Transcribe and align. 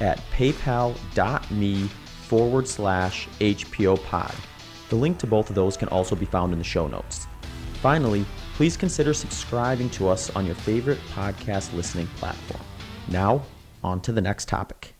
at 0.00 0.18
paypal.me 0.32 1.88
forward 2.28 2.68
slash 2.68 3.28
HPO 3.40 4.02
pod. 4.04 4.34
The 4.88 4.96
link 4.96 5.18
to 5.18 5.26
both 5.26 5.48
of 5.48 5.54
those 5.54 5.76
can 5.76 5.88
also 5.88 6.16
be 6.16 6.26
found 6.26 6.52
in 6.52 6.58
the 6.58 6.64
show 6.64 6.86
notes. 6.86 7.26
Finally, 7.74 8.24
please 8.54 8.76
consider 8.76 9.14
subscribing 9.14 9.88
to 9.90 10.08
us 10.08 10.30
on 10.36 10.44
your 10.46 10.54
favorite 10.54 10.98
podcast 11.14 11.72
listening 11.74 12.06
platform. 12.16 12.62
Now, 13.08 13.42
on 13.82 14.00
to 14.02 14.12
the 14.12 14.20
next 14.20 14.48
topic. 14.48 14.94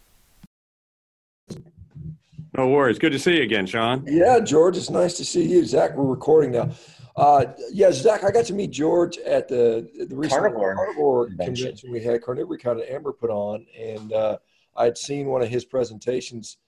No 2.57 2.69
worries. 2.69 2.99
Good 2.99 3.13
to 3.13 3.19
see 3.19 3.37
you 3.37 3.43
again, 3.43 3.67
Sean. 3.67 4.05
Yeah, 4.07 4.41
George, 4.41 4.77
it's 4.77 4.91
nice 4.91 5.15
to 5.19 5.25
see 5.25 5.47
you. 5.47 5.65
Zach, 5.65 5.95
we're 5.97 6.05
recording 6.05 6.53
now. 6.53 6.71
Uh, 7.17 7.45
yeah, 7.71 7.93
Zach, 7.93 8.25
I 8.25 8.31
got 8.31 8.47
to 8.47 8.55
meet 8.55 8.71
George 8.71 9.19
at 9.19 9.47
the 9.47 9.89
the 10.09 10.17
recent 10.17 10.41
Carnivore 10.41 10.75
carnivore 10.75 11.27
convention. 11.27 11.67
convention 11.67 11.93
we 11.93 12.03
had, 12.03 12.23
Carnivore 12.23 12.57
Con 12.59 12.81
at 12.81 12.89
Amber 12.89 13.13
put 13.13 13.31
on, 13.31 13.67
and 13.79 14.13
uh, 14.13 14.39
I'd 14.77 14.99
seen 14.99 15.27
one 15.27 15.43
of 15.43 15.49
his 15.49 15.65
presentations. 15.65 16.59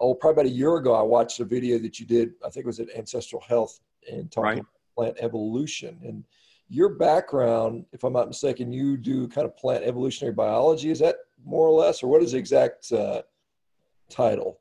Oh, 0.00 0.14
probably 0.14 0.42
about 0.42 0.52
a 0.52 0.54
year 0.54 0.76
ago, 0.76 0.94
I 0.94 1.02
watched 1.02 1.40
a 1.40 1.44
video 1.44 1.78
that 1.78 1.98
you 1.98 2.06
did. 2.06 2.30
I 2.44 2.50
think 2.50 2.64
it 2.64 2.66
was 2.66 2.80
at 2.80 2.94
Ancestral 2.96 3.42
Health 3.42 3.80
and 4.10 4.30
talking 4.30 4.44
Right. 4.44 4.58
about 4.58 4.66
plant 4.96 5.16
evolution. 5.20 5.98
And 6.04 6.24
your 6.68 6.90
background, 6.90 7.86
if 7.92 8.04
I'm 8.04 8.12
not 8.12 8.28
mistaken, 8.28 8.72
you 8.72 8.96
do 8.96 9.26
kind 9.28 9.44
of 9.46 9.56
plant 9.56 9.84
evolutionary 9.84 10.34
biology. 10.34 10.90
Is 10.90 10.98
that 11.00 11.16
more 11.44 11.66
or 11.66 11.72
less, 11.72 12.02
or 12.02 12.08
what 12.08 12.22
is 12.22 12.32
the 12.32 12.38
exact 12.38 12.92
uh, 12.92 13.22
title? 14.08 14.60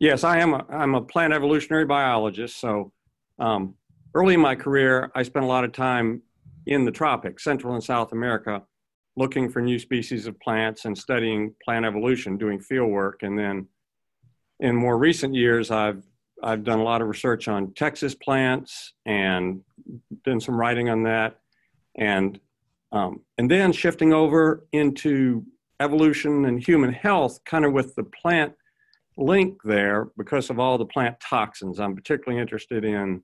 Yes, 0.00 0.24
I 0.24 0.38
am. 0.38 0.54
A, 0.54 0.66
I'm 0.68 0.94
a 0.94 1.00
plant 1.00 1.32
evolutionary 1.32 1.84
biologist. 1.86 2.60
So, 2.60 2.92
um, 3.38 3.74
early 4.14 4.34
in 4.34 4.40
my 4.40 4.54
career, 4.54 5.10
I 5.14 5.22
spent 5.22 5.44
a 5.44 5.48
lot 5.48 5.64
of 5.64 5.72
time 5.72 6.22
in 6.66 6.84
the 6.84 6.90
tropics, 6.90 7.44
Central 7.44 7.74
and 7.74 7.82
South 7.84 8.12
America, 8.12 8.62
looking 9.16 9.48
for 9.48 9.62
new 9.62 9.78
species 9.78 10.26
of 10.26 10.38
plants 10.40 10.84
and 10.84 10.96
studying 10.96 11.54
plant 11.64 11.84
evolution, 11.84 12.36
doing 12.36 12.60
field 12.60 12.90
work. 12.90 13.22
And 13.22 13.38
then, 13.38 13.66
in 14.60 14.74
more 14.74 14.98
recent 14.98 15.34
years, 15.34 15.70
I've 15.70 16.02
I've 16.42 16.64
done 16.64 16.78
a 16.78 16.82
lot 16.84 17.00
of 17.00 17.08
research 17.08 17.48
on 17.48 17.72
Texas 17.74 18.14
plants 18.14 18.92
and 19.06 19.60
done 20.24 20.40
some 20.40 20.56
writing 20.56 20.88
on 20.88 21.02
that, 21.04 21.38
and 21.96 22.38
um, 22.92 23.22
and 23.38 23.50
then 23.50 23.72
shifting 23.72 24.12
over 24.12 24.66
into 24.72 25.44
evolution 25.80 26.44
and 26.44 26.64
human 26.64 26.92
health, 26.92 27.40
kind 27.44 27.64
of 27.64 27.72
with 27.72 27.94
the 27.94 28.04
plant 28.04 28.52
link 29.16 29.58
there 29.64 30.08
because 30.16 30.50
of 30.50 30.58
all 30.58 30.78
the 30.78 30.86
plant 30.86 31.18
toxins. 31.20 31.80
I'm 31.80 31.94
particularly 31.94 32.40
interested 32.40 32.84
in 32.84 33.22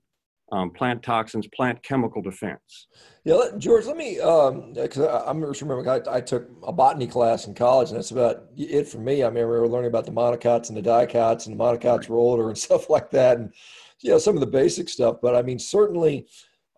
um, 0.51 0.69
plant 0.71 1.01
toxins, 1.01 1.47
plant 1.47 1.81
chemical 1.83 2.21
defense. 2.21 2.87
Yeah, 3.23 3.35
let, 3.35 3.57
George, 3.57 3.85
let 3.85 3.97
me, 3.97 4.15
because 4.15 4.99
I, 4.99 5.23
I'm 5.25 5.41
just 5.41 5.61
remembering 5.61 5.87
I, 5.87 6.17
I 6.17 6.21
took 6.21 6.49
a 6.63 6.73
botany 6.73 7.07
class 7.07 7.47
in 7.47 7.53
college, 7.53 7.89
and 7.89 7.97
that's 7.97 8.11
about 8.11 8.45
it 8.57 8.87
for 8.87 8.97
me. 8.97 9.23
I 9.23 9.27
remember 9.27 9.67
learning 9.67 9.89
about 9.89 10.05
the 10.05 10.11
monocots 10.11 10.69
and 10.69 10.77
the 10.77 10.81
dicots 10.81 11.45
and 11.45 11.57
the 11.57 11.63
monocots 11.63 12.09
roller 12.09 12.49
and 12.49 12.57
stuff 12.57 12.89
like 12.89 13.11
that, 13.11 13.37
and 13.37 13.53
you 14.01 14.11
know 14.11 14.17
some 14.17 14.35
of 14.35 14.41
the 14.41 14.47
basic 14.47 14.89
stuff. 14.89 15.17
But 15.21 15.35
I 15.35 15.41
mean, 15.41 15.59
certainly, 15.59 16.27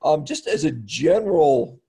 um, 0.03 0.25
just 0.25 0.47
as 0.47 0.65
a 0.65 0.71
general, 0.71 1.79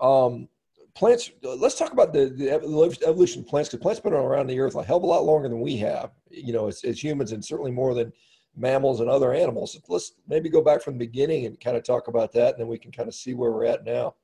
um, 0.00 0.48
plants. 0.94 1.30
Let's 1.42 1.78
talk 1.78 1.92
about 1.92 2.12
the, 2.12 2.26
the 2.26 2.50
evolution 2.50 3.40
of 3.40 3.46
plants 3.46 3.68
because 3.68 3.82
plants 3.82 3.98
have 3.98 4.04
been 4.04 4.12
around 4.14 4.46
the 4.46 4.60
earth 4.60 4.74
a 4.74 4.82
hell 4.82 4.98
of 4.98 5.02
a 5.02 5.06
lot 5.06 5.24
longer 5.24 5.48
than 5.48 5.60
we 5.60 5.76
have. 5.78 6.10
You 6.30 6.52
know, 6.52 6.68
as, 6.68 6.84
as 6.84 7.02
humans, 7.02 7.32
and 7.32 7.44
certainly 7.44 7.70
more 7.70 7.94
than 7.94 8.12
mammals 8.56 9.00
and 9.00 9.08
other 9.08 9.32
animals. 9.32 9.78
Let's 9.88 10.12
maybe 10.28 10.48
go 10.48 10.62
back 10.62 10.82
from 10.82 10.94
the 10.94 11.06
beginning 11.06 11.46
and 11.46 11.58
kind 11.58 11.76
of 11.76 11.82
talk 11.82 12.08
about 12.08 12.32
that, 12.32 12.54
and 12.54 12.60
then 12.60 12.68
we 12.68 12.78
can 12.78 12.92
kind 12.92 13.08
of 13.08 13.14
see 13.14 13.34
where 13.34 13.50
we're 13.50 13.66
at 13.66 13.84
now. 13.84 14.14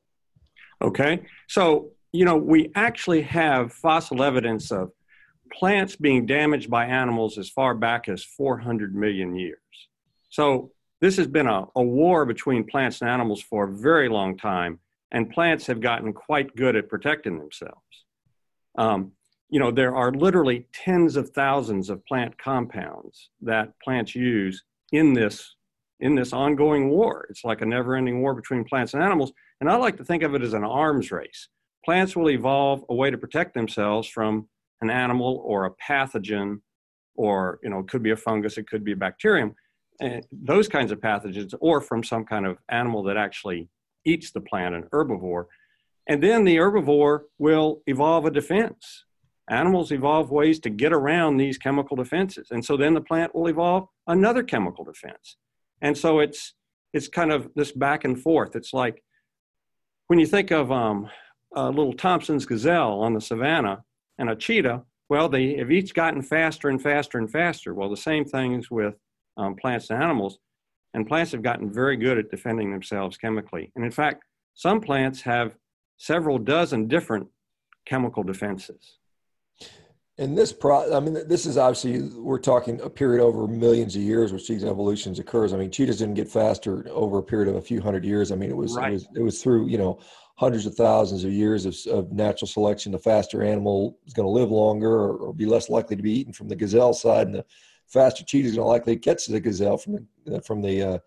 Okay, 0.83 1.23
so 1.49 1.91
you 2.13 2.25
know 2.25 2.37
we 2.37 2.71
actually 2.75 3.23
have 3.23 3.73
fossil 3.73 4.23
evidence 4.23 4.71
of 4.71 4.93
plants 5.53 5.97
being 5.97 6.27
damaged 6.27 6.71
by 6.71 6.85
animals 6.85 7.39
as 7.39 7.49
far 7.49 7.75
back 7.75 8.09
as 8.09 8.23
400 8.23 8.95
million 8.95 9.35
years. 9.35 9.59
So 10.29 10.73
this 11.01 11.17
has 11.17 11.27
been 11.27 11.47
a, 11.47 11.65
a 11.75 11.83
war 11.83 12.27
between 12.27 12.65
plants 12.65 13.01
and 13.01 13.11
animals 13.11 13.41
for 13.41 13.65
a 13.65 13.73
very 13.73 14.09
long 14.09 14.37
time, 14.37 14.79
and 15.11 15.31
plants 15.31 15.67
have 15.67 15.81
gotten 15.81 16.13
quite 16.13 16.55
good 16.55 16.77
at 16.77 16.89
protecting 16.89 17.39
themselves. 17.39 18.05
Um, 18.77 19.13
you 19.51 19.59
know, 19.59 19.71
there 19.71 19.97
are 19.97 20.13
literally 20.13 20.67
tens 20.73 21.17
of 21.17 21.31
thousands 21.31 21.89
of 21.91 22.05
plant 22.07 22.37
compounds 22.39 23.31
that 23.41 23.73
plants 23.83 24.15
use 24.15 24.63
in 24.93 25.15
this 25.15 25.55
in 26.01 26.15
this 26.15 26.33
ongoing 26.33 26.91
war. 26.91 27.27
It's 27.29 27.45
like 27.45 27.61
a 27.61 27.67
never-ending 27.67 28.21
war 28.21 28.33
between 28.33 28.63
plants 28.65 28.95
and 28.95 29.03
animals, 29.03 29.33
and 29.61 29.69
I 29.69 29.77
like 29.77 29.97
to 29.97 30.05
think 30.05 30.23
of 30.23 30.35
it 30.35 30.43
as 30.43 30.53
an 30.55 30.65
arms 30.65 31.11
race. 31.11 31.49
Plants 31.85 32.15
will 32.15 32.31
evolve 32.31 32.85
a 32.89 32.95
way 32.95 33.11
to 33.11 33.19
protect 33.19 33.55
themselves 33.55 34.07
from 34.07 34.49
an 34.81 34.91
animal 34.91 35.43
or 35.45 35.65
a 35.65 35.73
pathogen, 35.73 36.61
or 37.17 37.59
you 37.63 37.71
know, 37.71 37.81
it 37.81 37.89
could 37.89 38.03
be 38.03 38.11
a 38.11 38.17
fungus, 38.17 38.59
it 38.59 38.69
could 38.69 38.85
be 38.85 38.93
a 38.93 38.97
bacterium, 38.97 39.57
and 40.01 40.25
those 40.31 40.69
kinds 40.69 40.93
of 40.93 41.01
pathogens, 41.01 41.55
or 41.61 41.81
from 41.81 42.05
some 42.05 42.25
kind 42.25 42.47
of 42.47 42.59
animal 42.69 43.03
that 43.05 43.17
actually 43.17 43.69
eats 44.05 44.31
the 44.31 44.41
plant, 44.41 44.75
an 44.75 44.85
herbivore. 44.93 45.47
And 46.07 46.23
then 46.23 46.45
the 46.45 46.57
herbivore 46.57 47.23
will 47.39 47.83
evolve 47.87 48.25
a 48.25 48.31
defense. 48.31 49.05
Animals 49.51 49.93
evolve 49.93 50.31
ways 50.31 50.61
to 50.61 50.71
get 50.71 50.93
around 50.93 51.37
these 51.37 51.59
chemical 51.59 51.97
defenses. 51.97 52.49
And 52.51 52.65
so 52.65 52.77
then 52.77 52.95
the 52.95 53.01
plant 53.01 53.35
will 53.35 53.49
evolve 53.49 53.89
another 54.07 54.43
chemical 54.43 54.85
defense. 54.85 55.37
And 55.81 55.97
so 55.97 56.21
it's 56.21 56.55
it's 56.93 57.09
kind 57.09 57.31
of 57.31 57.51
this 57.55 57.73
back 57.73 58.05
and 58.05 58.21
forth. 58.21 58.57
It's 58.57 58.73
like 58.73 59.03
when 60.07 60.19
you 60.19 60.27
think 60.27 60.51
of 60.51 60.73
um, 60.73 61.09
a 61.55 61.69
little 61.69 61.93
Thompson's 61.93 62.47
gazelle 62.47 63.01
on 63.01 63.13
the 63.13 63.21
savannah 63.21 63.83
and 64.19 64.31
a 64.31 64.37
cheetah, 64.37 64.83
well, 65.11 65.29
they 65.29 65.57
have 65.57 65.71
each 65.71 65.95
gotten 65.95 66.23
faster 66.23 66.69
and 66.69 66.81
faster 66.83 67.19
and 67.19 67.31
faster. 67.31 67.75
Well, 67.75 67.91
the 67.91 67.97
same 67.97 68.25
things 68.25 68.71
with 68.71 68.95
um, 69.37 69.55
plants 69.55 69.91
and 69.91 70.03
animals. 70.03 70.39
And 70.95 71.07
plants 71.07 71.33
have 71.33 71.43
gotten 71.43 71.73
very 71.73 71.97
good 71.97 72.19
at 72.19 72.31
defending 72.31 72.71
themselves 72.71 73.17
chemically. 73.17 73.71
And 73.77 73.85
in 73.85 73.91
fact, 73.91 74.25
some 74.55 74.81
plants 74.81 75.23
have 75.23 75.55
several 75.99 76.39
dozen 76.39 76.89
different 76.89 77.29
chemical 77.87 78.23
defenses. 78.23 78.99
And 80.21 80.37
this 80.37 80.53
pro, 80.53 80.93
I 80.95 80.99
mean, 80.99 81.15
this 81.29 81.47
is 81.47 81.57
obviously 81.57 82.01
we're 82.19 82.41
talking 82.41 82.81
a 82.81 82.91
period 82.91 83.23
over 83.23 83.47
millions 83.47 83.95
of 83.95 84.03
years 84.03 84.33
where 84.33 84.41
these 84.41 84.65
evolutions 84.65 85.21
occurs. 85.21 85.53
I 85.53 85.57
mean, 85.57 85.71
cheetahs 85.71 85.99
didn't 85.99 86.15
get 86.15 86.29
faster 86.29 86.85
over 86.91 87.19
a 87.19 87.23
period 87.23 87.49
of 87.49 87.55
a 87.55 87.63
few 87.63 87.81
hundred 87.81 88.05
years. 88.05 88.33
I 88.33 88.35
mean, 88.35 88.51
it 88.51 88.57
was 88.57 88.75
Right. 88.75 88.91
it 88.91 88.93
was 88.95 89.09
it 89.15 89.23
was 89.23 89.41
through 89.43 89.69
you 89.69 89.79
know 89.79 90.01
hundreds 90.37 90.67
of 90.67 90.75
thousands 90.75 91.23
of 91.23 91.33
years 91.33 91.67
of, 91.67 91.77
of 91.93 92.13
natural 92.13 92.49
selection. 92.49 92.91
The 92.91 92.99
faster 92.99 93.45
animal 93.45 93.97
is 94.07 94.13
going 94.13 94.27
to 94.27 94.31
live 94.31 94.51
longer 94.51 94.91
or, 94.91 95.17
or 95.19 95.33
be 95.33 95.47
less 95.47 95.69
likely 95.69 95.95
to 95.95 96.03
be 96.03 96.19
eaten 96.19 96.33
from 96.33 96.49
the 96.49 96.57
gazelle 96.57 96.95
side, 96.95 97.29
and 97.29 97.37
the 97.37 97.45
faster 97.87 98.25
cheetah 98.25 98.49
is 98.49 98.57
going 98.57 98.65
to 98.65 98.69
likely 98.69 98.97
catch 98.97 99.27
the 99.27 99.39
gazelle 99.39 99.79
from 99.79 100.09
the 100.27 100.43
from 100.43 100.61
the 100.63 100.83
uh, 100.83 100.99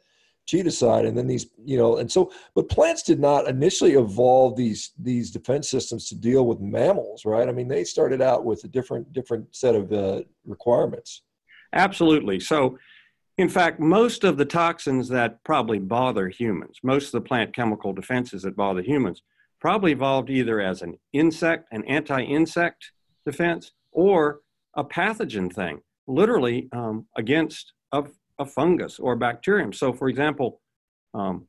cheetah 0.51 0.72
side. 0.72 1.06
And 1.06 1.17
then 1.17 1.28
these 1.28 1.47
you 1.63 1.78
know, 1.78 1.97
and 1.97 2.12
so 2.12 2.31
but 2.56 2.69
plants 2.69 3.03
did 3.03 3.19
not 3.19 3.47
initially 3.47 3.94
evolve 3.94 4.57
these 4.57 4.91
these 5.00 5.31
defense 5.31 5.69
systems 5.69 6.09
to 6.09 6.16
deal 6.16 6.45
with 6.45 6.59
mammals, 6.59 7.23
right? 7.25 7.47
I 7.47 7.51
mean, 7.53 7.69
they 7.69 7.84
started 7.85 8.22
out 8.22 8.44
with 8.44 8.63
a 8.66 8.67
different 8.67 9.13
different 9.13 9.56
set 9.56 9.75
of 9.75 9.91
uh, 9.93 10.22
requirements. 10.46 11.23
Absolutely. 11.73 12.41
So, 12.41 12.78
in 13.37 13.47
fact, 13.47 13.79
most 13.79 14.26
of 14.26 14.35
the 14.35 14.46
toxins 14.46 15.08
that 15.08 15.41
probably 15.46 15.79
bother 15.79 16.28
humans, 16.28 16.79
most 16.84 17.05
of 17.08 17.11
the 17.14 17.28
plant 17.28 17.55
chemical 17.55 17.93
defenses 17.93 18.41
that 18.41 18.58
bother 18.58 18.81
humans, 18.81 19.23
probably 19.61 19.93
evolved 19.93 20.29
either 20.29 20.59
as 20.59 20.81
an 20.81 20.97
insect, 21.14 21.67
an 21.72 21.85
anti 21.85 22.22
insect 22.22 22.91
defense, 23.26 23.72
or 23.93 24.41
a 24.76 24.84
pathogen 24.84 25.52
thing, 25.52 25.79
literally 26.08 26.67
um, 26.73 27.05
against 27.16 27.72
a, 27.93 28.03
a 28.41 28.46
fungus 28.46 28.99
or 28.99 29.16
bacterium. 29.16 29.72
So, 29.72 29.93
for 29.93 30.09
example, 30.09 30.59
um, 31.14 31.47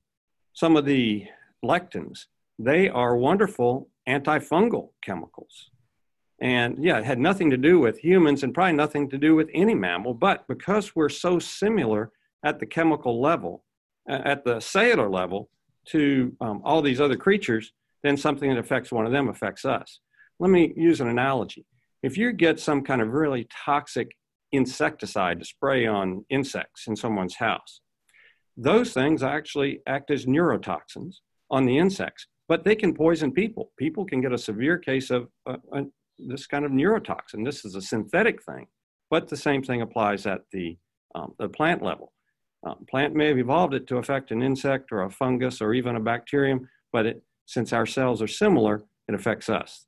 some 0.52 0.76
of 0.76 0.84
the 0.84 1.26
lectins, 1.64 2.26
they 2.58 2.88
are 2.88 3.16
wonderful 3.16 3.88
antifungal 4.08 4.90
chemicals. 5.02 5.70
And 6.40 6.82
yeah, 6.84 6.98
it 6.98 7.04
had 7.04 7.20
nothing 7.20 7.50
to 7.50 7.56
do 7.56 7.78
with 7.78 7.98
humans 7.98 8.42
and 8.42 8.52
probably 8.52 8.72
nothing 8.74 9.08
to 9.10 9.18
do 9.18 9.34
with 9.34 9.48
any 9.54 9.74
mammal. 9.74 10.12
But 10.12 10.46
because 10.48 10.94
we're 10.96 11.08
so 11.26 11.38
similar 11.38 12.10
at 12.44 12.58
the 12.58 12.66
chemical 12.66 13.20
level, 13.20 13.64
at 14.08 14.44
the 14.44 14.58
cellular 14.60 15.08
level 15.08 15.48
to 15.86 16.36
um, 16.40 16.60
all 16.64 16.82
these 16.82 17.00
other 17.00 17.16
creatures, 17.16 17.72
then 18.02 18.16
something 18.16 18.50
that 18.50 18.58
affects 18.58 18.90
one 18.90 19.06
of 19.06 19.12
them 19.12 19.28
affects 19.28 19.64
us. 19.64 20.00
Let 20.40 20.50
me 20.50 20.72
use 20.76 21.00
an 21.00 21.08
analogy. 21.08 21.64
if 22.02 22.18
you 22.18 22.32
get 22.32 22.58
some 22.58 22.82
kind 22.82 23.00
of 23.00 23.08
really 23.22 23.46
toxic 23.64 24.08
insecticide 24.52 25.38
to 25.40 25.44
spray 25.44 25.86
on 25.86 26.24
insects 26.30 26.86
in 26.86 26.96
someone's 26.96 27.36
house, 27.36 27.80
those 28.56 28.92
things 28.92 29.22
actually 29.22 29.80
act 29.86 30.10
as 30.10 30.26
neurotoxins 30.26 31.16
on 31.50 31.64
the 31.64 31.78
insects, 31.78 32.26
but 32.48 32.64
they 32.64 32.74
can 32.74 32.94
poison 32.94 33.32
people. 33.32 33.72
People 33.78 34.04
can 34.04 34.20
get 34.20 34.32
a 34.32 34.38
severe 34.38 34.78
case 34.78 35.10
of 35.10 35.28
uh, 35.46 35.56
uh, 35.72 35.82
this 36.18 36.46
kind 36.46 36.64
of 36.64 36.70
neurotoxin. 36.70 37.44
This 37.44 37.64
is 37.64 37.74
a 37.74 37.82
synthetic 37.82 38.42
thing, 38.42 38.66
but 39.10 39.28
the 39.28 39.36
same 39.36 39.62
thing 39.62 39.82
applies 39.82 40.26
at 40.26 40.42
the, 40.52 40.76
um, 41.14 41.34
the 41.38 41.48
plant 41.48 41.82
level. 41.82 42.12
Um, 42.64 42.86
plant 42.88 43.14
may 43.14 43.28
have 43.28 43.38
evolved 43.38 43.74
it 43.74 43.86
to 43.88 43.96
affect 43.96 44.30
an 44.30 44.42
insect 44.42 44.92
or 44.92 45.02
a 45.02 45.10
fungus 45.10 45.60
or 45.60 45.74
even 45.74 45.96
a 45.96 46.00
bacterium, 46.00 46.68
but 46.92 47.06
it, 47.06 47.22
since 47.46 47.72
our 47.72 47.86
cells 47.86 48.22
are 48.22 48.28
similar, 48.28 48.82
it 49.08 49.14
affects 49.14 49.48
us. 49.48 49.86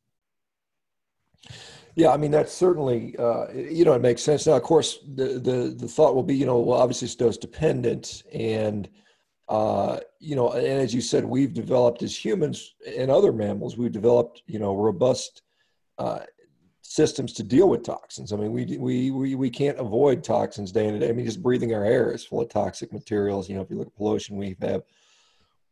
Yeah, 1.96 2.10
I 2.10 2.16
mean 2.16 2.30
that's 2.32 2.52
certainly 2.52 3.16
uh, 3.18 3.52
you 3.52 3.84
know 3.84 3.92
it 3.92 4.02
makes 4.02 4.22
sense. 4.22 4.46
Now, 4.46 4.54
of 4.54 4.62
course, 4.62 4.98
the 5.14 5.38
the 5.38 5.74
the 5.76 5.88
thought 5.88 6.14
will 6.14 6.24
be 6.24 6.34
you 6.34 6.46
know 6.46 6.58
well 6.58 6.80
obviously 6.80 7.06
it's 7.06 7.14
dose 7.14 7.38
dependent, 7.38 8.24
and 8.32 8.88
uh, 9.48 10.00
you 10.18 10.34
know, 10.34 10.52
and 10.52 10.64
as 10.66 10.94
you 10.94 11.00
said, 11.00 11.24
we've 11.24 11.54
developed 11.54 12.02
as 12.02 12.16
humans 12.16 12.74
and 12.98 13.10
other 13.10 13.32
mammals, 13.32 13.76
we've 13.76 13.92
developed 13.92 14.42
you 14.46 14.58
know 14.58 14.74
robust 14.74 15.42
uh, 15.98 16.20
systems 16.82 17.32
to 17.34 17.42
deal 17.44 17.68
with 17.68 17.84
toxins. 17.84 18.32
I 18.32 18.36
mean, 18.36 18.50
we 18.52 18.76
we 18.78 19.10
we 19.12 19.34
we 19.36 19.50
can't 19.50 19.78
avoid 19.78 20.24
toxins 20.24 20.72
day 20.72 20.86
in 20.88 20.94
and 20.94 21.00
day. 21.00 21.10
I 21.10 21.12
mean, 21.12 21.26
just 21.26 21.42
breathing 21.42 21.74
our 21.74 21.84
air 21.84 22.10
is 22.12 22.24
full 22.24 22.40
of 22.40 22.48
toxic 22.48 22.92
materials. 22.92 23.48
You 23.48 23.54
know, 23.56 23.62
if 23.62 23.70
you 23.70 23.78
look 23.78 23.88
at 23.88 23.96
pollution, 23.96 24.36
we 24.36 24.56
have 24.62 24.82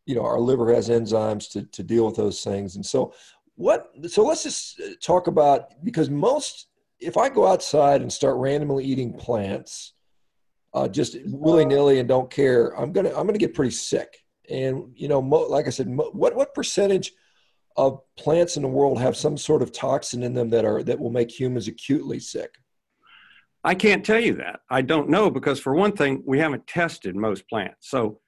you 0.06 0.14
know 0.14 0.24
our 0.24 0.38
liver 0.38 0.72
has 0.72 0.88
enzymes 0.88 1.50
to 1.52 1.64
to 1.64 1.82
deal 1.82 2.06
with 2.06 2.16
those 2.16 2.44
things, 2.44 2.76
and 2.76 2.84
so 2.86 3.12
what 3.56 3.90
so 4.06 4.24
let's 4.24 4.42
just 4.42 4.80
uh, 4.80 4.90
talk 5.02 5.26
about 5.26 5.72
because 5.84 6.08
most 6.08 6.68
if 7.00 7.16
i 7.16 7.28
go 7.28 7.46
outside 7.46 8.00
and 8.00 8.12
start 8.12 8.36
randomly 8.36 8.84
eating 8.84 9.12
plants 9.12 9.94
uh, 10.74 10.88
just 10.88 11.16
willy-nilly 11.26 11.98
and 11.98 12.08
don't 12.08 12.30
care 12.30 12.68
i'm 12.80 12.92
gonna 12.92 13.10
i'm 13.10 13.26
gonna 13.26 13.38
get 13.38 13.54
pretty 13.54 13.70
sick. 13.70 14.18
And 14.50 14.92
you 14.96 15.08
know 15.08 15.22
mo- 15.22 15.48
like 15.48 15.66
i 15.66 15.70
said 15.70 15.88
mo- 15.88 16.10
what 16.12 16.34
what 16.34 16.54
percentage 16.54 17.12
of 17.76 18.00
plants 18.18 18.56
in 18.56 18.62
the 18.62 18.68
world 18.68 19.00
have 19.00 19.16
some 19.16 19.38
sort 19.38 19.62
of 19.62 19.72
toxin 19.72 20.22
in 20.22 20.34
them 20.34 20.50
that 20.50 20.64
are 20.64 20.82
that 20.82 20.98
will 20.98 21.10
make 21.10 21.30
humans 21.30 21.68
acutely 21.68 22.18
sick? 22.18 22.50
I 23.64 23.76
can't 23.76 24.04
tell 24.04 24.18
you 24.18 24.34
that. 24.34 24.60
I 24.68 24.82
don't 24.82 25.08
know 25.08 25.30
because 25.30 25.60
for 25.60 25.74
one 25.74 25.92
thing 25.92 26.22
we 26.26 26.40
haven't 26.40 26.66
tested 26.66 27.14
most 27.14 27.48
plants. 27.48 27.88
So 27.88 28.20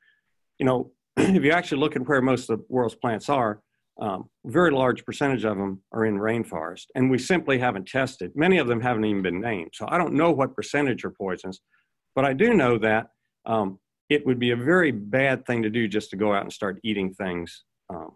you 0.59 0.67
know 0.67 0.93
if 1.17 1.43
you 1.43 1.51
actually 1.51 1.81
look 1.81 1.97
at 1.97 2.07
where 2.07 2.23
most 2.23 2.49
of 2.49 2.59
the 2.59 2.65
world's 2.69 2.95
plants 2.95 3.29
are 3.29 3.61
um, 4.01 4.29
very 4.45 4.71
large 4.71 5.05
percentage 5.05 5.45
of 5.45 5.57
them 5.57 5.81
are 5.93 6.05
in 6.05 6.19
rainforest, 6.19 6.87
and 6.95 7.11
we 7.11 7.19
simply 7.19 7.59
haven't 7.59 7.87
tested. 7.87 8.33
Many 8.35 8.59
of 8.59 8.67
them 8.67 8.81
haven't 8.81 9.05
even 9.05 9.23
been 9.23 9.41
named, 9.41 9.71
so 9.73 9.87
I 9.89 9.99
don't 9.99 10.15
know 10.15 10.33
what 10.33 10.57
percentage 10.57 11.05
are 11.05 11.11
poisonous, 11.11 11.61
but 12.15 12.25
I 12.25 12.33
do 12.33 12.55
know 12.55 12.79
that 12.79 13.09
um, 13.47 13.79
it 14.09 14.27
would 14.27 14.39
be 14.39 14.51
a 14.51 14.57
very 14.57 14.91
bad 14.91 15.47
thing 15.47 15.63
to 15.63 15.71
do 15.71 15.87
just 15.87 16.11
to 16.11 16.17
go 16.17 16.35
out 16.35 16.43
and 16.43 16.53
start 16.53 16.81
eating 16.83 17.15
things 17.15 17.65
um, 17.89 18.13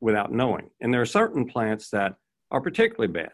without 0.00 0.32
knowing. 0.32 0.70
And 0.80 0.92
there 0.92 1.00
are 1.00 1.06
certain 1.06 1.46
plants 1.46 1.90
that 1.90 2.14
are 2.50 2.60
particularly 2.60 3.12
bad. 3.12 3.32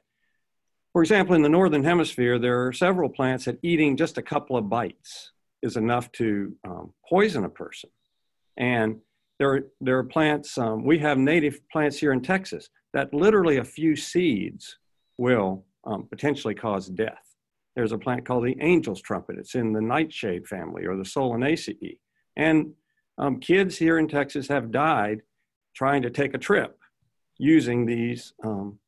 For 0.93 1.03
example, 1.03 1.35
in 1.35 1.43
the 1.43 1.49
northern 1.49 1.85
hemisphere, 1.85 2.39
there 2.39 2.67
are 2.67 2.73
several 2.73 3.09
plants 3.09 3.45
that 3.45 3.59
eating 3.63 3.97
just 3.97 4.19
a 4.19 4.23
couple 4.23 4.57
of 4.57 4.69
bites 4.71 5.33
is 5.63 5.77
enough 5.77 6.11
to 6.13 6.55
um, 6.65 6.95
poison 7.09 7.45
a 7.45 7.49
person. 7.49 7.91
And 8.57 9.01
there 9.39 9.51
are, 9.53 9.61
there 9.81 9.99
are 9.99 10.05
plants, 10.05 10.57
um, 10.59 10.85
we 10.85 10.99
have 10.99 11.19
native 11.19 11.61
plants 11.71 11.99
here 11.99 12.13
in 12.13 12.23
Texas 12.23 12.69
that 12.93 13.13
literally 13.13 13.59
a 13.59 13.65
few 13.65 13.95
seeds 13.97 14.79
will 15.19 15.65
um, 15.85 16.07
potentially 16.09 16.55
cause 16.55 16.89
death. 16.89 17.35
There's 17.75 17.93
a 17.93 17.99
plant 17.99 18.25
called 18.25 18.47
the 18.47 18.59
angel's 18.61 19.03
trumpet. 19.03 19.37
It's 19.39 19.55
in 19.55 19.73
the 19.73 19.83
nightshade 19.83 20.47
family 20.47 20.87
or 20.87 20.97
the 20.97 21.03
Solanaceae. 21.03 21.99
And 22.37 22.73
um, 23.19 23.39
kids 23.39 23.77
here 23.77 23.99
in 23.99 24.09
Texas 24.09 24.49
have 24.49 24.71
died 24.71 25.23
trying 25.75 26.03
to 26.03 26.11
take 26.11 26.33
a 26.35 26.39
trip 26.39 26.79
using 27.39 27.85
these 27.85 28.33
um, 28.43 28.79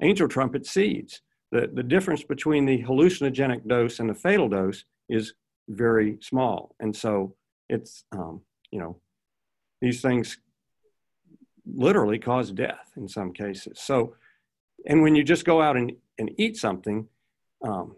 angel 0.00 0.28
trumpet 0.28 0.66
seeds. 0.66 1.20
The, 1.52 1.70
the 1.72 1.82
difference 1.82 2.22
between 2.22 2.64
the 2.64 2.82
hallucinogenic 2.82 3.68
dose 3.68 4.00
and 4.00 4.08
the 4.08 4.14
fatal 4.14 4.48
dose 4.48 4.84
is 5.10 5.34
very 5.68 6.16
small. 6.22 6.74
And 6.80 6.96
so 6.96 7.34
it's, 7.68 8.04
um, 8.12 8.40
you 8.70 8.78
know, 8.78 8.96
these 9.82 10.00
things 10.00 10.38
literally 11.66 12.18
cause 12.18 12.52
death 12.52 12.92
in 12.96 13.08
some 13.08 13.32
cases. 13.32 13.80
So, 13.80 14.14
and 14.86 15.02
when 15.02 15.16
you 15.16 15.24
just 15.24 15.44
go 15.44 15.60
out 15.60 15.76
and, 15.76 15.92
and 16.18 16.30
eat 16.38 16.56
something, 16.56 17.08
um, 17.62 17.96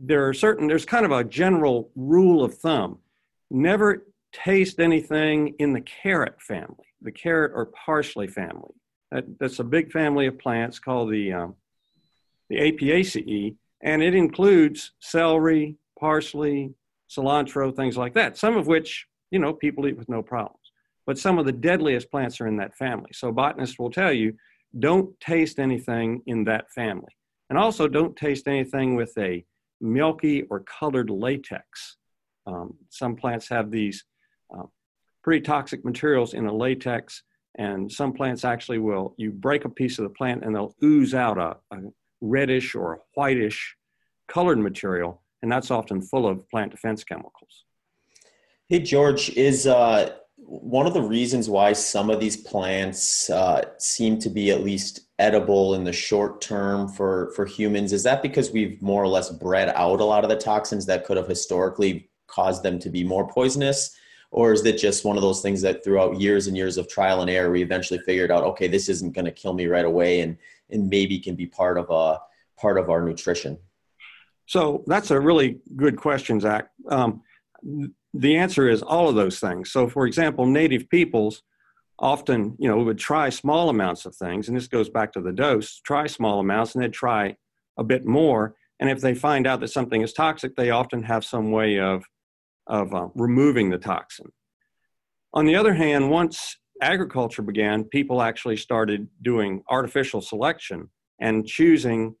there 0.00 0.26
are 0.26 0.34
certain, 0.34 0.66
there's 0.66 0.86
kind 0.86 1.04
of 1.04 1.12
a 1.12 1.22
general 1.22 1.90
rule 1.94 2.42
of 2.42 2.56
thumb 2.56 2.98
never 3.50 4.06
taste 4.32 4.80
anything 4.80 5.54
in 5.58 5.72
the 5.72 5.80
carrot 5.82 6.40
family, 6.40 6.86
the 7.02 7.12
carrot 7.12 7.52
or 7.54 7.66
parsley 7.66 8.26
family. 8.26 8.74
That, 9.12 9.38
that's 9.38 9.60
a 9.60 9.64
big 9.64 9.92
family 9.92 10.26
of 10.26 10.38
plants 10.38 10.78
called 10.78 11.12
the, 11.12 11.32
um, 11.32 11.54
the 12.48 12.56
Apiaceae, 12.56 13.54
and 13.82 14.02
it 14.02 14.14
includes 14.14 14.92
celery, 14.98 15.76
parsley, 15.98 16.74
cilantro, 17.08 17.74
things 17.74 17.96
like 17.96 18.14
that, 18.14 18.36
some 18.36 18.56
of 18.56 18.66
which, 18.66 19.06
you 19.30 19.38
know, 19.38 19.52
people 19.52 19.86
eat 19.86 19.96
with 19.96 20.08
no 20.08 20.22
problem 20.22 20.56
but 21.06 21.18
some 21.18 21.38
of 21.38 21.46
the 21.46 21.52
deadliest 21.52 22.10
plants 22.10 22.40
are 22.40 22.46
in 22.46 22.56
that 22.56 22.76
family. 22.76 23.10
So 23.12 23.32
botanists 23.32 23.78
will 23.78 23.90
tell 23.90 24.12
you, 24.12 24.34
don't 24.78 25.18
taste 25.20 25.58
anything 25.58 26.22
in 26.26 26.44
that 26.44 26.70
family. 26.72 27.14
And 27.48 27.58
also 27.58 27.86
don't 27.86 28.16
taste 28.16 28.48
anything 28.48 28.96
with 28.96 29.12
a 29.16 29.44
milky 29.80 30.42
or 30.42 30.60
colored 30.60 31.10
latex. 31.10 31.96
Um, 32.46 32.74
some 32.90 33.16
plants 33.16 33.48
have 33.48 33.70
these 33.70 34.04
uh, 34.54 34.64
pretty 35.22 35.42
toxic 35.42 35.84
materials 35.84 36.34
in 36.34 36.46
a 36.46 36.52
latex, 36.54 37.22
and 37.58 37.90
some 37.90 38.12
plants 38.12 38.44
actually 38.44 38.78
will, 38.78 39.14
you 39.16 39.30
break 39.30 39.64
a 39.64 39.68
piece 39.68 39.98
of 39.98 40.04
the 40.04 40.10
plant 40.10 40.44
and 40.44 40.54
they'll 40.54 40.74
ooze 40.82 41.14
out 41.14 41.38
a, 41.38 41.56
a 41.74 41.80
reddish 42.20 42.74
or 42.74 43.00
whitish 43.14 43.76
colored 44.28 44.58
material, 44.58 45.22
and 45.42 45.50
that's 45.50 45.70
often 45.70 46.02
full 46.02 46.26
of 46.26 46.48
plant 46.50 46.72
defense 46.72 47.04
chemicals. 47.04 47.64
Hey, 48.68 48.80
George, 48.80 49.30
is 49.30 49.66
uh, 49.66 50.16
one 50.48 50.86
of 50.86 50.94
the 50.94 51.02
reasons 51.02 51.50
why 51.50 51.72
some 51.72 52.08
of 52.08 52.20
these 52.20 52.36
plants 52.36 53.28
uh, 53.30 53.64
seem 53.78 54.16
to 54.20 54.30
be 54.30 54.52
at 54.52 54.62
least 54.62 55.00
edible 55.18 55.74
in 55.74 55.82
the 55.82 55.92
short 55.92 56.40
term 56.40 56.86
for 56.88 57.32
for 57.34 57.46
humans 57.46 57.92
is 57.92 58.04
that 58.04 58.22
because 58.22 58.52
we've 58.52 58.80
more 58.80 59.02
or 59.02 59.08
less 59.08 59.30
bred 59.30 59.70
out 59.70 60.00
a 60.00 60.04
lot 60.04 60.22
of 60.22 60.30
the 60.30 60.36
toxins 60.36 60.86
that 60.86 61.04
could 61.04 61.16
have 61.16 61.26
historically 61.26 62.08
caused 62.28 62.62
them 62.62 62.78
to 62.78 62.90
be 62.90 63.02
more 63.02 63.26
poisonous? 63.26 63.96
Or 64.30 64.52
is 64.52 64.64
it 64.64 64.78
just 64.78 65.04
one 65.04 65.16
of 65.16 65.22
those 65.22 65.40
things 65.40 65.62
that 65.62 65.82
throughout 65.82 66.20
years 66.20 66.46
and 66.46 66.56
years 66.56 66.76
of 66.76 66.88
trial 66.88 67.22
and 67.22 67.30
error 67.30 67.50
we 67.50 67.62
eventually 67.62 67.98
figured 68.00 68.30
out 68.30 68.44
okay 68.44 68.68
this 68.68 68.88
isn't 68.88 69.14
going 69.14 69.24
to 69.24 69.32
kill 69.32 69.52
me 69.52 69.66
right 69.66 69.84
away 69.84 70.20
and 70.20 70.36
and 70.70 70.88
maybe 70.88 71.18
can 71.18 71.34
be 71.34 71.46
part 71.46 71.76
of 71.76 71.90
a 71.90 72.20
part 72.56 72.78
of 72.78 72.88
our 72.88 73.02
nutrition? 73.02 73.58
So 74.46 74.84
that's 74.86 75.10
a 75.10 75.20
really 75.20 75.58
good 75.74 75.96
question 75.96 76.38
zach. 76.38 76.70
Um, 76.88 77.22
the 78.14 78.36
answer 78.36 78.68
is 78.68 78.82
all 78.82 79.08
of 79.08 79.14
those 79.14 79.40
things. 79.40 79.72
So, 79.72 79.88
for 79.88 80.06
example, 80.06 80.46
native 80.46 80.88
peoples 80.88 81.42
often, 81.98 82.56
you 82.58 82.68
know, 82.68 82.78
would 82.78 82.98
try 82.98 83.28
small 83.30 83.68
amounts 83.68 84.06
of 84.06 84.14
things, 84.14 84.48
and 84.48 84.56
this 84.56 84.68
goes 84.68 84.88
back 84.88 85.12
to 85.12 85.20
the 85.20 85.32
dose, 85.32 85.80
try 85.80 86.06
small 86.06 86.40
amounts, 86.40 86.74
and 86.74 86.82
they'd 86.82 86.92
try 86.92 87.36
a 87.78 87.84
bit 87.84 88.06
more. 88.06 88.54
And 88.80 88.90
if 88.90 89.00
they 89.00 89.14
find 89.14 89.46
out 89.46 89.60
that 89.60 89.68
something 89.68 90.02
is 90.02 90.12
toxic, 90.12 90.54
they 90.54 90.70
often 90.70 91.02
have 91.02 91.24
some 91.24 91.50
way 91.50 91.80
of, 91.80 92.04
of 92.66 92.94
uh, 92.94 93.08
removing 93.14 93.70
the 93.70 93.78
toxin. 93.78 94.30
On 95.32 95.46
the 95.46 95.56
other 95.56 95.74
hand, 95.74 96.10
once 96.10 96.58
agriculture 96.82 97.42
began, 97.42 97.84
people 97.84 98.20
actually 98.20 98.56
started 98.56 99.08
doing 99.22 99.62
artificial 99.68 100.20
selection 100.20 100.90
and 101.20 101.46
choosing 101.46 102.14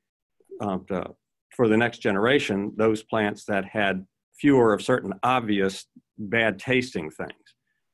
uh, 0.60 0.78
to, 0.88 1.14
for 1.54 1.68
the 1.68 1.76
next 1.76 1.98
generation 1.98 2.72
those 2.76 3.02
plants 3.02 3.44
that 3.44 3.64
had 3.66 4.06
fewer 4.38 4.72
of 4.72 4.82
certain 4.82 5.12
obvious 5.22 5.86
bad 6.18 6.58
tasting 6.58 7.10
things. 7.10 7.32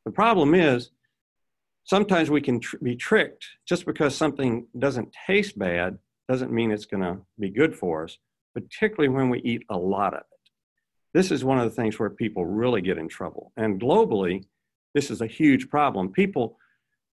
The 0.05 0.13
problem 0.13 0.55
is 0.55 0.91
sometimes 1.85 2.31
we 2.31 2.41
can 2.41 2.61
tr- 2.61 2.77
be 2.83 2.97
tricked 2.97 3.47
just 3.67 3.87
because 3.87 4.15
something 4.15 4.67
doesn't 4.79 5.15
taste 5.27 5.59
bad 5.59 5.99
doesn't 6.29 6.53
mean 6.53 6.71
it's 6.71 6.87
going 6.87 7.03
to 7.03 7.19
be 7.39 7.51
good 7.51 7.75
for 7.75 8.05
us, 8.05 8.19
particularly 8.55 9.09
when 9.09 9.29
we 9.29 9.41
eat 9.41 9.65
a 9.71 9.77
lot 9.77 10.15
of 10.15 10.21
it. 10.21 10.51
This 11.15 11.31
is 11.31 11.45
one 11.45 11.59
of 11.59 11.65
the 11.65 11.77
things 11.77 11.99
where 11.99 12.11
people 12.11 12.47
really 12.47 12.81
get 12.81 12.99
in 12.99 13.09
trouble. 13.09 13.53
And 13.57 13.81
globally, 13.81 14.45
this 14.95 15.11
is 15.11 15.21
a 15.21 15.27
huge 15.27 15.69
problem. 15.69 16.11
People, 16.11 16.59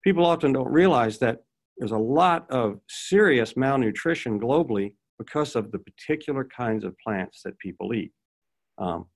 people 0.05 0.25
often 0.25 0.53
don't 0.53 0.71
realize 0.71 1.19
that 1.19 1.43
there's 1.79 1.93
a 1.93 1.99
lot 1.99 2.51
of 2.51 2.81
serious 2.89 3.57
malnutrition 3.57 4.39
globally 4.39 4.95
because 5.19 5.57
of 5.57 5.73
the 5.73 5.79
particular 5.79 6.45
kinds 6.45 6.85
of 6.85 6.97
plants 6.99 7.43
that 7.45 7.59
people 7.59 7.93
eat. 7.93 8.13
Um, 8.79 9.07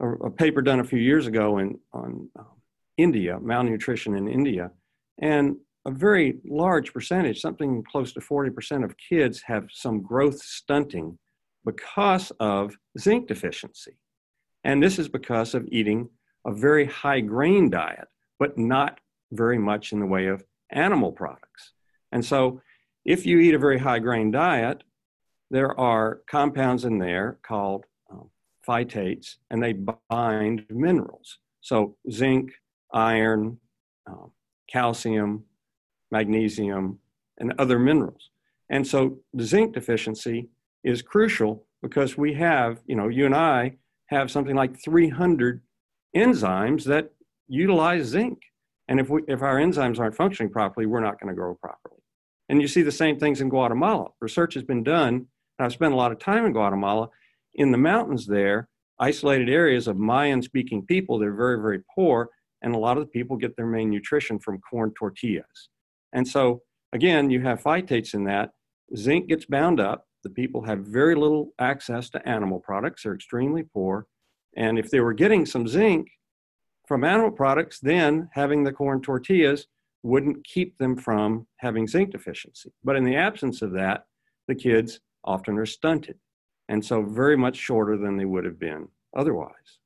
a, 0.00 0.08
a 0.08 0.30
paper 0.30 0.62
done 0.62 0.80
a 0.80 0.84
few 0.84 0.98
years 0.98 1.26
ago 1.26 1.58
in, 1.58 1.78
on 1.92 2.28
um, 2.38 2.46
India, 2.96 3.38
malnutrition 3.40 4.16
in 4.16 4.28
India. 4.28 4.70
And 5.18 5.56
a 5.86 5.90
very 5.90 6.38
large 6.44 6.92
percentage, 6.92 7.40
something 7.40 7.84
close 7.84 8.12
to 8.12 8.20
40% 8.20 8.84
of 8.84 8.96
kids 8.96 9.42
have 9.42 9.68
some 9.72 10.02
growth 10.02 10.42
stunting 10.42 11.18
because 11.64 12.32
of 12.40 12.76
zinc 12.98 13.28
deficiency. 13.28 13.96
And 14.64 14.82
this 14.82 14.98
is 14.98 15.08
because 15.08 15.54
of 15.54 15.68
eating 15.70 16.08
a 16.44 16.52
very 16.52 16.86
high 16.86 17.20
grain 17.20 17.70
diet, 17.70 18.08
but 18.38 18.58
not 18.58 18.98
very 19.32 19.58
much 19.58 19.92
in 19.92 20.00
the 20.00 20.06
way 20.06 20.26
of 20.26 20.44
animal 20.70 21.12
products. 21.12 21.72
And 22.12 22.24
so, 22.24 22.60
if 23.04 23.24
you 23.24 23.38
eat 23.38 23.54
a 23.54 23.58
very 23.58 23.78
high 23.78 24.00
grain 24.00 24.32
diet, 24.32 24.82
there 25.50 25.78
are 25.78 26.22
compounds 26.28 26.84
in 26.84 26.98
there 26.98 27.38
called 27.46 27.84
phytates, 28.66 29.36
and 29.50 29.62
they 29.62 29.74
bind 30.10 30.64
minerals. 30.70 31.38
So, 31.60 31.96
zinc, 32.10 32.52
iron, 32.92 33.58
um, 34.06 34.30
calcium, 34.68 35.44
magnesium, 36.10 36.98
and 37.38 37.52
other 37.58 37.78
minerals. 37.78 38.30
And 38.70 38.86
so, 38.86 39.18
the 39.34 39.44
zinc 39.44 39.74
deficiency 39.74 40.48
is 40.84 41.02
crucial 41.02 41.66
because 41.82 42.16
we 42.16 42.34
have, 42.34 42.80
you 42.86 42.96
know, 42.96 43.08
you 43.08 43.26
and 43.26 43.34
I 43.34 43.76
have 44.06 44.30
something 44.30 44.54
like 44.54 44.80
300 44.82 45.60
enzymes 46.16 46.84
that 46.84 47.10
utilize 47.48 48.06
zinc. 48.06 48.38
And 48.88 49.00
if, 49.00 49.10
we, 49.10 49.22
if 49.26 49.42
our 49.42 49.56
enzymes 49.56 49.98
aren't 49.98 50.14
functioning 50.14 50.52
properly, 50.52 50.86
we're 50.86 51.00
not 51.00 51.20
going 51.20 51.28
to 51.28 51.34
grow 51.34 51.54
properly. 51.56 52.00
And 52.48 52.60
you 52.60 52.68
see 52.68 52.82
the 52.82 52.92
same 52.92 53.18
things 53.18 53.40
in 53.40 53.48
Guatemala. 53.48 54.10
Research 54.20 54.54
has 54.54 54.62
been 54.62 54.84
done, 54.84 55.14
and 55.14 55.66
I've 55.66 55.72
spent 55.72 55.92
a 55.92 55.96
lot 55.96 56.12
of 56.12 56.18
time 56.18 56.46
in 56.46 56.52
Guatemala. 56.52 57.08
In 57.56 57.70
the 57.72 57.78
mountains 57.78 58.26
there, 58.26 58.68
isolated 58.98 59.48
areas 59.48 59.88
of 59.88 59.96
Mayan 59.96 60.42
speaking 60.42 60.84
people, 60.84 61.18
they're 61.18 61.34
very, 61.34 61.58
very 61.58 61.82
poor, 61.94 62.28
and 62.60 62.74
a 62.74 62.78
lot 62.78 62.98
of 62.98 63.04
the 63.04 63.10
people 63.10 63.36
get 63.36 63.56
their 63.56 63.66
main 63.66 63.88
nutrition 63.88 64.38
from 64.38 64.60
corn 64.60 64.92
tortillas. 64.92 65.70
And 66.12 66.28
so, 66.28 66.62
again, 66.92 67.30
you 67.30 67.40
have 67.40 67.62
phytates 67.62 68.12
in 68.12 68.24
that. 68.24 68.50
Zinc 68.94 69.28
gets 69.28 69.46
bound 69.46 69.80
up. 69.80 70.06
The 70.22 70.30
people 70.30 70.64
have 70.64 70.80
very 70.80 71.14
little 71.14 71.52
access 71.58 72.10
to 72.10 72.28
animal 72.28 72.60
products, 72.60 73.02
they're 73.02 73.14
extremely 73.14 73.62
poor. 73.62 74.06
And 74.54 74.78
if 74.78 74.90
they 74.90 75.00
were 75.00 75.14
getting 75.14 75.46
some 75.46 75.66
zinc 75.66 76.08
from 76.86 77.04
animal 77.04 77.30
products, 77.30 77.80
then 77.80 78.28
having 78.32 78.64
the 78.64 78.72
corn 78.72 79.00
tortillas 79.00 79.66
wouldn't 80.02 80.44
keep 80.44 80.76
them 80.76 80.96
from 80.96 81.46
having 81.58 81.86
zinc 81.86 82.10
deficiency. 82.10 82.72
But 82.84 82.96
in 82.96 83.04
the 83.04 83.16
absence 83.16 83.62
of 83.62 83.72
that, 83.72 84.04
the 84.46 84.54
kids 84.54 85.00
often 85.24 85.58
are 85.58 85.66
stunted 85.66 86.18
and 86.68 86.84
so 86.84 87.02
very 87.02 87.36
much 87.36 87.56
shorter 87.56 87.96
than 87.96 88.16
they 88.16 88.24
would 88.24 88.44
have 88.44 88.58
been 88.58 88.88
otherwise. 89.16 89.78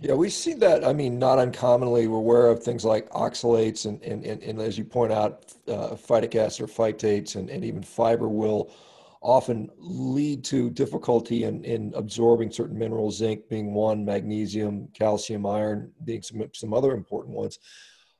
Yeah, 0.00 0.14
we 0.14 0.30
see 0.30 0.54
that. 0.54 0.84
I 0.84 0.92
mean, 0.92 1.18
not 1.18 1.38
uncommonly, 1.38 2.08
we're 2.08 2.18
aware 2.18 2.46
of 2.46 2.62
things 2.62 2.84
like 2.84 3.08
oxalates 3.10 3.86
and, 3.86 4.02
and, 4.02 4.24
and, 4.24 4.42
and 4.42 4.60
as 4.60 4.76
you 4.76 4.84
point 4.84 5.12
out, 5.12 5.52
uh, 5.68 5.90
phytic 5.90 6.34
acid 6.34 6.64
or 6.64 6.66
phytates 6.66 7.36
and, 7.36 7.48
and 7.50 7.64
even 7.64 7.82
fiber 7.82 8.28
will 8.28 8.72
often 9.20 9.68
lead 9.76 10.42
to 10.44 10.70
difficulty 10.70 11.44
in, 11.44 11.62
in 11.64 11.92
absorbing 11.94 12.50
certain 12.50 12.78
minerals, 12.78 13.18
zinc 13.18 13.48
being 13.48 13.74
one, 13.74 14.04
magnesium, 14.04 14.88
calcium, 14.94 15.44
iron 15.44 15.92
being 16.04 16.22
some, 16.22 16.42
some 16.54 16.72
other 16.72 16.92
important 16.92 17.36
ones. 17.36 17.58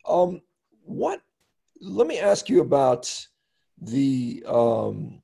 Um, 0.06 0.42
what, 0.85 1.23
let 1.80 2.06
me 2.06 2.18
ask 2.18 2.49
you 2.49 2.61
about 2.61 3.26
the, 3.80 4.44
um, 4.47 5.23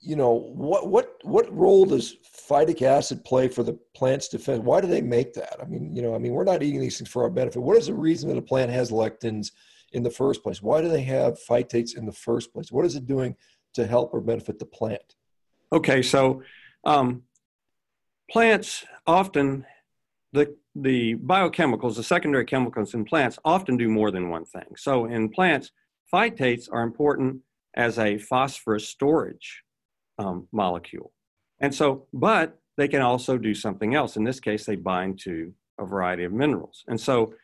you 0.00 0.16
know, 0.16 0.32
what, 0.32 0.88
what, 0.88 1.16
what 1.22 1.52
role 1.54 1.84
does 1.84 2.16
phytic 2.48 2.82
acid 2.82 3.24
play 3.24 3.48
for 3.48 3.62
the 3.62 3.78
plant's 3.94 4.28
defense? 4.28 4.60
Why 4.62 4.80
do 4.80 4.86
they 4.86 5.02
make 5.02 5.34
that? 5.34 5.56
I 5.60 5.64
mean, 5.64 5.94
you 5.94 6.02
know, 6.02 6.14
I 6.14 6.18
mean, 6.18 6.32
we're 6.32 6.44
not 6.44 6.62
eating 6.62 6.80
these 6.80 6.98
things 6.98 7.10
for 7.10 7.22
our 7.24 7.30
benefit. 7.30 7.60
What 7.60 7.76
is 7.76 7.86
the 7.86 7.94
reason 7.94 8.28
that 8.28 8.38
a 8.38 8.42
plant 8.42 8.70
has 8.70 8.90
lectins 8.90 9.50
in 9.92 10.02
the 10.02 10.10
first 10.10 10.42
place? 10.42 10.62
Why 10.62 10.80
do 10.80 10.88
they 10.88 11.02
have 11.02 11.38
phytates 11.48 11.96
in 11.96 12.06
the 12.06 12.12
first 12.12 12.52
place? 12.52 12.70
What 12.70 12.86
is 12.86 12.94
it 12.94 13.06
doing 13.06 13.34
to 13.74 13.86
help 13.86 14.14
or 14.14 14.20
benefit 14.20 14.58
the 14.58 14.66
plant? 14.66 15.16
Okay, 15.72 16.00
so 16.00 16.42
um, 16.84 17.24
plants 18.30 18.84
often 19.06 19.66
the 20.32 20.56
the 20.74 21.16
biochemicals, 21.16 21.96
the 21.96 22.04
secondary 22.04 22.44
chemicals 22.44 22.94
in 22.94 23.04
plants 23.04 23.36
often 23.44 23.76
do 23.76 23.88
more 23.88 24.12
than 24.12 24.28
one 24.28 24.44
thing. 24.44 24.76
So 24.76 25.06
in 25.06 25.28
plants, 25.28 25.72
phytates 26.12 26.68
are 26.70 26.82
important 26.82 27.40
as 27.74 27.98
a 27.98 28.18
phosphorus 28.18 28.88
storage 28.88 29.64
um, 30.18 30.48
molecule, 30.52 31.12
and 31.60 31.74
so 31.74 32.06
but 32.12 32.58
they 32.76 32.88
can 32.88 33.02
also 33.02 33.38
do 33.38 33.54
something 33.54 33.94
else. 33.94 34.16
In 34.16 34.24
this 34.24 34.40
case, 34.40 34.64
they 34.64 34.76
bind 34.76 35.18
to 35.20 35.52
a 35.78 35.84
variety 35.84 36.24
of 36.24 36.32
minerals, 36.32 36.84
and 36.88 37.00
so 37.00 37.34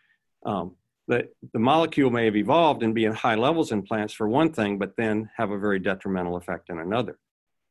um, 0.44 0.76
the, 1.06 1.28
the 1.52 1.58
molecule 1.58 2.10
may 2.10 2.24
have 2.24 2.36
evolved 2.36 2.82
and 2.82 2.94
be 2.94 3.04
in 3.04 3.12
high 3.12 3.34
levels 3.34 3.72
in 3.72 3.82
plants 3.82 4.14
for 4.14 4.28
one 4.28 4.52
thing, 4.52 4.78
but 4.78 4.96
then 4.96 5.30
have 5.36 5.50
a 5.50 5.58
very 5.58 5.78
detrimental 5.78 6.36
effect 6.36 6.70
in 6.70 6.78
another. 6.78 7.18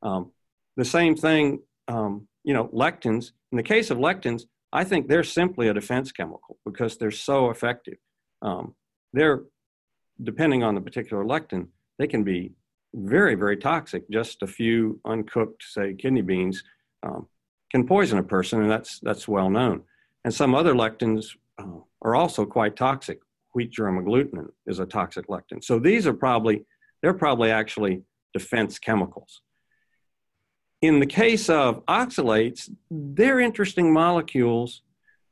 Um, 0.01 0.31
the 0.75 0.86
same 0.86 1.15
thing, 1.15 1.60
um, 1.88 2.27
you 2.43 2.53
know, 2.53 2.67
lectins. 2.67 3.31
In 3.51 3.57
the 3.57 3.63
case 3.63 3.89
of 3.89 3.98
lectins, 3.98 4.43
I 4.72 4.83
think 4.83 5.07
they're 5.07 5.24
simply 5.24 5.67
a 5.67 5.74
defense 5.74 6.12
chemical 6.12 6.57
because 6.65 6.98
they're 6.98 7.12
so 7.12 7.50
effective. 7.50 7.98
Um, 8.41 8.75
they're, 9.13 9.43
depending 10.22 10.63
on 10.63 10.75
the 10.75 10.81
particular 10.81 11.24
lectin, 11.24 11.67
they 11.98 12.07
can 12.07 12.24
be 12.24 12.53
very, 12.93 13.35
very 13.35 13.57
toxic. 13.57 14.09
Just 14.09 14.43
a 14.43 14.47
few 14.47 15.00
uncooked, 15.05 15.63
say, 15.63 15.93
kidney 15.93 16.21
beans 16.21 16.63
um, 17.03 17.27
can 17.71 17.88
poison 17.88 18.19
a 18.19 18.23
person, 18.23 18.62
and 18.62 18.71
that's, 18.71 19.00
that's 19.00 19.27
well 19.27 19.50
known. 19.50 19.83
And 20.23 20.33
some 20.33 20.55
other 20.55 20.73
lectins 20.73 21.35
uh, 21.57 21.79
are 22.01 22.15
also 22.15 22.45
quite 22.45 22.75
toxic. 22.75 23.19
Wheat 23.53 23.71
germ 23.71 24.03
agglutinin 24.03 24.50
is 24.65 24.79
a 24.79 24.85
toxic 24.85 25.27
lectin. 25.27 25.63
So 25.63 25.79
these 25.79 26.07
are 26.07 26.13
probably, 26.13 26.65
they're 27.01 27.13
probably 27.13 27.51
actually 27.51 28.03
defense 28.33 28.79
chemicals. 28.79 29.41
In 30.81 31.00
the 31.00 31.05
case 31.05 31.50
of 31.50 31.85
oxalates, 31.85 32.69
they're 32.89 33.39
interesting 33.39 33.93
molecules 33.93 34.81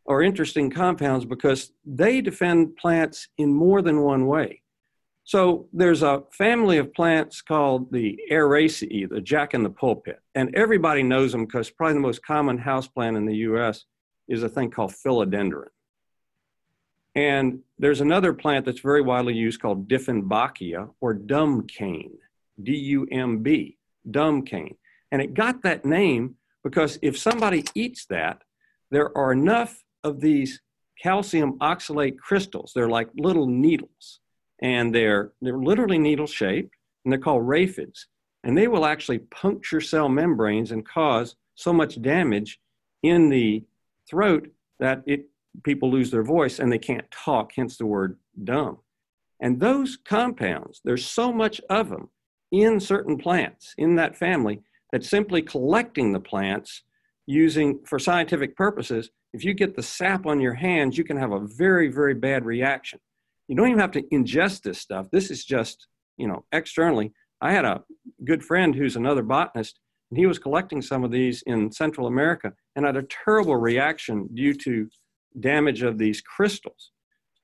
or 0.06 0.22
interesting 0.22 0.70
compounds 0.70 1.26
because 1.26 1.74
they 1.86 2.22
defend 2.22 2.76
plants 2.76 3.28
in 3.38 3.54
more 3.54 3.82
than 3.82 4.02
one 4.02 4.28
way. 4.28 4.62
So 5.24 5.68
there's 5.72 6.02
a 6.04 6.24
family 6.32 6.78
of 6.78 6.94
plants 6.94 7.42
called 7.42 7.92
the 7.92 8.20
Araceae, 8.32 9.08
the 9.08 9.22
jack 9.22 9.54
in 9.54 9.64
the 9.64 9.70
pulpit, 9.70 10.20
and 10.36 10.54
everybody 10.56 11.04
knows 11.04 11.32
them 11.32 11.46
because 11.46 11.70
probably 11.70 11.94
the 11.94 12.00
most 12.00 12.24
common 12.24 12.58
house 12.58 12.88
plant 12.88 13.18
in 13.18 13.26
the 13.26 13.38
U.S. 13.38 13.86
is 14.28 14.44
a 14.44 14.50
thing 14.50 14.72
called 14.72 14.94
philodendron. 14.94 15.68
And 17.14 17.60
there's 17.78 18.02
another 18.02 18.34
plant 18.34 18.66
that's 18.66 18.80
very 18.80 19.02
widely 19.02 19.34
used 19.34 19.62
called 19.62 19.88
Dieffenbachia 19.88 20.90
or 21.02 21.14
dumb 21.14 21.68
cane, 21.68 22.18
D 22.62 22.76
U 22.76 23.08
M 23.12 23.40
B, 23.40 23.78
dumb 24.10 24.44
cane. 24.44 24.76
And 25.12 25.22
it 25.22 25.34
got 25.34 25.62
that 25.64 25.86
name 25.86 26.36
because 26.64 26.98
if 27.02 27.18
somebody 27.18 27.66
eats 27.76 28.06
that, 28.06 28.42
there 28.92 29.16
are 29.18 29.34
enough 29.34 29.84
of 30.04 30.22
these 30.22 30.62
calcium 31.02 31.60
oxalate 31.60 32.18
crystals. 32.18 32.72
They're 32.74 32.90
like 32.90 33.10
little 33.16 33.48
needles, 33.48 34.20
and 34.62 34.94
they're, 34.94 35.32
they're 35.42 35.58
literally 35.58 35.98
needle 35.98 36.28
shaped, 36.28 36.76
and 37.04 37.12
they're 37.12 37.20
called 37.20 37.44
raphids. 37.44 38.06
And 38.44 38.58
they 38.58 38.68
will 38.68 38.86
actually 38.86 39.20
puncture 39.20 39.82
cell 39.82 40.10
membranes 40.10 40.72
and 40.72 40.86
cause 40.86 41.36
so 41.56 41.72
much 41.72 42.02
damage 42.02 42.60
in 43.04 43.30
the 43.30 43.64
throat 44.10 44.48
that 44.80 45.04
it 45.06 45.28
people 45.64 45.92
lose 45.92 46.12
their 46.12 46.24
voice 46.24 46.60
and 46.60 46.72
they 46.72 46.80
can't 46.80 47.10
talk, 47.12 47.52
hence 47.56 47.78
the 47.78 47.86
word 47.86 48.18
dumb. 48.44 48.78
And 49.42 49.60
those 49.60 49.98
compounds, 49.98 50.82
there's 50.84 51.06
so 51.06 51.34
much 51.34 51.60
of 51.70 51.90
them 51.90 52.10
in 52.52 52.80
certain 52.80 53.18
plants 53.18 53.74
in 53.78 53.96
that 53.96 54.16
family 54.16 54.62
that 54.92 55.04
simply 55.04 55.42
collecting 55.42 56.12
the 56.12 56.20
plants 56.20 56.84
using 57.26 57.80
for 57.86 57.98
scientific 57.98 58.56
purposes, 58.56 59.10
if 59.34 59.44
you 59.44 59.54
get 59.54 59.76
the 59.76 59.84
sap 59.84 60.26
on 60.26 60.40
your 60.40 60.54
hands, 60.54 60.98
you 60.98 61.04
can 61.04 61.18
have 61.18 61.32
a 61.32 61.40
very, 61.40 61.88
very 61.88 62.14
bad 62.14 62.46
reaction. 62.46 63.00
You 63.48 63.56
don't 63.56 63.68
even 63.68 63.80
have 63.80 63.92
to 63.92 64.04
ingest 64.04 64.62
this 64.62 64.80
stuff. 64.80 65.10
This 65.12 65.30
is 65.32 65.44
just, 65.44 65.88
you 66.18 66.28
know, 66.28 66.46
externally. 66.52 67.14
I 67.42 67.52
had 67.52 67.66
a 67.66 67.84
good 68.24 68.44
friend 68.44 68.76
who's 68.76 68.96
another 68.96 69.24
botanist, 69.24 69.80
and 70.10 70.18
he 70.18 70.26
was 70.26 70.40
collecting 70.40 70.82
some 70.82 71.04
of 71.04 71.12
these 71.12 71.42
in 71.44 71.72
Central 71.72 72.08
America 72.08 72.54
and 72.76 72.86
had 72.86 72.98
a 72.98 73.04
terrible 73.04 73.56
reaction 73.56 74.30
due 74.34 74.54
to 74.54 74.90
damage 75.40 75.82
of 75.82 75.98
these 75.98 76.22
crystals. 76.22 76.92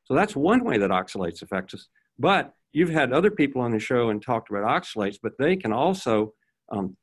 So 0.06 0.14
that's 0.14 0.36
one 0.36 0.64
way 0.64 0.78
that 0.78 0.90
oxalates 0.90 1.42
affect 1.42 1.74
us. 1.74 1.88
But 2.20 2.54
you've 2.72 2.90
had 2.90 3.12
other 3.12 3.32
people 3.32 3.62
on 3.62 3.72
the 3.72 3.80
show 3.80 4.10
and 4.10 4.22
talked 4.22 4.50
about 4.50 4.64
oxalates, 4.64 5.18
but 5.22 5.34
they 5.38 5.56
can 5.56 5.74
also 5.74 6.34
um, 6.72 6.96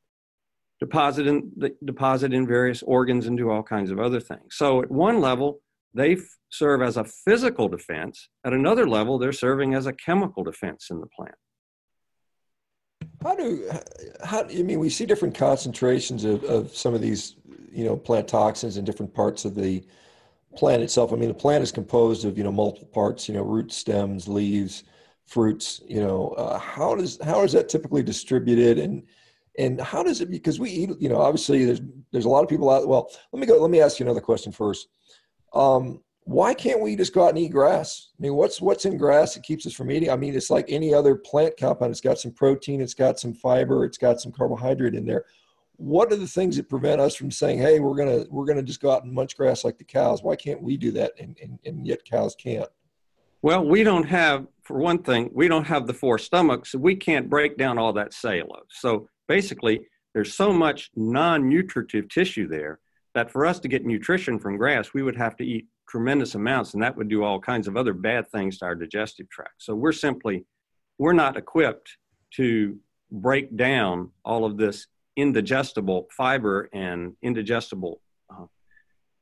deposit 0.81 1.27
in 1.27 1.53
deposit 1.85 2.33
in 2.33 2.47
various 2.47 2.83
organs 2.83 3.27
and 3.27 3.37
do 3.37 3.51
all 3.51 3.63
kinds 3.63 3.91
of 3.91 3.99
other 3.99 4.21
things. 4.21 4.57
So 4.57 4.83
at 4.83 4.91
one 4.91 5.21
level, 5.21 5.61
they 5.95 6.15
f- 6.15 6.21
serve 6.51 6.83
as 6.83 6.97
a 6.97 7.05
physical 7.05 7.69
defense. 7.69 8.29
At 8.45 8.53
another 8.53 8.89
level, 8.89 9.19
they're 9.19 9.33
serving 9.33 9.75
as 9.75 9.87
a 9.87 9.93
chemical 9.93 10.43
defense 10.43 10.89
in 10.91 11.01
the 11.01 11.07
plant. 11.07 11.35
How 13.23 13.35
do 13.35 13.71
how 14.23 14.45
mean 14.45 14.79
we 14.79 14.91
see 14.91 15.07
different 15.07 15.35
concentrations 15.35 16.25
of, 16.25 16.45
of 16.45 16.77
some 16.77 16.95
of 16.95 17.01
these 17.01 17.37
you 17.73 17.85
know 17.85 17.97
plant 17.97 18.29
toxins 18.29 18.77
in 18.77 18.85
different 18.85 19.15
parts 19.15 19.45
of 19.45 19.55
the 19.55 19.85
plant 20.55 20.83
itself. 20.83 21.13
I 21.13 21.17
mean, 21.17 21.29
the 21.29 21.35
plant 21.35 21.63
is 21.63 21.73
composed 21.73 22.25
of 22.25 22.39
you 22.39 22.45
know 22.45 22.53
multiple 22.53 22.89
parts, 22.89 23.29
you 23.29 23.35
know, 23.35 23.43
roots, 23.43 23.77
stems, 23.77 24.29
leaves, 24.29 24.85
fruits. 25.27 25.81
You 25.87 26.01
know, 26.01 26.29
uh, 26.31 26.59
how 26.59 26.95
does 26.95 27.19
how 27.23 27.43
is 27.43 27.53
that 27.53 27.69
typically 27.69 28.03
distributed, 28.03 28.79
and 28.79 29.03
and 29.59 29.81
how 29.81 30.03
does 30.03 30.21
it? 30.21 30.31
Because 30.31 30.59
we 30.61 30.71
eat, 30.71 30.91
you 31.01 31.09
know, 31.09 31.21
obviously 31.21 31.65
there's 31.65 31.81
there's 32.13 32.25
a 32.25 32.29
lot 32.29 32.43
of 32.43 32.49
people 32.49 32.71
out. 32.71 32.87
Well, 32.89 33.11
let 33.33 33.41
me 33.41 33.47
go. 33.47 33.61
Let 33.61 33.71
me 33.71 33.81
ask 33.81 33.99
you 33.99 34.07
another 34.07 34.21
question 34.21 34.53
first. 34.53 34.89
Um, 35.55 36.01
why 36.25 36.55
can't 36.55 36.81
we 36.81 36.97
just 36.97 37.13
go 37.13 37.25
out 37.25 37.31
and 37.31 37.39
eat 37.39 37.53
grass? 37.53 38.09
I 38.19 38.23
mean, 38.23 38.35
what's 38.35 38.61
what's 38.61 38.87
in 38.87 38.97
grass 38.97 39.35
that 39.35 39.43
keeps 39.43 39.67
us 39.67 39.75
from 39.75 39.91
eating? 39.91 40.11
I 40.11 40.17
mean, 40.17 40.35
it's 40.35 40.51
like 40.51 40.67
any 40.69 40.95
other 40.95 41.17
plant 41.17 41.57
compound. 41.59 41.91
It's 41.91 42.01
got 42.01 42.19
some 42.19 42.33
protein, 42.33 42.81
it's 42.81 42.95
got 42.95 43.21
some 43.21 43.35
fiber, 43.35 43.85
it's 43.85 43.99
got 43.99 44.21
some 44.21 44.33
carbohydrate 44.33 44.95
in 44.95 45.05
there. 45.05 45.25
What 45.77 46.13
are 46.13 46.17
the 46.17 46.27
things 46.27 46.57
that 46.57 46.69
prevent 46.69 47.01
us 47.01 47.15
from 47.15 47.31
saying, 47.31 47.59
"Hey, 47.59 47.79
we're 47.79 47.97
gonna 47.97 48.25
we're 48.31 48.47
gonna 48.47 48.63
just 48.63 48.81
go 48.81 48.91
out 48.91 49.05
and 49.05 49.13
munch 49.13 49.37
grass 49.37 49.65
like 49.65 49.77
the 49.77 49.85
cows"? 49.85 50.23
Why 50.23 50.37
can't 50.37 50.63
we 50.63 50.77
do 50.77 50.91
that, 50.93 51.13
and, 51.21 51.37
and, 51.43 51.59
and 51.67 51.87
yet 51.87 52.05
cows 52.05 52.35
can't? 52.35 52.71
Well, 53.43 53.63
we 53.63 53.83
don't 53.85 54.05
have, 54.05 54.47
for 54.63 54.79
one 54.79 55.03
thing, 55.03 55.29
we 55.35 55.49
don't 55.49 55.67
have 55.67 55.87
the 55.87 55.93
four 55.93 56.17
stomachs, 56.17 56.75
we 56.75 56.97
can't 56.97 57.29
break 57.29 57.59
down 57.59 57.77
all 57.77 57.93
that 57.93 58.15
cellulose. 58.15 58.65
So 58.71 59.11
basically, 59.29 59.87
there's 60.15 60.33
so 60.33 60.51
much 60.51 60.91
non-nutritive 60.97 62.09
tissue 62.09 62.49
there 62.49 62.79
that 63.15 63.31
for 63.31 63.47
us 63.47 63.61
to 63.61 63.69
get 63.69 63.87
nutrition 63.87 64.39
from 64.39 64.57
grass, 64.57 64.93
we 64.93 65.03
would 65.03 65.17
have 65.17 65.37
to 65.37 65.45
eat 65.45 65.67
tremendous 65.89 66.35
amounts, 66.35 66.75
and 66.75 66.83
that 66.83 66.97
would 66.97 67.09
do 67.09 67.23
all 67.23 67.39
kinds 67.41 67.69
of 67.69 67.77
other 67.77 67.93
bad 67.93 68.29
things 68.31 68.59
to 68.59 68.65
our 68.65 68.75
digestive 68.75 69.29
tract. 69.31 69.55
So 69.59 69.75
we're 69.75 69.93
simply, 69.93 70.45
we're 70.99 71.13
not 71.13 71.37
equipped 71.37 71.97
to 72.37 72.77
break 73.11 73.57
down 73.57 74.11
all 74.25 74.45
of 74.45 74.57
this 74.57 74.87
indigestible 75.17 76.09
fiber 76.11 76.69
and 76.73 77.15
indigestible 77.23 78.01
uh, 78.31 78.47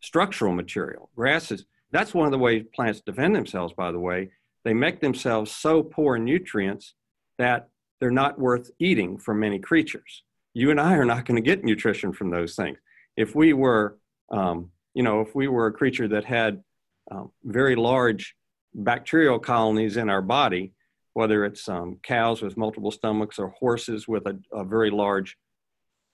structural 0.00 0.54
material. 0.54 1.10
Grasses, 1.14 1.66
that's 1.90 2.14
one 2.14 2.26
of 2.26 2.32
the 2.32 2.38
ways 2.38 2.64
plants 2.74 3.02
defend 3.04 3.36
themselves, 3.36 3.74
by 3.74 3.92
the 3.92 3.98
way. 3.98 4.30
They 4.64 4.72
make 4.72 5.00
themselves 5.00 5.50
so 5.50 5.82
poor 5.82 6.16
in 6.16 6.24
nutrients 6.24 6.94
that 7.38 7.68
they're 8.00 8.10
not 8.10 8.38
worth 8.38 8.70
eating 8.78 9.18
for 9.18 9.34
many 9.34 9.58
creatures. 9.58 10.22
You 10.54 10.70
and 10.70 10.80
I 10.80 10.94
are 10.94 11.04
not 11.04 11.26
going 11.26 11.36
to 11.36 11.42
get 11.42 11.64
nutrition 11.64 12.12
from 12.12 12.30
those 12.30 12.54
things. 12.54 12.78
If 13.16 13.34
we 13.34 13.52
were 13.52 13.98
um, 14.30 14.70
you 14.94 15.02
know, 15.02 15.20
if 15.20 15.34
we 15.34 15.48
were 15.48 15.66
a 15.66 15.72
creature 15.72 16.08
that 16.08 16.24
had 16.24 16.62
um, 17.10 17.30
very 17.44 17.76
large 17.76 18.34
bacterial 18.74 19.38
colonies 19.38 19.96
in 19.96 20.08
our 20.08 20.22
body, 20.22 20.72
whether 21.14 21.44
it's 21.44 21.68
um, 21.68 21.98
cows 22.02 22.42
with 22.42 22.56
multiple 22.56 22.90
stomachs 22.90 23.38
or 23.38 23.48
horses 23.48 24.08
with 24.08 24.26
a, 24.26 24.38
a 24.52 24.64
very 24.64 24.90
large 24.90 25.36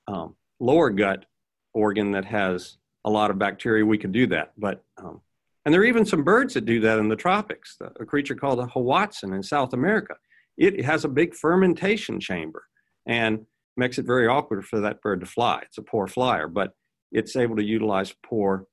um, 0.07 0.35
lower 0.59 0.91
gut 0.91 1.25
organ 1.73 2.13
that 2.13 2.25
has 2.25 2.79
a 3.05 3.11
lot 3.11 3.31
of 3.31 3.39
bacteria, 3.39 3.85
we 3.85 3.99
could 3.99 4.13
do 4.13 4.27
that. 4.27 4.53
But 4.57 4.83
um, 4.97 5.21
and 5.65 5.75
there 5.75 5.83
are 5.83 5.87
even 5.87 6.05
some 6.05 6.25
birds 6.25 6.55
that 6.55 6.65
do 6.65 6.81
that 6.81 6.99
in 6.99 7.09
the 7.09 7.17
tropics. 7.17 7.77
A 8.01 8.05
creature 8.05 8.35
called 8.35 8.59
a 8.59 8.67
hoatzin 8.67 9.35
in 9.35 9.43
South 9.43 9.75
America. 9.75 10.15
It 10.57 10.85
has 10.85 11.05
a 11.05 11.09
big 11.09 11.35
fermentation 11.35 12.21
chamber 12.21 12.65
and 13.07 13.45
makes 13.77 13.99
it 13.99 14.07
very 14.07 14.27
awkward 14.27 14.65
for 14.65 14.81
that 14.81 15.03
bird 15.03 15.21
to 15.21 15.27
fly. 15.27 15.61
It's 15.63 15.79
a 15.79 15.83
poor 15.83 16.07
flyer, 16.07 16.49
but 16.49 16.73
it's 17.13 17.37
able 17.37 17.57
to 17.57 17.65
utilize 17.65 18.15
poor, 18.25 18.67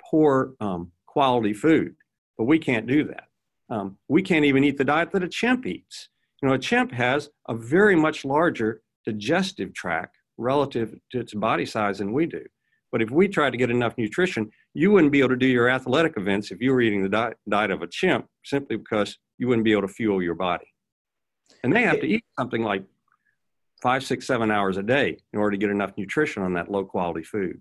poor 0.00 0.54
um, 0.60 0.92
quality 1.06 1.52
food. 1.52 1.94
But 2.38 2.44
we 2.44 2.58
can't 2.58 2.86
do 2.86 3.04
that. 3.04 3.24
Um, 3.70 3.98
we 4.08 4.22
can't 4.22 4.44
even 4.44 4.64
eat 4.64 4.78
the 4.78 4.84
diet 4.84 5.12
that 5.12 5.22
a 5.22 5.28
chimp 5.28 5.66
eats. 5.66 6.08
You 6.40 6.48
know, 6.48 6.54
a 6.54 6.58
chimp 6.58 6.92
has 6.92 7.30
a 7.48 7.54
very 7.54 7.96
much 7.96 8.24
larger 8.24 8.82
digestive 9.06 9.72
tract 9.74 10.16
relative 10.38 10.94
to 11.10 11.20
its 11.20 11.34
body 11.34 11.66
size 11.66 11.98
than 11.98 12.12
we 12.12 12.26
do. 12.26 12.44
But 12.90 13.00
if 13.00 13.10
we 13.10 13.26
tried 13.28 13.50
to 13.50 13.56
get 13.56 13.70
enough 13.70 13.96
nutrition, 13.96 14.50
you 14.74 14.90
wouldn't 14.90 15.12
be 15.12 15.20
able 15.20 15.30
to 15.30 15.36
do 15.36 15.46
your 15.46 15.70
athletic 15.70 16.14
events 16.16 16.50
if 16.50 16.60
you 16.60 16.72
were 16.72 16.82
eating 16.82 17.02
the 17.02 17.08
diet, 17.08 17.38
diet 17.48 17.70
of 17.70 17.82
a 17.82 17.86
chimp 17.86 18.26
simply 18.44 18.76
because 18.76 19.18
you 19.38 19.48
wouldn't 19.48 19.64
be 19.64 19.72
able 19.72 19.82
to 19.82 19.88
fuel 19.88 20.22
your 20.22 20.34
body. 20.34 20.66
And 21.64 21.74
they 21.74 21.82
have 21.82 22.00
to 22.00 22.06
eat 22.06 22.24
something 22.38 22.62
like 22.62 22.84
five, 23.80 24.04
six, 24.04 24.26
seven 24.26 24.50
hours 24.50 24.76
a 24.76 24.82
day 24.82 25.18
in 25.32 25.38
order 25.38 25.52
to 25.52 25.56
get 25.56 25.70
enough 25.70 25.92
nutrition 25.96 26.42
on 26.42 26.54
that 26.54 26.70
low 26.70 26.84
quality 26.84 27.22
food. 27.22 27.60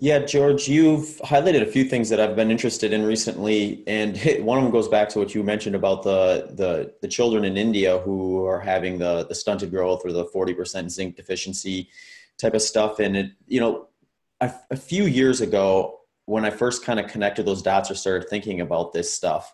Yeah, 0.00 0.20
George, 0.20 0.68
you've 0.68 1.20
highlighted 1.24 1.60
a 1.60 1.66
few 1.66 1.82
things 1.82 2.08
that 2.10 2.20
I've 2.20 2.36
been 2.36 2.52
interested 2.52 2.92
in 2.92 3.04
recently, 3.04 3.82
and 3.88 4.16
one 4.44 4.56
of 4.56 4.62
them 4.62 4.70
goes 4.70 4.86
back 4.86 5.08
to 5.10 5.18
what 5.18 5.34
you 5.34 5.42
mentioned 5.42 5.74
about 5.74 6.04
the 6.04 6.50
the, 6.54 6.94
the 7.02 7.08
children 7.08 7.44
in 7.44 7.56
India 7.56 7.98
who 7.98 8.44
are 8.46 8.60
having 8.60 8.98
the 8.98 9.26
the 9.26 9.34
stunted 9.34 9.72
growth 9.72 10.02
or 10.04 10.12
the 10.12 10.26
forty 10.26 10.54
percent 10.54 10.92
zinc 10.92 11.16
deficiency 11.16 11.88
type 12.38 12.54
of 12.54 12.62
stuff. 12.62 13.00
And 13.00 13.16
it, 13.16 13.32
you 13.48 13.58
know, 13.58 13.88
a, 14.40 14.52
a 14.70 14.76
few 14.76 15.04
years 15.04 15.40
ago, 15.40 15.98
when 16.26 16.44
I 16.44 16.50
first 16.50 16.84
kind 16.84 17.00
of 17.00 17.08
connected 17.08 17.44
those 17.44 17.60
dots 17.60 17.90
or 17.90 17.96
started 17.96 18.28
thinking 18.28 18.60
about 18.60 18.92
this 18.92 19.12
stuff, 19.12 19.52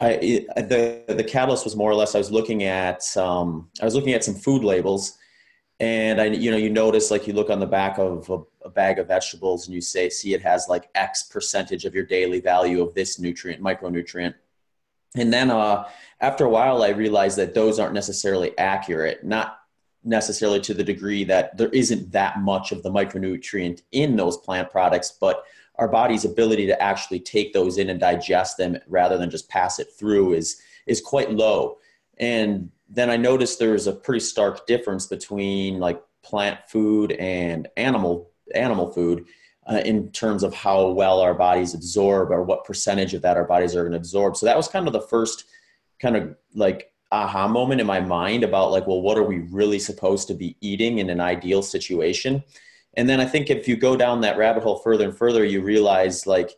I 0.00 0.10
it, 0.14 0.46
the 0.56 1.04
the 1.06 1.24
catalyst 1.24 1.62
was 1.64 1.76
more 1.76 1.90
or 1.90 1.94
less 1.94 2.16
I 2.16 2.18
was 2.18 2.32
looking 2.32 2.64
at 2.64 3.16
um, 3.16 3.70
I 3.80 3.84
was 3.84 3.94
looking 3.94 4.14
at 4.14 4.24
some 4.24 4.34
food 4.34 4.64
labels 4.64 5.16
and 5.80 6.20
I, 6.20 6.26
you 6.26 6.50
know, 6.50 6.56
you 6.56 6.70
notice 6.70 7.10
like 7.10 7.26
you 7.26 7.32
look 7.32 7.50
on 7.50 7.60
the 7.60 7.66
back 7.66 7.98
of 7.98 8.28
a, 8.30 8.38
a, 8.68 8.70
bag 8.70 8.98
of 8.98 9.08
vegetables 9.08 9.66
and 9.66 9.74
you 9.74 9.80
say, 9.80 10.08
see, 10.08 10.34
it 10.34 10.42
has 10.42 10.66
like 10.68 10.88
X 10.94 11.24
percentage 11.24 11.84
of 11.84 11.94
your 11.94 12.04
daily 12.04 12.40
value 12.40 12.82
of 12.82 12.94
this 12.94 13.18
nutrient, 13.18 13.62
micronutrient. 13.62 14.34
And 15.16 15.32
then 15.32 15.50
uh, 15.50 15.88
after 16.20 16.44
a 16.44 16.50
while, 16.50 16.82
I 16.82 16.90
realized 16.90 17.38
that 17.38 17.54
those 17.54 17.78
aren't 17.78 17.94
necessarily 17.94 18.56
accurate, 18.58 19.24
not 19.24 19.58
necessarily 20.04 20.60
to 20.60 20.74
the 20.74 20.84
degree 20.84 21.24
that 21.24 21.56
there 21.56 21.70
isn't 21.70 22.12
that 22.12 22.40
much 22.40 22.72
of 22.72 22.82
the 22.82 22.90
micronutrient 22.90 23.82
in 23.92 24.16
those 24.16 24.36
plant 24.36 24.70
products, 24.70 25.16
but 25.20 25.44
our 25.76 25.88
body's 25.88 26.24
ability 26.24 26.66
to 26.66 26.82
actually 26.82 27.20
take 27.20 27.52
those 27.52 27.78
in 27.78 27.90
and 27.90 28.00
digest 28.00 28.56
them 28.56 28.76
rather 28.88 29.16
than 29.16 29.30
just 29.30 29.48
pass 29.48 29.78
it 29.78 29.88
through 29.98 30.34
is 30.34 30.60
is 30.86 31.00
quite 31.00 31.30
low. 31.30 31.76
And 32.18 32.70
then 32.88 33.10
I 33.10 33.16
noticed 33.16 33.58
there 33.58 33.72
was 33.72 33.86
a 33.86 33.92
pretty 33.92 34.20
stark 34.20 34.66
difference 34.66 35.06
between 35.06 35.78
like 35.78 36.02
plant 36.22 36.58
food 36.68 37.12
and 37.12 37.68
animal 37.76 38.27
animal 38.54 38.90
food 38.92 39.26
uh, 39.66 39.82
in 39.84 40.10
terms 40.12 40.42
of 40.42 40.54
how 40.54 40.88
well 40.90 41.20
our 41.20 41.34
bodies 41.34 41.74
absorb 41.74 42.30
or 42.30 42.42
what 42.42 42.64
percentage 42.64 43.14
of 43.14 43.22
that 43.22 43.36
our 43.36 43.44
bodies 43.44 43.76
are 43.76 43.82
going 43.82 43.92
to 43.92 43.98
absorb. 43.98 44.36
So 44.36 44.46
that 44.46 44.56
was 44.56 44.68
kind 44.68 44.86
of 44.86 44.92
the 44.92 45.00
first 45.00 45.44
kind 46.00 46.16
of 46.16 46.34
like 46.54 46.92
aha 47.12 47.48
moment 47.48 47.80
in 47.80 47.86
my 47.86 48.00
mind 48.00 48.44
about 48.44 48.70
like, 48.70 48.86
well, 48.86 49.02
what 49.02 49.18
are 49.18 49.24
we 49.24 49.38
really 49.50 49.78
supposed 49.78 50.28
to 50.28 50.34
be 50.34 50.56
eating 50.60 50.98
in 50.98 51.10
an 51.10 51.20
ideal 51.20 51.62
situation? 51.62 52.42
And 52.94 53.08
then 53.08 53.20
I 53.20 53.26
think 53.26 53.50
if 53.50 53.68
you 53.68 53.76
go 53.76 53.96
down 53.96 54.22
that 54.22 54.38
rabbit 54.38 54.62
hole 54.62 54.78
further 54.78 55.04
and 55.04 55.16
further, 55.16 55.44
you 55.44 55.62
realize 55.62 56.26
like 56.26 56.52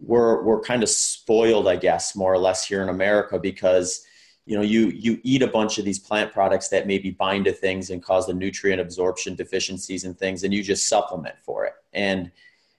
we're 0.00 0.42
we're 0.42 0.60
kind 0.60 0.82
of 0.82 0.88
spoiled, 0.88 1.68
I 1.68 1.76
guess, 1.76 2.16
more 2.16 2.32
or 2.32 2.38
less 2.38 2.66
here 2.66 2.82
in 2.82 2.88
America 2.88 3.38
because 3.38 4.04
you 4.46 4.56
know 4.56 4.62
you 4.62 4.88
you 4.88 5.20
eat 5.22 5.42
a 5.42 5.46
bunch 5.46 5.78
of 5.78 5.84
these 5.84 5.98
plant 5.98 6.32
products 6.32 6.68
that 6.68 6.86
maybe 6.86 7.10
bind 7.10 7.46
to 7.46 7.52
things 7.52 7.90
and 7.90 8.02
cause 8.02 8.26
the 8.26 8.34
nutrient 8.34 8.80
absorption 8.80 9.34
deficiencies 9.34 10.04
and 10.04 10.18
things 10.18 10.44
and 10.44 10.52
you 10.52 10.62
just 10.62 10.88
supplement 10.88 11.36
for 11.42 11.64
it. 11.64 11.74
And 11.92 12.30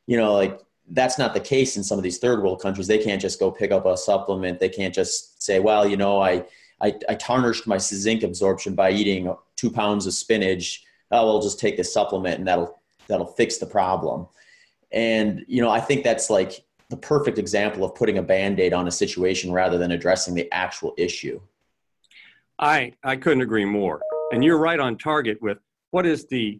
you 0.05 0.17
know 0.17 0.33
like 0.33 0.59
that's 0.89 1.17
not 1.17 1.33
the 1.33 1.39
case 1.39 1.77
in 1.77 1.83
some 1.83 1.97
of 1.97 2.03
these 2.03 2.19
third 2.19 2.43
world 2.43 2.61
countries. 2.61 2.85
They 2.85 3.03
can't 3.03 3.21
just 3.21 3.39
go 3.39 3.49
pick 3.49 3.71
up 3.71 3.87
a 3.87 3.97
supplement. 3.97 4.59
They 4.59 4.69
can't 4.69 4.93
just 4.93 5.41
say 5.41 5.59
well 5.59 5.87
you 5.87 5.97
know 5.97 6.21
i 6.21 6.43
i, 6.81 6.93
I 7.09 7.15
tarnished 7.15 7.67
my 7.67 7.77
zinc 7.77 8.23
absorption 8.23 8.75
by 8.75 8.91
eating 8.91 9.33
two 9.55 9.71
pounds 9.71 10.05
of 10.05 10.13
spinach. 10.13 10.83
Oh 11.11 11.25
we'll 11.25 11.41
just 11.41 11.59
take 11.59 11.77
this 11.77 11.93
supplement 11.93 12.37
and 12.37 12.47
that'll 12.47 12.79
that'll 13.07 13.25
fix 13.25 13.57
the 13.57 13.65
problem. 13.65 14.27
And 14.91 15.43
you 15.47 15.63
know 15.63 15.71
i 15.71 15.79
think 15.79 16.03
that's 16.03 16.29
like 16.29 16.63
the 16.89 16.97
perfect 16.97 17.39
example 17.39 17.83
of 17.83 17.95
putting 17.95 18.19
a 18.19 18.21
band-aid 18.21 18.71
on 18.71 18.87
a 18.87 18.91
situation 18.91 19.51
rather 19.51 19.79
than 19.79 19.91
addressing 19.91 20.35
the 20.35 20.47
actual 20.51 20.93
issue 20.97 21.41
I, 22.59 22.93
I 23.03 23.15
couldn't 23.15 23.41
agree 23.41 23.65
more. 23.65 24.01
And 24.31 24.43
you're 24.43 24.57
right 24.57 24.79
on 24.79 24.97
target 24.97 25.37
with 25.41 25.57
what 25.91 26.05
is 26.05 26.27
the, 26.27 26.59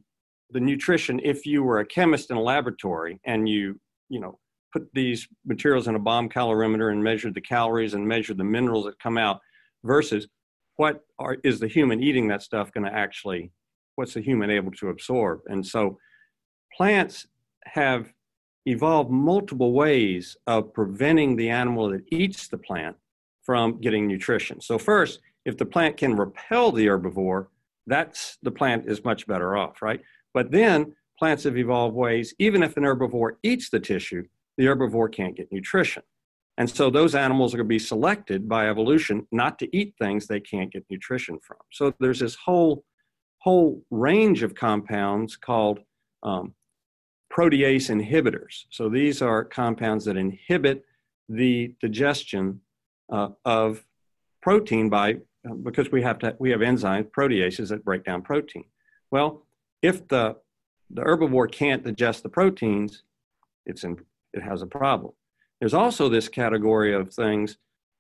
the 0.52 0.60
nutrition 0.60 1.20
if 1.24 1.46
you 1.46 1.64
were 1.64 1.80
a 1.80 1.86
chemist 1.86 2.32
in 2.32 2.38
a 2.38 2.42
laboratory 2.42 3.20
and 3.26 3.48
you, 3.48 3.80
you 4.10 4.20
know, 4.20 4.40
put 4.74 4.88
these 4.94 5.28
materials 5.46 5.88
in 5.88 5.96
a 5.96 6.00
bomb 6.00 6.30
calorimeter 6.30 6.92
and 6.92 7.04
measured 7.04 7.34
the 7.34 7.42
calories 7.42 7.94
and 7.94 8.06
measured 8.06 8.38
the 8.38 8.44
minerals 8.44 8.86
that 8.86 9.00
come 9.00 9.18
out 9.18 9.40
versus 9.84 10.28
what 10.76 11.02
are, 11.18 11.38
is 11.44 11.60
the 11.60 11.68
human 11.68 12.04
eating 12.04 12.28
that 12.28 12.42
stuff 12.42 12.72
going 12.74 12.86
to 12.86 12.94
actually, 12.94 13.52
what's 13.96 14.14
the 14.14 14.22
human 14.22 14.50
able 14.50 14.72
to 14.74 14.90
absorb? 14.90 15.40
And 15.48 15.66
so 15.66 15.98
plants 16.76 17.26
have 17.66 18.12
evolved 18.66 19.10
multiple 19.10 19.72
ways 19.72 20.36
of 20.46 20.74
preventing 20.74 21.38
the 21.38 21.50
animal 21.50 21.90
that 21.90 22.04
eats 22.12 22.50
the 22.50 22.58
plant 22.58 22.98
from 23.44 23.80
getting 23.80 24.08
nutrition. 24.08 24.60
So 24.60 24.78
first, 24.78 25.22
if 25.46 25.58
the 25.58 25.66
plant 25.66 25.98
can 25.98 26.16
repel 26.16 26.72
the 26.72 26.88
herbivore, 26.88 27.48
that's 27.88 28.38
the 28.42 28.52
plant 28.52 28.86
is 28.88 29.04
much 29.04 29.28
better 29.28 29.56
off, 29.56 29.82
right? 29.82 30.02
But 30.34 30.52
then 30.52 30.96
plants 31.20 31.44
have 31.44 31.58
evolved 31.58 31.96
ways, 31.96 32.34
even 32.40 32.64
if 32.64 32.76
an 32.78 32.84
herbivore 32.84 33.34
eats 33.44 33.70
the 33.70 33.80
tissue, 33.80 34.24
the 34.58 34.66
herbivore 34.66 35.12
can't 35.12 35.36
get 35.36 35.52
nutrition. 35.52 36.04
And 36.58 36.70
so 36.70 36.90
those 36.90 37.16
animals 37.16 37.54
are 37.54 37.58
going 37.58 37.68
to 37.68 37.70
be 37.70 37.80
selected 37.80 38.48
by 38.48 38.70
evolution 38.70 39.28
not 39.32 39.60
to 39.60 39.78
eat 39.78 39.94
things 40.00 40.26
they 40.26 40.40
can't 40.40 40.72
get 40.72 40.86
nutrition 40.90 41.40
from. 41.40 41.58
So 41.72 41.94
there's 42.00 42.20
this 42.20 42.36
whole 42.36 42.84
whole 43.40 43.84
range 43.92 44.42
of 44.42 44.56
compounds 44.56 45.36
called 45.36 45.80
um, 46.24 46.56
protease 47.32 47.92
inhibitors. 47.92 48.64
So 48.72 48.90
these 48.90 49.22
are 49.22 49.44
compounds 49.44 50.06
that 50.06 50.18
inhibit 50.18 50.84
the 51.30 51.76
digestion 51.80 52.62
uh, 53.12 53.30
of 53.44 53.86
protein 54.42 54.90
by 54.90 55.18
because 55.64 55.92
we 55.92 56.02
have 56.02 56.20
to 56.20 56.36
we 56.40 56.52
have 56.52 56.62
enzymes 56.62 57.10
proteases 57.12 57.70
that 57.70 57.86
break 57.86 58.04
down 58.04 58.22
protein. 58.22 58.66
Well, 59.12 59.44
if 59.82 60.08
the 60.08 60.38
the 60.90 61.02
herbivore 61.02 61.52
can't 61.52 61.84
digest 61.84 62.24
the 62.24 62.30
proteins, 62.30 63.04
it's 63.66 63.84
in, 63.84 63.98
it 64.34 64.44
has 64.44 64.62
a 64.62 64.68
problem. 64.68 65.14
There's 65.60 65.74
also 65.74 66.10
this 66.10 66.28
category 66.28 66.94
of 66.94 67.14
things 67.14 67.58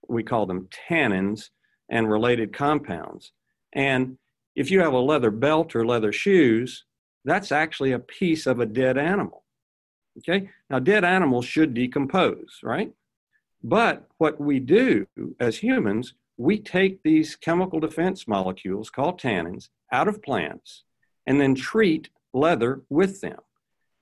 we 0.07 0.23
call 0.23 0.45
them 0.45 0.69
tannins 0.89 1.49
and 1.89 2.09
related 2.09 2.53
compounds. 2.53 3.31
And 3.73 4.17
if 4.55 4.71
you 4.71 4.81
have 4.81 4.93
a 4.93 4.99
leather 4.99 5.31
belt 5.31 5.75
or 5.75 5.85
leather 5.85 6.11
shoes, 6.11 6.85
that's 7.23 7.51
actually 7.51 7.91
a 7.91 7.99
piece 7.99 8.45
of 8.45 8.59
a 8.59 8.65
dead 8.65 8.97
animal. 8.97 9.43
Okay? 10.19 10.49
Now, 10.69 10.79
dead 10.79 11.03
animals 11.03 11.45
should 11.45 11.73
decompose, 11.73 12.59
right? 12.63 12.93
But 13.63 14.07
what 14.17 14.39
we 14.39 14.59
do 14.59 15.07
as 15.39 15.57
humans, 15.57 16.13
we 16.37 16.59
take 16.59 17.01
these 17.03 17.35
chemical 17.35 17.79
defense 17.79 18.27
molecules 18.27 18.89
called 18.89 19.19
tannins 19.19 19.69
out 19.91 20.07
of 20.07 20.21
plants 20.21 20.83
and 21.25 21.39
then 21.39 21.55
treat 21.55 22.09
leather 22.33 22.81
with 22.89 23.21
them. 23.21 23.39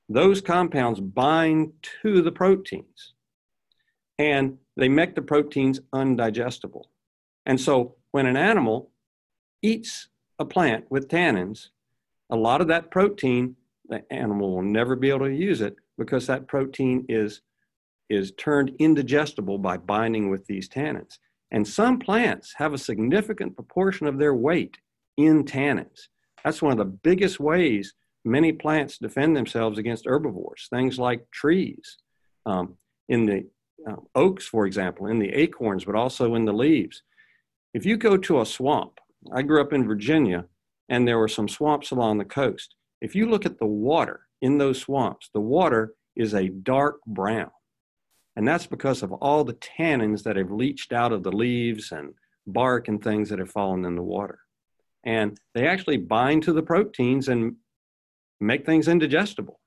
Those 0.09 0.41
compounds 0.41 0.99
bind 0.99 1.73
to 2.01 2.21
the 2.21 2.31
proteins 2.31 3.13
and 4.17 4.57
they 4.75 4.89
make 4.89 5.15
the 5.15 5.21
proteins 5.21 5.79
undigestible. 5.93 6.83
And 7.45 7.59
so 7.59 7.95
when 8.11 8.25
an 8.25 8.37
animal 8.37 8.91
eats 9.61 10.07
a 10.39 10.45
plant 10.45 10.85
with 10.89 11.07
tannins, 11.07 11.69
a 12.29 12.35
lot 12.35 12.61
of 12.61 12.67
that 12.67 12.91
protein, 12.91 13.55
the 13.87 14.03
animal 14.11 14.55
will 14.55 14.63
never 14.63 14.95
be 14.95 15.09
able 15.09 15.25
to 15.25 15.33
use 15.33 15.61
it 15.61 15.75
because 15.97 16.27
that 16.27 16.47
protein 16.47 17.05
is, 17.09 17.41
is 18.09 18.31
turned 18.31 18.71
indigestible 18.79 19.57
by 19.57 19.77
binding 19.77 20.29
with 20.29 20.45
these 20.47 20.67
tannins. 20.67 21.19
And 21.53 21.67
some 21.67 21.99
plants 21.99 22.53
have 22.57 22.73
a 22.73 22.77
significant 22.77 23.55
proportion 23.55 24.07
of 24.07 24.17
their 24.17 24.33
weight 24.33 24.77
in 25.17 25.45
tannins. 25.45 26.07
That's 26.43 26.61
one 26.61 26.71
of 26.71 26.79
the 26.79 26.85
biggest 26.85 27.39
ways 27.39 27.93
many 28.25 28.51
plants 28.51 28.97
defend 28.97 29.37
themselves 29.37 29.77
against 29.77 30.05
herbivores, 30.05 30.67
things 30.69 30.97
like 30.97 31.29
trees. 31.31 31.97
Um, 32.45 32.77
in 33.09 33.25
the 33.25 33.45
uh, 33.89 33.97
oaks, 34.15 34.45
for 34.45 34.65
example, 34.65 35.07
in 35.07 35.19
the 35.19 35.29
acorns, 35.29 35.85
but 35.85 35.95
also 35.95 36.35
in 36.35 36.45
the 36.45 36.53
leaves. 36.53 37.03
If 37.73 37.85
you 37.85 37.97
go 37.97 38.17
to 38.17 38.41
a 38.41 38.45
swamp, 38.45 38.99
I 39.31 39.41
grew 39.41 39.61
up 39.61 39.73
in 39.73 39.87
Virginia, 39.87 40.45
and 40.89 41.07
there 41.07 41.17
were 41.17 41.27
some 41.27 41.47
swamps 41.47 41.91
along 41.91 42.17
the 42.17 42.25
coast. 42.25 42.75
If 43.01 43.15
you 43.15 43.29
look 43.29 43.45
at 43.45 43.59
the 43.59 43.65
water 43.65 44.21
in 44.41 44.57
those 44.57 44.79
swamps, 44.79 45.29
the 45.33 45.41
water 45.41 45.93
is 46.15 46.33
a 46.33 46.49
dark 46.49 46.99
brown. 47.05 47.51
And 48.35 48.47
that's 48.47 48.65
because 48.65 49.03
of 49.03 49.11
all 49.13 49.43
the 49.43 49.53
tannins 49.53 50.23
that 50.23 50.35
have 50.35 50.51
leached 50.51 50.91
out 50.91 51.11
of 51.11 51.23
the 51.23 51.31
leaves 51.31 51.91
and 51.91 52.13
bark 52.47 52.87
and 52.87 53.03
things 53.03 53.29
that 53.29 53.39
have 53.39 53.51
fallen 53.51 53.85
in 53.85 53.95
the 53.95 54.01
water. 54.01 54.39
And 55.03 55.39
they 55.53 55.67
actually 55.67 55.97
bind 55.97 56.43
to 56.43 56.53
the 56.53 56.63
proteins 56.63 57.27
and 57.27 57.55
make 58.39 58.65
things 58.65 58.87
indigestible. 58.87 59.59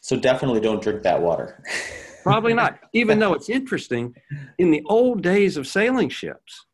So 0.00 0.16
definitely 0.16 0.60
don't 0.60 0.82
drink 0.82 1.02
that 1.02 1.22
water. 1.22 1.62
Probably 2.22 2.54
not. 2.54 2.78
Even 2.94 3.18
though 3.18 3.34
it's 3.34 3.50
interesting, 3.50 4.14
in 4.58 4.70
the 4.70 4.82
old 4.86 5.22
days 5.22 5.56
of 5.56 5.66
sailing 5.66 6.08
ships, 6.08 6.66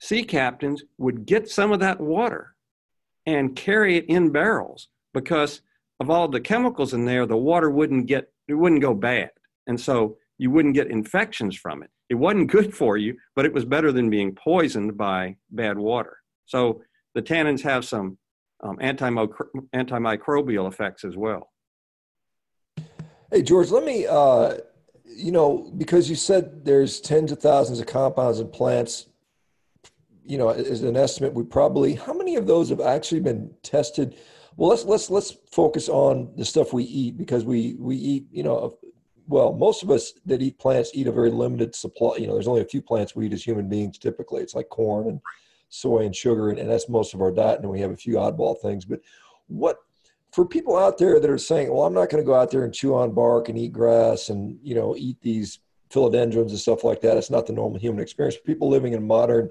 sea 0.00 0.22
captains 0.22 0.84
would 0.98 1.24
get 1.26 1.48
some 1.48 1.72
of 1.72 1.80
that 1.80 1.98
water 1.98 2.54
and 3.24 3.56
carry 3.56 3.96
it 3.96 4.04
in 4.06 4.30
barrels 4.30 4.88
because 5.14 5.62
of 6.00 6.10
all 6.10 6.28
the 6.28 6.40
chemicals 6.40 6.92
in 6.92 7.04
there, 7.04 7.26
the 7.26 7.36
water 7.36 7.70
wouldn't 7.70 8.06
get 8.06 8.32
it 8.48 8.54
wouldn't 8.54 8.82
go 8.82 8.92
bad. 8.92 9.30
And 9.66 9.80
so 9.80 10.16
you 10.38 10.50
wouldn't 10.50 10.74
get 10.74 10.90
infections 10.90 11.56
from 11.56 11.82
it. 11.82 11.90
It 12.08 12.16
wasn't 12.16 12.50
good 12.50 12.74
for 12.74 12.96
you, 12.96 13.16
but 13.36 13.46
it 13.46 13.52
was 13.52 13.64
better 13.64 13.92
than 13.92 14.10
being 14.10 14.34
poisoned 14.34 14.96
by 14.96 15.36
bad 15.50 15.78
water. 15.78 16.18
So 16.46 16.82
the 17.14 17.22
tannins 17.22 17.62
have 17.62 17.84
some 17.84 18.18
um, 18.62 18.76
antimicrobial 18.78 20.68
effects 20.68 21.04
as 21.04 21.16
well. 21.16 21.50
Hey, 23.30 23.42
George, 23.42 23.70
let 23.70 23.84
me 23.84 24.06
uh, 24.06 24.56
you 25.16 25.32
know, 25.32 25.70
because 25.76 26.08
you 26.08 26.16
said 26.16 26.64
there's 26.64 27.00
tens 27.00 27.32
of 27.32 27.38
thousands 27.38 27.80
of 27.80 27.86
compounds 27.86 28.40
in 28.40 28.48
plants, 28.48 29.06
you 30.24 30.38
know, 30.38 30.50
as 30.50 30.82
an 30.82 30.96
estimate, 30.96 31.34
we 31.34 31.42
probably 31.44 31.94
how 31.94 32.12
many 32.12 32.36
of 32.36 32.46
those 32.46 32.70
have 32.70 32.80
actually 32.80 33.20
been 33.20 33.50
tested? 33.62 34.16
Well, 34.56 34.70
let's 34.70 34.84
let's 34.84 35.10
let's 35.10 35.36
focus 35.50 35.88
on 35.88 36.32
the 36.36 36.44
stuff 36.44 36.72
we 36.72 36.84
eat 36.84 37.16
because 37.16 37.44
we 37.44 37.74
we 37.78 37.96
eat, 37.96 38.26
you 38.30 38.42
know, 38.42 38.78
well, 39.26 39.52
most 39.52 39.82
of 39.82 39.90
us 39.90 40.12
that 40.26 40.42
eat 40.42 40.58
plants 40.58 40.90
eat 40.94 41.06
a 41.06 41.12
very 41.12 41.30
limited 41.30 41.74
supply. 41.74 42.16
You 42.16 42.26
know, 42.26 42.34
there's 42.34 42.48
only 42.48 42.62
a 42.62 42.66
few 42.66 42.82
plants 42.82 43.14
we 43.14 43.26
eat 43.26 43.32
as 43.32 43.44
human 43.44 43.68
beings 43.68 43.98
typically. 43.98 44.42
It's 44.42 44.54
like 44.54 44.68
corn 44.68 45.08
and 45.08 45.20
soy 45.68 46.04
and 46.04 46.14
sugar, 46.14 46.50
and, 46.50 46.58
and 46.58 46.70
that's 46.70 46.88
most 46.88 47.14
of 47.14 47.20
our 47.20 47.32
diet. 47.32 47.60
And 47.60 47.70
we 47.70 47.80
have 47.80 47.90
a 47.90 47.96
few 47.96 48.14
oddball 48.14 48.60
things. 48.60 48.84
But 48.84 49.00
what 49.48 49.78
for 50.32 50.46
people 50.46 50.76
out 50.76 50.98
there 50.98 51.20
that 51.20 51.30
are 51.30 51.38
saying, 51.38 51.72
well, 51.72 51.84
I'm 51.84 51.94
not 51.94 52.08
going 52.10 52.22
to 52.22 52.26
go 52.26 52.34
out 52.34 52.50
there 52.50 52.64
and 52.64 52.72
chew 52.72 52.94
on 52.94 53.12
bark 53.12 53.48
and 53.48 53.58
eat 53.58 53.72
grass 53.72 54.30
and, 54.30 54.58
you 54.62 54.74
know, 54.74 54.96
eat 54.96 55.20
these 55.20 55.58
philodendrons 55.90 56.48
and 56.48 56.58
stuff 56.58 56.84
like 56.84 57.02
that. 57.02 57.18
It's 57.18 57.30
not 57.30 57.46
the 57.46 57.52
normal 57.52 57.78
human 57.78 58.02
experience. 58.02 58.36
For 58.36 58.42
people 58.42 58.70
living 58.70 58.94
in 58.94 59.06
modern 59.06 59.50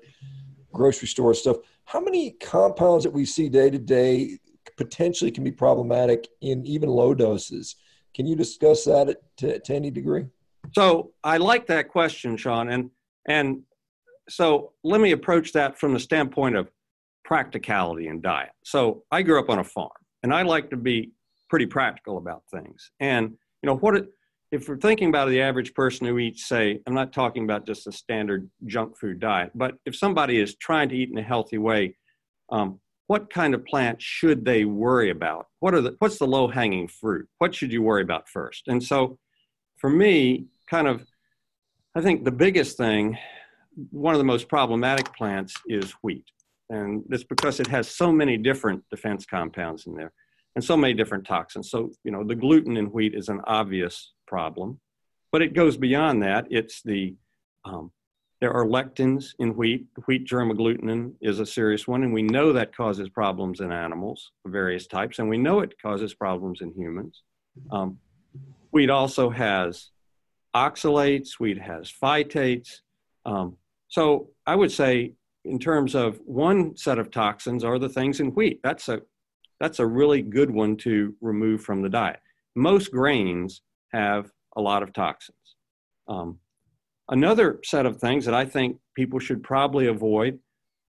grocery 0.73 1.07
store 1.07 1.36
stuff, 1.36 1.57
how 1.86 1.99
many 1.99 2.31
compounds 2.31 3.03
that 3.03 3.12
we 3.12 3.25
see 3.25 3.47
day 3.47 3.69
to 3.69 3.77
day 3.77 4.39
potentially 4.75 5.29
can 5.29 5.43
be 5.43 5.51
problematic 5.51 6.27
in 6.41 6.65
even 6.65 6.89
low 6.89 7.13
doses? 7.13 7.75
Can 8.13 8.28
you 8.28 8.36
discuss 8.36 8.86
that 8.86 9.17
to, 9.38 9.60
to 9.60 9.74
any 9.74 9.91
degree? 9.91 10.26
So 10.74 11.12
I 11.24 11.38
like 11.38 11.67
that 11.67 11.89
question, 11.89 12.38
Sean. 12.38 12.69
And, 12.69 12.91
and 13.28 13.62
so 14.30 14.74
let 14.84 15.02
me 15.02 15.12
approach 15.12 15.54
that 15.54 15.80
from 15.80 15.93
the 15.93 16.00
standpoint 16.00 16.56
of 16.56 16.69
practicality 17.26 18.08
and 18.08 18.21
diet. 18.21 18.52
So 18.63 19.04
I 19.12 19.21
grew 19.21 19.39
up 19.39 19.50
on 19.50 19.60
a 19.60 19.63
farm 19.63 19.91
and 20.24 20.34
I 20.34 20.43
like 20.43 20.69
to 20.71 20.78
be 20.78 21.12
pretty 21.50 21.65
practical 21.65 22.17
about 22.17 22.43
things. 22.52 22.91
And 23.00 23.32
you 23.62 23.67
know 23.67 23.78
what? 23.78 23.95
It, 23.95 24.10
if 24.52 24.67
we're 24.67 24.78
thinking 24.78 25.08
about 25.10 25.30
the 25.30 25.41
average 25.41 25.74
person 25.74 26.08
who 26.08 26.19
eats, 26.19 26.45
say, 26.45 26.82
I'm 26.86 26.93
not 26.93 27.13
talking 27.13 27.45
about 27.45 27.65
just 27.65 27.88
a 27.88 27.91
standard 27.91 28.50
junk 28.65 28.97
food 28.97 29.19
diet, 29.19 29.52
but 29.56 29.76
if 29.86 29.95
somebody 29.95 30.39
is 30.39 30.56
trying 30.56 30.89
to 30.89 30.95
eat 30.95 31.10
in 31.10 31.17
a 31.17 31.24
healthy 31.24 31.58
way, 31.58 31.95
um, 32.52 32.80
what 33.12 33.30
kind 33.30 33.54
of 33.54 33.65
plant 33.65 34.02
should 34.02 34.45
they 34.45 34.63
worry 34.63 35.10
about? 35.10 35.47
What 35.60 35.74
are 35.74 35.82
the 35.82 35.97
what's 36.00 36.17
the 36.17 36.26
low 36.26 36.47
hanging 36.47 36.88
fruit? 36.88 37.28
What 37.39 37.54
should 37.54 37.74
you 37.74 37.82
worry 37.82 38.04
about 38.04 38.30
first? 38.30 38.69
And 38.69 38.82
so, 38.82 39.19
for 39.80 39.89
me, 39.89 40.45
kind 40.69 40.88
of, 40.88 41.06
I 41.93 42.00
think 42.00 42.24
the 42.24 42.32
biggest 42.32 42.78
thing, 42.78 43.17
one 43.89 44.13
of 44.13 44.17
the 44.17 44.32
most 44.34 44.47
problematic 44.47 45.13
plants 45.13 45.54
is 45.67 45.91
wheat. 46.02 46.24
And 46.69 47.04
it's 47.10 47.26
because 47.26 47.60
it 47.60 47.67
has 47.67 47.89
so 47.89 48.13
many 48.13 48.38
different 48.38 48.82
defense 48.89 49.26
compounds 49.26 49.88
in 49.88 49.93
there 49.93 50.13
and 50.56 50.63
so 50.63 50.78
many 50.78 50.93
different 50.93 51.28
toxins. 51.28 51.69
So, 51.69 51.91
you 52.06 52.12
know, 52.13 52.24
the 52.24 52.36
gluten 52.36 52.78
in 52.78 52.93
wheat 52.93 53.13
is 53.13 53.28
an 53.28 53.41
obvious 53.43 54.13
problem, 54.26 54.80
but 55.34 55.41
it 55.41 55.54
goes 55.54 55.76
beyond 55.76 56.24
that. 56.24 56.47
It's 56.50 56.82
the, 56.82 57.15
um, 57.65 57.91
there 58.41 58.51
are 58.51 58.65
lectins 58.65 59.36
in 59.38 59.56
wheat. 59.56 59.86
Wheat 60.08 60.25
germ 60.25 60.51
agglutinin 60.51 61.13
is 61.21 61.39
a 61.39 61.45
serious 61.45 61.88
one, 61.88 62.04
and 62.04 62.12
we 62.12 62.23
know 62.23 62.51
that 62.51 62.75
causes 62.75 63.08
problems 63.08 63.60
in 63.60 63.71
animals 63.71 64.32
of 64.45 64.51
various 64.51 64.88
types, 64.88 65.19
and 65.19 65.30
we 65.30 65.38
know 65.38 65.60
it 65.60 65.80
causes 65.80 66.15
problems 66.15 66.62
in 66.62 66.73
humans. 66.73 67.21
Um, 67.71 67.99
wheat 68.71 68.89
also 68.89 69.30
has 69.30 69.91
oxalates, 70.56 71.39
wheat 71.39 71.62
has 71.62 71.93
phytates. 72.04 72.80
Um, 73.25 73.58
so 73.88 74.30
I 74.47 74.56
would 74.56 74.71
say 74.71 75.13
in 75.45 75.60
terms 75.60 75.93
of 75.93 76.19
one 76.25 76.75
set 76.75 76.97
of 76.97 77.12
toxins 77.12 77.63
are 77.63 77.77
the 77.77 77.89
things 77.89 78.19
in 78.19 78.27
wheat. 78.30 78.60
That's 78.63 78.89
a 78.89 79.01
that's 79.60 79.77
a 79.77 79.86
really 79.86 80.23
good 80.23 80.49
one 80.49 80.75
to 80.77 81.13
remove 81.21 81.62
from 81.62 81.84
the 81.84 81.89
diet. 81.89 82.19
Most 82.56 82.91
grains 82.91 83.62
have 83.93 84.32
a 84.58 84.62
lot 84.62 84.82
of 84.82 84.91
toxins. 84.91 85.38
Um, 86.08 86.39
another 87.12 87.60
set 87.63 87.86
of 87.86 87.97
things 87.97 88.26
that 88.26 88.34
I 88.34 88.45
think 88.45 88.78
people 88.95 89.19
should 89.19 89.43
probably 89.43 89.88
avoid 89.88 90.39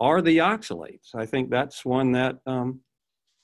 are 0.00 0.22
the 0.22 0.38
oxalates. 0.38 1.14
I 1.14 1.26
think 1.26 1.50
that's 1.50 1.84
one 1.84 2.12
that 2.12 2.38
um, 2.46 2.80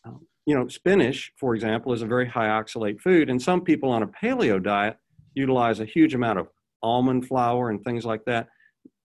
um, 0.04 0.26
you 0.46 0.54
know 0.54 0.68
spinach, 0.68 1.32
for 1.36 1.54
example, 1.54 1.92
is 1.92 2.02
a 2.02 2.06
very 2.06 2.28
high 2.28 2.48
oxalate 2.48 3.00
food, 3.00 3.28
and 3.28 3.40
some 3.40 3.60
people 3.60 3.90
on 3.90 4.02
a 4.02 4.08
paleo 4.08 4.62
diet 4.62 4.96
utilize 5.34 5.80
a 5.80 5.84
huge 5.84 6.14
amount 6.14 6.38
of 6.38 6.48
almond 6.82 7.26
flour 7.28 7.70
and 7.70 7.84
things 7.84 8.04
like 8.04 8.24
that. 8.24 8.48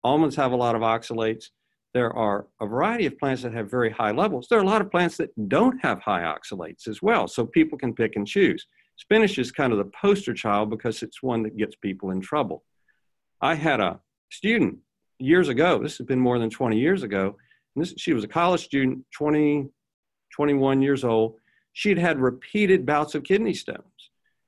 Almonds 0.04 0.36
have 0.36 0.52
a 0.52 0.56
lot 0.56 0.74
of 0.74 0.82
oxalates 0.82 1.50
there 1.94 2.12
are 2.14 2.46
a 2.60 2.66
variety 2.66 3.06
of 3.06 3.18
plants 3.18 3.42
that 3.42 3.54
have 3.54 3.70
very 3.70 3.90
high 3.90 4.10
levels. 4.10 4.46
There 4.48 4.58
are 4.58 4.62
a 4.62 4.66
lot 4.66 4.80
of 4.80 4.90
plants 4.90 5.16
that 5.16 5.30
don't 5.48 5.78
have 5.80 6.00
high 6.00 6.22
oxalates 6.22 6.86
as 6.86 7.00
well, 7.02 7.26
so 7.26 7.46
people 7.46 7.78
can 7.78 7.94
pick 7.94 8.16
and 8.16 8.26
choose. 8.26 8.66
Spinach 8.96 9.38
is 9.38 9.50
kind 9.50 9.72
of 9.72 9.78
the 9.78 9.90
poster 10.00 10.34
child 10.34 10.70
because 10.70 11.02
it's 11.02 11.22
one 11.22 11.42
that 11.44 11.56
gets 11.56 11.76
people 11.76 12.10
in 12.10 12.20
trouble. 12.20 12.64
I 13.40 13.54
had 13.54 13.80
a 13.80 14.00
student 14.30 14.78
years 15.18 15.48
ago, 15.48 15.82
this 15.82 15.98
has 15.98 16.06
been 16.06 16.20
more 16.20 16.38
than 16.38 16.50
20 16.50 16.78
years 16.78 17.02
ago, 17.02 17.36
and 17.74 17.84
this, 17.84 17.94
she 17.96 18.12
was 18.12 18.24
a 18.24 18.28
college 18.28 18.64
student, 18.64 19.04
20, 19.16 19.68
21 20.34 20.82
years 20.82 21.04
old. 21.04 21.36
She'd 21.72 21.98
had 21.98 22.18
repeated 22.18 22.86
bouts 22.86 23.14
of 23.14 23.24
kidney 23.24 23.54
stones. 23.54 23.82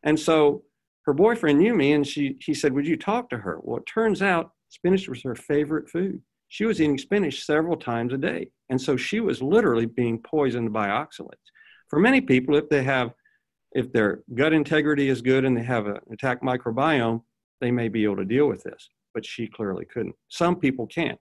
And 0.03 0.19
so 0.19 0.65
her 1.07 1.13
boyfriend 1.13 1.59
knew 1.59 1.75
me 1.75 1.93
and 1.93 2.07
she, 2.07 2.37
he 2.41 2.55
said, 2.55 2.73
Would 2.73 2.87
you 2.87 2.97
talk 2.97 3.31
to 3.31 3.39
her? 3.39 3.59
Well, 3.63 3.79
it 3.79 3.87
turns 3.87 4.23
out 4.23 4.53
spinach 4.69 5.09
was 5.09 5.23
her 5.23 5.35
favorite 5.35 5.89
food 5.89 6.23
she 6.51 6.65
was 6.65 6.81
eating 6.81 6.99
spinach 6.99 7.45
several 7.45 7.77
times 7.77 8.13
a 8.13 8.19
day. 8.19 8.51
And 8.69 8.81
so 8.81 8.97
she 8.97 9.21
was 9.21 9.41
literally 9.41 9.87
being 9.87 10.21
poisoned 10.21 10.73
by 10.73 10.89
oxalates. 10.89 11.49
For 11.89 12.01
many 12.01 12.21
people, 12.21 12.57
if 12.57 12.69
they 12.69 12.83
have, 12.83 13.13
if 13.73 13.93
their 13.93 14.23
gut 14.35 14.53
integrity 14.53 15.09
is 15.09 15.23
good 15.23 15.45
and 15.45 15.57
they 15.57 15.63
have 15.63 15.87
an 15.87 15.99
intact 16.11 16.43
microbiome, 16.43 17.23
they 17.61 17.71
may 17.71 17.89
be 17.89 18.05
able 18.05 18.17
to 18.17 18.25
deal 18.25 18.47
with 18.47 18.63
this, 18.63 18.91
but 19.15 19.25
she 19.25 19.47
clearly 19.47 19.85
couldn't. 19.85 20.17
Some 20.29 20.57
people 20.57 20.87
can't. 20.87 21.19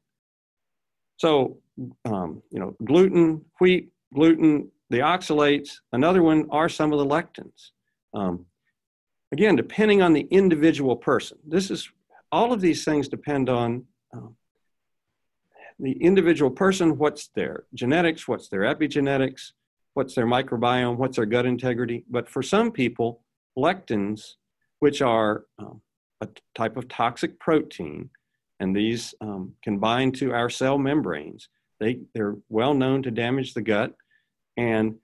So, 1.18 1.58
um, 2.06 2.42
you 2.52 2.60
know, 2.60 2.76
gluten, 2.86 3.44
wheat, 3.60 3.92
gluten, 4.14 4.72
the 4.90 5.00
oxalates, 5.00 5.76
another 5.94 6.24
one 6.24 6.48
are 6.50 6.70
some 6.70 6.94
of 6.94 7.00
the 7.00 7.06
lectins. 7.06 7.72
Um, 8.14 8.46
again, 9.32 9.56
depending 9.56 10.02
on 10.02 10.14
the 10.14 10.28
individual 10.32 10.96
person, 10.96 11.38
this 11.46 11.70
is 11.70 11.90
all 12.32 12.54
of 12.54 12.62
these 12.62 12.86
things 12.86 13.08
depend 13.08 13.50
on 13.50 13.86
um, 14.14 14.36
the 15.80 15.92
individual 15.92 16.52
person, 16.52 16.98
what's 16.98 17.28
their 17.30 17.64
genetics, 17.74 18.28
what's 18.28 18.50
their 18.50 18.62
epigenetics, 18.62 19.52
what's 19.94 20.14
their 20.16 20.28
microbiome, 20.28 20.98
what's 20.98 21.16
their 21.16 21.26
gut 21.26 21.46
integrity. 21.46 22.04
But 22.10 22.30
for 22.30 22.44
some 22.44 22.72
people, 22.72 23.24
lectins, 23.58 24.36
which 24.80 25.02
are 25.02 25.46
um, 25.58 25.82
a 26.22 26.28
type 26.56 26.78
of 26.78 26.88
toxic 26.88 27.40
protein, 27.40 28.10
and 28.60 28.76
these 28.76 29.14
um, 29.22 29.54
can 29.64 29.80
bind 29.80 30.16
to 30.16 30.34
our 30.34 30.50
cell 30.50 30.78
membranes. 30.78 31.50
They, 31.80 32.00
they're 32.14 32.36
well 32.50 32.74
known 32.74 33.04
to 33.04 33.12
damage 33.12 33.54
the 33.54 33.62
gut. 33.62 33.94
And 34.58 34.98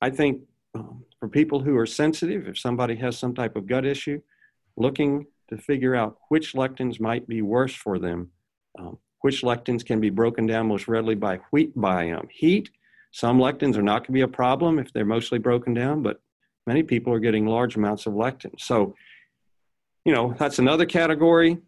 I 0.00 0.10
think 0.10 0.42
um, 0.74 1.04
for 1.20 1.28
people 1.28 1.60
who 1.60 1.76
are 1.76 1.86
sensitive, 1.86 2.48
if 2.48 2.58
somebody 2.58 2.96
has 2.96 3.18
some 3.18 3.34
type 3.34 3.56
of 3.56 3.66
gut 3.66 3.84
issue, 3.84 4.22
looking 4.76 5.26
to 5.48 5.58
figure 5.58 5.94
out 5.94 6.16
which 6.30 6.54
lectins 6.54 6.98
might 6.98 7.28
be 7.28 7.42
worse 7.42 7.74
for 7.74 7.98
them, 7.98 8.30
um, 8.78 8.98
which 9.20 9.42
lectins 9.42 9.84
can 9.84 10.00
be 10.00 10.10
broken 10.10 10.46
down 10.46 10.68
most 10.68 10.88
readily 10.88 11.14
by 11.14 11.36
wheat 11.50 11.76
biome. 11.76 12.30
Heat, 12.30 12.70
some 13.10 13.38
lectins 13.38 13.76
are 13.76 13.82
not 13.82 14.00
going 14.00 14.06
to 14.06 14.12
be 14.12 14.20
a 14.22 14.28
problem 14.28 14.78
if 14.78 14.92
they're 14.92 15.04
mostly 15.04 15.38
broken 15.38 15.74
down, 15.74 16.02
but 16.02 16.20
many 16.66 16.82
people 16.82 17.12
are 17.12 17.20
getting 17.20 17.46
large 17.46 17.76
amounts 17.76 18.06
of 18.06 18.14
lectins. 18.14 18.60
So 18.60 18.94
you 20.04 20.12
know, 20.12 20.34
that's 20.38 20.58
another 20.58 20.86
category. 20.86 21.58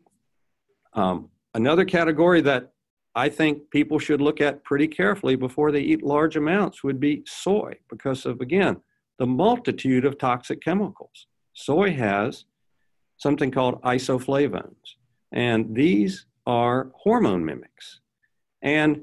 Um, 0.92 1.30
another 1.54 1.84
category 1.84 2.40
that 2.42 2.72
I 3.14 3.30
think 3.30 3.70
people 3.70 3.98
should 3.98 4.20
look 4.20 4.40
at 4.40 4.62
pretty 4.62 4.88
carefully 4.88 5.36
before 5.36 5.72
they 5.72 5.80
eat 5.80 6.02
large 6.02 6.36
amounts 6.36 6.84
would 6.84 7.00
be 7.00 7.22
soy, 7.26 7.74
because 7.88 8.26
of, 8.26 8.40
again, 8.40 8.76
the 9.18 9.26
multitude 9.26 10.04
of 10.04 10.18
toxic 10.18 10.62
chemicals. 10.62 11.26
Soy 11.54 11.92
has 11.94 12.44
something 13.16 13.50
called 13.50 13.80
isoflavones, 13.82 14.96
and 15.32 15.74
these 15.74 16.26
are 16.46 16.90
hormone 16.94 17.42
mimics. 17.42 18.00
And 18.60 19.02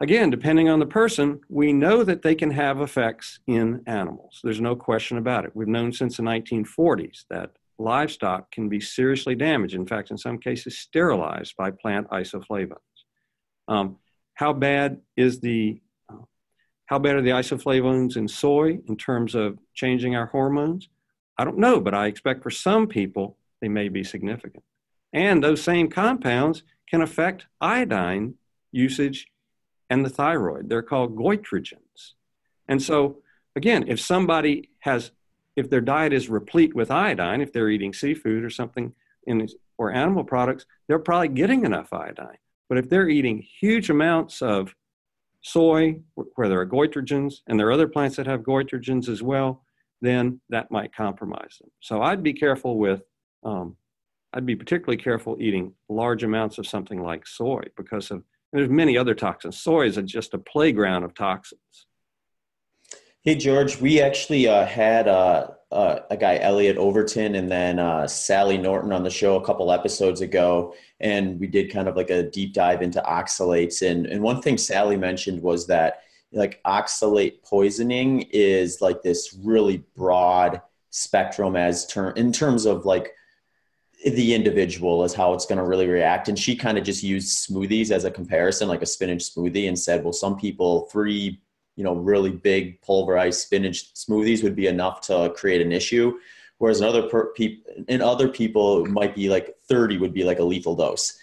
again, 0.00 0.30
depending 0.30 0.70
on 0.70 0.78
the 0.78 0.86
person, 0.86 1.40
we 1.50 1.74
know 1.74 2.02
that 2.02 2.22
they 2.22 2.34
can 2.34 2.50
have 2.52 2.80
effects 2.80 3.40
in 3.46 3.82
animals. 3.86 4.40
There's 4.42 4.62
no 4.62 4.74
question 4.74 5.18
about 5.18 5.44
it. 5.44 5.54
We've 5.54 5.68
known 5.68 5.92
since 5.92 6.16
the 6.16 6.22
1940s 6.22 7.24
that 7.28 7.50
livestock 7.80 8.50
can 8.50 8.68
be 8.68 8.80
seriously 8.80 9.34
damaged, 9.34 9.74
in 9.74 9.86
fact, 9.86 10.10
in 10.10 10.18
some 10.18 10.38
cases, 10.38 10.78
sterilized 10.78 11.56
by 11.56 11.70
plant 11.70 12.08
isoflavones. 12.10 12.76
Um, 13.68 13.96
how 14.34 14.52
bad 14.52 15.00
is 15.16 15.40
the 15.40 15.80
how 16.86 16.98
bad 16.98 17.14
are 17.14 17.22
the 17.22 17.30
isoflavones 17.30 18.16
in 18.16 18.26
soy 18.26 18.80
in 18.88 18.96
terms 18.96 19.36
of 19.36 19.58
changing 19.74 20.16
our 20.16 20.26
hormones? 20.26 20.88
I 21.38 21.44
don't 21.44 21.58
know, 21.58 21.80
but 21.80 21.94
I 21.94 22.06
expect 22.06 22.42
for 22.42 22.50
some 22.50 22.88
people 22.88 23.38
they 23.60 23.68
may 23.68 23.88
be 23.88 24.02
significant. 24.02 24.64
And 25.12 25.42
those 25.42 25.62
same 25.62 25.88
compounds 25.88 26.64
can 26.88 27.00
affect 27.00 27.46
iodine 27.60 28.34
usage 28.72 29.28
and 29.88 30.04
the 30.04 30.10
thyroid. 30.10 30.68
They're 30.68 30.82
called 30.82 31.16
goitrogens. 31.16 32.14
And 32.66 32.82
so, 32.82 33.18
again, 33.54 33.84
if 33.86 34.00
somebody 34.00 34.70
has 34.80 35.12
if 35.60 35.70
their 35.70 35.80
diet 35.82 36.12
is 36.12 36.28
replete 36.28 36.74
with 36.74 36.90
iodine, 36.90 37.40
if 37.40 37.52
they're 37.52 37.68
eating 37.68 37.92
seafood 37.92 38.42
or 38.42 38.50
something 38.50 38.94
in 39.26 39.46
or 39.78 39.92
animal 39.92 40.24
products, 40.24 40.64
they're 40.86 40.98
probably 40.98 41.28
getting 41.28 41.64
enough 41.64 41.92
iodine. 41.92 42.38
But 42.68 42.78
if 42.78 42.88
they're 42.88 43.08
eating 43.08 43.44
huge 43.60 43.90
amounts 43.90 44.42
of 44.42 44.74
soy, 45.42 46.00
where 46.14 46.48
there 46.48 46.60
are 46.60 46.66
goitrogens, 46.66 47.34
and 47.46 47.58
there 47.58 47.68
are 47.68 47.72
other 47.72 47.88
plants 47.88 48.16
that 48.16 48.26
have 48.26 48.40
goitrogens 48.40 49.08
as 49.08 49.22
well, 49.22 49.62
then 50.00 50.40
that 50.48 50.70
might 50.70 50.94
compromise 50.94 51.58
them. 51.60 51.70
So 51.80 52.00
I'd 52.02 52.22
be 52.22 52.32
careful 52.32 52.78
with, 52.78 53.02
um, 53.42 53.76
I'd 54.32 54.46
be 54.46 54.56
particularly 54.56 55.02
careful 55.02 55.36
eating 55.40 55.74
large 55.88 56.22
amounts 56.24 56.58
of 56.58 56.66
something 56.66 57.02
like 57.02 57.26
soy 57.26 57.62
because 57.76 58.10
of, 58.10 58.22
there's 58.52 58.68
many 58.68 58.96
other 58.96 59.14
toxins. 59.14 59.60
Soy 59.60 59.86
is 59.86 59.96
just 60.06 60.34
a 60.34 60.38
playground 60.38 61.04
of 61.04 61.14
toxins. 61.14 61.86
Hey 63.22 63.34
George, 63.34 63.78
we 63.78 64.00
actually 64.00 64.48
uh, 64.48 64.64
had 64.64 65.06
uh, 65.06 65.48
uh, 65.70 65.98
a 66.10 66.16
guy 66.16 66.38
Elliot 66.38 66.78
Overton 66.78 67.34
and 67.34 67.52
then 67.52 67.78
uh, 67.78 68.06
Sally 68.06 68.56
Norton 68.56 68.92
on 68.92 69.02
the 69.02 69.10
show 69.10 69.36
a 69.36 69.44
couple 69.44 69.70
episodes 69.70 70.22
ago, 70.22 70.74
and 71.00 71.38
we 71.38 71.46
did 71.46 71.70
kind 71.70 71.86
of 71.86 71.96
like 71.96 72.08
a 72.08 72.22
deep 72.22 72.54
dive 72.54 72.80
into 72.80 72.98
oxalates. 73.02 73.86
And 73.86 74.06
and 74.06 74.22
one 74.22 74.40
thing 74.40 74.56
Sally 74.56 74.96
mentioned 74.96 75.42
was 75.42 75.66
that 75.66 76.00
like 76.32 76.62
oxalate 76.64 77.42
poisoning 77.42 78.22
is 78.30 78.80
like 78.80 79.02
this 79.02 79.36
really 79.44 79.84
broad 79.94 80.62
spectrum 80.88 81.56
as 81.56 81.94
in 82.16 82.32
terms 82.32 82.64
of 82.64 82.86
like 82.86 83.12
the 84.02 84.34
individual 84.34 85.04
is 85.04 85.12
how 85.12 85.34
it's 85.34 85.44
going 85.44 85.58
to 85.58 85.64
really 85.64 85.86
react. 85.86 86.28
And 86.28 86.38
she 86.38 86.56
kind 86.56 86.78
of 86.78 86.84
just 86.84 87.02
used 87.02 87.46
smoothies 87.46 87.90
as 87.90 88.04
a 88.06 88.10
comparison, 88.10 88.66
like 88.66 88.80
a 88.80 88.86
spinach 88.86 89.24
smoothie, 89.24 89.68
and 89.68 89.78
said, 89.78 90.04
well, 90.04 90.14
some 90.14 90.38
people 90.38 90.88
three 90.90 91.38
you 91.76 91.84
know 91.84 91.94
really 91.94 92.30
big 92.30 92.80
pulverized 92.82 93.40
spinach 93.40 93.94
smoothies 93.94 94.42
would 94.42 94.56
be 94.56 94.66
enough 94.66 95.00
to 95.02 95.32
create 95.36 95.60
an 95.60 95.72
issue. 95.72 96.18
Whereas 96.58 96.80
in 96.80 96.86
other 96.86 97.04
per- 97.08 97.32
in 97.88 98.02
other 98.02 98.28
people 98.28 98.84
it 98.84 98.90
might 98.90 99.14
be 99.14 99.30
like 99.30 99.56
30 99.68 99.98
would 99.98 100.12
be 100.12 100.24
like 100.24 100.40
a 100.40 100.44
lethal 100.44 100.76
dose. 100.76 101.18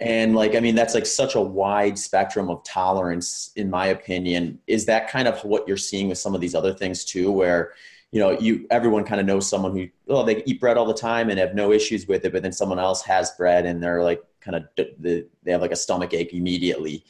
And 0.00 0.34
like 0.34 0.54
i 0.54 0.60
mean 0.60 0.74
that's 0.74 0.94
like 0.94 1.06
such 1.06 1.34
a 1.34 1.40
wide 1.40 1.98
spectrum 1.98 2.48
of 2.48 2.64
tolerance 2.64 3.50
in 3.56 3.68
my 3.68 3.88
opinion. 3.88 4.60
Is 4.66 4.86
that 4.86 5.10
kind 5.10 5.28
of 5.28 5.44
what 5.44 5.68
you're 5.68 5.76
seeing 5.76 6.08
with 6.08 6.18
some 6.18 6.34
of 6.34 6.40
these 6.40 6.54
other 6.54 6.72
things 6.72 7.04
too 7.04 7.30
where 7.30 7.72
you 8.10 8.20
know 8.20 8.30
you 8.30 8.66
everyone 8.70 9.04
kind 9.04 9.20
of 9.20 9.26
knows 9.26 9.46
someone 9.46 9.76
who 9.76 9.88
oh 10.08 10.24
they 10.24 10.42
eat 10.44 10.60
bread 10.60 10.78
all 10.78 10.86
the 10.86 10.94
time 10.94 11.28
and 11.28 11.38
have 11.38 11.54
no 11.54 11.72
issues 11.72 12.08
with 12.08 12.24
it 12.24 12.32
but 12.32 12.42
then 12.42 12.52
someone 12.52 12.78
else 12.78 13.02
has 13.02 13.32
bread 13.32 13.66
and 13.66 13.82
they're 13.82 14.02
like 14.02 14.22
kind 14.40 14.56
of 14.56 14.64
they 14.98 15.24
have 15.46 15.60
like 15.60 15.72
a 15.72 15.76
stomach 15.76 16.14
ache 16.14 16.32
immediately. 16.32 17.04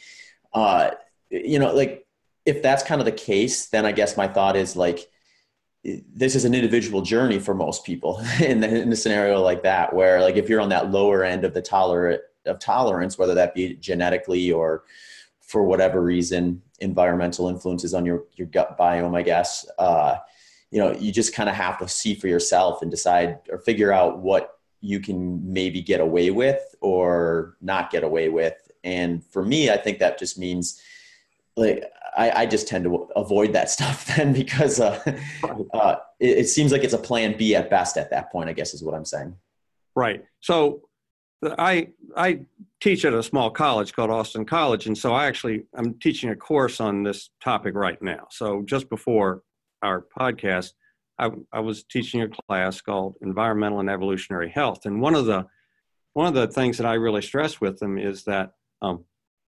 Uh 0.52 0.90
you 1.30 1.60
know 1.60 1.72
like 1.72 2.07
if 2.48 2.62
that's 2.62 2.82
kind 2.82 2.98
of 2.98 3.04
the 3.04 3.12
case, 3.12 3.66
then 3.66 3.84
I 3.84 3.92
guess 3.92 4.16
my 4.16 4.26
thought 4.26 4.56
is 4.56 4.74
like, 4.74 5.10
this 5.84 6.34
is 6.34 6.46
an 6.46 6.54
individual 6.54 7.02
journey 7.02 7.38
for 7.38 7.54
most 7.54 7.84
people 7.84 8.18
in, 8.40 8.60
the, 8.60 8.82
in 8.82 8.90
a 8.90 8.96
scenario 8.96 9.42
like 9.42 9.62
that, 9.64 9.94
where 9.94 10.22
like 10.22 10.36
if 10.36 10.48
you're 10.48 10.60
on 10.60 10.70
that 10.70 10.90
lower 10.90 11.24
end 11.24 11.44
of 11.44 11.52
the 11.52 11.60
tolerant 11.60 12.22
of 12.46 12.58
tolerance, 12.58 13.18
whether 13.18 13.34
that 13.34 13.54
be 13.54 13.74
genetically 13.74 14.50
or 14.50 14.84
for 15.42 15.62
whatever 15.62 16.02
reason, 16.02 16.62
environmental 16.80 17.48
influences 17.48 17.92
on 17.92 18.06
your 18.06 18.24
your 18.36 18.46
gut 18.46 18.78
biome, 18.78 19.16
I 19.16 19.22
guess. 19.22 19.66
Uh, 19.78 20.16
you 20.70 20.78
know, 20.78 20.92
you 20.92 21.12
just 21.12 21.34
kind 21.34 21.50
of 21.50 21.54
have 21.54 21.78
to 21.78 21.88
see 21.88 22.14
for 22.14 22.28
yourself 22.28 22.80
and 22.80 22.90
decide 22.90 23.40
or 23.50 23.58
figure 23.58 23.92
out 23.92 24.20
what 24.20 24.58
you 24.80 25.00
can 25.00 25.52
maybe 25.52 25.82
get 25.82 26.00
away 26.00 26.30
with 26.30 26.74
or 26.80 27.56
not 27.60 27.90
get 27.90 28.04
away 28.04 28.30
with. 28.30 28.56
And 28.84 29.22
for 29.24 29.44
me, 29.44 29.70
I 29.70 29.76
think 29.76 29.98
that 29.98 30.18
just 30.18 30.38
means 30.38 30.80
like 31.58 31.84
I, 32.16 32.42
I, 32.42 32.46
just 32.46 32.68
tend 32.68 32.84
to 32.84 33.08
avoid 33.16 33.52
that 33.52 33.70
stuff 33.70 34.06
then 34.16 34.32
because 34.32 34.80
uh, 34.80 35.00
uh, 35.72 35.96
it, 36.20 36.38
it, 36.38 36.48
seems 36.48 36.72
like 36.72 36.84
it's 36.84 36.94
a 36.94 36.98
plan 36.98 37.36
B 37.36 37.54
at 37.54 37.70
best 37.70 37.96
at 37.96 38.10
that 38.10 38.32
point. 38.32 38.48
I 38.48 38.52
guess 38.52 38.74
is 38.74 38.82
what 38.82 38.94
I'm 38.94 39.04
saying. 39.04 39.36
Right. 39.94 40.24
So 40.40 40.82
I 41.44 41.88
I 42.16 42.40
teach 42.80 43.04
at 43.04 43.14
a 43.14 43.22
small 43.22 43.50
college 43.50 43.92
called 43.92 44.10
Austin 44.10 44.44
College, 44.44 44.86
and 44.86 44.96
so 44.96 45.12
I 45.12 45.26
actually 45.26 45.64
I'm 45.74 45.94
teaching 45.94 46.30
a 46.30 46.36
course 46.36 46.80
on 46.80 47.02
this 47.02 47.30
topic 47.42 47.74
right 47.74 48.00
now. 48.02 48.26
So 48.30 48.62
just 48.62 48.88
before 48.88 49.42
our 49.82 50.04
podcast, 50.18 50.72
I, 51.18 51.30
I 51.52 51.60
was 51.60 51.84
teaching 51.84 52.22
a 52.22 52.28
class 52.28 52.80
called 52.80 53.16
Environmental 53.20 53.80
and 53.80 53.90
Evolutionary 53.90 54.50
Health, 54.50 54.86
and 54.86 55.00
one 55.00 55.14
of 55.14 55.26
the 55.26 55.46
one 56.14 56.26
of 56.26 56.34
the 56.34 56.48
things 56.48 56.78
that 56.78 56.86
I 56.86 56.94
really 56.94 57.22
stress 57.22 57.60
with 57.60 57.78
them 57.78 57.98
is 57.98 58.24
that 58.24 58.52
um, 58.82 59.04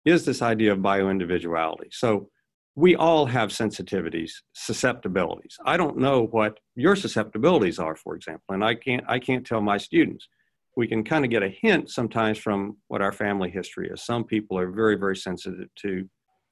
is 0.08 0.26
this 0.26 0.42
idea 0.42 0.72
of 0.72 0.80
bioindividuality. 0.80 1.92
So 1.92 2.30
we 2.76 2.96
all 2.96 3.26
have 3.26 3.50
sensitivities, 3.50 4.32
susceptibilities. 4.54 5.58
I 5.66 5.78
don't 5.78 5.98
know 5.98 6.28
what 6.28 6.60
your 6.76 6.96
susceptibilities 6.96 7.80
are, 7.80 7.96
for 7.96 8.16
example, 8.16 8.46
and 8.50 8.64
I 8.64 8.76
can't 8.76 9.04
I 9.08 9.20
can't 9.20 9.46
tell 9.46 9.62
my 9.62 9.78
students. 9.78 10.28
We 10.76 10.88
can 10.88 11.04
kind 11.04 11.26
of 11.26 11.32
get 11.32 11.42
a 11.42 11.50
hint 11.50 11.90
sometimes 11.90 12.38
from 12.38 12.78
what 12.88 13.02
our 13.02 13.12
family 13.12 13.50
history 13.50 13.90
is. 13.90 14.04
Some 14.04 14.24
people 14.24 14.60
are 14.60 14.70
very, 14.70 14.96
very 14.96 15.18
sensitive 15.18 15.70
to 15.84 16.08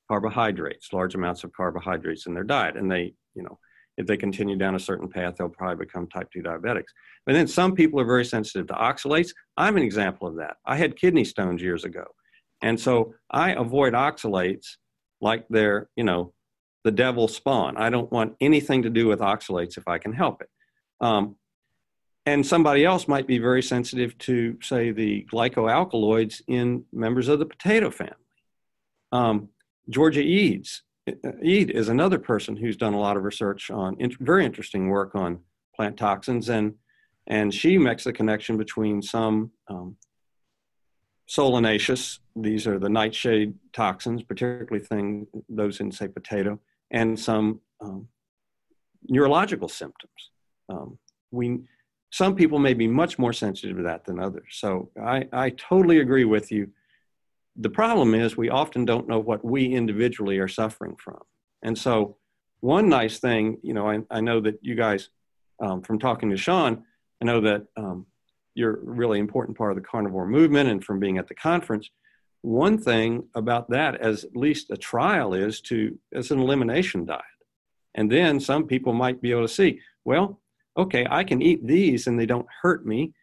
carbohydrates, 0.10 0.92
large 0.94 1.14
amounts 1.14 1.44
of 1.44 1.54
carbohydrates 1.54 2.26
in 2.26 2.34
their 2.34 2.44
diet, 2.44 2.76
and 2.76 2.92
they, 2.92 3.14
you 3.36 3.44
know, 3.44 3.60
if 3.98 4.08
they 4.08 4.18
continue 4.18 4.58
down 4.58 4.76
a 4.76 4.80
certain 4.80 5.08
path, 5.08 5.36
they'll 5.38 5.48
probably 5.48 5.86
become 5.86 6.08
type 6.08 6.30
2 6.34 6.42
diabetics. 6.42 6.92
But 7.26 7.34
then 7.34 7.48
some 7.48 7.76
people 7.76 8.00
are 8.00 8.06
very 8.06 8.26
sensitive 8.26 8.68
to 8.68 8.74
oxalates. 8.74 9.32
I'm 9.58 9.78
an 9.78 9.84
example 9.84 10.28
of 10.28 10.36
that. 10.38 10.58
I 10.66 10.76
had 10.76 10.98
kidney 10.98 11.24
stones 11.24 11.62
years 11.62 11.86
ago 11.86 12.06
And 12.66 12.80
so 12.80 13.14
I 13.30 13.52
avoid 13.52 13.94
oxalates 13.94 14.78
like 15.22 15.46
they're, 15.52 15.88
you 15.96 16.04
know, 16.04 16.34
the 16.84 16.92
devil 16.92 17.28
spawn. 17.28 17.78
I 17.78 17.92
don't 17.92 18.12
want 18.12 18.36
anything 18.42 18.82
to 18.82 18.90
do 18.90 19.08
with 19.08 19.20
oxalates 19.20 19.78
if 19.78 19.88
I 19.88 20.00
can 20.00 20.14
help 20.14 20.42
it. 20.42 20.50
Um, 21.00 21.36
and 22.26 22.44
somebody 22.44 22.84
else 22.84 23.08
might 23.08 23.28
be 23.28 23.38
very 23.38 23.62
sensitive 23.62 24.18
to, 24.18 24.58
say, 24.64 24.90
the 24.92 25.28
glycoalkaloids 25.32 26.42
in 26.48 26.86
members 26.92 27.28
of 27.28 27.38
the 27.38 27.46
potato 27.46 27.92
family. 27.92 28.16
Um, 29.12 29.50
Georgia 29.88 30.22
Ede, 30.22 30.68
Ede 31.44 31.70
is 31.70 31.88
another 31.88 32.18
person 32.18 32.56
who's 32.56 32.78
done 32.78 32.96
a 32.96 33.00
lot 33.00 33.16
of 33.16 33.24
research 33.24 33.70
on 33.70 33.96
very 34.20 34.44
interesting 34.44 34.90
work 34.90 35.14
on 35.14 35.42
plant 35.76 35.98
toxins, 35.98 36.50
and 36.50 36.74
and 37.28 37.54
she 37.54 37.78
makes 37.78 38.06
the 38.06 38.14
connection 38.14 38.58
between 38.58 39.04
some 39.04 39.52
um, 39.68 39.98
solanaceous, 41.28 42.20
these 42.36 42.68
are 42.68 42.80
the 42.80 42.90
nightshade 42.90 43.54
toxins, 43.74 44.24
particularly 44.24 44.86
thing, 44.86 45.28
those 45.50 45.80
in 45.80 45.92
say 45.92 46.08
potato, 46.08 46.60
and 46.92 47.20
some 47.20 47.62
um, 47.82 48.08
neurological 49.08 49.70
symptoms. 49.70 50.32
Um, 50.70 50.98
we 51.32 51.62
some 52.12 52.36
people 52.36 52.60
may 52.60 52.74
be 52.74 52.88
much 52.88 53.20
more 53.20 53.34
sensitive 53.34 53.76
to 53.76 53.84
that 53.84 54.06
than 54.06 54.20
others. 54.20 54.48
So 54.52 54.90
I, 55.02 55.28
I 55.34 55.50
totally 55.50 56.00
agree 56.00 56.24
with 56.24 56.50
you. 56.50 56.70
The 57.58 57.70
problem 57.70 58.16
is 58.16 58.38
we 58.38 58.50
often 58.50 58.86
don't 58.86 59.10
know 59.10 59.20
what 59.20 59.44
we 59.44 59.74
individually 59.74 60.38
are 60.40 60.48
suffering 60.48 60.96
from. 60.96 61.20
And 61.62 61.78
so 61.78 62.16
one 62.62 62.88
nice 62.88 63.20
thing, 63.20 63.58
you 63.64 63.74
know, 63.74 63.90
I, 63.90 64.00
I 64.10 64.22
know 64.22 64.40
that 64.42 64.60
you 64.62 64.76
guys, 64.76 65.10
um, 65.60 65.82
from 65.82 66.00
talking 66.00 66.30
to 66.30 66.38
Sean, 66.38 66.86
I 67.22 67.26
know 67.26 67.42
that 67.42 67.66
um, 67.76 68.06
you're 68.56 68.80
really 68.82 69.20
important 69.20 69.58
part 69.58 69.72
of 69.72 69.76
the 69.76 69.84
carnivore 69.84 70.26
movement 70.26 70.70
and 70.70 70.84
from 70.84 71.00
being 71.00 71.18
at 71.18 71.28
the 71.28 71.36
conference. 71.36 71.90
One 72.42 72.78
thing 72.78 73.28
about 73.36 73.70
that, 73.70 74.02
as 74.02 74.24
at 74.24 74.36
least 74.36 74.72
a 74.72 74.78
trial, 74.78 75.34
is 75.34 75.62
to 75.62 75.98
as 76.14 76.32
an 76.32 76.40
elimination 76.40 77.06
diet. 77.06 77.22
And 77.96 78.12
then 78.12 78.40
some 78.40 78.66
people 78.66 78.94
might 78.94 79.22
be 79.22 79.32
able 79.32 79.42
to 79.42 79.48
see, 79.48 79.80
well, 80.04 80.42
okay, 80.78 81.06
I 81.10 81.24
can 81.24 81.42
eat 81.42 81.66
these 81.66 82.08
and 82.08 82.20
they 82.20 82.26
don't 82.26 82.48
hurt 82.62 82.86
me, 82.86 83.14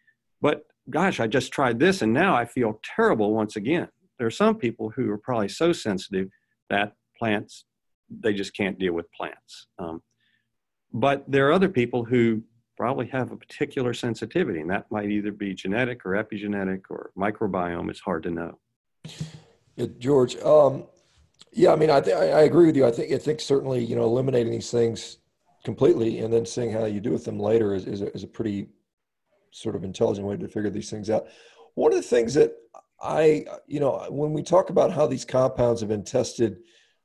but 0.41 0.65
gosh, 0.89 1.19
I 1.19 1.27
just 1.27 1.51
tried 1.51 1.79
this 1.79 2.01
and 2.01 2.13
now 2.13 2.35
I 2.35 2.45
feel 2.45 2.79
terrible 2.95 3.33
once 3.33 3.55
again. 3.55 3.87
There 4.17 4.27
are 4.27 4.31
some 4.31 4.55
people 4.55 4.89
who 4.89 5.09
are 5.11 5.17
probably 5.17 5.49
so 5.49 5.73
sensitive 5.73 6.29
that 6.69 6.93
plants, 7.17 7.65
they 8.09 8.33
just 8.33 8.55
can't 8.55 8.79
deal 8.79 8.93
with 8.93 9.11
plants. 9.11 9.67
Um, 9.79 10.01
but 10.91 11.23
there 11.27 11.47
are 11.47 11.53
other 11.53 11.69
people 11.69 12.03
who 12.03 12.43
probably 12.77 13.07
have 13.07 13.31
a 13.31 13.37
particular 13.37 13.93
sensitivity, 13.93 14.59
and 14.59 14.69
that 14.69 14.91
might 14.91 15.09
either 15.09 15.31
be 15.31 15.53
genetic 15.53 16.05
or 16.05 16.11
epigenetic 16.11 16.81
or 16.89 17.11
microbiome. 17.17 17.89
It's 17.89 17.99
hard 17.99 18.23
to 18.23 18.31
know. 18.31 18.59
Yeah, 19.75 19.87
George, 19.99 20.35
um, 20.37 20.85
yeah, 21.51 21.71
I 21.71 21.75
mean, 21.75 21.89
I, 21.89 22.01
th- 22.01 22.15
I 22.15 22.41
agree 22.41 22.67
with 22.67 22.75
you. 22.75 22.85
I 22.85 22.91
think 22.91 23.11
I 23.11 23.17
think 23.17 23.39
certainly 23.39 23.83
you 23.83 23.95
know 23.95 24.03
eliminating 24.03 24.51
these 24.51 24.71
things 24.71 25.17
completely 25.63 26.19
and 26.19 26.33
then 26.33 26.45
seeing 26.45 26.71
how 26.71 26.85
you 26.85 26.99
do 26.99 27.11
with 27.11 27.23
them 27.23 27.39
later 27.39 27.73
is, 27.73 27.85
is, 27.85 28.01
a, 28.01 28.13
is 28.13 28.23
a 28.23 28.27
pretty 28.27 28.67
sort 29.51 29.75
of 29.75 29.83
intelligent 29.83 30.27
way 30.27 30.35
to 30.35 30.47
figure 30.47 30.69
these 30.69 30.89
things 30.89 31.09
out. 31.09 31.27
One 31.75 31.93
of 31.93 31.97
the 31.97 32.07
things 32.07 32.33
that 32.33 32.53
I, 33.01 33.45
you 33.67 33.79
know, 33.79 34.05
when 34.09 34.33
we 34.33 34.43
talk 34.43 34.69
about 34.69 34.91
how 34.91 35.07
these 35.07 35.25
compounds 35.25 35.81
have 35.81 35.89
been 35.89 36.03
tested, 36.03 36.57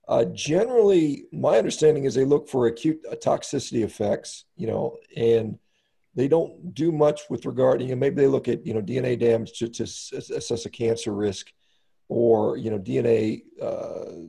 uh, 0.09 0.25
generally, 0.27 1.25
my 1.33 1.59
understanding 1.59 2.05
is 2.05 2.15
they 2.15 2.25
look 2.25 2.49
for 2.49 2.67
acute 2.67 3.01
uh, 3.11 3.15
toxicity 3.15 3.85
effects, 3.85 4.47
you 4.57 4.67
know, 4.67 4.97
and 5.17 5.59
they 6.15 6.27
don't 6.29 6.75
do 6.75 6.91
much 6.91 7.23
with 7.31 7.47
regard, 7.47 7.81
you 7.81 7.89
know, 7.89 7.97
maybe 7.97 8.17
they 8.17 8.27
look 8.27 8.49
at, 8.49 8.67
you 8.67 8.75
know, 8.75 8.83
DNA 8.83 9.19
damage 9.19 9.53
to, 9.59 9.69
to 9.69 9.83
assess 9.85 10.67
a 10.67 10.71
cancer 10.71 11.13
risk 11.13 11.53
or, 12.09 12.57
you 12.57 12.71
know, 12.71 12.79
DNA, 12.79 13.43
uh, 13.63 14.27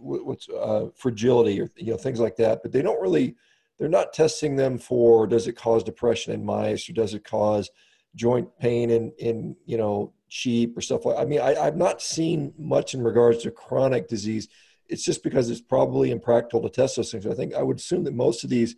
what's 0.00 0.48
uh, 0.48 0.86
fragility 0.96 1.60
or 1.60 1.70
you 1.76 1.90
know 1.90 1.96
things 1.96 2.20
like 2.20 2.36
that 2.36 2.62
but 2.62 2.72
they 2.72 2.82
don't 2.82 3.00
really 3.00 3.36
they're 3.78 3.88
not 3.88 4.12
testing 4.12 4.56
them 4.56 4.78
for 4.78 5.26
does 5.26 5.46
it 5.46 5.56
cause 5.56 5.84
depression 5.84 6.32
in 6.32 6.44
mice 6.44 6.88
or 6.88 6.92
does 6.92 7.14
it 7.14 7.24
cause 7.24 7.70
joint 8.14 8.48
pain 8.58 8.90
in 8.90 9.12
in 9.18 9.56
you 9.66 9.76
know 9.76 10.12
sheep 10.28 10.76
or 10.76 10.80
stuff 10.80 11.04
like 11.04 11.18
i 11.18 11.24
mean 11.24 11.40
I, 11.40 11.54
i've 11.56 11.76
not 11.76 12.00
seen 12.00 12.52
much 12.58 12.94
in 12.94 13.02
regards 13.02 13.42
to 13.42 13.50
chronic 13.50 14.08
disease 14.08 14.48
it's 14.90 15.04
just 15.04 15.22
because 15.22 15.50
it's 15.50 15.60
probably 15.60 16.10
impractical 16.10 16.60
to 16.62 16.68
test 16.68 16.96
those 16.96 17.10
things. 17.10 17.26
I 17.26 17.34
think 17.34 17.54
i 17.54 17.62
would 17.62 17.78
assume 17.78 18.04
that 18.04 18.14
most 18.14 18.44
of 18.44 18.50
these 18.50 18.76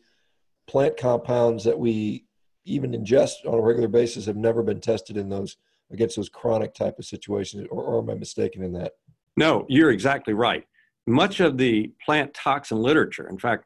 plant 0.66 0.96
compounds 0.96 1.64
that 1.64 1.78
we 1.78 2.24
even 2.64 2.92
ingest 2.92 3.46
on 3.46 3.54
a 3.54 3.60
regular 3.60 3.88
basis 3.88 4.26
have 4.26 4.36
never 4.36 4.62
been 4.62 4.80
tested 4.80 5.16
in 5.16 5.28
those 5.28 5.56
against 5.90 6.16
those 6.16 6.28
chronic 6.28 6.72
type 6.74 6.98
of 6.98 7.04
situations 7.04 7.66
or, 7.70 7.82
or 7.82 7.98
am 8.00 8.10
i 8.10 8.14
mistaken 8.14 8.62
in 8.62 8.72
that? 8.72 8.92
No 9.36 9.66
you're 9.68 9.90
exactly 9.90 10.34
right. 10.34 10.64
Much 11.06 11.40
of 11.40 11.58
the 11.58 11.92
plant 12.04 12.32
toxin 12.32 12.78
literature, 12.80 13.28
in 13.28 13.38
fact, 13.38 13.64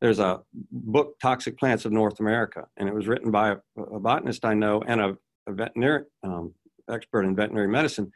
there's 0.00 0.18
a 0.18 0.40
book, 0.72 1.14
Toxic 1.20 1.56
Plants 1.56 1.84
of 1.84 1.92
North 1.92 2.18
America, 2.18 2.66
and 2.76 2.88
it 2.88 2.94
was 2.94 3.06
written 3.06 3.30
by 3.30 3.50
a, 3.50 3.80
a 3.80 4.00
botanist 4.00 4.44
I 4.44 4.52
know 4.52 4.82
and 4.84 5.00
a, 5.00 5.16
a 5.46 5.52
veterinary 5.52 6.06
um, 6.24 6.52
expert 6.90 7.22
in 7.22 7.36
veterinary 7.36 7.68
medicine. 7.68 8.10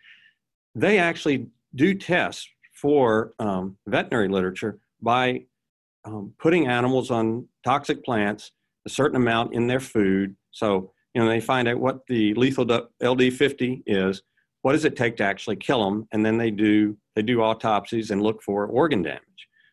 They 0.74 0.98
actually 0.98 1.46
do 1.76 1.94
tests 1.94 2.48
for 2.80 3.32
um, 3.38 3.76
veterinary 3.86 4.28
literature 4.28 4.78
by 5.00 5.42
um, 6.04 6.32
putting 6.38 6.68
animals 6.68 7.10
on 7.10 7.46
toxic 7.64 8.04
plants, 8.04 8.52
a 8.86 8.90
certain 8.90 9.16
amount 9.16 9.54
in 9.54 9.66
their 9.66 9.80
food. 9.80 10.36
So, 10.52 10.92
you 11.14 11.22
know, 11.22 11.28
they 11.28 11.40
find 11.40 11.68
out 11.68 11.80
what 11.80 12.06
the 12.06 12.34
lethal 12.34 12.66
LD50 12.66 13.82
is, 13.86 14.22
what 14.62 14.72
does 14.72 14.84
it 14.84 14.96
take 14.96 15.16
to 15.16 15.24
actually 15.24 15.56
kill 15.56 15.84
them 15.84 16.08
and 16.12 16.26
then 16.26 16.38
they 16.38 16.50
do 16.50 16.96
they 17.14 17.22
do 17.22 17.40
autopsies 17.40 18.10
and 18.10 18.20
look 18.20 18.42
for 18.42 18.66
organ 18.66 19.00
damage. 19.00 19.22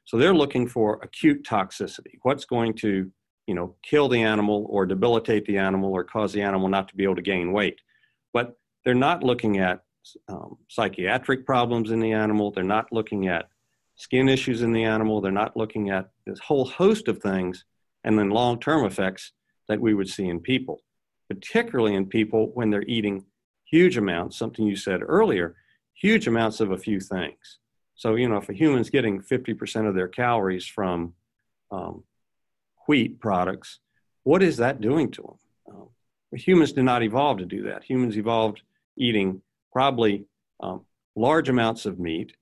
So 0.05 0.17
they're 0.17 0.35
looking 0.35 0.67
for 0.67 0.99
acute 1.01 1.43
toxicity. 1.43 2.19
What's 2.21 2.45
going 2.45 2.75
to 2.75 3.09
you 3.47 3.55
know 3.55 3.75
kill 3.83 4.07
the 4.07 4.21
animal 4.21 4.67
or 4.69 4.85
debilitate 4.85 5.45
the 5.45 5.57
animal 5.57 5.91
or 5.91 6.03
cause 6.03 6.31
the 6.31 6.43
animal 6.43 6.69
not 6.69 6.87
to 6.89 6.95
be 6.95 7.03
able 7.03 7.15
to 7.15 7.23
gain 7.23 7.51
weight? 7.51 7.79
But 8.33 8.55
they're 8.85 8.93
not 8.93 9.23
looking 9.23 9.57
at 9.57 9.81
um, 10.29 10.57
psychiatric 10.67 11.45
problems 11.45 11.91
in 11.91 11.99
the 11.99 12.11
animal 12.11 12.51
they're 12.51 12.63
not 12.63 12.91
looking 12.91 13.27
at 13.27 13.49
skin 13.95 14.27
issues 14.27 14.61
in 14.61 14.71
the 14.71 14.83
animal 14.83 15.21
they're 15.21 15.31
not 15.31 15.55
looking 15.55 15.89
at 15.89 16.09
this 16.25 16.39
whole 16.39 16.65
host 16.65 17.07
of 17.07 17.19
things 17.19 17.65
and 18.03 18.17
then 18.17 18.29
long-term 18.29 18.85
effects 18.85 19.31
that 19.67 19.79
we 19.79 19.93
would 19.93 20.09
see 20.09 20.27
in 20.27 20.39
people 20.39 20.81
particularly 21.29 21.95
in 21.95 22.05
people 22.05 22.51
when 22.53 22.69
they're 22.69 22.83
eating 22.83 23.25
huge 23.65 23.97
amounts, 23.97 24.37
something 24.37 24.67
you 24.67 24.75
said 24.75 25.01
earlier, 25.01 25.55
huge 25.95 26.27
amounts 26.27 26.59
of 26.59 26.71
a 26.71 26.77
few 26.77 26.99
things. 26.99 27.57
So, 27.95 28.15
you 28.15 28.27
know, 28.27 28.37
if 28.37 28.49
a 28.49 28.53
human's 28.53 28.89
getting 28.89 29.21
50% 29.21 29.87
of 29.87 29.95
their 29.95 30.07
calories 30.07 30.65
from 30.65 31.13
um, 31.71 32.03
wheat 32.87 33.19
products, 33.19 33.79
what 34.23 34.43
is 34.43 34.57
that 34.57 34.81
doing 34.81 35.09
to 35.11 35.21
them? 35.21 35.75
Um, 35.75 35.89
humans 36.33 36.73
did 36.73 36.83
not 36.83 37.03
evolve 37.03 37.39
to 37.39 37.45
do 37.45 37.63
that. 37.63 37.83
Humans 37.83 38.17
evolved 38.17 38.61
eating 38.95 39.41
probably 39.73 40.25
um, 40.61 40.85
large 41.15 41.49
amounts 41.49 41.85
of 41.85 41.99
meat 41.99 42.35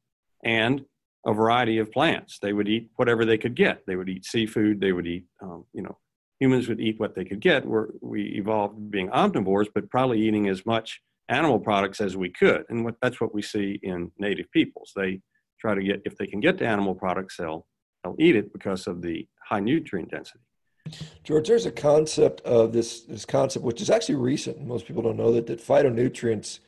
and 0.44 0.86
a 1.26 1.34
variety 1.34 1.78
of 1.78 1.91
plants. 1.91 2.39
They 2.39 2.54
would 2.54 2.67
eat 2.67 2.89
whatever 2.96 3.26
they 3.26 3.38
could 3.38 3.56
get. 3.56 3.86
They 3.88 3.96
would 3.96 4.10
eat 4.10 4.26
seafood. 4.26 4.80
They 4.80 4.91
would 4.91 5.08
eat, 5.08 5.26
um, 5.41 5.65
you 5.74 5.82
know, 5.82 5.98
humans 6.39 6.67
would 6.67 6.82
eat 6.82 7.00
what 7.00 7.15
they 7.15 7.26
could 7.26 7.39
get. 7.39 7.65
We're, 7.65 7.89
we 8.02 8.24
evolved 8.36 8.91
being 8.91 9.10
omnivores, 9.10 9.67
but 9.74 9.89
probably 9.89 10.22
eating 10.22 10.48
as 10.48 10.65
much 10.65 11.00
animal 11.30 11.60
products 11.60 12.02
as 12.02 12.17
we 12.17 12.30
could. 12.30 12.65
And 12.70 12.84
what, 12.84 12.96
that's 13.02 13.22
what 13.22 13.34
we 13.34 13.41
see 13.41 13.80
in 13.84 14.12
native 14.17 14.52
peoples. 14.52 14.91
They 14.96 15.22
try 15.60 15.76
to 15.76 15.84
get, 15.84 16.02
if 16.04 16.17
they 16.17 16.28
can 16.28 16.39
get 16.39 16.58
to 16.58 16.67
animal 16.67 16.96
products, 16.96 17.38
they'll, 17.38 17.67
they'll 18.04 18.15
eat 18.20 18.36
it 18.36 18.52
because 18.52 18.88
of 18.88 19.02
the 19.02 19.28
high 19.48 19.60
nutrient 19.60 20.10
density. 20.10 20.44
George, 21.24 21.48
there's 21.48 21.67
a 21.67 21.72
concept 21.72 22.41
of 22.41 22.74
this, 22.74 23.02
this 23.02 23.26
concept, 23.26 23.63
which 23.63 23.82
is 23.82 23.91
actually 23.91 24.15
recent. 24.15 24.60
Most 24.65 24.88
people 24.88 25.04
don't 25.04 25.17
know 25.17 25.32
that, 25.34 25.46
that 25.46 25.65
phytonutrients, 25.65 26.60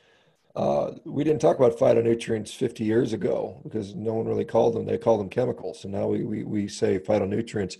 uh, 0.56 0.92
we 1.06 1.24
didn't 1.24 1.42
talk 1.42 1.58
about 1.58 1.78
phytonutrients 1.78 2.54
50 2.54 2.84
years 2.84 3.14
ago 3.14 3.60
because 3.64 3.96
no 3.96 4.14
one 4.14 4.28
really 4.28 4.46
called 4.46 4.76
them. 4.76 4.86
They 4.86 4.98
called 4.98 5.20
them 5.20 5.30
chemicals. 5.30 5.84
And 5.84 5.94
now 5.94 6.08
we, 6.08 6.24
we, 6.24 6.44
we 6.44 6.68
say 6.68 7.00
phytonutrients. 7.00 7.78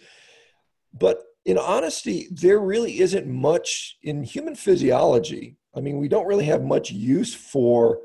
But 0.94 1.20
in 1.46 1.58
honesty, 1.58 2.28
there 2.32 2.60
really 2.60 3.00
isn't 3.00 3.28
much 3.28 3.98
in 4.02 4.24
human 4.24 4.56
physiology 4.56 5.58
I 5.76 5.82
mean, 5.82 5.98
we 5.98 6.08
don't 6.08 6.28
really 6.28 6.46
have 6.46 6.64
much 6.64 6.92
use 6.92 7.34
for, 7.34 8.00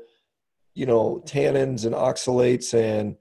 you 0.73 0.85
know, 0.85 1.21
tannins 1.25 1.85
and 1.85 1.93
oxalates 1.93 2.73
and 2.73 3.15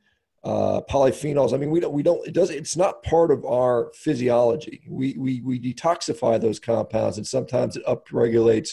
uh, 0.44 0.80
polyphenols. 0.88 1.52
I 1.52 1.58
mean, 1.58 1.70
we 1.70 1.80
don't, 1.80 1.92
we 1.92 2.02
don't, 2.02 2.26
it 2.26 2.32
does, 2.32 2.50
it's 2.50 2.76
not 2.76 3.02
part 3.02 3.30
of 3.30 3.44
our 3.44 3.90
physiology. 3.94 4.82
We, 4.88 5.14
we, 5.18 5.40
we 5.42 5.60
detoxify 5.60 6.40
those 6.40 6.58
compounds 6.58 7.18
and 7.18 7.26
sometimes 7.26 7.76
it 7.76 7.84
upregulates 7.86 8.70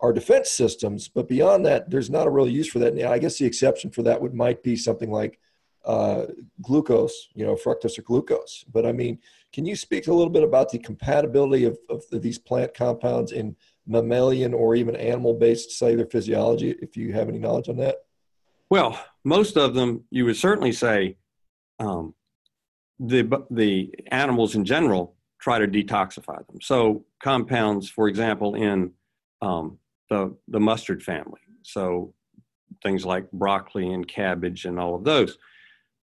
our 0.00 0.12
defense 0.12 0.50
systems. 0.50 1.08
But 1.08 1.28
beyond 1.28 1.66
that, 1.66 1.90
there's 1.90 2.10
not 2.10 2.26
a 2.26 2.30
real 2.30 2.48
use 2.48 2.68
for 2.68 2.78
that. 2.80 2.98
I 3.06 3.18
guess 3.18 3.38
the 3.38 3.46
exception 3.46 3.90
for 3.90 4.02
that 4.02 4.20
would 4.20 4.34
might 4.34 4.62
be 4.62 4.76
something 4.76 5.10
like 5.10 5.38
uh, 5.84 6.26
glucose, 6.62 7.28
you 7.34 7.46
know, 7.46 7.54
fructose 7.54 7.98
or 7.98 8.02
glucose. 8.02 8.64
But 8.72 8.86
I 8.86 8.92
mean, 8.92 9.18
can 9.52 9.64
you 9.64 9.74
speak 9.74 10.06
a 10.06 10.12
little 10.12 10.32
bit 10.32 10.42
about 10.42 10.70
the 10.70 10.78
compatibility 10.78 11.64
of, 11.64 11.78
of 11.88 12.04
these 12.10 12.38
plant 12.38 12.74
compounds 12.74 13.32
in 13.32 13.56
mammalian 13.86 14.52
or 14.52 14.74
even 14.74 14.94
animal 14.94 15.34
based 15.34 15.70
cellular 15.72 16.06
physiology, 16.06 16.76
if 16.82 16.96
you 16.96 17.12
have 17.12 17.28
any 17.28 17.38
knowledge 17.38 17.68
on 17.68 17.76
that? 17.78 18.04
Well, 18.70 19.00
most 19.24 19.56
of 19.56 19.74
them, 19.74 20.04
you 20.10 20.26
would 20.26 20.36
certainly 20.36 20.72
say, 20.72 21.16
um, 21.78 22.14
the 23.00 23.46
the 23.50 23.94
animals 24.08 24.54
in 24.54 24.64
general 24.64 25.14
try 25.40 25.58
to 25.58 25.68
detoxify 25.68 26.44
them. 26.48 26.60
So 26.60 27.04
compounds, 27.22 27.88
for 27.88 28.08
example, 28.08 28.56
in 28.56 28.92
um, 29.40 29.78
the 30.08 30.36
the 30.48 30.60
mustard 30.60 31.02
family, 31.02 31.40
so 31.62 32.14
things 32.82 33.04
like 33.04 33.30
broccoli 33.32 33.92
and 33.92 34.06
cabbage 34.06 34.64
and 34.64 34.78
all 34.78 34.94
of 34.94 35.04
those, 35.04 35.38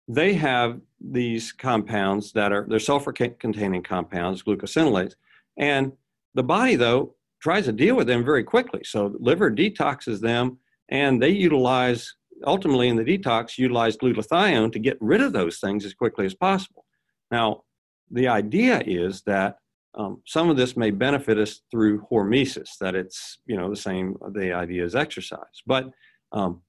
they 0.07 0.33
have 0.33 0.79
these 0.99 1.51
compounds 1.51 2.31
that 2.33 2.51
are 2.51 2.65
they're 2.69 2.79
sulfur-containing 2.79 3.83
compounds, 3.83 4.43
glucosinolates, 4.43 5.15
and 5.57 5.91
the 6.35 6.43
body 6.43 6.75
though 6.75 7.15
tries 7.41 7.65
to 7.65 7.71
deal 7.71 7.95
with 7.95 8.07
them 8.07 8.23
very 8.23 8.43
quickly. 8.43 8.81
So 8.83 9.09
the 9.09 9.17
liver 9.19 9.49
detoxes 9.51 10.19
them, 10.19 10.57
and 10.89 11.21
they 11.21 11.29
utilize 11.29 12.13
ultimately 12.45 12.87
in 12.87 12.95
the 12.95 13.03
detox 13.03 13.57
utilize 13.57 13.97
glutathione 13.97 14.71
to 14.71 14.79
get 14.79 14.97
rid 14.99 15.21
of 15.21 15.33
those 15.33 15.59
things 15.59 15.85
as 15.85 15.93
quickly 15.93 16.25
as 16.25 16.33
possible. 16.33 16.85
Now, 17.29 17.63
the 18.09 18.27
idea 18.27 18.81
is 18.85 19.21
that 19.23 19.57
um, 19.95 20.21
some 20.25 20.49
of 20.49 20.57
this 20.57 20.77
may 20.77 20.91
benefit 20.91 21.37
us 21.37 21.61
through 21.69 22.05
hormesis, 22.11 22.77
that 22.79 22.95
it's 22.95 23.39
you 23.45 23.57
know 23.57 23.69
the 23.69 23.75
same 23.75 24.15
the 24.33 24.53
idea 24.53 24.83
as 24.83 24.95
exercise. 24.95 25.61
But 25.65 25.91
um, 26.31 26.61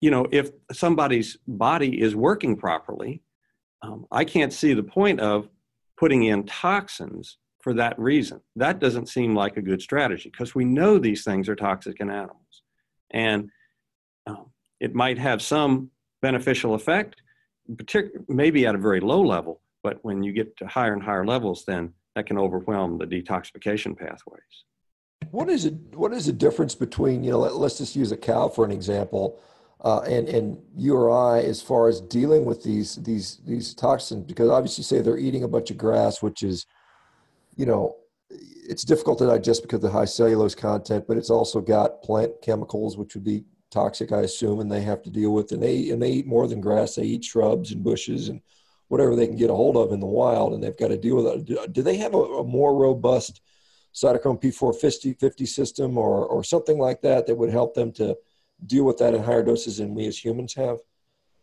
you 0.00 0.10
know, 0.10 0.26
if 0.32 0.50
somebody's 0.72 1.36
body 1.46 2.00
is 2.00 2.16
working 2.16 2.56
properly, 2.56 3.22
um, 3.82 4.06
I 4.10 4.24
can't 4.24 4.52
see 4.52 4.72
the 4.72 4.82
point 4.82 5.20
of 5.20 5.48
putting 5.98 6.24
in 6.24 6.44
toxins 6.44 7.36
for 7.60 7.74
that 7.74 7.98
reason. 7.98 8.40
That 8.56 8.80
doesn't 8.80 9.08
seem 9.08 9.36
like 9.36 9.56
a 9.56 9.62
good 9.62 9.82
strategy 9.82 10.30
because 10.30 10.54
we 10.54 10.64
know 10.64 10.98
these 10.98 11.24
things 11.24 11.48
are 11.48 11.56
toxic 11.56 12.00
in 12.00 12.10
animals, 12.10 12.62
and 13.10 13.50
um, 14.26 14.46
it 14.80 14.94
might 14.94 15.18
have 15.18 15.42
some 15.42 15.90
beneficial 16.22 16.74
effect, 16.74 17.20
partic- 17.74 18.10
maybe 18.28 18.66
at 18.66 18.74
a 18.74 18.78
very 18.78 19.00
low 19.00 19.20
level, 19.20 19.60
but 19.82 19.98
when 20.02 20.22
you 20.22 20.32
get 20.32 20.56
to 20.56 20.66
higher 20.66 20.94
and 20.94 21.02
higher 21.02 21.26
levels, 21.26 21.64
then 21.66 21.92
that 22.14 22.26
can 22.26 22.38
overwhelm 22.38 22.98
the 22.98 23.06
detoxification 23.06 23.96
pathways. 23.96 24.64
What 25.30 25.48
is 25.48 25.64
it? 25.64 25.74
What 25.94 26.12
is 26.12 26.26
the 26.26 26.32
difference 26.32 26.74
between 26.74 27.24
you 27.24 27.30
know? 27.30 27.38
Let, 27.38 27.52
us 27.52 27.78
just 27.78 27.96
use 27.96 28.12
a 28.12 28.16
cow 28.16 28.48
for 28.48 28.64
an 28.64 28.70
example, 28.70 29.40
uh, 29.82 30.00
and 30.00 30.28
and 30.28 30.58
you 30.76 30.96
or 30.96 31.10
I 31.10 31.40
as 31.40 31.62
far 31.62 31.88
as 31.88 32.00
dealing 32.00 32.44
with 32.44 32.62
these 32.62 32.96
these 32.96 33.38
these 33.46 33.72
toxins 33.72 34.24
because 34.24 34.50
obviously 34.50 34.84
say 34.84 35.00
they're 35.00 35.18
eating 35.18 35.44
a 35.44 35.48
bunch 35.48 35.70
of 35.70 35.78
grass, 35.78 36.22
which 36.22 36.42
is, 36.42 36.66
you 37.56 37.66
know, 37.66 37.96
it's 38.30 38.84
difficult 38.84 39.18
to 39.18 39.26
digest 39.26 39.62
because 39.62 39.78
of 39.78 39.82
the 39.82 39.90
high 39.90 40.04
cellulose 40.04 40.54
content, 40.54 41.04
but 41.06 41.16
it's 41.16 41.30
also 41.30 41.60
got 41.60 42.02
plant 42.02 42.32
chemicals 42.42 42.96
which 42.96 43.14
would 43.14 43.24
be 43.24 43.44
toxic, 43.70 44.12
I 44.12 44.20
assume, 44.20 44.60
and 44.60 44.70
they 44.70 44.82
have 44.82 45.02
to 45.02 45.10
deal 45.10 45.32
with. 45.32 45.52
And 45.52 45.62
they 45.62 45.90
and 45.90 46.02
they 46.02 46.10
eat 46.10 46.26
more 46.26 46.46
than 46.46 46.60
grass. 46.60 46.96
They 46.96 47.04
eat 47.04 47.24
shrubs 47.24 47.72
and 47.72 47.82
bushes 47.82 48.28
and 48.28 48.40
whatever 48.92 49.16
they 49.16 49.26
can 49.26 49.36
get 49.36 49.48
a 49.48 49.54
hold 49.54 49.74
of 49.74 49.90
in 49.90 50.00
the 50.00 50.06
wild, 50.06 50.52
and 50.52 50.62
they've 50.62 50.76
got 50.76 50.88
to 50.88 50.98
deal 50.98 51.16
with 51.16 51.48
it. 51.48 51.72
Do, 51.72 51.82
they 51.82 51.96
have 51.96 52.12
a, 52.12 52.18
a, 52.18 52.44
more 52.44 52.76
robust 52.76 53.40
cytochrome 53.94 54.38
P450 54.38 55.18
50 55.18 55.46
system 55.46 55.96
or 55.96 56.26
or 56.26 56.44
something 56.44 56.78
like 56.78 57.00
that 57.00 57.26
that 57.26 57.34
would 57.34 57.48
help 57.48 57.72
them 57.72 57.90
to 57.92 58.18
deal 58.66 58.84
with 58.84 58.98
that 58.98 59.14
in 59.14 59.22
higher 59.22 59.42
doses 59.42 59.78
than 59.78 59.94
we 59.94 60.06
as 60.06 60.22
humans 60.22 60.52
have? 60.52 60.76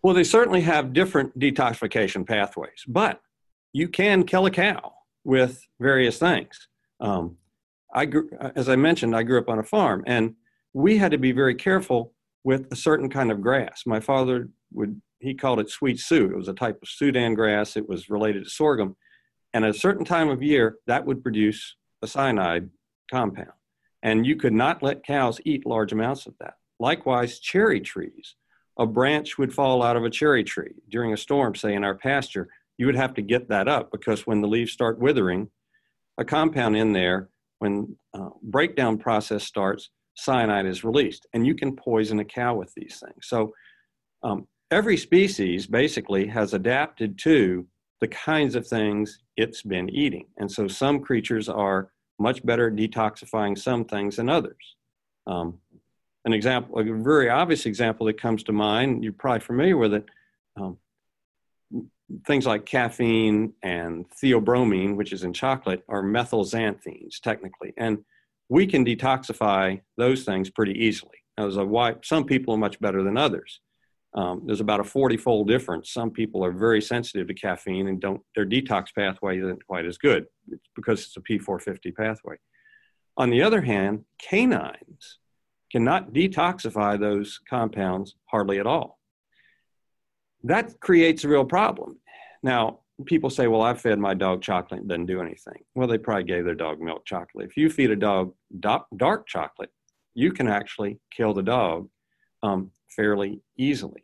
Well, 0.04 0.14
they 0.14 0.24
certainly 0.24 0.62
have 0.62 0.94
different 0.94 1.40
detoxification 1.40 2.24
pathways, 2.24 2.84
but 2.88 3.20
you 3.74 3.88
can 3.88 4.26
kill 4.26 4.46
a 4.46 4.52
cow 4.52 4.94
with 5.24 5.66
various 5.80 6.20
things. 6.20 6.68
Um, 7.00 7.38
I 7.92 8.06
grew, 8.06 8.30
as 8.56 8.70
I 8.70 8.76
mentioned, 8.76 9.16
I 9.16 9.24
grew 9.24 9.40
up 9.40 9.50
on 9.50 9.58
a 9.58 9.64
farm, 9.64 10.04
and 10.06 10.36
we 10.74 11.00
had 11.00 11.10
to 11.12 11.18
be 11.18 11.32
very 11.32 11.56
careful 11.56 12.14
with 12.44 12.72
a 12.72 12.76
certain 12.76 13.10
kind 13.10 13.32
of 13.32 13.42
grass. 13.42 13.88
My 13.88 14.00
father 14.00 14.50
would, 14.72 15.02
he 15.20 15.34
called 15.34 15.60
it 15.60 15.70
sweet 15.70 16.00
Sue. 16.00 16.26
It 16.26 16.38
was 16.38 16.48
a 16.48 16.54
type 16.54 16.80
of 16.82 16.90
Sudan 16.90 17.34
grass. 17.34 17.76
It 17.76 17.88
was 17.88 18.10
related 18.10 18.44
to 18.46 18.50
sorghum. 18.50 18.96
And 19.54 19.66
at 19.66 19.72
a 19.72 19.80
certain 19.80 20.06
time 20.06 20.30
of 20.30 20.44
year, 20.44 20.78
that 20.88 21.06
would 21.06 21.24
produce 21.24 21.76
a 22.02 22.08
cyanide 22.08 22.70
compound. 23.12 23.52
And 24.04 24.26
you 24.26 24.36
could 24.36 24.54
not 24.54 24.82
let 24.82 25.04
cows 25.04 25.42
eat 25.44 25.66
large 25.66 25.92
amounts 25.92 26.26
of 26.26 26.36
that. 26.40 26.54
Likewise, 26.80 27.40
cherry 27.40 27.82
trees. 27.82 28.36
A 28.78 28.86
branch 28.86 29.38
would 29.38 29.54
fall 29.54 29.84
out 29.84 29.98
of 29.98 30.06
a 30.06 30.10
cherry 30.10 30.44
tree 30.44 30.76
during 30.90 31.12
a 31.12 31.18
storm, 31.18 31.54
say 31.54 31.74
in 31.74 31.84
our 31.84 31.96
pasture. 31.96 32.48
You 32.78 32.86
would 32.86 32.96
have 32.96 33.14
to 33.16 33.22
get 33.22 33.50
that 33.50 33.68
up 33.68 33.92
because 33.92 34.26
when 34.26 34.40
the 34.40 34.48
leaves 34.48 34.72
start 34.72 35.00
withering, 35.00 35.50
a 36.18 36.24
compound 36.24 36.78
in 36.78 36.94
there, 36.94 37.30
when 37.60 37.98
uh, 38.14 38.30
breakdown 38.42 38.98
process 38.98 39.44
starts, 39.44 39.90
cyanide 40.16 40.66
is 40.66 40.84
released, 40.84 41.28
and 41.34 41.46
you 41.46 41.56
can 41.56 41.76
poison 41.76 42.20
a 42.20 42.26
cow 42.26 42.56
with 42.56 42.74
these 42.74 43.02
things. 43.04 43.28
So 43.28 43.54
um, 44.24 44.48
every 44.72 44.98
species 44.98 45.68
basically 45.68 46.28
has 46.28 46.54
adapted 46.54 47.18
to 47.20 47.66
the 48.02 48.08
kinds 48.08 48.56
of 48.56 48.68
things 48.68 49.20
it's 49.36 49.62
been 49.62 49.90
eating. 49.90 50.26
And 50.38 50.52
so 50.52 50.68
some 50.68 51.02
creatures 51.02 51.50
are 51.50 51.92
much 52.20 52.46
better 52.46 52.68
at 52.68 52.76
detoxifying 52.76 53.58
some 53.58 53.86
things 53.86 54.18
than 54.18 54.30
others. 54.30 54.76
Um, 55.28 55.60
an 56.26 56.34
example, 56.34 56.80
a 56.80 56.84
very 56.84 57.30
obvious 57.30 57.66
example 57.66 58.06
that 58.08 58.20
comes 58.20 58.44
to 58.44 58.52
mind, 58.52 59.04
you're 59.04 59.14
probably 59.14 59.40
familiar 59.40 59.78
with 59.78 59.94
it. 59.94 60.06
Um, 60.58 60.78
things 62.26 62.46
like 62.46 62.66
caffeine 62.66 63.54
and 63.64 64.06
theobromine, 64.22 64.96
which 64.96 65.14
is 65.14 65.24
in 65.24 65.34
chocolate, 65.34 65.84
are 65.88 66.04
methylxanthines 66.04 67.20
technically. 67.22 67.74
And 67.78 68.00
we 68.50 68.68
can 68.68 68.84
detoxify 68.84 69.82
those 69.98 70.24
things 70.24 70.50
pretty 70.50 70.74
easily. 70.74 71.16
As 71.38 71.56
a 71.56 71.64
why 71.64 71.96
some 72.04 72.26
people 72.26 72.54
are 72.54 72.58
much 72.58 72.80
better 72.82 73.02
than 73.04 73.18
others. 73.18 73.62
Um, 74.16 74.42
there's 74.46 74.62
about 74.62 74.80
a 74.80 74.84
40 74.84 75.18
fold 75.18 75.48
difference. 75.48 75.92
Some 75.92 76.10
people 76.12 76.44
are 76.44 76.52
very 76.52 76.82
sensitive 76.82 77.28
to 77.28 77.34
caffeine 77.34 77.88
and 77.88 78.02
don't, 78.02 78.22
their 78.36 78.46
detox 78.46 78.88
pathway 78.96 79.40
isn't 79.40 79.66
quite 79.68 79.86
as 79.86 79.98
good 79.98 80.26
because 80.76 81.02
it's 81.02 81.18
a 81.18 81.22
P450 81.22 81.96
pathway. 81.96 82.36
On 83.18 83.30
the 83.30 83.44
other 83.44 83.62
hand, 83.62 84.06
canines 84.18 85.20
cannot 85.72 86.14
detoxify 86.14 87.00
those 87.00 87.40
compounds 87.48 88.16
hardly 88.26 88.60
at 88.60 88.66
all. 88.66 89.00
That 90.44 90.80
creates 90.80 91.24
a 91.24 91.28
real 91.28 91.46
problem. 91.46 92.00
Now, 92.42 92.80
people 93.06 93.30
say, 93.30 93.48
well, 93.48 93.62
I've 93.62 93.82
fed 93.82 94.00
my 94.00 94.14
dog 94.14 94.42
chocolate 94.42 94.80
and 94.80 94.90
doesn't 94.90 95.06
do 95.06 95.22
anything. 95.22 95.62
Well, 95.76 95.88
they 95.88 95.98
probably 95.98 96.24
gave 96.24 96.46
their 96.46 96.56
dog 96.56 96.82
milk 96.82 97.06
chocolate. 97.06 97.48
If 97.48 97.58
you 97.58 97.70
feed 97.70 97.92
a 97.92 97.96
dog 97.96 98.34
dark 98.60 99.28
chocolate, 99.28 99.70
you 100.16 100.32
can 100.32 100.48
actually 100.48 101.00
kill 101.12 101.34
the 101.34 101.44
dog 101.44 101.90
um, 102.42 102.72
fairly 102.96 103.42
easily 103.58 104.04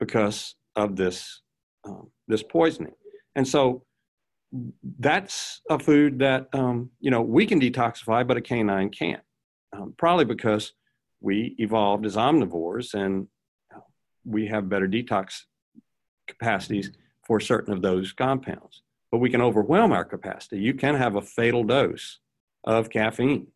because 0.00 0.54
of 0.76 0.96
this 0.96 1.42
um, 1.86 2.10
this 2.28 2.42
poisoning. 2.42 2.94
And 3.36 3.46
so 3.46 3.84
that's 4.98 5.60
a 5.68 5.78
food 5.78 6.18
that 6.20 6.48
um, 6.52 6.90
you 7.00 7.10
know 7.10 7.22
we 7.22 7.46
can 7.46 7.60
detoxify, 7.60 8.26
but 8.26 8.36
a 8.36 8.40
canine 8.40 8.90
can't. 8.90 9.22
Um, 9.72 9.94
probably 9.96 10.24
because 10.24 10.72
we 11.20 11.56
evolved 11.58 12.06
as 12.06 12.16
omnivores 12.16 12.94
and 12.94 13.26
we 14.24 14.46
have 14.46 14.68
better 14.68 14.86
detox 14.86 15.42
capacities 16.26 16.92
for 17.26 17.40
certain 17.40 17.72
of 17.72 17.82
those 17.82 18.12
compounds. 18.12 18.82
But 19.10 19.18
we 19.18 19.30
can 19.30 19.40
overwhelm 19.40 19.92
our 19.92 20.04
capacity. 20.04 20.58
You 20.58 20.74
can 20.74 20.94
have 20.94 21.16
a 21.16 21.22
fatal 21.22 21.64
dose 21.64 22.18
of 22.64 22.90
caffeine. 22.90 23.48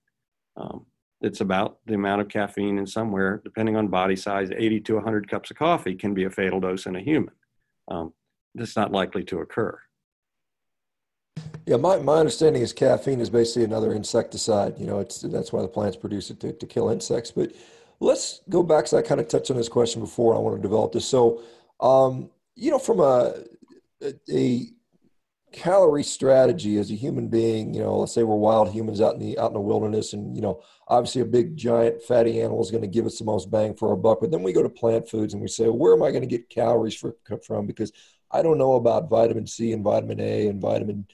Um, 0.56 0.86
it's 1.20 1.40
about 1.40 1.78
the 1.86 1.94
amount 1.94 2.20
of 2.20 2.28
caffeine 2.28 2.78
in 2.78 2.86
somewhere, 2.86 3.40
depending 3.42 3.76
on 3.76 3.88
body 3.88 4.16
size, 4.16 4.50
80 4.56 4.80
to 4.80 4.94
100 4.94 5.28
cups 5.28 5.50
of 5.50 5.56
coffee 5.56 5.94
can 5.94 6.14
be 6.14 6.24
a 6.24 6.30
fatal 6.30 6.60
dose 6.60 6.86
in 6.86 6.96
a 6.96 7.00
human. 7.00 7.34
Um, 7.88 8.12
that's 8.54 8.76
not 8.76 8.92
likely 8.92 9.24
to 9.24 9.40
occur. 9.40 9.78
Yeah, 11.66 11.76
my, 11.76 11.98
my 11.98 12.18
understanding 12.18 12.62
is 12.62 12.72
caffeine 12.72 13.20
is 13.20 13.30
basically 13.30 13.64
another 13.64 13.92
insecticide. 13.92 14.78
You 14.78 14.86
know, 14.86 15.00
it's 15.00 15.20
that's 15.20 15.52
why 15.52 15.62
the 15.62 15.68
plants 15.68 15.96
produce 15.96 16.30
it 16.30 16.40
to, 16.40 16.52
to 16.52 16.66
kill 16.66 16.88
insects. 16.88 17.30
But 17.30 17.52
let's 18.00 18.40
go 18.48 18.62
back 18.62 18.84
because 18.84 18.94
I 18.94 19.02
kind 19.02 19.20
of 19.20 19.28
touched 19.28 19.50
on 19.50 19.56
this 19.56 19.68
question 19.68 20.00
before. 20.00 20.34
I 20.34 20.38
want 20.38 20.56
to 20.56 20.62
develop 20.62 20.92
this. 20.92 21.06
So, 21.06 21.42
um, 21.80 22.30
you 22.54 22.70
know, 22.70 22.78
from 22.78 23.00
a 23.00 23.34
a 24.30 24.68
calorie 25.52 26.02
strategy 26.02 26.76
as 26.76 26.90
a 26.90 26.94
human 26.94 27.28
being 27.28 27.72
you 27.72 27.80
know 27.80 27.96
let's 27.96 28.12
say 28.12 28.22
we're 28.22 28.36
wild 28.36 28.70
humans 28.70 29.00
out 29.00 29.14
in 29.14 29.20
the 29.20 29.38
out 29.38 29.48
in 29.48 29.54
the 29.54 29.60
wilderness 29.60 30.12
and 30.12 30.36
you 30.36 30.42
know 30.42 30.62
obviously 30.88 31.22
a 31.22 31.24
big 31.24 31.56
giant 31.56 32.02
fatty 32.02 32.40
animal 32.40 32.60
is 32.60 32.70
going 32.70 32.82
to 32.82 32.88
give 32.88 33.06
us 33.06 33.18
the 33.18 33.24
most 33.24 33.50
bang 33.50 33.74
for 33.74 33.88
our 33.88 33.96
buck 33.96 34.20
but 34.20 34.30
then 34.30 34.42
we 34.42 34.52
go 34.52 34.62
to 34.62 34.68
plant 34.68 35.08
foods 35.08 35.32
and 35.32 35.40
we 35.40 35.48
say 35.48 35.64
well, 35.64 35.78
where 35.78 35.94
am 35.94 36.02
i 36.02 36.10
going 36.10 36.22
to 36.22 36.26
get 36.26 36.50
calories 36.50 36.94
for, 36.94 37.16
from? 37.46 37.66
Because 37.66 37.92
i 38.30 38.42
don't 38.42 38.58
know 38.58 38.74
about 38.74 39.08
vitamin 39.08 39.46
c 39.46 39.72
and 39.72 39.82
vitamin 39.82 40.20
a 40.20 40.48
and 40.48 40.60
vitamin 40.60 41.06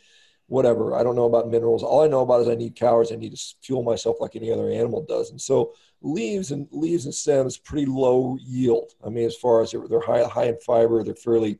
whatever. 0.46 0.94
I 0.94 1.02
don't 1.02 1.16
know 1.16 1.24
about 1.24 1.50
minerals. 1.50 1.82
All 1.82 2.02
i 2.02 2.06
know 2.06 2.20
about 2.20 2.42
is 2.42 2.48
i 2.48 2.54
need 2.54 2.76
calories. 2.76 3.12
I 3.12 3.16
need 3.16 3.34
to 3.36 3.54
fuel 3.62 3.82
myself 3.82 4.16
like 4.20 4.36
any 4.36 4.52
other 4.52 4.70
animal 4.70 5.04
does. 5.08 5.30
And 5.30 5.40
so 5.40 5.74
leaves 6.02 6.50
and 6.50 6.68
leaves 6.70 7.06
and 7.06 7.14
stems 7.14 7.56
pretty 7.56 7.86
low 7.86 8.36
yield. 8.40 8.92
I 9.04 9.08
mean 9.08 9.26
as 9.26 9.36
far 9.36 9.62
as 9.62 9.72
they're, 9.72 9.88
they're 9.88 10.00
high 10.00 10.24
high 10.24 10.46
in 10.46 10.58
fiber 10.58 11.02
they're 11.02 11.14
fairly 11.14 11.58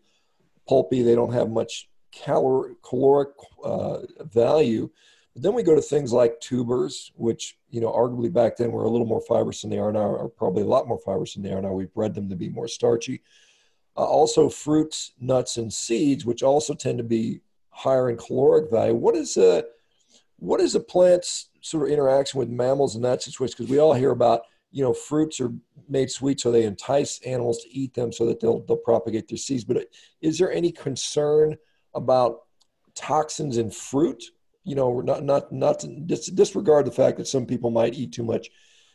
pulpy. 0.68 1.02
They 1.02 1.14
don't 1.14 1.32
have 1.32 1.50
much 1.50 1.88
calor- 2.14 2.74
caloric 2.82 3.30
uh, 3.64 3.98
value. 4.20 4.90
But 5.34 5.42
then 5.42 5.54
we 5.54 5.64
go 5.64 5.74
to 5.74 5.82
things 5.82 6.12
like 6.12 6.40
tubers, 6.40 7.12
which, 7.16 7.58
you 7.70 7.80
know, 7.80 7.90
arguably 7.90 8.32
back 8.32 8.56
then 8.56 8.70
were 8.70 8.84
a 8.84 8.90
little 8.90 9.06
more 9.06 9.20
fibrous 9.20 9.62
than 9.62 9.70
they 9.70 9.78
are 9.78 9.92
now, 9.92 10.06
or 10.06 10.28
probably 10.28 10.62
a 10.62 10.66
lot 10.66 10.86
more 10.86 10.98
fibrous 10.98 11.34
than 11.34 11.42
they 11.42 11.52
are 11.52 11.60
now. 11.60 11.72
We've 11.72 11.92
bred 11.92 12.14
them 12.14 12.28
to 12.28 12.36
be 12.36 12.48
more 12.48 12.68
starchy. 12.68 13.22
Uh, 13.96 14.04
also, 14.04 14.48
fruits, 14.48 15.12
nuts, 15.20 15.56
and 15.56 15.72
seeds, 15.72 16.24
which 16.24 16.42
also 16.42 16.74
tend 16.74 16.98
to 16.98 17.04
be 17.04 17.40
higher 17.70 18.10
in 18.10 18.16
caloric 18.16 18.70
value. 18.70 18.94
What 18.94 19.16
is 19.16 19.36
a 19.36 19.58
uh, 19.58 19.62
what 20.36 20.60
is 20.60 20.74
a 20.74 20.80
plant's 20.80 21.48
sort 21.60 21.84
of 21.86 21.92
interaction 21.92 22.38
with 22.38 22.48
mammals 22.48 22.96
in 22.96 23.02
that 23.02 23.22
situation? 23.22 23.54
Because 23.56 23.70
we 23.70 23.78
all 23.78 23.94
hear 23.94 24.10
about 24.10 24.42
you 24.72 24.82
know 24.82 24.92
fruits 24.92 25.40
are 25.40 25.52
made 25.88 26.10
sweet 26.10 26.40
so 26.40 26.50
they 26.50 26.64
entice 26.64 27.20
animals 27.20 27.62
to 27.62 27.70
eat 27.72 27.94
them 27.94 28.12
so 28.12 28.26
that 28.26 28.40
they'll 28.40 28.60
they'll 28.66 28.76
propagate 28.76 29.28
their 29.28 29.38
seeds. 29.38 29.64
But 29.64 29.86
is 30.20 30.38
there 30.38 30.52
any 30.52 30.72
concern 30.72 31.56
about 31.94 32.42
toxins 32.94 33.56
in 33.56 33.70
fruit? 33.70 34.22
You 34.64 34.74
know, 34.74 35.00
not 35.00 35.24
not 35.24 35.52
not 35.52 35.80
to 35.80 35.88
disregard 35.88 36.86
the 36.86 36.92
fact 36.92 37.18
that 37.18 37.26
some 37.26 37.46
people 37.46 37.70
might 37.70 37.94
eat 37.94 38.12
too 38.12 38.24
much 38.24 38.50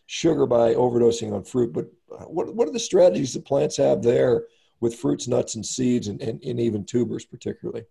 sugar 0.08 0.48
by 0.48 0.74
overdosing 0.74 1.34
on 1.34 1.44
fruit. 1.44 1.72
But 1.72 1.88
what 2.28 2.54
what 2.56 2.68
are 2.68 2.72
the 2.72 2.80
strategies 2.80 3.34
that 3.34 3.46
plants 3.46 3.78
have 3.78 4.02
there 4.02 4.46
with 4.80 4.96
fruits, 4.96 5.28
nuts, 5.28 5.56
and 5.56 5.66
seeds, 5.66 6.08
and, 6.08 6.22
and, 6.22 6.42
and 6.44 6.60
even 6.60 6.86
tubers 6.86 7.26
particularly? 7.26 7.84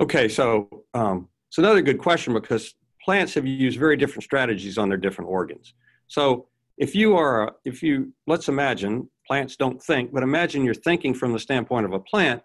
Okay, 0.00 0.28
so 0.28 0.84
um, 0.94 1.28
it's 1.48 1.58
another 1.58 1.82
good 1.82 1.98
question 1.98 2.32
because 2.32 2.74
plants 3.04 3.34
have 3.34 3.46
used 3.46 3.78
very 3.78 3.96
different 3.96 4.24
strategies 4.24 4.78
on 4.78 4.88
their 4.88 4.98
different 4.98 5.30
organs. 5.30 5.74
So 6.06 6.46
if 6.78 6.94
you 6.94 7.16
are, 7.16 7.56
if 7.64 7.82
you, 7.82 8.12
let's 8.26 8.48
imagine 8.48 9.08
plants 9.26 9.56
don't 9.56 9.82
think, 9.82 10.12
but 10.12 10.22
imagine 10.22 10.64
you're 10.64 10.74
thinking 10.74 11.12
from 11.12 11.32
the 11.32 11.38
standpoint 11.38 11.84
of 11.86 11.92
a 11.92 12.00
plant, 12.00 12.42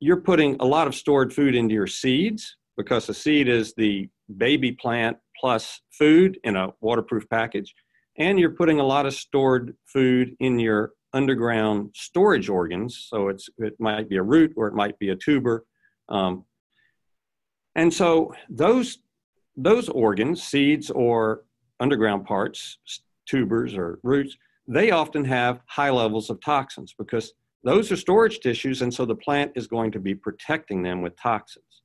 you're 0.00 0.20
putting 0.20 0.56
a 0.60 0.64
lot 0.64 0.86
of 0.86 0.94
stored 0.94 1.32
food 1.32 1.54
into 1.54 1.74
your 1.74 1.86
seeds 1.86 2.56
because 2.76 3.08
a 3.08 3.14
seed 3.14 3.48
is 3.48 3.74
the 3.74 4.08
baby 4.36 4.72
plant 4.72 5.16
plus 5.38 5.80
food 5.90 6.38
in 6.44 6.56
a 6.56 6.72
waterproof 6.80 7.28
package. 7.30 7.74
And 8.18 8.38
you're 8.38 8.50
putting 8.50 8.80
a 8.80 8.86
lot 8.86 9.06
of 9.06 9.14
stored 9.14 9.74
food 9.86 10.34
in 10.40 10.58
your 10.58 10.92
underground 11.12 11.90
storage 11.94 12.48
organs. 12.48 13.06
So 13.08 13.28
it's, 13.28 13.48
it 13.58 13.74
might 13.78 14.08
be 14.08 14.16
a 14.16 14.22
root 14.22 14.52
or 14.56 14.68
it 14.68 14.74
might 14.74 14.98
be 14.98 15.10
a 15.10 15.16
tuber. 15.16 15.64
Um, 16.08 16.44
and 17.74 17.92
so 17.92 18.34
those, 18.48 18.98
those 19.56 19.88
organs, 19.88 20.42
seeds 20.42 20.90
or 20.90 21.44
underground 21.80 22.24
parts, 22.24 22.78
tubers 23.26 23.74
or 23.74 23.98
roots, 24.02 24.36
they 24.68 24.90
often 24.90 25.24
have 25.24 25.60
high 25.66 25.90
levels 25.90 26.30
of 26.30 26.40
toxins 26.40 26.94
because 26.98 27.32
those 27.66 27.90
are 27.90 27.96
storage 27.96 28.38
tissues, 28.38 28.80
and 28.82 28.94
so 28.94 29.04
the 29.04 29.16
plant 29.16 29.50
is 29.56 29.66
going 29.66 29.90
to 29.90 29.98
be 29.98 30.14
protecting 30.14 30.84
them 30.84 31.02
with 31.02 31.16
toxins. 31.16 31.82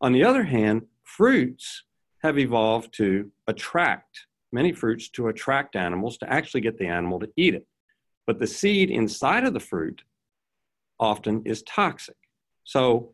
On 0.00 0.12
the 0.12 0.24
other 0.24 0.42
hand, 0.42 0.82
fruits 1.04 1.84
have 2.24 2.36
evolved 2.36 2.92
to 2.94 3.30
attract, 3.46 4.26
many 4.50 4.72
fruits 4.72 5.08
to 5.10 5.28
attract 5.28 5.76
animals 5.76 6.18
to 6.18 6.32
actually 6.32 6.62
get 6.62 6.78
the 6.78 6.88
animal 6.88 7.20
to 7.20 7.30
eat 7.36 7.54
it. 7.54 7.64
But 8.26 8.40
the 8.40 8.48
seed 8.48 8.90
inside 8.90 9.44
of 9.44 9.54
the 9.54 9.60
fruit 9.60 10.02
often 10.98 11.42
is 11.44 11.62
toxic. 11.62 12.16
So 12.64 13.12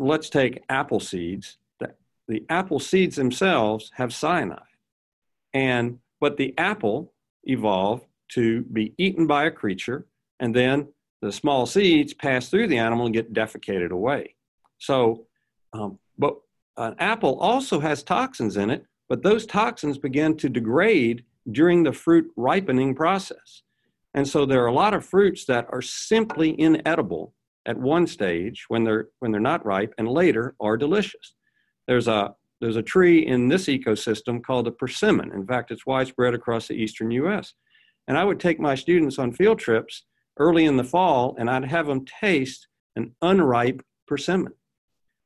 let's 0.00 0.30
take 0.30 0.64
apple 0.68 0.98
seeds. 0.98 1.58
The, 1.78 1.94
the 2.26 2.44
apple 2.48 2.80
seeds 2.80 3.14
themselves 3.14 3.92
have 3.94 4.12
cyanide. 4.12 4.62
And 5.54 6.00
but 6.20 6.36
the 6.36 6.52
apple 6.58 7.12
evolved 7.44 8.06
to 8.30 8.62
be 8.62 8.94
eaten 8.98 9.28
by 9.28 9.44
a 9.44 9.52
creature, 9.52 10.06
and 10.40 10.52
then 10.52 10.88
the 11.20 11.32
small 11.32 11.66
seeds 11.66 12.14
pass 12.14 12.48
through 12.48 12.68
the 12.68 12.78
animal 12.78 13.06
and 13.06 13.14
get 13.14 13.32
defecated 13.32 13.90
away. 13.90 14.34
So, 14.78 15.26
um, 15.72 15.98
but 16.16 16.36
an 16.76 16.94
apple 16.98 17.38
also 17.40 17.80
has 17.80 18.02
toxins 18.02 18.56
in 18.56 18.70
it, 18.70 18.84
but 19.08 19.22
those 19.22 19.46
toxins 19.46 19.98
begin 19.98 20.36
to 20.36 20.48
degrade 20.48 21.24
during 21.50 21.82
the 21.82 21.92
fruit 21.92 22.30
ripening 22.36 22.94
process. 22.94 23.62
And 24.14 24.26
so 24.26 24.46
there 24.46 24.62
are 24.62 24.68
a 24.68 24.72
lot 24.74 24.94
of 24.94 25.04
fruits 25.04 25.44
that 25.46 25.66
are 25.70 25.82
simply 25.82 26.58
inedible 26.60 27.34
at 27.66 27.76
one 27.76 28.06
stage 28.06 28.64
when 28.68 28.84
they're 28.84 29.08
when 29.18 29.30
they're 29.30 29.40
not 29.40 29.64
ripe 29.66 29.92
and 29.98 30.08
later 30.08 30.54
are 30.60 30.76
delicious. 30.76 31.34
There's 31.86 32.08
a 32.08 32.34
there's 32.60 32.76
a 32.76 32.82
tree 32.82 33.26
in 33.26 33.48
this 33.48 33.66
ecosystem 33.66 34.42
called 34.42 34.66
a 34.66 34.72
persimmon. 34.72 35.32
In 35.32 35.46
fact, 35.46 35.70
it's 35.70 35.86
widespread 35.86 36.34
across 36.34 36.68
the 36.68 36.74
eastern 36.74 37.10
US. 37.12 37.54
And 38.08 38.16
I 38.16 38.24
would 38.24 38.40
take 38.40 38.58
my 38.58 38.74
students 38.74 39.18
on 39.18 39.32
field 39.32 39.58
trips 39.58 40.04
early 40.38 40.64
in 40.64 40.76
the 40.76 40.84
fall 40.84 41.36
and 41.38 41.50
I'd 41.50 41.64
have 41.64 41.86
them 41.86 42.04
taste 42.04 42.68
an 42.96 43.14
unripe 43.22 43.82
persimmon. 44.06 44.54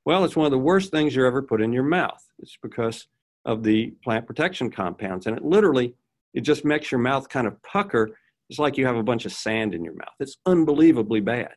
Well, 0.04 0.24
it's 0.24 0.36
one 0.36 0.46
of 0.46 0.52
the 0.52 0.58
worst 0.58 0.90
things 0.90 1.14
you 1.14 1.26
ever 1.26 1.42
put 1.42 1.62
in 1.62 1.72
your 1.72 1.84
mouth. 1.84 2.22
It's 2.40 2.58
because 2.60 3.06
of 3.44 3.62
the 3.62 3.92
plant 4.02 4.26
protection 4.26 4.70
compounds. 4.70 5.26
And 5.26 5.36
it 5.36 5.44
literally, 5.44 5.94
it 6.34 6.40
just 6.40 6.64
makes 6.64 6.90
your 6.90 7.00
mouth 7.00 7.28
kind 7.28 7.46
of 7.46 7.62
pucker. 7.62 8.10
It's 8.50 8.58
like 8.58 8.76
you 8.76 8.86
have 8.86 8.96
a 8.96 9.02
bunch 9.02 9.24
of 9.24 9.32
sand 9.32 9.74
in 9.74 9.84
your 9.84 9.94
mouth. 9.94 10.14
It's 10.18 10.38
unbelievably 10.46 11.20
bad. 11.20 11.54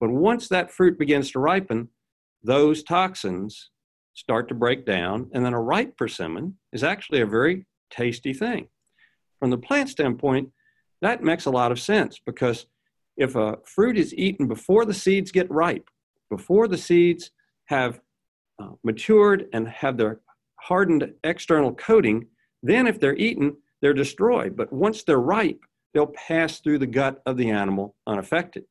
But 0.00 0.10
once 0.10 0.48
that 0.48 0.70
fruit 0.70 0.98
begins 0.98 1.30
to 1.32 1.38
ripen, 1.38 1.88
those 2.42 2.82
toxins 2.82 3.70
start 4.12 4.48
to 4.48 4.54
break 4.54 4.84
down, 4.84 5.30
and 5.32 5.44
then 5.44 5.54
a 5.54 5.60
ripe 5.60 5.96
persimmon 5.96 6.56
is 6.72 6.84
actually 6.84 7.20
a 7.20 7.26
very 7.26 7.66
tasty 7.90 8.32
thing. 8.32 8.68
From 9.40 9.50
the 9.50 9.58
plant 9.58 9.88
standpoint, 9.88 10.50
that 11.00 11.22
makes 11.22 11.46
a 11.46 11.50
lot 11.50 11.72
of 11.72 11.80
sense 11.80 12.20
because 12.24 12.66
if 13.16 13.36
a 13.36 13.58
fruit 13.64 13.96
is 13.96 14.14
eaten 14.14 14.46
before 14.48 14.84
the 14.84 14.94
seeds 14.94 15.30
get 15.30 15.50
ripe, 15.50 15.88
before 16.30 16.68
the 16.68 16.78
seeds 16.78 17.30
have 17.66 18.00
uh, 18.58 18.70
matured 18.82 19.46
and 19.52 19.68
have 19.68 19.96
their 19.96 20.20
hardened 20.56 21.12
external 21.22 21.72
coating, 21.74 22.26
then 22.62 22.86
if 22.86 22.98
they're 22.98 23.16
eaten, 23.16 23.56
they're 23.80 23.94
destroyed. 23.94 24.56
But 24.56 24.72
once 24.72 25.02
they're 25.02 25.20
ripe, 25.20 25.60
they'll 25.92 26.06
pass 26.06 26.60
through 26.60 26.78
the 26.78 26.86
gut 26.86 27.22
of 27.26 27.36
the 27.36 27.50
animal 27.50 27.94
unaffected. 28.06 28.64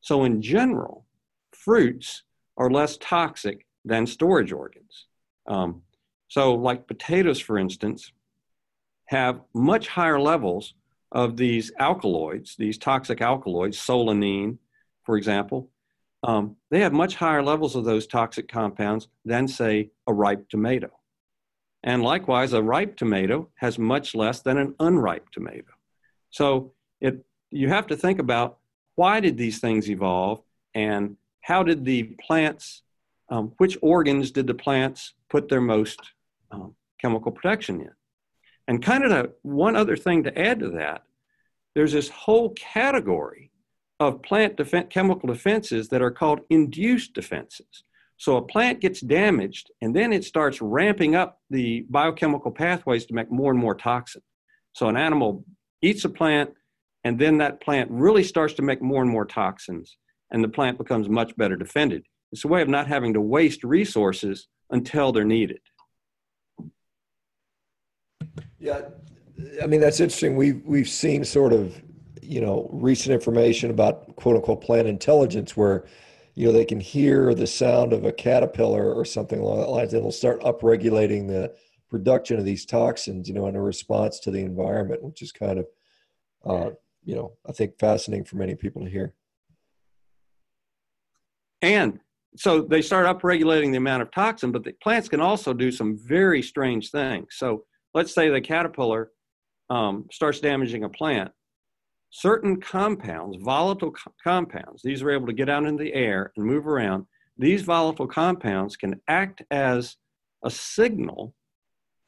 So, 0.00 0.24
in 0.24 0.42
general, 0.42 1.06
fruits 1.52 2.24
are 2.56 2.70
less 2.70 2.96
toxic 2.98 3.66
than 3.84 4.06
storage 4.06 4.52
organs. 4.52 5.06
Um, 5.46 5.82
so, 6.28 6.54
like 6.54 6.86
potatoes, 6.86 7.40
for 7.40 7.58
instance, 7.58 8.12
have 9.06 9.40
much 9.54 9.88
higher 9.88 10.20
levels 10.20 10.74
of 11.12 11.36
these 11.36 11.72
alkaloids, 11.78 12.56
these 12.56 12.78
toxic 12.78 13.20
alkaloids, 13.20 13.78
solanine, 13.78 14.58
for 15.04 15.16
example. 15.16 15.70
Um, 16.22 16.56
they 16.70 16.80
have 16.80 16.92
much 16.92 17.14
higher 17.14 17.42
levels 17.42 17.76
of 17.76 17.84
those 17.84 18.06
toxic 18.06 18.48
compounds 18.48 19.08
than, 19.24 19.48
say, 19.48 19.90
a 20.06 20.12
ripe 20.12 20.48
tomato. 20.48 20.90
And 21.82 22.02
likewise, 22.02 22.52
a 22.52 22.62
ripe 22.62 22.96
tomato 22.96 23.48
has 23.54 23.78
much 23.78 24.14
less 24.14 24.40
than 24.40 24.58
an 24.58 24.74
unripe 24.80 25.30
tomato. 25.30 25.72
So 26.30 26.72
it, 27.00 27.24
you 27.50 27.68
have 27.68 27.86
to 27.86 27.96
think 27.96 28.18
about 28.18 28.58
why 28.96 29.20
did 29.20 29.36
these 29.36 29.60
things 29.60 29.88
evolve 29.88 30.42
and 30.74 31.16
how 31.40 31.62
did 31.62 31.84
the 31.84 32.02
plants 32.26 32.82
um, 33.30 33.52
which 33.58 33.76
organs 33.82 34.30
did 34.30 34.46
the 34.46 34.54
plants 34.54 35.14
put 35.28 35.48
their 35.48 35.60
most 35.60 36.00
um, 36.50 36.74
chemical 37.00 37.30
protection 37.30 37.80
in? 37.80 37.90
And 38.68 38.82
kind 38.82 39.02
of 39.02 39.32
one 39.42 39.74
other 39.74 39.96
thing 39.96 40.22
to 40.24 40.38
add 40.38 40.60
to 40.60 40.70
that, 40.72 41.02
there's 41.74 41.92
this 41.92 42.10
whole 42.10 42.50
category 42.50 43.50
of 43.98 44.22
plant 44.22 44.56
defense, 44.56 44.88
chemical 44.90 45.26
defenses 45.26 45.88
that 45.88 46.02
are 46.02 46.10
called 46.10 46.40
induced 46.50 47.14
defenses. 47.14 47.84
So 48.18 48.36
a 48.36 48.42
plant 48.42 48.80
gets 48.80 49.00
damaged 49.00 49.70
and 49.80 49.94
then 49.96 50.12
it 50.12 50.24
starts 50.24 50.60
ramping 50.60 51.14
up 51.14 51.40
the 51.50 51.86
biochemical 51.88 52.50
pathways 52.50 53.06
to 53.06 53.14
make 53.14 53.30
more 53.30 53.50
and 53.50 53.60
more 53.60 53.74
toxin. 53.74 54.22
So 54.74 54.88
an 54.88 54.96
animal 54.96 55.44
eats 55.82 56.04
a 56.04 56.08
plant 56.08 56.50
and 57.04 57.18
then 57.18 57.38
that 57.38 57.60
plant 57.60 57.90
really 57.90 58.24
starts 58.24 58.54
to 58.54 58.62
make 58.62 58.82
more 58.82 59.02
and 59.02 59.10
more 59.10 59.24
toxins 59.24 59.96
and 60.30 60.44
the 60.44 60.48
plant 60.48 60.78
becomes 60.78 61.08
much 61.08 61.34
better 61.36 61.56
defended. 61.56 62.04
It's 62.32 62.44
a 62.44 62.48
way 62.48 62.60
of 62.60 62.68
not 62.68 62.86
having 62.86 63.14
to 63.14 63.20
waste 63.20 63.64
resources 63.64 64.48
until 64.70 65.12
they're 65.12 65.24
needed. 65.24 65.60
Yeah, 68.58 68.82
I 69.62 69.66
mean 69.66 69.80
that's 69.80 70.00
interesting. 70.00 70.36
We've 70.36 70.62
we've 70.64 70.88
seen 70.88 71.24
sort 71.24 71.52
of 71.52 71.80
you 72.22 72.40
know 72.40 72.68
recent 72.72 73.14
information 73.14 73.70
about 73.70 74.14
quote 74.16 74.36
unquote 74.36 74.60
plant 74.60 74.88
intelligence 74.88 75.56
where 75.56 75.86
you 76.34 76.46
know 76.46 76.52
they 76.52 76.64
can 76.64 76.80
hear 76.80 77.34
the 77.34 77.46
sound 77.46 77.92
of 77.92 78.04
a 78.04 78.12
caterpillar 78.12 78.92
or 78.92 79.04
something 79.04 79.40
along 79.40 79.60
that 79.60 79.70
lines 79.70 79.94
it'll 79.94 80.12
start 80.12 80.40
upregulating 80.42 81.26
the 81.26 81.52
production 81.88 82.38
of 82.38 82.44
these 82.44 82.66
toxins 82.66 83.28
you 83.28 83.34
know 83.34 83.46
in 83.46 83.56
a 83.56 83.62
response 83.62 84.20
to 84.20 84.30
the 84.30 84.40
environment 84.40 85.02
which 85.02 85.22
is 85.22 85.32
kind 85.32 85.58
of 85.58 85.66
uh, 86.44 86.70
you 87.04 87.16
know 87.16 87.32
i 87.48 87.52
think 87.52 87.78
fascinating 87.78 88.24
for 88.24 88.36
many 88.36 88.54
people 88.54 88.84
to 88.84 88.90
hear 88.90 89.14
and 91.62 91.98
so 92.36 92.60
they 92.60 92.82
start 92.82 93.06
upregulating 93.06 93.72
the 93.72 93.78
amount 93.78 94.02
of 94.02 94.10
toxin, 94.12 94.52
but 94.52 94.62
the 94.62 94.72
plants 94.80 95.08
can 95.08 95.20
also 95.20 95.52
do 95.52 95.72
some 95.72 95.98
very 95.98 96.40
strange 96.40 96.90
things. 96.90 97.34
So 97.36 97.64
let's 97.98 98.14
say 98.14 98.28
the 98.28 98.40
caterpillar 98.40 99.10
um, 99.70 100.06
starts 100.12 100.38
damaging 100.38 100.84
a 100.84 100.88
plant. 100.88 101.32
Certain 102.10 102.60
compounds, 102.60 103.36
volatile 103.42 103.90
co- 103.90 104.12
compounds, 104.22 104.82
these 104.84 105.02
are 105.02 105.10
able 105.10 105.26
to 105.26 105.32
get 105.32 105.48
out 105.48 105.64
into 105.64 105.82
the 105.82 105.92
air 105.92 106.32
and 106.36 106.46
move 106.46 106.68
around. 106.68 107.06
These 107.38 107.62
volatile 107.62 108.06
compounds 108.06 108.76
can 108.76 109.00
act 109.08 109.42
as 109.50 109.96
a 110.44 110.50
signal 110.50 111.34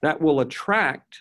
that 0.01 0.21
will 0.21 0.39
attract 0.39 1.19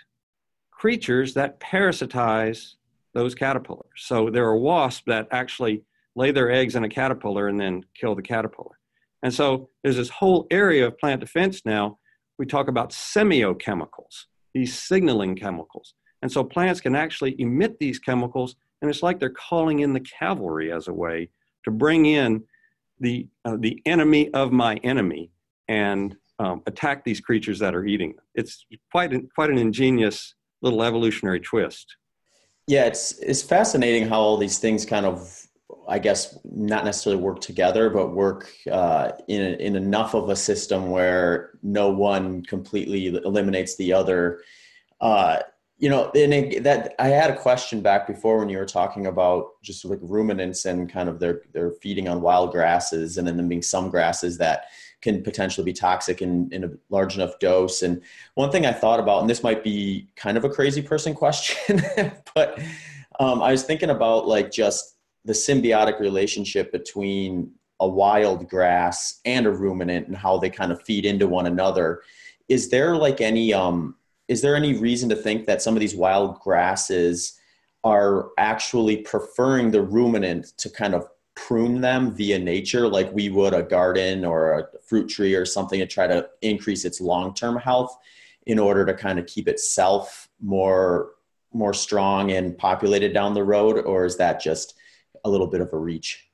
creatures 0.69 1.33
that 1.33 1.59
parasitize 1.59 2.75
those 3.15 3.33
caterpillars. 3.33 3.97
So 3.97 4.29
there 4.29 4.45
are 4.45 4.55
wasps 4.55 5.03
that 5.07 5.27
actually 5.31 5.83
lay 6.15 6.29
their 6.29 6.51
eggs 6.51 6.75
in 6.75 6.83
a 6.83 6.89
caterpillar 6.89 7.47
and 7.47 7.59
then 7.59 7.85
kill 7.99 8.13
the 8.13 8.21
caterpillar. 8.21 8.77
And 9.23 9.33
so 9.33 9.69
there's 9.81 9.97
this 9.97 10.09
whole 10.09 10.45
area 10.51 10.85
of 10.85 10.99
plant 10.99 11.21
defense 11.21 11.63
now. 11.65 11.97
We 12.37 12.45
talk 12.45 12.67
about 12.67 12.91
semiochemicals, 12.91 14.25
these 14.53 14.77
signaling 14.77 15.35
chemicals. 15.35 15.93
And 16.21 16.31
so 16.31 16.43
plants 16.43 16.81
can 16.81 16.95
actually 16.95 17.39
emit 17.39 17.79
these 17.79 17.99
chemicals, 17.99 18.55
and 18.81 18.89
it's 18.89 19.03
like 19.03 19.19
they're 19.19 19.29
calling 19.29 19.79
in 19.79 19.93
the 19.93 19.99
cavalry 20.01 20.71
as 20.71 20.87
a 20.87 20.93
way 20.93 21.29
to 21.63 21.71
bring 21.71 22.05
in 22.05 22.43
the, 22.99 23.27
uh, 23.45 23.57
the 23.59 23.81
enemy 23.85 24.33
of 24.33 24.51
my 24.51 24.75
enemy 24.77 25.31
and 25.67 26.15
um, 26.39 26.61
attack 26.67 27.03
these 27.03 27.21
creatures 27.21 27.59
that 27.59 27.75
are 27.75 27.85
eating 27.85 28.15
them. 28.15 28.25
It's 28.35 28.65
quite, 28.91 29.13
an, 29.13 29.29
quite 29.35 29.49
an 29.49 29.57
ingenious 29.57 30.35
little 30.61 30.83
evolutionary 30.83 31.39
twist. 31.39 31.95
Yeah, 32.67 32.85
it's, 32.85 33.17
it's 33.19 33.41
fascinating 33.41 34.07
how 34.07 34.19
all 34.19 34.37
these 34.37 34.57
things 34.57 34.85
kind 34.85 35.05
of 35.05 35.47
I 35.87 35.99
guess 35.99 36.37
not 36.43 36.85
necessarily 36.85 37.21
work 37.21 37.41
together, 37.41 37.89
but 37.89 38.13
work 38.13 38.51
uh, 38.71 39.11
in 39.27 39.41
in 39.55 39.75
enough 39.75 40.13
of 40.13 40.29
a 40.29 40.35
system 40.35 40.89
where 40.89 41.51
no 41.63 41.89
one 41.89 42.43
completely 42.43 43.07
eliminates 43.07 43.75
the 43.77 43.93
other. 43.93 44.41
Uh, 45.01 45.39
you 45.77 45.89
know, 45.89 46.11
and 46.13 46.33
it, 46.33 46.63
that 46.63 46.93
I 46.99 47.07
had 47.07 47.31
a 47.31 47.37
question 47.37 47.81
back 47.81 48.05
before 48.05 48.37
when 48.37 48.49
you 48.49 48.57
were 48.57 48.65
talking 48.65 49.07
about 49.07 49.61
just 49.63 49.85
like 49.85 49.99
ruminants 50.01 50.65
and 50.65 50.91
kind 50.91 51.07
of 51.07 51.19
their 51.19 51.41
their 51.53 51.71
feeding 51.71 52.07
on 52.07 52.21
wild 52.21 52.51
grasses, 52.51 53.17
and 53.17 53.27
then 53.27 53.37
there 53.37 53.45
being 53.45 53.61
some 53.61 53.89
grasses 53.89 54.37
that 54.37 54.65
can 55.01 55.23
potentially 55.23 55.63
be 55.63 55.73
toxic 55.73 56.21
in, 56.21 56.49
in 56.51 56.65
a 56.65 56.69
large 56.89 57.15
enough 57.15 57.39
dose. 57.39 57.81
And 57.83 58.01
one 58.35 58.51
thing 58.51 58.65
I 58.65 58.73
thought 58.73 58.99
about, 58.99 59.21
and 59.21 59.29
this 59.29 59.43
might 59.43 59.63
be 59.63 60.09
kind 60.17 60.37
of 60.37 60.43
a 60.43 60.49
crazy 60.49 60.81
person 60.81 61.13
question, 61.15 61.81
but 62.35 62.59
um, 63.19 63.41
I 63.41 63.51
was 63.51 63.63
thinking 63.63 63.89
about 63.89 64.27
like 64.27 64.51
just 64.51 64.98
the 65.25 65.33
symbiotic 65.33 65.99
relationship 65.99 66.71
between 66.71 67.51
a 67.79 67.87
wild 67.87 68.47
grass 68.49 69.19
and 69.25 69.45
a 69.45 69.51
ruminant 69.51 70.07
and 70.07 70.17
how 70.17 70.37
they 70.37 70.49
kind 70.49 70.71
of 70.71 70.81
feed 70.83 71.05
into 71.05 71.27
one 71.27 71.45
another. 71.45 72.01
Is 72.47 72.69
there 72.69 72.95
like 72.95 73.21
any 73.21 73.53
um 73.53 73.95
is 74.27 74.41
there 74.41 74.55
any 74.55 74.77
reason 74.77 75.09
to 75.09 75.15
think 75.15 75.47
that 75.47 75.61
some 75.61 75.75
of 75.75 75.79
these 75.79 75.95
wild 75.95 76.39
grasses 76.39 77.39
are 77.83 78.29
actually 78.37 78.97
preferring 78.97 79.71
the 79.71 79.81
ruminant 79.81 80.57
to 80.57 80.69
kind 80.69 80.93
of 80.93 81.07
prune 81.35 81.79
them 81.79 82.13
via 82.13 82.37
nature 82.37 82.87
like 82.87 83.11
we 83.13 83.29
would 83.29 83.53
a 83.53 83.63
garden 83.63 84.25
or 84.25 84.59
a 84.59 84.67
fruit 84.85 85.07
tree 85.07 85.33
or 85.33 85.45
something 85.45 85.79
to 85.79 85.87
try 85.87 86.05
to 86.05 86.27
increase 86.41 86.83
its 86.83 86.99
long-term 86.99 87.55
health 87.55 87.97
in 88.45 88.59
order 88.59 88.85
to 88.85 88.93
kind 88.93 89.17
of 89.17 89.25
keep 89.25 89.47
itself 89.47 90.27
more 90.41 91.11
more 91.53 91.73
strong 91.73 92.31
and 92.31 92.57
populated 92.57 93.13
down 93.13 93.33
the 93.33 93.43
road 93.43 93.83
or 93.85 94.05
is 94.05 94.17
that 94.17 94.41
just 94.41 94.75
a 95.25 95.29
little 95.29 95.47
bit 95.47 95.61
of 95.61 95.71
a 95.73 95.77
reach? 95.77 96.25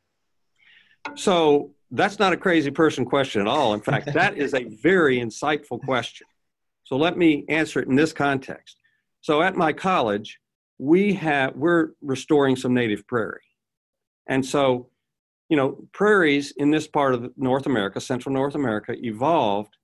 So 1.16 1.72
that's 1.92 2.20
not 2.20 2.34
a 2.34 2.38
crazy 2.38 2.72
person 2.72 3.06
question 3.06 3.42
at 3.42 3.48
all. 3.48 3.74
In 3.74 3.82
fact, 3.82 4.14
that 4.14 4.38
is 4.38 4.54
a 4.54 4.64
very 4.64 5.20
insightful 5.20 5.80
question. 5.82 6.28
So 6.84 6.98
let 6.98 7.18
me 7.18 7.46
answer 7.50 7.80
it 7.80 7.88
in 7.88 7.96
this 7.96 8.14
context. 8.14 8.78
So 9.22 9.42
at 9.42 9.56
my 9.56 9.74
college, 9.74 10.40
we 10.78 11.14
have 11.14 11.56
we're 11.56 11.90
restoring 12.02 12.56
some 12.56 12.74
native 12.74 13.08
prairie. 13.08 13.40
And 14.28 14.46
so, 14.46 14.90
you 15.50 15.58
know, 15.58 15.88
prairies 15.94 16.54
in 16.58 16.72
this 16.72 16.88
part 16.88 17.14
of 17.14 17.32
North 17.38 17.66
America, 17.66 18.02
central 18.02 18.34
North 18.34 18.56
America, 18.56 18.94
evolved 18.98 19.78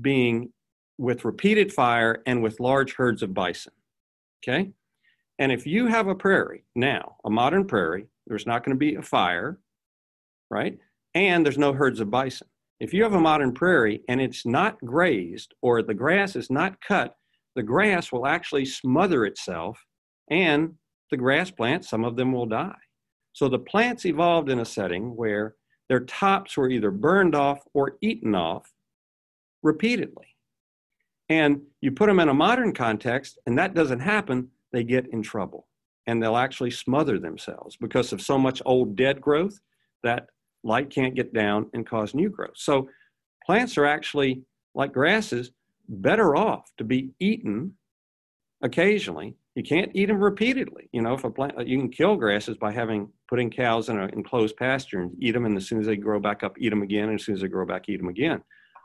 being 0.00 0.52
with 0.96 1.24
repeated 1.24 1.72
fire 1.72 2.22
and 2.26 2.42
with 2.42 2.60
large 2.60 2.94
herds 2.94 3.22
of 3.22 3.34
bison. 3.34 3.72
Okay? 4.42 4.72
And 5.38 5.52
if 5.52 5.66
you 5.66 5.86
have 5.86 6.08
a 6.08 6.14
prairie 6.14 6.64
now, 6.74 7.16
a 7.24 7.30
modern 7.30 7.64
prairie 7.66 8.06
there's 8.28 8.46
not 8.46 8.64
going 8.64 8.76
to 8.76 8.78
be 8.78 8.94
a 8.94 9.02
fire, 9.02 9.58
right? 10.50 10.78
And 11.14 11.44
there's 11.44 11.58
no 11.58 11.72
herds 11.72 12.00
of 12.00 12.10
bison. 12.10 12.46
If 12.78 12.94
you 12.94 13.02
have 13.02 13.14
a 13.14 13.20
modern 13.20 13.52
prairie 13.52 14.02
and 14.08 14.20
it's 14.20 14.46
not 14.46 14.78
grazed 14.84 15.54
or 15.62 15.82
the 15.82 15.94
grass 15.94 16.36
is 16.36 16.50
not 16.50 16.80
cut, 16.80 17.16
the 17.56 17.62
grass 17.62 18.12
will 18.12 18.26
actually 18.26 18.66
smother 18.66 19.24
itself 19.24 19.84
and 20.30 20.74
the 21.10 21.16
grass 21.16 21.50
plants, 21.50 21.88
some 21.88 22.04
of 22.04 22.16
them 22.16 22.32
will 22.32 22.46
die. 22.46 22.76
So 23.32 23.48
the 23.48 23.58
plants 23.58 24.04
evolved 24.04 24.50
in 24.50 24.60
a 24.60 24.64
setting 24.64 25.16
where 25.16 25.56
their 25.88 26.00
tops 26.00 26.56
were 26.56 26.68
either 26.68 26.90
burned 26.90 27.34
off 27.34 27.60
or 27.72 27.96
eaten 28.02 28.34
off 28.34 28.70
repeatedly. 29.62 30.26
And 31.30 31.62
you 31.80 31.92
put 31.92 32.06
them 32.06 32.20
in 32.20 32.28
a 32.28 32.34
modern 32.34 32.74
context 32.74 33.38
and 33.46 33.58
that 33.58 33.74
doesn't 33.74 34.00
happen, 34.00 34.48
they 34.70 34.84
get 34.84 35.06
in 35.08 35.22
trouble 35.22 35.67
and 36.08 36.22
they'll 36.22 36.38
actually 36.38 36.70
smother 36.70 37.18
themselves 37.18 37.76
because 37.76 38.14
of 38.14 38.22
so 38.22 38.38
much 38.38 38.62
old 38.64 38.96
dead 38.96 39.20
growth 39.20 39.60
that 40.02 40.26
light 40.64 40.88
can't 40.88 41.14
get 41.14 41.34
down 41.34 41.68
and 41.74 41.86
cause 41.86 42.14
new 42.14 42.30
growth. 42.30 42.56
So 42.56 42.88
plants 43.44 43.76
are 43.76 43.84
actually, 43.84 44.42
like 44.74 44.92
grasses, 44.92 45.52
better 45.86 46.34
off 46.34 46.64
to 46.78 46.84
be 46.84 47.10
eaten 47.20 47.74
occasionally. 48.62 49.36
You 49.54 49.62
can't 49.62 49.90
eat 49.94 50.06
them 50.06 50.24
repeatedly. 50.24 50.88
You 50.92 51.02
know, 51.02 51.12
if 51.12 51.24
a 51.24 51.30
plant, 51.30 51.68
you 51.68 51.78
can 51.78 51.90
kill 51.90 52.16
grasses 52.16 52.56
by 52.56 52.72
having 52.72 53.10
putting 53.28 53.50
cows 53.50 53.90
in 53.90 53.98
an 53.98 54.08
enclosed 54.10 54.56
pasture 54.56 55.00
and 55.00 55.12
eat 55.20 55.32
them, 55.32 55.44
and 55.44 55.58
as 55.58 55.68
soon 55.68 55.80
as 55.80 55.86
they 55.86 55.96
grow 55.96 56.18
back 56.18 56.42
up, 56.42 56.56
eat 56.58 56.70
them 56.70 56.82
again, 56.82 57.10
and 57.10 57.20
as 57.20 57.26
soon 57.26 57.34
as 57.34 57.42
they 57.42 57.48
grow 57.48 57.66
back, 57.66 57.86
eat 57.88 57.98
them 57.98 58.08
again. 58.08 58.42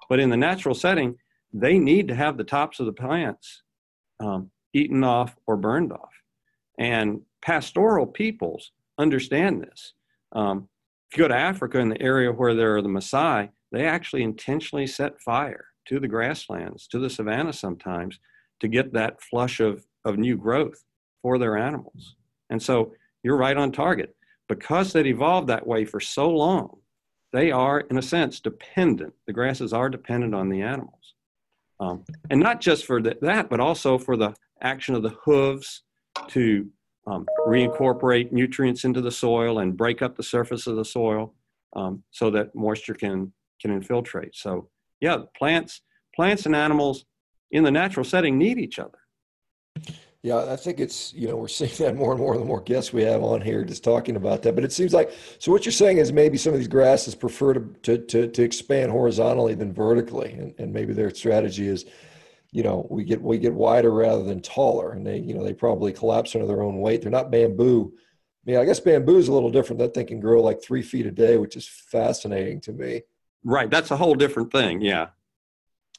But 0.09 0.19
in 0.19 0.29
the 0.29 0.37
natural 0.37 0.75
setting, 0.75 1.15
they 1.53 1.79
need 1.79 2.09
to 2.09 2.15
have 2.15 2.37
the 2.37 2.43
tops 2.43 2.81
of 2.81 2.85
the 2.85 2.93
plants 2.93 3.63
um, 4.19 4.51
eaten 4.73 5.05
off 5.05 5.35
or 5.47 5.55
burned 5.55 5.93
off. 5.93 6.12
And 6.77 7.21
pastoral 7.41 8.07
peoples 8.07 8.71
understand 8.97 9.61
this. 9.61 9.93
Um, 10.31 10.69
if 11.11 11.17
you 11.17 11.23
go 11.23 11.27
to 11.27 11.35
Africa 11.35 11.79
in 11.79 11.89
the 11.89 12.01
area 12.01 12.31
where 12.31 12.55
there 12.55 12.75
are 12.75 12.81
the 12.81 12.89
Maasai, 12.89 13.49
they 13.71 13.85
actually 13.85 14.23
intentionally 14.23 14.87
set 14.87 15.21
fire 15.21 15.65
to 15.85 15.99
the 15.99 16.07
grasslands, 16.07 16.87
to 16.87 16.99
the 16.99 17.09
savannah 17.09 17.53
sometimes, 17.53 18.19
to 18.59 18.67
get 18.67 18.93
that 18.93 19.21
flush 19.21 19.59
of, 19.59 19.85
of 20.05 20.17
new 20.17 20.37
growth 20.37 20.83
for 21.21 21.37
their 21.37 21.57
animals. 21.57 22.15
And 22.49 22.61
so 22.61 22.93
you're 23.23 23.37
right 23.37 23.57
on 23.57 23.71
target. 23.71 24.15
Because 24.49 24.91
they'd 24.91 25.07
evolved 25.07 25.47
that 25.47 25.65
way 25.65 25.85
for 25.85 25.99
so 25.99 26.29
long, 26.29 26.77
they 27.31 27.49
are, 27.49 27.79
in 27.79 27.97
a 27.97 28.01
sense, 28.01 28.39
dependent. 28.39 29.13
The 29.25 29.33
grasses 29.33 29.73
are 29.73 29.89
dependent 29.89 30.35
on 30.35 30.49
the 30.49 30.61
animals. 30.61 31.15
Um, 31.79 32.03
and 32.29 32.39
not 32.39 32.61
just 32.61 32.85
for 32.85 33.01
the, 33.01 33.17
that, 33.21 33.49
but 33.49 33.59
also 33.59 33.97
for 33.97 34.17
the 34.17 34.35
action 34.61 34.95
of 34.95 35.01
the 35.01 35.15
hooves 35.23 35.83
to 36.29 36.67
um, 37.07 37.25
reincorporate 37.47 38.31
nutrients 38.31 38.83
into 38.83 39.01
the 39.01 39.11
soil 39.11 39.59
and 39.59 39.75
break 39.75 40.01
up 40.01 40.15
the 40.15 40.23
surface 40.23 40.67
of 40.67 40.75
the 40.75 40.85
soil 40.85 41.33
um, 41.75 42.03
so 42.11 42.29
that 42.31 42.53
moisture 42.55 42.93
can 42.93 43.33
can 43.61 43.71
infiltrate. 43.71 44.35
So 44.35 44.69
yeah, 45.01 45.17
plants 45.37 45.81
plants 46.15 46.45
and 46.45 46.55
animals 46.55 47.05
in 47.51 47.63
the 47.63 47.71
natural 47.71 48.03
setting 48.03 48.37
need 48.37 48.57
each 48.57 48.79
other. 48.79 48.97
Yeah, 50.21 50.45
I 50.49 50.55
think 50.55 50.79
it's 50.79 51.13
you 51.13 51.27
know 51.27 51.35
we're 51.35 51.47
seeing 51.49 51.71
that 51.79 51.95
more 51.95 52.11
and 52.11 52.19
more 52.19 52.37
the 52.37 52.45
more 52.45 52.61
guests 52.61 52.93
we 52.93 53.03
have 53.03 53.23
on 53.23 53.41
here 53.41 53.63
just 53.65 53.83
talking 53.83 54.15
about 54.15 54.41
that. 54.43 54.55
But 54.55 54.63
it 54.63 54.71
seems 54.71 54.93
like 54.93 55.11
so 55.39 55.51
what 55.51 55.65
you're 55.65 55.73
saying 55.73 55.97
is 55.97 56.13
maybe 56.13 56.37
some 56.37 56.53
of 56.53 56.59
these 56.59 56.67
grasses 56.69 57.15
prefer 57.15 57.55
to 57.55 57.75
to 57.83 57.97
to, 57.97 58.27
to 58.27 58.43
expand 58.43 58.91
horizontally 58.91 59.55
than 59.55 59.73
vertically, 59.73 60.31
and, 60.33 60.53
and 60.57 60.71
maybe 60.71 60.93
their 60.93 61.13
strategy 61.13 61.67
is 61.67 61.85
you 62.53 62.63
know 62.63 62.87
we 62.89 63.03
get 63.03 63.21
we 63.21 63.37
get 63.37 63.53
wider 63.53 63.91
rather 63.91 64.23
than 64.23 64.41
taller 64.41 64.93
and 64.93 65.05
they 65.05 65.17
you 65.17 65.33
know 65.33 65.43
they 65.43 65.53
probably 65.53 65.91
collapse 65.91 66.35
under 66.35 66.47
their 66.47 66.61
own 66.61 66.79
weight 66.79 67.01
they're 67.01 67.11
not 67.11 67.31
bamboo 67.31 67.91
I 68.45 68.51
mean, 68.51 68.59
I 68.59 68.65
guess 68.65 68.79
bamboo 68.79 69.17
is 69.17 69.29
a 69.29 69.33
little 69.33 69.49
different. 69.49 69.79
That 69.79 69.93
thing 69.93 70.07
can 70.07 70.19
grow 70.19 70.41
like 70.41 70.61
three 70.61 70.81
feet 70.81 71.05
a 71.05 71.11
day, 71.11 71.37
which 71.37 71.55
is 71.55 71.67
fascinating 71.67 72.59
to 72.61 72.73
me. 72.73 73.03
Right. 73.43 73.69
That's 73.69 73.91
a 73.91 73.97
whole 73.97 74.15
different 74.15 74.51
thing. 74.51 74.81
Yeah. 74.81 75.07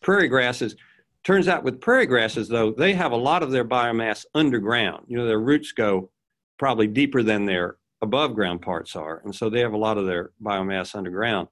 Prairie 0.03 0.29
grasses, 0.29 0.77
turns 1.23 1.49
out 1.49 1.65
with 1.65 1.81
prairie 1.81 2.07
grasses, 2.07 2.49
though, 2.49 2.71
they 2.71 2.93
have 2.93 3.13
a 3.13 3.17
lot 3.17 3.43
of 3.43 3.51
their 3.51 3.65
biomass 3.65 4.27
underground. 4.35 5.07
You 5.09 5.17
know, 5.17 5.27
their 5.27 5.41
roots 5.41 5.73
go 5.73 6.11
probably 6.59 6.87
deeper 6.87 7.23
than 7.23 7.47
their 7.47 7.77
above 8.03 8.35
ground 8.35 8.61
parts 8.61 8.95
are. 8.95 9.23
And 9.25 9.35
so 9.35 9.49
they 9.49 9.61
have 9.61 9.73
a 9.73 9.79
lot 9.79 9.97
of 9.97 10.05
their 10.05 10.33
biomass 10.43 10.95
underground. 10.95 11.49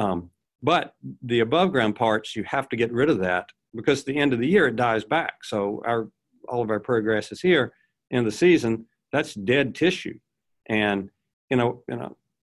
Um, 0.00 0.30
but 0.60 0.96
the 1.22 1.40
above 1.40 1.70
ground 1.70 1.94
parts, 1.94 2.34
you 2.34 2.42
have 2.42 2.68
to 2.70 2.76
get 2.76 2.92
rid 2.92 3.10
of 3.10 3.20
that 3.20 3.50
because 3.76 4.00
at 4.00 4.06
the 4.06 4.16
end 4.16 4.32
of 4.32 4.38
the 4.38 4.46
year 4.46 4.66
it 4.66 4.76
dies 4.76 5.04
back. 5.04 5.44
So 5.44 5.82
our 5.86 6.08
all 6.48 6.62
of 6.62 6.70
our 6.70 6.80
prairie 6.80 7.02
grasses 7.02 7.40
here 7.40 7.72
in 8.10 8.24
the 8.24 8.32
season, 8.32 8.86
that's 9.12 9.34
dead 9.34 9.74
tissue. 9.74 10.18
And 10.66 11.10
in 11.50 11.60
a 11.60 11.72
in 11.88 12.00
a 12.00 12.10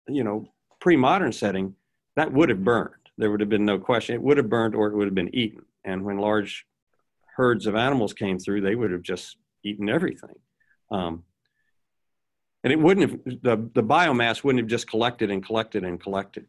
you 0.07 0.23
know 0.23 0.51
pre-modern 0.79 1.31
setting, 1.31 1.75
that 2.15 2.31
would 2.31 2.49
have 2.49 2.63
burned. 2.63 2.93
There 3.17 3.31
would 3.31 3.39
have 3.39 3.49
been 3.49 3.65
no 3.65 3.79
question. 3.79 4.15
It 4.15 4.21
would 4.21 4.37
have 4.37 4.49
burned 4.49 4.75
or 4.75 4.87
it 4.87 4.95
would 4.95 5.07
have 5.07 5.15
been 5.15 5.33
eaten. 5.33 5.65
And 5.83 6.03
when 6.03 6.17
large 6.17 6.65
herds 7.35 7.67
of 7.67 7.75
animals 7.75 8.13
came 8.13 8.39
through, 8.39 8.61
they 8.61 8.75
would 8.75 8.91
have 8.91 9.01
just 9.01 9.37
eaten 9.63 9.89
everything. 9.89 10.35
Um, 10.91 11.23
and 12.63 12.71
it 12.71 12.79
wouldn't 12.79 13.11
have 13.11 13.41
the, 13.41 13.69
the 13.73 13.83
biomass 13.83 14.43
wouldn't 14.43 14.63
have 14.63 14.69
just 14.69 14.87
collected 14.87 15.29
and 15.31 15.45
collected 15.45 15.83
and 15.83 15.99
collected 15.99 16.45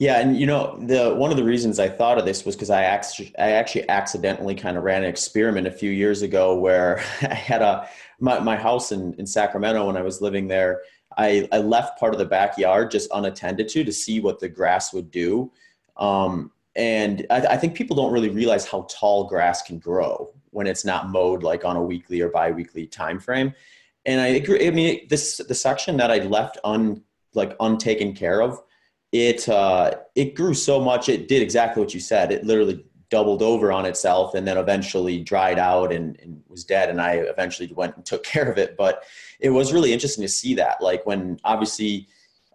Yeah, 0.00 0.18
and 0.18 0.34
you 0.34 0.46
know 0.46 0.78
the 0.80 1.14
one 1.14 1.30
of 1.30 1.36
the 1.36 1.44
reasons 1.44 1.78
I 1.78 1.86
thought 1.86 2.16
of 2.16 2.24
this 2.24 2.46
was 2.46 2.56
because 2.56 2.70
I 2.70 2.84
actually 2.84 3.34
I 3.38 3.50
actually 3.50 3.86
accidentally 3.90 4.54
kind 4.54 4.78
of 4.78 4.82
ran 4.82 5.02
an 5.02 5.10
experiment 5.10 5.66
a 5.66 5.70
few 5.70 5.90
years 5.90 6.22
ago 6.22 6.54
where 6.54 7.04
I 7.20 7.34
had 7.34 7.60
a 7.60 7.86
my, 8.18 8.40
my 8.40 8.56
house 8.56 8.92
in, 8.92 9.12
in 9.18 9.26
Sacramento 9.26 9.86
when 9.86 9.98
I 9.98 10.02
was 10.02 10.22
living 10.22 10.48
there. 10.48 10.80
I, 11.18 11.46
I 11.52 11.58
left 11.58 12.00
part 12.00 12.14
of 12.14 12.18
the 12.18 12.24
backyard 12.24 12.90
just 12.90 13.10
unattended 13.12 13.68
to 13.68 13.84
to 13.84 13.92
see 13.92 14.20
what 14.20 14.38
the 14.38 14.48
grass 14.48 14.94
would 14.94 15.10
do. 15.10 15.52
Um, 15.98 16.50
and 16.76 17.26
I, 17.28 17.40
I, 17.48 17.56
think 17.58 17.74
people 17.74 17.96
don't 17.96 18.12
really 18.12 18.30
realize 18.30 18.64
how 18.64 18.86
tall 18.88 19.24
grass 19.24 19.60
can 19.60 19.78
grow 19.78 20.32
when 20.50 20.66
it's 20.66 20.84
not 20.84 21.10
mowed 21.10 21.42
like 21.42 21.64
on 21.64 21.76
a 21.76 21.82
weekly 21.82 22.22
or 22.22 22.30
biweekly 22.30 22.86
time 22.86 23.18
frame. 23.18 23.52
And 24.06 24.18
I 24.20 24.28
agree. 24.28 24.66
I 24.66 24.70
mean, 24.70 25.08
this 25.10 25.38
the 25.46 25.54
section 25.54 25.98
that 25.98 26.10
I 26.10 26.20
left 26.20 26.56
un 26.64 27.02
like 27.34 27.54
untaken 27.60 28.14
care 28.14 28.40
of, 28.40 28.62
it 29.12 29.48
uh, 29.48 29.96
it 30.14 30.34
grew 30.34 30.54
so 30.54 30.80
much. 30.80 31.08
It 31.08 31.28
did 31.28 31.42
exactly 31.42 31.82
what 31.82 31.94
you 31.94 32.00
said. 32.00 32.30
It 32.32 32.44
literally 32.44 32.84
doubled 33.10 33.42
over 33.42 33.72
on 33.72 33.84
itself 33.84 34.34
and 34.34 34.46
then 34.46 34.56
eventually 34.56 35.20
dried 35.20 35.58
out 35.58 35.92
and, 35.92 36.18
and, 36.20 36.40
was 36.48 36.64
dead. 36.64 36.88
And 36.88 37.00
I 37.00 37.14
eventually 37.14 37.70
went 37.74 37.96
and 37.96 38.06
took 38.06 38.24
care 38.24 38.50
of 38.50 38.56
it. 38.56 38.76
But 38.76 39.04
it 39.40 39.50
was 39.50 39.72
really 39.72 39.92
interesting 39.92 40.22
to 40.22 40.28
see 40.28 40.54
that. 40.54 40.80
Like 40.80 41.04
when 41.06 41.38
obviously 41.44 42.08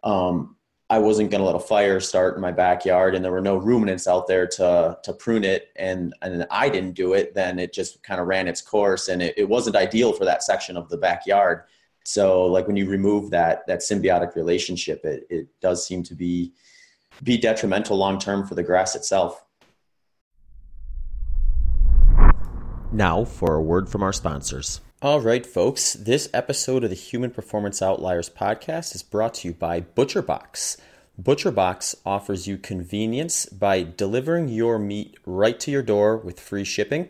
um, 0.03 0.55
I 0.89 0.99
wasn't 0.99 1.31
going 1.31 1.39
to 1.39 1.45
let 1.45 1.55
a 1.55 1.59
fire 1.59 1.99
start 1.99 2.35
in 2.35 2.41
my 2.41 2.51
backyard 2.51 3.15
and 3.15 3.25
there 3.25 3.31
were 3.31 3.41
no 3.41 3.57
ruminants 3.57 4.07
out 4.07 4.27
there 4.27 4.47
to, 4.47 4.97
to 5.03 5.13
prune 5.13 5.43
it 5.43 5.69
and, 5.75 6.13
and 6.21 6.45
I 6.51 6.69
didn't 6.69 6.93
do 6.93 7.13
it, 7.13 7.33
then 7.33 7.59
it 7.59 7.73
just 7.73 8.01
kind 8.03 8.21
of 8.21 8.27
ran 8.27 8.47
its 8.47 8.61
course 8.61 9.07
and 9.07 9.21
it, 9.21 9.33
it 9.37 9.49
wasn't 9.49 9.75
ideal 9.75 10.13
for 10.13 10.25
that 10.25 10.43
section 10.43 10.77
of 10.77 10.87
the 10.89 10.97
backyard. 10.97 11.63
So 12.05 12.45
like 12.45 12.67
when 12.67 12.75
you 12.75 12.87
remove 12.87 13.31
that, 13.31 13.65
that 13.67 13.79
symbiotic 13.79 14.35
relationship, 14.35 15.03
it, 15.03 15.25
it 15.29 15.47
does 15.59 15.85
seem 15.85 16.03
to 16.03 16.13
be, 16.13 16.53
be 17.23 17.37
detrimental 17.37 17.97
long-term 17.97 18.47
for 18.47 18.53
the 18.53 18.63
grass 18.63 18.95
itself. 18.95 19.43
Now 22.91 23.25
for 23.25 23.55
a 23.55 23.61
word 23.61 23.89
from 23.89 24.03
our 24.03 24.13
sponsors. 24.13 24.81
All 25.01 25.19
right, 25.19 25.45
folks, 25.45 25.93
this 25.93 26.29
episode 26.33 26.83
of 26.83 26.89
the 26.89 26.95
Human 26.95 27.31
Performance 27.31 27.81
Outliers 27.81 28.29
podcast 28.29 28.95
is 28.95 29.03
brought 29.03 29.33
to 29.35 29.47
you 29.47 29.53
by 29.53 29.81
ButcherBox. 29.81 30.77
ButcherBox 31.21 31.95
offers 32.05 32.47
you 32.47 32.57
convenience 32.57 33.45
by 33.47 33.83
delivering 33.83 34.47
your 34.47 34.77
meat 34.77 35.17
right 35.25 35.59
to 35.59 35.71
your 35.71 35.81
door 35.81 36.17
with 36.17 36.39
free 36.39 36.63
shipping. 36.63 37.09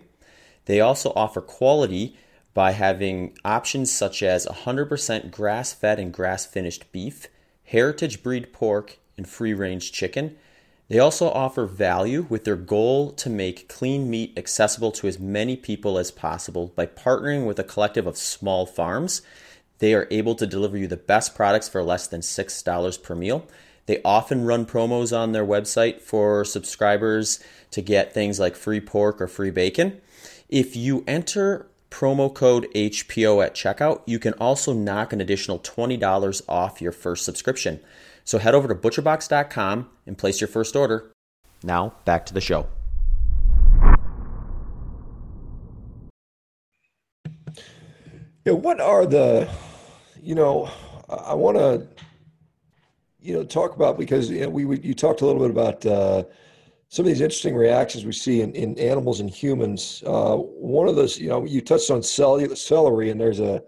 They 0.66 0.80
also 0.80 1.12
offer 1.16 1.42
quality 1.42 2.18
by 2.56 2.72
having 2.72 3.38
options 3.44 3.92
such 3.92 4.24
as 4.24 4.48
100% 4.48 5.30
grass 5.30 5.74
fed 5.74 6.00
and 6.00 6.12
grass 6.12 6.46
finished 6.46 6.92
beef, 6.94 7.28
heritage 7.66 8.24
breed 8.24 8.52
pork, 8.54 8.98
and 9.18 9.28
free 9.30 9.54
range 9.54 9.92
chicken. 9.92 10.36
They 10.88 10.98
also 10.98 11.30
offer 11.30 11.66
value 11.66 12.26
with 12.30 12.46
their 12.46 12.56
goal 12.56 13.12
to 13.12 13.30
make 13.30 13.68
clean 13.68 14.10
meat 14.10 14.34
accessible 14.38 14.92
to 14.94 15.08
as 15.08 15.20
many 15.20 15.58
people 15.58 15.98
as 15.98 16.12
possible 16.12 16.72
by 16.76 16.86
partnering 16.86 17.46
with 17.46 17.60
a 17.60 17.64
collective 17.64 18.08
of 18.08 18.18
small 18.18 18.66
farms. 18.66 19.22
They 19.80 19.94
are 19.94 20.08
able 20.10 20.36
to 20.36 20.48
deliver 20.48 20.78
you 20.78 20.88
the 20.88 20.96
best 20.96 21.36
products 21.36 21.68
for 21.68 21.84
less 21.84 22.08
than 22.08 22.22
$6 22.22 23.04
per 23.04 23.16
meal. 23.16 23.46
They 23.88 24.02
often 24.04 24.46
run 24.46 24.66
promos 24.66 25.16
on 25.16 25.34
their 25.34 25.46
website 25.46 26.02
for 26.02 26.46
subscribers 26.46 27.44
to 27.72 27.82
get 27.82 28.14
things 28.14 28.40
like 28.40 28.56
free 28.56 28.80
pork 28.80 29.22
or 29.22 29.28
free 29.28 29.52
bacon. 29.52 30.00
If 30.48 30.76
you 30.76 31.04
enter 31.08 31.68
promo 31.96 32.34
code 32.34 32.68
HPO 32.76 33.42
at 33.46 33.56
checkout, 33.56 34.02
you 34.06 34.20
can 34.20 34.34
also 34.34 34.74
knock 34.74 35.14
an 35.14 35.22
additional 35.22 35.60
$20 35.60 36.42
off 36.50 36.82
your 36.82 36.92
first 36.92 37.24
subscription. 37.24 37.80
So 38.26 38.38
head 38.38 38.54
over 38.54 38.68
to 38.68 38.76
butcherbox.com 38.76 39.90
and 40.06 40.18
place 40.18 40.42
your 40.42 40.50
first 40.50 40.76
order. 40.76 41.10
Now, 41.64 41.94
back 42.04 42.26
to 42.26 42.34
the 42.34 42.42
show. 42.42 42.68
Yeah, 48.44 48.54
what 48.54 48.82
are 48.82 49.06
the, 49.06 49.50
you 50.22 50.36
know, 50.36 50.70
I 51.08 51.34
want 51.34 51.58
to, 51.58 51.88
you 53.22 53.36
know, 53.36 53.46
talk 53.46 53.74
about 53.74 53.98
because 53.98 54.30
you 54.30 54.42
know, 54.42 54.50
we, 54.50 54.66
we 54.66 54.80
you 54.82 54.94
talked 54.94 55.22
a 55.22 55.26
little 55.26 55.42
bit 55.42 55.50
about 55.50 55.86
uh, 55.86 56.26
some 56.96 57.04
of 57.04 57.10
these 57.10 57.20
interesting 57.20 57.58
reactions 57.58 58.06
we 58.06 58.14
see 58.14 58.40
in, 58.40 58.54
in 58.56 58.80
animals 58.80 59.20
and 59.20 59.30
humans. 59.30 60.02
Uh, 60.06 60.38
one 60.38 60.88
of 60.88 60.96
those, 60.96 61.20
you 61.20 61.28
know, 61.28 61.44
you 61.44 61.60
touched 61.60 61.92
on 61.92 62.02
celery, 62.02 63.10
and 63.10 63.20
there's 63.20 63.42
a 63.42 63.62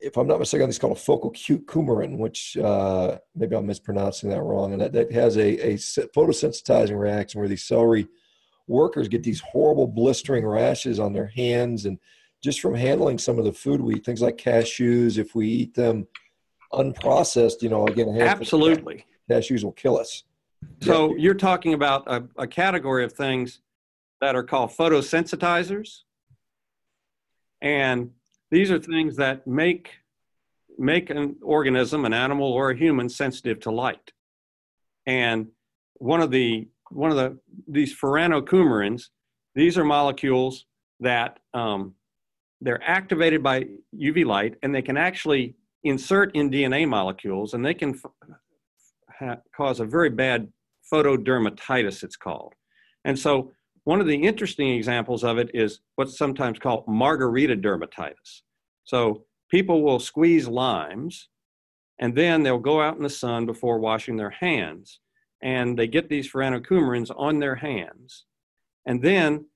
if 0.00 0.16
I'm 0.16 0.26
not 0.26 0.38
mistaken, 0.38 0.66
it's 0.66 0.78
called 0.78 0.96
a 0.96 1.00
focal 1.00 1.32
coumarin, 1.32 2.16
which 2.16 2.56
uh, 2.56 3.18
maybe 3.34 3.56
I'm 3.56 3.66
mispronouncing 3.66 4.30
that 4.30 4.42
wrong. 4.42 4.72
And 4.72 4.80
that, 4.80 4.92
that 4.94 5.12
has 5.12 5.36
a, 5.36 5.72
a 5.72 5.74
photosensitizing 5.74 6.98
reaction 6.98 7.40
where 7.40 7.48
these 7.48 7.64
celery 7.64 8.06
workers 8.66 9.08
get 9.08 9.22
these 9.22 9.40
horrible 9.40 9.86
blistering 9.86 10.46
rashes 10.46 10.98
on 10.98 11.12
their 11.12 11.28
hands 11.28 11.84
and 11.84 11.98
just 12.42 12.60
from 12.60 12.74
handling 12.74 13.18
some 13.18 13.38
of 13.38 13.44
the 13.44 13.52
food 13.52 13.82
we 13.82 13.96
eat, 13.96 14.04
things 14.04 14.22
like 14.22 14.38
cashews, 14.38 15.18
if 15.18 15.34
we 15.34 15.46
eat 15.46 15.74
them 15.74 16.06
unprocessed, 16.72 17.60
you 17.60 17.68
know, 17.68 17.86
again, 17.86 18.08
absolutely, 18.20 19.04
cashews 19.30 19.62
will 19.62 19.72
kill 19.72 19.98
us. 19.98 20.24
So 20.82 21.16
you're 21.16 21.34
talking 21.34 21.74
about 21.74 22.04
a, 22.06 22.24
a 22.36 22.46
category 22.46 23.04
of 23.04 23.12
things 23.12 23.60
that 24.20 24.34
are 24.36 24.42
called 24.42 24.70
photosensitizers. 24.70 26.00
And 27.60 28.10
these 28.50 28.70
are 28.70 28.78
things 28.78 29.16
that 29.16 29.46
make 29.46 29.90
make 30.78 31.08
an 31.08 31.36
organism, 31.42 32.04
an 32.04 32.12
animal 32.12 32.52
or 32.52 32.70
a 32.70 32.76
human, 32.76 33.08
sensitive 33.08 33.60
to 33.60 33.70
light. 33.70 34.12
And 35.06 35.48
one 35.94 36.20
of 36.20 36.30
the 36.30 36.68
one 36.90 37.10
of 37.10 37.16
the 37.16 37.38
these 37.66 37.98
furanocoumarins, 37.98 39.08
these 39.54 39.78
are 39.78 39.84
molecules 39.84 40.66
that 41.00 41.38
um, 41.54 41.94
they're 42.60 42.82
activated 42.82 43.42
by 43.42 43.66
UV 43.94 44.24
light, 44.24 44.56
and 44.62 44.74
they 44.74 44.82
can 44.82 44.96
actually 44.96 45.54
insert 45.84 46.34
in 46.34 46.50
DNA 46.50 46.88
molecules, 46.88 47.54
and 47.54 47.64
they 47.64 47.74
can 47.74 48.00
ha- 49.18 49.40
cause 49.56 49.80
a 49.80 49.84
very 49.84 50.10
bad 50.10 50.48
photodermatitis. 50.92 52.02
It's 52.02 52.16
called, 52.16 52.54
and 53.04 53.18
so 53.18 53.52
one 53.84 54.00
of 54.00 54.06
the 54.06 54.16
interesting 54.16 54.70
examples 54.70 55.22
of 55.22 55.38
it 55.38 55.50
is 55.54 55.80
what's 55.94 56.18
sometimes 56.18 56.58
called 56.58 56.88
margarita 56.88 57.56
dermatitis. 57.56 58.42
So 58.84 59.24
people 59.48 59.82
will 59.82 60.00
squeeze 60.00 60.48
limes 60.48 61.28
and 61.98 62.14
then 62.14 62.42
they'll 62.42 62.58
go 62.58 62.80
out 62.80 62.96
in 62.96 63.02
the 63.02 63.10
sun 63.10 63.46
before 63.46 63.78
washing 63.78 64.16
their 64.16 64.30
hands. 64.30 65.00
And 65.42 65.78
they 65.78 65.86
get 65.86 66.08
these 66.08 66.30
furanocoumarins 66.30 67.10
on 67.16 67.38
their 67.38 67.54
hands. 67.54 68.24
And 68.86 69.02
then 69.02 69.46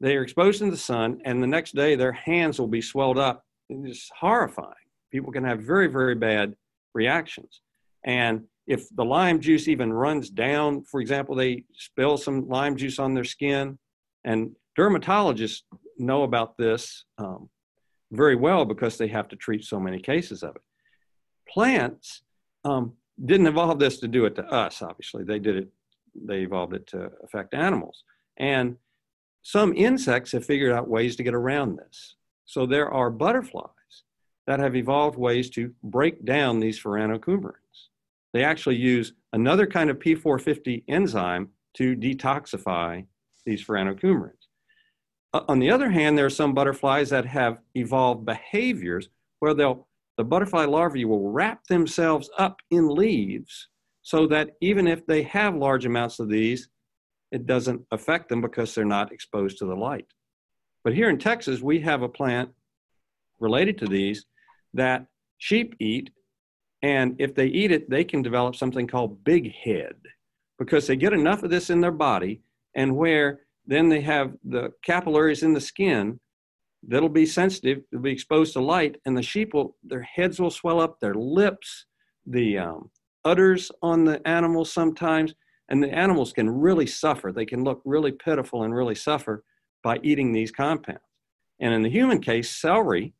they 0.00 0.16
are 0.16 0.22
exposed 0.22 0.62
in 0.62 0.70
the 0.70 0.76
sun, 0.76 1.20
and 1.24 1.42
the 1.42 1.46
next 1.46 1.74
day 1.74 1.94
their 1.94 2.12
hands 2.12 2.58
will 2.58 2.68
be 2.68 2.80
swelled 2.80 3.18
up. 3.18 3.44
It's 3.68 4.10
horrifying. 4.18 4.72
People 5.12 5.32
can 5.32 5.44
have 5.44 5.60
very, 5.60 5.88
very 5.88 6.14
bad 6.14 6.54
reactions. 6.94 7.60
And 8.04 8.44
if 8.70 8.88
the 8.94 9.04
lime 9.04 9.40
juice 9.40 9.66
even 9.66 9.92
runs 9.92 10.30
down, 10.30 10.84
for 10.84 11.00
example, 11.00 11.34
they 11.34 11.64
spill 11.74 12.16
some 12.16 12.48
lime 12.48 12.76
juice 12.76 13.00
on 13.00 13.14
their 13.14 13.24
skin, 13.24 13.76
and 14.22 14.54
dermatologists 14.78 15.62
know 15.98 16.22
about 16.22 16.56
this 16.56 17.04
um, 17.18 17.50
very 18.12 18.36
well 18.36 18.64
because 18.64 18.96
they 18.96 19.08
have 19.08 19.26
to 19.26 19.34
treat 19.34 19.64
so 19.64 19.80
many 19.80 19.98
cases 19.98 20.44
of 20.44 20.54
it. 20.54 20.62
Plants 21.48 22.22
um, 22.64 22.92
didn't 23.24 23.48
evolve 23.48 23.80
this 23.80 23.98
to 23.98 24.08
do 24.08 24.24
it 24.24 24.36
to 24.36 24.44
us, 24.44 24.82
obviously. 24.82 25.24
They 25.24 25.40
did 25.40 25.56
it, 25.56 25.68
they 26.14 26.42
evolved 26.42 26.74
it 26.74 26.86
to 26.88 27.10
affect 27.24 27.54
animals. 27.54 28.04
And 28.36 28.76
some 29.42 29.74
insects 29.74 30.30
have 30.30 30.44
figured 30.44 30.72
out 30.72 30.86
ways 30.88 31.16
to 31.16 31.24
get 31.24 31.34
around 31.34 31.76
this. 31.76 32.14
So 32.46 32.66
there 32.66 32.88
are 32.88 33.10
butterflies 33.10 34.04
that 34.46 34.60
have 34.60 34.76
evolved 34.76 35.18
ways 35.18 35.50
to 35.50 35.74
break 35.82 36.24
down 36.24 36.60
these 36.60 36.80
furanocoumarins. 36.80 37.89
They 38.32 38.44
actually 38.44 38.76
use 38.76 39.12
another 39.32 39.66
kind 39.66 39.90
of 39.90 39.98
P450 39.98 40.84
enzyme 40.88 41.48
to 41.74 41.96
detoxify 41.96 43.04
these 43.44 43.64
furanocoumarins. 43.64 44.32
On 45.32 45.58
the 45.58 45.70
other 45.70 45.90
hand, 45.90 46.18
there 46.18 46.26
are 46.26 46.30
some 46.30 46.54
butterflies 46.54 47.10
that 47.10 47.26
have 47.26 47.60
evolved 47.74 48.24
behaviors 48.24 49.08
where 49.38 49.54
they'll 49.54 49.86
the 50.16 50.24
butterfly 50.24 50.66
larvae 50.66 51.06
will 51.06 51.30
wrap 51.30 51.64
themselves 51.66 52.28
up 52.36 52.60
in 52.70 52.88
leaves 52.88 53.68
so 54.02 54.26
that 54.26 54.50
even 54.60 54.86
if 54.86 55.06
they 55.06 55.22
have 55.22 55.54
large 55.54 55.86
amounts 55.86 56.18
of 56.18 56.28
these, 56.28 56.68
it 57.32 57.46
doesn't 57.46 57.80
affect 57.90 58.28
them 58.28 58.42
because 58.42 58.74
they're 58.74 58.84
not 58.84 59.12
exposed 59.12 59.56
to 59.58 59.64
the 59.64 59.74
light. 59.74 60.04
But 60.84 60.94
here 60.94 61.08
in 61.08 61.18
Texas, 61.18 61.62
we 61.62 61.80
have 61.80 62.02
a 62.02 62.08
plant 62.08 62.50
related 63.38 63.78
to 63.78 63.86
these 63.86 64.26
that 64.74 65.06
sheep 65.38 65.74
eat 65.80 66.10
and 66.82 67.16
if 67.18 67.34
they 67.34 67.46
eat 67.46 67.70
it, 67.70 67.90
they 67.90 68.04
can 68.04 68.22
develop 68.22 68.56
something 68.56 68.86
called 68.86 69.22
big 69.24 69.52
head 69.52 69.96
because 70.58 70.86
they 70.86 70.96
get 70.96 71.12
enough 71.12 71.42
of 71.42 71.50
this 71.50 71.70
in 71.70 71.80
their 71.80 71.90
body. 71.92 72.40
And 72.74 72.96
where 72.96 73.40
then 73.66 73.88
they 73.88 74.00
have 74.00 74.32
the 74.44 74.72
capillaries 74.82 75.42
in 75.42 75.52
the 75.52 75.60
skin 75.60 76.20
that'll 76.86 77.08
be 77.08 77.26
sensitive, 77.26 77.82
they'll 77.90 78.00
be 78.00 78.12
exposed 78.12 78.54
to 78.54 78.60
light, 78.60 78.96
and 79.04 79.16
the 79.16 79.22
sheep 79.22 79.52
will, 79.52 79.76
their 79.82 80.02
heads 80.02 80.40
will 80.40 80.50
swell 80.50 80.80
up, 80.80 80.98
their 80.98 81.14
lips, 81.14 81.84
the 82.26 82.56
um, 82.56 82.90
udders 83.24 83.70
on 83.82 84.04
the 84.04 84.26
animals 84.26 84.72
sometimes, 84.72 85.34
And 85.68 85.82
the 85.82 85.94
animals 85.94 86.32
can 86.32 86.48
really 86.48 86.86
suffer. 86.86 87.32
They 87.32 87.46
can 87.46 87.62
look 87.62 87.82
really 87.84 88.12
pitiful 88.12 88.64
and 88.64 88.74
really 88.74 88.94
suffer 88.94 89.44
by 89.82 89.98
eating 90.02 90.32
these 90.32 90.50
compounds. 90.50 91.00
And 91.60 91.74
in 91.74 91.82
the 91.82 91.90
human 91.90 92.20
case, 92.20 92.50
celery, 92.50 93.12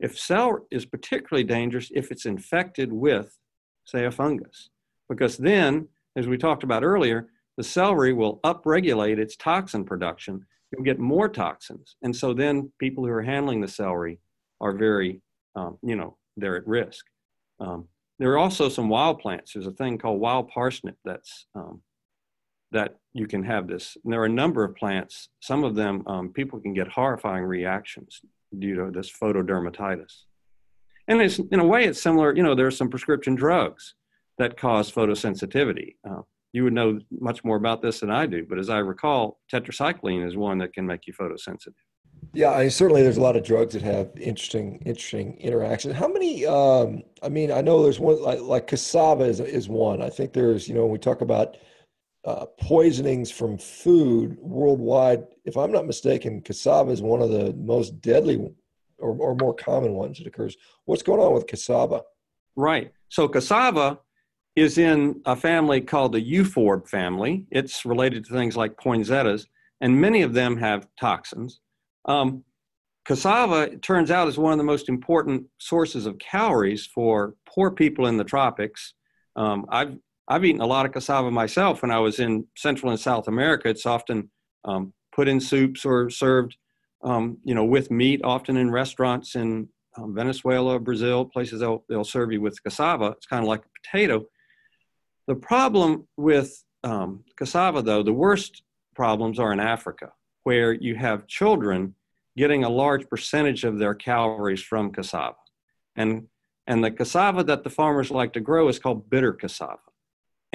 if 0.00 0.18
celery 0.18 0.62
is 0.70 0.84
particularly 0.84 1.44
dangerous 1.44 1.90
if 1.94 2.10
it's 2.10 2.26
infected 2.26 2.92
with, 2.92 3.38
say, 3.84 4.04
a 4.04 4.10
fungus, 4.10 4.70
because 5.08 5.36
then, 5.36 5.88
as 6.16 6.26
we 6.26 6.36
talked 6.36 6.62
about 6.62 6.84
earlier, 6.84 7.28
the 7.56 7.64
celery 7.64 8.12
will 8.12 8.40
upregulate 8.44 9.18
its 9.18 9.36
toxin 9.36 9.84
production. 9.84 10.44
You'll 10.70 10.84
get 10.84 10.98
more 10.98 11.28
toxins. 11.28 11.96
And 12.02 12.14
so 12.14 12.34
then 12.34 12.70
people 12.78 13.04
who 13.04 13.10
are 13.10 13.22
handling 13.22 13.60
the 13.60 13.68
celery 13.68 14.18
are 14.60 14.72
very, 14.72 15.22
um, 15.54 15.78
you 15.82 15.96
know, 15.96 16.16
they're 16.36 16.56
at 16.56 16.66
risk. 16.66 17.06
Um, 17.60 17.88
there 18.18 18.32
are 18.32 18.38
also 18.38 18.68
some 18.68 18.88
wild 18.88 19.20
plants. 19.20 19.52
There's 19.52 19.66
a 19.66 19.72
thing 19.72 19.98
called 19.98 20.20
wild 20.20 20.48
parsnip 20.48 20.96
that's 21.04 21.46
um, 21.54 21.82
that 22.72 22.96
you 23.14 23.26
can 23.26 23.44
have 23.44 23.68
this. 23.68 23.96
And 24.02 24.12
there 24.12 24.20
are 24.20 24.26
a 24.26 24.30
number 24.30 24.64
of 24.64 24.74
plants. 24.74 25.28
Some 25.40 25.64
of 25.64 25.74
them 25.74 26.02
um, 26.06 26.30
people 26.30 26.60
can 26.60 26.74
get 26.74 26.88
horrifying 26.88 27.44
reactions 27.44 28.20
due 28.58 28.74
to 28.76 28.90
this 28.90 29.10
photodermatitis. 29.10 30.22
And 31.08 31.20
it's, 31.20 31.38
in 31.38 31.60
a 31.60 31.66
way, 31.66 31.84
it's 31.84 32.02
similar. 32.02 32.34
You 32.34 32.42
know, 32.42 32.54
there 32.54 32.66
are 32.66 32.70
some 32.72 32.88
prescription 32.88 33.34
drugs 33.34 33.94
that 34.38 34.56
cause 34.56 34.90
photosensitivity. 34.90 35.94
Uh, 36.08 36.22
you 36.52 36.64
would 36.64 36.72
know 36.72 36.98
much 37.20 37.44
more 37.44 37.56
about 37.56 37.82
this 37.82 38.00
than 38.00 38.10
I 38.10 38.26
do, 38.26 38.46
but 38.48 38.58
as 38.58 38.70
I 38.70 38.78
recall, 38.78 39.38
tetracycline 39.52 40.26
is 40.26 40.36
one 40.36 40.58
that 40.58 40.72
can 40.72 40.86
make 40.86 41.06
you 41.06 41.12
photosensitive. 41.12 41.74
Yeah, 42.32 42.50
I 42.50 42.62
mean, 42.62 42.70
certainly 42.70 43.02
there's 43.02 43.18
a 43.18 43.22
lot 43.22 43.36
of 43.36 43.44
drugs 43.44 43.74
that 43.74 43.82
have 43.82 44.10
interesting, 44.18 44.82
interesting 44.84 45.36
interaction. 45.38 45.92
How 45.92 46.08
many? 46.08 46.46
Um, 46.46 47.02
I 47.22 47.28
mean, 47.28 47.52
I 47.52 47.60
know 47.60 47.82
there's 47.82 48.00
one 48.00 48.22
like, 48.22 48.40
like 48.40 48.66
cassava 48.66 49.24
is 49.24 49.40
is 49.40 49.68
one. 49.68 50.02
I 50.02 50.10
think 50.10 50.32
there's, 50.32 50.68
you 50.68 50.74
know, 50.74 50.82
when 50.82 50.92
we 50.92 50.98
talk 50.98 51.20
about 51.20 51.56
uh, 52.26 52.46
poisonings 52.60 53.30
from 53.30 53.56
food 53.56 54.36
worldwide, 54.40 55.24
if 55.44 55.56
I'm 55.56 55.70
not 55.70 55.86
mistaken, 55.86 56.40
cassava 56.40 56.90
is 56.90 57.00
one 57.00 57.22
of 57.22 57.30
the 57.30 57.52
most 57.54 58.00
deadly 58.00 58.36
or, 58.98 59.10
or 59.16 59.36
more 59.36 59.54
common 59.54 59.92
ones 59.92 60.18
that 60.18 60.26
occurs. 60.26 60.56
What's 60.86 61.04
going 61.04 61.20
on 61.20 61.32
with 61.32 61.46
cassava? 61.46 62.02
Right. 62.56 62.92
So 63.08 63.28
cassava 63.28 64.00
is 64.56 64.76
in 64.76 65.20
a 65.24 65.36
family 65.36 65.80
called 65.80 66.12
the 66.12 66.32
euphorb 66.32 66.88
family. 66.88 67.46
It's 67.52 67.84
related 67.84 68.24
to 68.24 68.32
things 68.32 68.56
like 68.56 68.76
poinsettias, 68.76 69.46
and 69.80 70.00
many 70.00 70.22
of 70.22 70.32
them 70.32 70.56
have 70.56 70.88
toxins. 70.98 71.60
Um, 72.06 72.42
cassava, 73.04 73.72
it 73.72 73.82
turns 73.82 74.10
out, 74.10 74.26
is 74.26 74.38
one 74.38 74.52
of 74.52 74.58
the 74.58 74.64
most 74.64 74.88
important 74.88 75.46
sources 75.58 76.06
of 76.06 76.18
calories 76.18 76.86
for 76.86 77.36
poor 77.46 77.70
people 77.70 78.06
in 78.06 78.16
the 78.16 78.24
tropics. 78.24 78.94
Um, 79.36 79.66
I've 79.68 79.96
I've 80.28 80.44
eaten 80.44 80.60
a 80.60 80.66
lot 80.66 80.86
of 80.86 80.92
cassava 80.92 81.30
myself 81.30 81.82
when 81.82 81.90
I 81.90 81.98
was 82.00 82.18
in 82.18 82.46
Central 82.56 82.90
and 82.90 83.00
South 83.00 83.28
America. 83.28 83.68
It's 83.68 83.86
often 83.86 84.30
um, 84.64 84.92
put 85.14 85.28
in 85.28 85.40
soups 85.40 85.84
or 85.84 86.10
served, 86.10 86.56
um, 87.02 87.38
you 87.44 87.54
know, 87.54 87.64
with 87.64 87.90
meat. 87.90 88.20
Often 88.24 88.56
in 88.56 88.70
restaurants 88.70 89.36
in 89.36 89.68
um, 89.96 90.14
Venezuela, 90.14 90.78
Brazil, 90.78 91.24
places 91.24 91.60
they'll 91.60 91.84
they'll 91.88 92.04
serve 92.04 92.32
you 92.32 92.40
with 92.40 92.62
cassava. 92.62 93.14
It's 93.16 93.26
kind 93.26 93.42
of 93.42 93.48
like 93.48 93.62
a 93.64 93.80
potato. 93.80 94.26
The 95.26 95.36
problem 95.36 96.06
with 96.16 96.62
um, 96.84 97.24
cassava, 97.36 97.82
though, 97.82 98.02
the 98.02 98.12
worst 98.12 98.62
problems 98.94 99.38
are 99.38 99.52
in 99.52 99.60
Africa, 99.60 100.12
where 100.44 100.72
you 100.72 100.94
have 100.94 101.26
children 101.26 101.94
getting 102.36 102.64
a 102.64 102.68
large 102.68 103.08
percentage 103.08 103.64
of 103.64 103.78
their 103.78 103.94
calories 103.94 104.62
from 104.62 104.92
cassava. 104.92 105.36
And, 105.96 106.28
and 106.66 106.84
the 106.84 106.90
cassava 106.90 107.42
that 107.44 107.64
the 107.64 107.70
farmers 107.70 108.10
like 108.10 108.34
to 108.34 108.40
grow 108.40 108.68
is 108.68 108.78
called 108.78 109.08
bitter 109.08 109.32
cassava. 109.32 109.78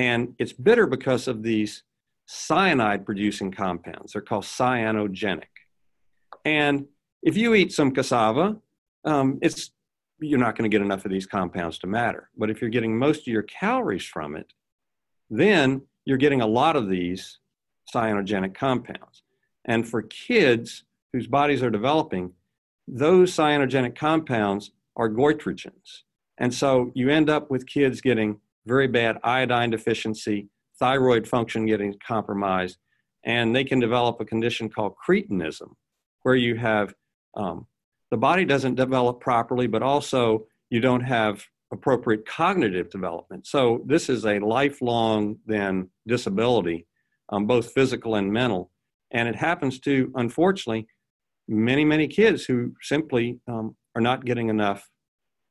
And 0.02 0.34
it's 0.39 0.52
bitter 0.52 0.88
because 0.88 1.28
of 1.28 1.43
these 1.43 1.84
cyanide 2.26 3.06
producing 3.06 3.52
compounds. 3.52 4.14
They're 4.14 4.24
called 4.24 4.45
cyanogenic. 4.45 5.54
And 6.43 6.88
if 7.22 7.38
you 7.38 7.54
eat 7.54 7.72
some 7.72 7.91
cassava, 7.91 8.58
um, 9.06 9.38
it's, 9.43 9.70
you're 10.20 10.39
not 10.39 10.58
going 10.58 10.68
to 10.68 10.76
get 10.76 10.84
enough 10.84 11.06
of 11.06 11.12
these 11.12 11.28
compounds 11.28 11.78
to 11.80 11.88
matter. 11.88 12.32
But 12.36 12.49
if 12.49 12.62
you're 12.62 12.72
getting 12.72 12.97
most 12.97 13.22
of 13.22 13.28
your 13.28 13.43
calories 13.43 14.04
from 14.04 14.36
it, 14.36 14.54
then 15.30 15.84
you're 16.06 16.18
getting 16.18 16.41
a 16.41 16.47
lot 16.47 16.76
of 16.76 16.89
these 16.89 17.38
cyanogenic 17.93 18.56
compounds. 18.56 19.22
And 19.66 19.88
for 19.88 20.02
kids 20.02 20.84
whose 21.14 21.28
bodies 21.28 21.62
are 21.62 21.70
developing, 21.70 22.34
those 22.88 23.36
cyanogenic 23.36 23.95
compounds 23.95 24.72
are 24.95 25.12
goitrogens. 25.12 26.02
And 26.39 26.52
so 26.52 26.91
you 26.95 27.10
end 27.12 27.30
up 27.30 27.52
with 27.52 27.68
kids 27.68 28.02
getting 28.02 28.39
very 28.66 28.88
bad 28.88 29.18
iodine 29.24 29.70
deficiency, 29.70 30.47
thyroid 30.80 31.28
function 31.28 31.66
getting 31.66 31.95
compromised, 32.05 32.78
and 33.24 33.55
they 33.55 33.64
can 33.64 33.80
develop 33.80 34.20
a 34.20 34.26
condition 34.26 34.70
called 34.70 34.93
cretinism, 35.07 35.74
where 36.24 36.36
you 36.36 36.55
have 36.55 36.93
um, 37.36 37.68
the 38.09 38.18
body 38.18 38.45
doesn't 38.45 38.76
develop 38.76 39.22
properly, 39.22 39.68
but 39.68 39.82
also 39.84 40.45
you 40.70 40.80
don't 40.80 41.01
have 41.01 41.43
appropriate 41.72 42.26
cognitive 42.26 42.89
development. 42.89 43.47
So 43.47 43.82
this 43.86 44.09
is 44.09 44.26
a 44.26 44.39
lifelong 44.39 45.38
then 45.45 45.89
disability, 46.07 46.88
um, 47.30 47.47
both 47.47 47.72
physical 47.72 48.16
and 48.16 48.32
mental, 48.32 48.72
and 49.12 49.30
it 49.30 49.36
happens 49.36 49.80
to 49.82 50.12
unfortunately 50.16 50.88
many 51.47 51.86
many 51.86 52.07
kids 52.07 52.45
who 52.45 52.74
simply 52.82 53.39
um, 53.47 53.76
are 53.95 54.01
not 54.01 54.26
getting 54.26 54.49
enough. 54.49 54.89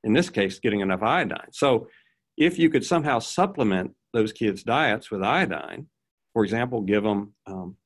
In 0.03 0.15
this 0.15 0.31
case, 0.31 0.59
getting 0.59 0.81
enough 0.81 1.03
iodine. 1.03 1.53
So 1.53 1.89
if 2.41 2.59
you 2.59 2.71
could 2.71 2.85
somehow 2.85 3.19
supplement 3.19 3.95
those 4.15 4.33
kids' 4.33 4.65
diets 4.65 5.11
with 5.11 5.23
iodine, 5.23 5.87
for 6.33 6.43
example, 6.43 6.81
give 6.81 7.05
them 7.05 7.35
um, 7.47 7.77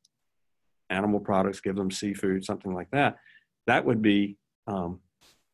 animal 0.89 1.19
products, 1.19 1.61
give 1.61 1.75
them 1.75 1.91
seafood, 1.91 2.45
something 2.45 2.73
like 2.73 2.89
that, 2.93 3.17
that 3.67 3.85
would 3.85 4.01
be 4.01 4.37
um, 4.69 5.01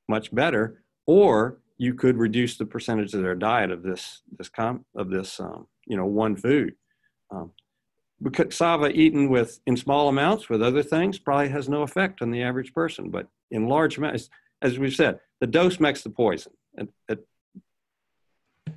much 0.07 0.33
better. 0.33 0.83
Or 1.07 1.61
you 1.79 1.95
could 1.95 2.19
reduce 2.19 2.59
the 2.59 2.67
percentage 2.67 3.15
of 3.15 3.23
their 3.23 3.35
diet 3.35 3.71
of 3.71 3.83
this 3.83 4.21
this 4.39 4.51
com- 4.51 4.85
of 4.95 5.09
this 5.09 5.41
um, 5.41 5.67
you 5.87 5.97
know 5.97 6.07
one 6.07 6.37
food. 6.37 6.75
Um, 7.31 7.53
cassava 8.33 8.91
eaten 8.91 9.31
with 9.31 9.61
in 9.67 9.79
small 9.79 10.11
amounts 10.11 10.51
with 10.51 10.63
other 10.63 10.83
things 10.83 11.19
probably 11.19 11.49
has 11.49 11.71
no 11.71 11.83
effect 11.83 12.21
on 12.21 12.31
the 12.31 12.43
average 12.43 12.75
person, 12.75 13.09
but 13.09 13.29
in 13.51 13.67
large 13.67 13.97
amounts, 13.97 14.29
as 14.61 14.79
we've 14.79 14.95
said, 14.95 15.21
the 15.41 15.47
dose 15.47 15.81
makes 15.81 16.03
the 16.03 16.11
poison. 16.11 16.53
It, 16.75 16.89
it, 17.09 17.27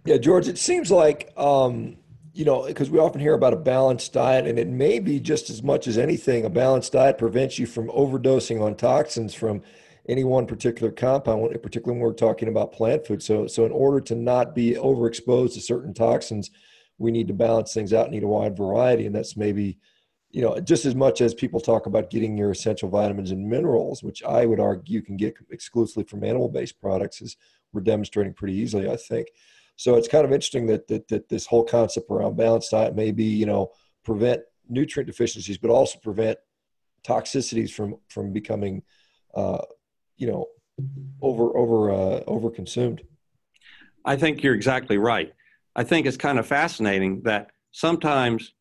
yeah, 0.06 0.18
George, 0.18 0.48
it 0.48 0.58
seems 0.58 0.92
like 0.92 1.32
um, 1.38 1.98
you 2.34 2.46
know 2.46 2.66
because 2.66 2.90
we 2.90 3.00
often 3.00 3.22
hear 3.22 3.34
about 3.34 3.54
a 3.54 3.58
balanced 3.58 4.14
diet, 4.14 4.48
and 4.48 4.60
it 4.60 4.68
may 4.68 5.00
be 5.00 5.20
just 5.20 5.50
as 5.50 5.64
much 5.64 5.88
as 5.88 5.98
anything, 5.98 6.46
a 6.46 6.50
balanced 6.50 6.94
diet 6.94 7.18
prevents 7.18 7.58
you 7.58 7.66
from 7.66 7.88
overdosing 7.90 8.62
on 8.62 8.76
toxins 8.76 9.34
from 9.34 9.62
any 10.10 10.24
one 10.24 10.46
particular 10.46 10.92
compound, 10.92 11.50
particularly 11.62 12.00
when 12.00 12.08
we're 12.08 12.14
talking 12.14 12.50
about 12.50 12.74
plant 12.74 13.08
food. 13.08 13.24
So, 13.24 13.48
so 13.48 13.66
in 13.66 13.72
order 13.72 14.02
to 14.02 14.16
not 14.16 14.54
be 14.54 14.74
overexposed 14.74 15.54
to 15.54 15.62
certain 15.62 15.94
toxins, 15.94 16.52
we 16.98 17.12
need 17.12 17.28
to 17.30 17.34
balance 17.34 17.74
things 17.74 17.94
out, 17.94 18.06
and 18.06 18.14
need 18.14 18.24
a 18.24 18.28
wide 18.28 18.58
variety, 18.58 19.06
and 19.06 19.16
that's 19.16 19.38
maybe, 19.38 19.78
you 20.30 20.42
know, 20.42 20.60
just 20.60 20.86
as 20.86 20.96
much 20.96 21.22
as 21.22 21.34
people 21.34 21.60
talk 21.60 21.86
about 21.86 22.10
getting 22.10 22.38
your 22.38 22.52
essential 22.52 22.90
vitamins 22.90 23.32
and 23.32 23.50
minerals, 23.50 24.04
which 24.04 24.22
I 24.24 24.46
would 24.46 24.60
argue 24.60 24.96
you 24.96 25.02
can 25.02 25.16
get 25.16 25.36
exclusively 25.52 26.04
from 26.04 26.24
animal-based 26.24 26.82
products, 26.82 27.22
as 27.22 27.38
we're 27.72 27.82
demonstrating 27.82 28.34
pretty 28.34 28.56
easily, 28.56 28.90
I 28.90 28.98
think. 28.98 29.30
So 29.76 29.96
it's 29.96 30.08
kind 30.08 30.26
of 30.26 30.32
interesting 30.32 30.68
that 30.68 30.88
that, 30.88 31.08
that 31.08 31.30
this 31.30 31.46
whole 31.46 31.64
concept 31.64 32.10
around 32.10 32.38
balanced 32.38 32.72
diet 32.72 32.96
may 32.96 33.12
be, 33.12 33.26
you 33.26 33.46
know, 33.46 33.72
prevent 34.04 34.42
nutrient 34.70 35.08
deficiencies, 35.08 35.58
but 35.58 35.70
also 35.70 36.00
prevent 36.00 36.38
toxicities 37.04 37.72
from 37.72 37.96
from 38.10 38.32
becoming 38.32 38.84
uh, 39.34 39.62
you 40.18 40.28
know 40.28 40.48
over 41.22 41.56
over 41.58 41.92
uh, 41.92 42.24
over 42.28 42.50
consumed. 42.50 43.02
I 44.06 44.16
think 44.16 44.44
you're 44.44 44.56
exactly 44.56 44.98
right. 44.98 45.34
I 45.76 45.84
think 45.84 46.06
it's 46.06 46.18
kind 46.18 46.38
of 46.38 46.46
fascinating 46.46 47.22
that 47.24 47.52
sometimes 47.72 48.54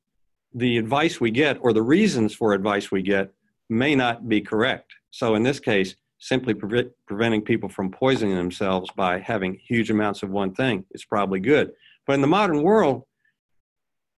the 0.54 0.78
advice 0.78 1.20
we 1.20 1.30
get 1.30 1.58
or 1.60 1.72
the 1.72 1.82
reasons 1.82 2.34
for 2.34 2.52
advice 2.52 2.90
we 2.90 3.02
get 3.02 3.32
may 3.68 3.94
not 3.94 4.28
be 4.28 4.40
correct. 4.40 4.94
So 5.10 5.34
in 5.34 5.42
this 5.42 5.60
case, 5.60 5.96
simply 6.23 6.55
pre- 6.55 6.89
preventing 7.09 7.43
people 7.43 7.68
from 7.68 7.91
poisoning 7.91 8.37
themselves 8.37 8.89
by 8.95 9.18
having 9.18 9.55
huge 9.55 9.91
amounts 9.91 10.23
of 10.23 10.31
one 10.31 10.55
thing 10.55 10.85
is 10.93 11.05
probably 11.05 11.41
good. 11.41 11.73
But 12.07 12.12
in 12.14 12.20
the 12.20 12.29
modern 12.29 12.62
world, 12.62 13.03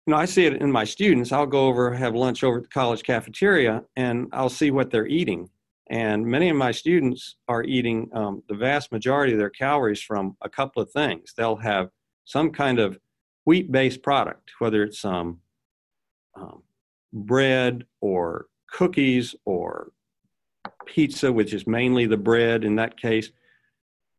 you 0.07 0.11
know, 0.11 0.19
I 0.19 0.27
see 0.27 0.45
it 0.45 0.61
in 0.61 0.71
my 0.71 0.85
students. 0.85 1.33
I'll 1.33 1.47
go 1.47 1.67
over, 1.67 1.95
have 1.95 2.15
lunch 2.15 2.45
over 2.45 2.59
at 2.59 2.65
the 2.65 2.69
college 2.69 3.03
cafeteria, 3.03 3.85
and 3.97 4.29
I'll 4.35 4.51
see 4.51 4.71
what 4.71 4.91
they're 4.91 5.07
eating. 5.07 5.49
And 5.89 6.27
many 6.27 6.51
of 6.51 6.57
my 6.57 6.73
students 6.73 7.37
are 7.49 7.65
eating 7.65 8.11
um, 8.13 8.43
the 8.51 8.55
vast 8.55 8.93
majority 8.93 9.33
of 9.33 9.39
their 9.39 9.49
calories 9.49 10.03
from 10.03 10.37
a 10.43 10.49
couple 10.49 10.83
of 10.83 10.91
things. 10.91 11.33
They'll 11.35 11.57
have 11.57 11.89
some 12.27 12.51
kind 12.51 12.79
of 12.79 12.99
wheat 13.47 13.73
based 13.73 14.03
product, 14.03 14.51
whether 14.59 14.83
it's 14.83 15.07
um, 15.07 15.41
um, 16.35 16.63
bread 17.15 17.85
or 18.03 18.47
cookies 18.71 19.35
or 19.47 19.91
pizza, 20.87 21.33
which 21.33 21.53
is 21.55 21.67
mainly 21.67 22.07
the 22.07 22.17
bread 22.17 22.65
in 22.65 22.77
that 22.77 22.97
case. 22.97 23.31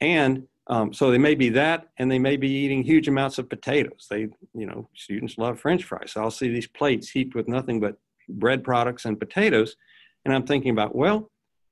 And 0.01 0.47
Um, 0.68 0.93
so 0.93 1.11
they 1.11 1.20
may 1.20 1.36
be 1.36 1.49
that, 1.49 1.80
and 1.99 2.09
they 2.09 2.18
may 2.20 2.38
be 2.38 2.49
eating 2.49 2.84
huge 2.84 3.07
amounts 3.07 3.38
of 3.38 3.47
potatoes. 3.47 4.07
They, 4.09 4.22
you 4.61 4.66
know, 4.66 4.89
students 4.95 5.38
love 5.38 5.59
French 5.59 5.84
fries. 5.84 6.11
So 6.11 6.22
I'll 6.22 6.39
see 6.39 6.49
these 6.49 6.72
plates 6.80 7.11
heaped 7.11 7.36
with 7.36 7.47
nothing 7.47 7.80
but 7.80 7.99
bread 8.28 8.63
products 8.63 9.05
and 9.05 9.20
potatoes, 9.20 9.76
and 10.24 10.34
I'm 10.34 10.45
thinking 10.47 10.72
about, 10.72 10.95
well, 10.95 11.30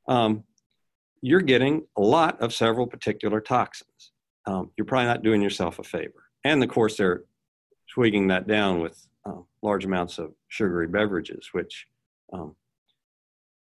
um, 0.07 0.43
you're 1.21 1.47
getting 1.53 1.87
a 1.97 2.01
lot 2.01 2.39
of 2.39 2.53
several 2.53 2.85
particular 2.85 3.41
toxins. 3.41 4.11
Um, 4.45 4.69
you're 4.75 4.85
probably 4.85 5.07
not 5.07 5.23
doing 5.23 5.41
yourself 5.41 5.79
a 5.79 5.83
favor. 5.83 6.21
And 6.43 6.63
of 6.63 6.69
course, 6.69 6.95
they're 6.97 7.23
tweaking 7.95 8.27
that 8.27 8.45
down 8.45 8.79
with 8.79 9.07
uh, 9.25 9.41
large 9.63 9.85
amounts 9.85 10.19
of 10.19 10.27
sugary 10.49 10.87
beverages, 10.87 11.49
which 11.51 11.87
um, 12.31 12.55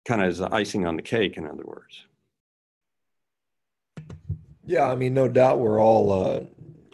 kind 0.05 0.21
of 0.21 0.29
is 0.29 0.39
the 0.39 0.53
icing 0.53 0.85
on 0.85 0.95
the 0.95 1.01
cake, 1.01 1.37
in 1.37 1.45
other 1.45 1.63
words. 1.63 2.05
Yeah, 4.65 4.85
I 4.85 4.95
mean, 4.95 5.13
no 5.13 5.27
doubt 5.27 5.59
we're 5.59 5.81
all, 5.81 6.11
uh, 6.11 6.41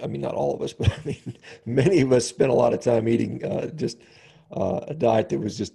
I 0.02 0.08
mean, 0.08 0.22
not 0.22 0.34
all 0.34 0.54
of 0.54 0.62
us, 0.62 0.74
but 0.80 0.92
I 0.92 1.00
mean, 1.06 1.38
many 1.66 2.02
of 2.02 2.12
us 2.12 2.28
spent 2.28 2.52
a 2.52 2.56
lot 2.56 2.74
of 2.74 2.80
time 2.80 3.08
eating 3.08 3.44
uh, 3.44 3.68
just 3.68 4.00
uh, 4.56 4.82
a 4.88 4.94
diet 4.94 5.30
that 5.30 5.40
was 5.40 5.58
just 5.58 5.74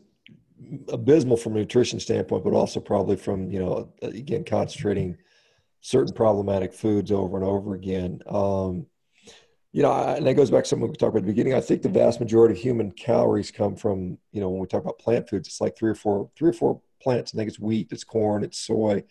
abysmal 0.89 1.37
from 1.37 1.57
a 1.57 1.59
nutrition 1.59 2.01
standpoint, 2.01 2.45
but 2.45 2.53
also 2.53 2.81
probably 2.81 3.17
from, 3.17 3.51
you 3.51 3.59
know, 3.59 3.93
again, 4.03 4.45
concentrating 4.45 5.17
certain 5.81 6.15
problematic 6.15 6.73
foods 6.73 7.11
over 7.11 7.37
and 7.37 7.47
over 7.47 7.75
again. 7.75 8.21
Um, 8.27 8.87
you 9.73 9.83
know, 9.83 9.93
and 9.93 10.27
that 10.27 10.35
goes 10.35 10.51
back 10.51 10.65
to 10.65 10.69
something 10.69 10.89
we 10.89 10.97
talked 10.97 11.11
about 11.11 11.19
at 11.19 11.27
the 11.27 11.33
beginning. 11.33 11.55
I 11.55 11.61
think 11.61 11.83
the 11.83 11.89
vast 11.89 12.19
majority 12.19 12.55
of 12.55 12.61
human 12.61 12.91
calories 12.91 13.53
come 13.53 13.77
from, 13.77 14.19
you 14.33 14.41
know, 14.41 14.51
when 14.51 14.61
we 14.61 14.67
talk 14.67 14.83
about 14.83 14.99
plant 14.99 15.29
foods, 15.29 15.47
it's 15.47 15.61
like 15.61 15.77
three 15.77 15.91
or 15.91 15.95
four, 15.95 16.29
three 16.37 16.51
or 16.51 16.53
four 16.53 16.81
plants. 17.01 17.33
I 17.33 17.37
think 17.37 17.49
it's 17.49 17.61
wheat, 17.61 17.93
it's 17.93 18.03
corn, 18.03 18.43
it's 18.43 18.59
soy, 18.59 19.05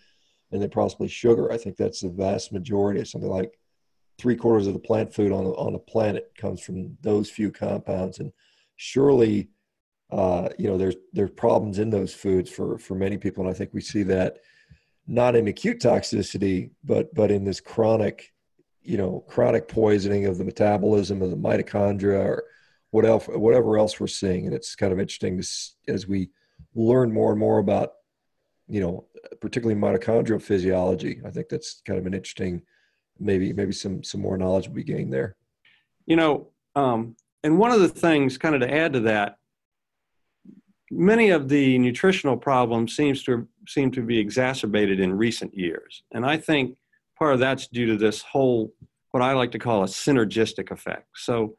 and 0.51 0.61
then 0.61 0.69
possibly 0.69 1.07
sugar. 1.07 1.51
I 1.51 1.57
think 1.57 1.77
that's 1.77 2.01
the 2.01 2.09
vast 2.09 2.51
majority 2.51 2.99
of 2.99 3.07
something 3.07 3.29
like 3.29 3.57
three 4.17 4.35
quarters 4.35 4.67
of 4.67 4.73
the 4.73 4.79
plant 4.79 5.13
food 5.13 5.31
on 5.31 5.45
on 5.45 5.73
the 5.73 5.79
planet 5.79 6.31
comes 6.37 6.61
from 6.61 6.97
those 7.01 7.29
few 7.29 7.51
compounds. 7.51 8.19
And 8.19 8.33
surely, 8.75 9.49
uh, 10.11 10.49
you 10.57 10.67
know, 10.67 10.77
there's 10.77 10.97
there's 11.13 11.31
problems 11.31 11.79
in 11.79 11.89
those 11.89 12.13
foods 12.13 12.49
for 12.49 12.77
for 12.77 12.95
many 12.95 13.17
people, 13.17 13.45
and 13.45 13.49
I 13.49 13.57
think 13.57 13.73
we 13.73 13.81
see 13.81 14.03
that 14.03 14.39
not 15.07 15.37
in 15.37 15.47
acute 15.47 15.79
toxicity, 15.79 16.71
but 16.83 17.13
but 17.15 17.31
in 17.31 17.45
this 17.45 17.61
chronic 17.61 18.33
you 18.81 18.97
know 18.97 19.23
chronic 19.27 19.67
poisoning 19.67 20.25
of 20.25 20.37
the 20.37 20.45
metabolism 20.45 21.21
of 21.21 21.29
the 21.29 21.37
mitochondria 21.37 22.23
or 22.23 22.43
what 22.91 23.05
else, 23.05 23.27
whatever 23.27 23.77
else 23.77 23.99
we're 23.99 24.07
seeing. 24.07 24.45
And 24.45 24.55
it's 24.55 24.75
kind 24.75 24.91
of 24.91 24.99
interesting 24.99 25.39
to, 25.39 25.93
as 25.93 26.07
we 26.07 26.31
learn 26.73 27.11
more 27.13 27.31
and 27.31 27.39
more 27.39 27.59
about 27.59 27.91
you 28.67 28.79
know 28.79 29.05
particularly 29.41 29.79
mitochondrial 29.79 30.41
physiology 30.41 31.21
i 31.25 31.31
think 31.31 31.49
that's 31.49 31.81
kind 31.85 31.97
of 31.97 32.05
an 32.05 32.13
interesting 32.13 32.61
maybe 33.19 33.51
maybe 33.51 33.71
some 33.71 34.03
some 34.03 34.21
more 34.21 34.37
knowledge 34.37 34.67
will 34.67 34.75
be 34.75 34.83
gained 34.83 35.11
there. 35.11 35.35
You 36.05 36.15
know 36.15 36.49
um, 36.75 37.15
and 37.43 37.57
one 37.57 37.71
of 37.71 37.81
the 37.81 37.89
things 37.89 38.37
kind 38.37 38.55
of 38.55 38.61
to 38.61 38.73
add 38.73 38.93
to 38.93 38.99
that 39.01 39.37
many 40.91 41.29
of 41.29 41.49
the 41.49 41.77
nutritional 41.79 42.37
problems 42.37 42.95
seems 42.95 43.23
to 43.23 43.47
seem 43.67 43.91
to 43.91 44.01
be 44.01 44.17
exacerbated 44.17 44.99
in 44.99 45.13
recent 45.13 45.55
years. 45.55 46.03
And 46.13 46.25
i 46.25 46.37
think 46.37 46.77
part 47.19 47.33
of 47.33 47.39
that's 47.39 47.67
due 47.67 47.85
to 47.87 47.97
this 47.97 48.21
whole 48.21 48.73
what 49.11 49.23
I 49.23 49.33
like 49.33 49.51
to 49.51 49.59
call 49.59 49.83
a 49.83 49.87
synergistic 49.87 50.71
effect. 50.71 51.07
So 51.15 51.55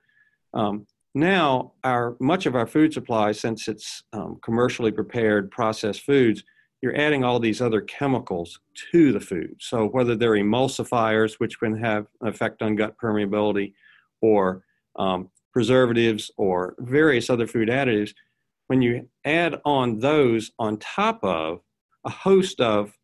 um, 0.54 0.86
now 1.14 1.72
our 1.84 2.16
much 2.20 2.46
of 2.46 2.54
our 2.54 2.66
food 2.66 2.92
supply, 2.92 3.32
since 3.32 3.68
it's 3.68 4.04
um, 4.12 4.38
commercially 4.42 4.92
prepared 4.92 5.50
processed 5.50 6.02
foods, 6.02 6.44
you're 6.80 6.96
adding 6.96 7.24
all 7.24 7.38
these 7.38 7.60
other 7.60 7.80
chemicals 7.82 8.60
to 8.92 9.12
the 9.12 9.20
food. 9.20 9.56
So 9.60 9.86
whether 9.86 10.16
they're 10.16 10.32
emulsifiers, 10.32 11.34
which 11.38 11.58
can 11.58 11.76
have 11.76 12.06
an 12.20 12.28
effect 12.28 12.62
on 12.62 12.76
gut 12.76 12.94
permeability, 13.02 13.74
or 14.22 14.62
um, 14.96 15.30
preservatives, 15.52 16.30
or 16.36 16.74
various 16.78 17.28
other 17.28 17.46
food 17.46 17.68
additives, 17.68 18.14
when 18.68 18.80
you 18.80 19.08
add 19.24 19.60
on 19.64 19.98
those 19.98 20.52
on 20.58 20.78
top 20.78 21.22
of 21.24 21.60
a 22.06 22.10
host 22.10 22.60
of 22.60 22.96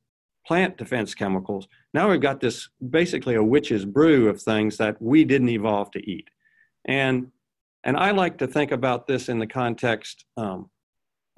plant 0.46 0.78
defense 0.78 1.14
chemicals, 1.14 1.66
now 1.96 2.10
we've 2.10 2.20
got 2.20 2.40
this 2.40 2.68
basically 2.90 3.36
a 3.36 3.42
witch's 3.42 3.86
brew 3.86 4.28
of 4.28 4.42
things 4.42 4.76
that 4.76 5.00
we 5.00 5.24
didn't 5.24 5.48
evolve 5.48 5.90
to 5.92 6.10
eat. 6.10 6.28
And, 6.84 7.28
and 7.84 7.96
I 7.96 8.10
like 8.10 8.36
to 8.38 8.46
think 8.46 8.70
about 8.70 9.06
this 9.06 9.30
in 9.30 9.38
the 9.38 9.46
context 9.46 10.26
um, 10.36 10.68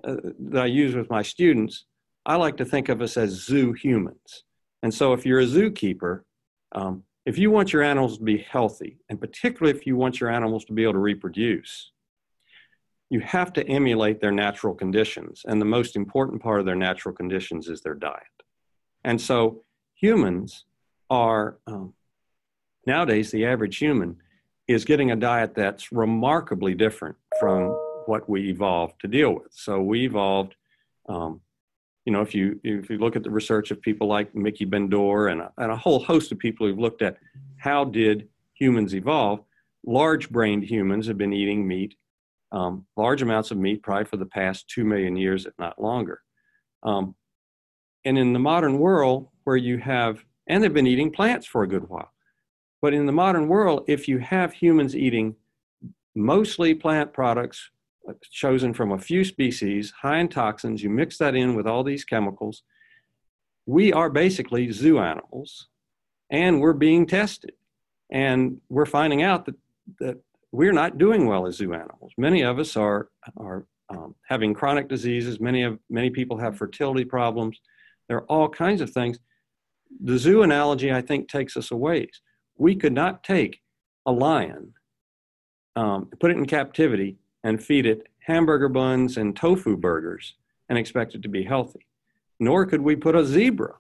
uh, 0.02 0.16
that 0.50 0.62
I 0.64 0.66
use 0.66 0.96
with 0.96 1.09
my 1.11 1.22
students. 1.22 1.84
I 2.26 2.34
like 2.34 2.56
to 2.56 2.64
think 2.64 2.88
of 2.88 3.00
us 3.00 3.16
as 3.16 3.30
zoo 3.30 3.72
humans. 3.72 4.42
And 4.82 4.92
so 4.92 5.12
if 5.12 5.24
you're 5.24 5.38
a 5.38 5.46
zookeeper, 5.46 6.22
um, 6.72 7.04
if 7.24 7.38
you 7.38 7.52
want 7.52 7.72
your 7.72 7.84
animals 7.84 8.18
to 8.18 8.24
be 8.24 8.38
healthy, 8.38 8.98
and 9.09 9.20
particularly 9.20 9.78
if 9.78 9.86
you 9.86 9.94
want 9.94 10.18
your 10.18 10.30
animals 10.30 10.64
to 10.64 10.72
be 10.72 10.82
able 10.82 10.94
to 10.94 10.98
reproduce, 10.98 11.92
you 13.11 13.20
have 13.20 13.52
to 13.52 13.66
emulate 13.68 14.20
their 14.20 14.32
natural 14.32 14.74
conditions. 14.74 15.42
And 15.46 15.61
the 15.61 15.66
most 15.76 15.94
important 15.94 16.42
part 16.42 16.59
of 16.59 16.66
their 16.66 16.74
natural 16.74 17.14
conditions 17.14 17.68
is 17.68 17.80
their 17.80 17.94
diet. 17.94 18.36
And 19.04 19.20
so 19.20 19.62
humans 19.99 20.64
are, 21.11 21.59
um, 21.66 21.92
nowadays, 22.86 23.30
the 23.30 23.44
average 23.44 23.78
human 23.78 24.16
is 24.66 24.84
getting 24.84 25.11
a 25.11 25.16
diet 25.16 25.55
that's 25.55 25.90
remarkably 25.92 26.74
different 26.74 27.16
from 27.40 27.68
what 28.07 28.28
we 28.28 28.49
evolved 28.49 28.94
to 29.01 29.09
deal 29.09 29.34
with. 29.34 29.49
So 29.51 29.80
we 29.80 30.05
evolved, 30.05 30.55
um, 31.09 31.40
you 32.05 32.12
know, 32.12 32.22
if 32.22 32.34
you 32.34 32.61
if 32.64 32.88
you 32.88 32.99
look 32.99 33.16
at 33.16 33.22
the 33.22 33.30
research 33.30 33.70
of 33.70 33.82
people 33.82 34.07
like 34.07 34.34
Miki 34.34 34.64
Ben-Dor 34.64 35.28
and 35.28 35.40
a, 35.42 35.53
and 35.59 35.70
a 35.70 35.76
whole 35.76 36.01
host 36.01 36.32
of 36.32 36.38
people 36.38 36.66
who've 36.66 36.78
looked 36.78 37.03
at 37.03 37.18
how 37.59 37.84
did 37.84 38.28
humans 38.55 38.94
evolve, 38.94 39.40
large-brained 39.84 40.64
humans 40.64 41.07
have 41.07 41.18
been 41.18 41.32
eating 41.32 41.66
meat, 41.66 41.96
um, 42.53 42.86
large 42.96 43.20
amounts 43.22 43.51
of 43.51 43.59
meat, 43.59 43.82
probably 43.82 44.05
for 44.05 44.16
the 44.16 44.26
past 44.26 44.68
two 44.68 44.84
million 44.84 45.16
years, 45.16 45.44
if 45.44 45.53
not 45.59 45.80
longer. 45.80 46.22
Um, 46.82 47.14
and 48.05 48.16
in 48.16 48.32
the 48.32 48.38
modern 48.38 48.78
world, 48.78 49.28
where 49.49 49.57
you 49.57 49.78
have, 49.78 50.26
and 50.46 50.62
they've 50.62 50.74
been 50.74 50.86
eating 50.86 51.11
plants 51.11 51.46
for 51.46 51.62
a 51.62 51.66
good 51.66 51.88
while, 51.88 52.12
but 52.82 52.92
in 52.92 53.07
the 53.07 53.12
modern 53.12 53.49
world, 53.49 53.82
if 53.88 54.07
you 54.07 54.18
have 54.18 54.53
humans 54.53 54.94
eating 54.94 55.36
mostly 56.14 56.74
plant 56.74 57.14
products 57.14 57.70
uh, 58.07 58.12
chosen 58.30 58.74
from 58.74 58.92
a 58.92 58.99
few 58.99 59.24
species, 59.24 59.90
high 60.03 60.18
in 60.18 60.28
toxins, 60.28 60.82
you 60.82 60.90
mix 60.90 61.16
that 61.16 61.34
in 61.34 61.55
with 61.55 61.66
all 61.66 61.82
these 61.82 62.05
chemicals, 62.05 62.62
we 63.64 63.90
are 63.90 64.11
basically 64.11 64.70
zoo 64.70 64.99
animals 64.99 65.68
and 66.28 66.61
we're 66.61 66.74
being 66.74 67.07
tested. 67.07 67.55
And 68.12 68.61
we're 68.68 68.84
finding 68.84 69.22
out 69.22 69.46
that, 69.46 69.57
that 70.01 70.18
we're 70.53 70.74
not 70.74 70.99
doing 70.99 71.26
well 71.26 71.46
as 71.46 71.57
zoo 71.57 71.72
animals. 71.72 72.12
Many 72.18 72.42
of 72.42 72.59
us 72.59 72.76
are, 72.76 73.09
are 73.38 73.64
um, 73.88 74.14
having 74.28 74.53
chronic 74.53 74.88
diseases. 74.88 75.40
Many, 75.40 75.62
of, 75.62 75.78
many 75.88 76.11
people 76.11 76.36
have 76.36 76.59
fertility 76.59 77.07
problems. 77.07 77.62
There 78.09 78.18
are 78.18 78.26
all 78.26 78.51
kinds 78.51 78.82
of 78.82 78.90
things. 78.90 79.18
The 80.05 80.18
zoo 80.18 80.43
analogy, 80.43 80.93
I 80.93 81.01
think, 81.01 81.28
takes 81.28 81.57
us 81.57 81.70
a 81.70 81.76
ways. 81.76 82.20
We 82.57 82.74
could 82.74 82.93
not 82.93 83.24
take 83.24 83.61
a 84.07 84.12
lion, 84.12 84.74
um, 85.76 86.11
put 86.20 86.30
it 86.30 86.36
in 86.36 86.47
captivity, 86.47 87.16
and 87.45 87.62
feed 87.62 87.86
it 87.86 88.09
hamburger 88.20 88.68
buns 88.68 89.16
and 89.16 89.34
tofu 89.34 89.76
burgers 89.76 90.34
and 90.68 90.78
expect 90.78 91.14
it 91.14 91.22
to 91.22 91.28
be 91.28 91.45
healthy. 91.45 91.86
Nor 92.39 92.66
could 92.66 92.82
we 92.82 92.95
put 92.95 93.16
a 93.16 93.24
zebra 93.24 93.74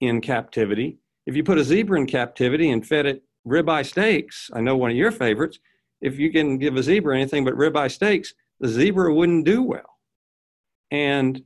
in 0.00 0.20
captivity. 0.20 0.98
If 1.26 1.34
you 1.34 1.42
put 1.42 1.58
a 1.58 1.64
zebra 1.64 1.98
in 1.98 2.06
captivity 2.06 2.70
and 2.70 2.86
fed 2.86 3.06
it 3.06 3.22
ribeye 3.46 3.86
steaks, 3.86 4.50
I 4.52 4.60
know 4.60 4.76
one 4.76 4.90
of 4.90 4.96
your 4.96 5.10
favorites, 5.10 5.58
if 6.00 6.18
you 6.18 6.30
can 6.30 6.58
give 6.58 6.76
a 6.76 6.82
zebra 6.82 7.16
anything 7.16 7.44
but 7.44 7.54
ribeye 7.54 7.90
steaks, 7.90 8.34
the 8.60 8.68
zebra 8.68 9.12
wouldn't 9.12 9.44
do 9.44 9.62
well. 9.62 9.98
And 10.90 11.42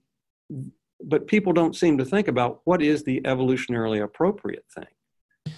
but 1.04 1.26
people 1.26 1.52
don't 1.52 1.76
seem 1.76 1.98
to 1.98 2.04
think 2.04 2.28
about 2.28 2.60
what 2.64 2.82
is 2.82 3.02
the 3.04 3.20
evolutionarily 3.22 4.02
appropriate 4.02 4.64
thing. 4.74 4.86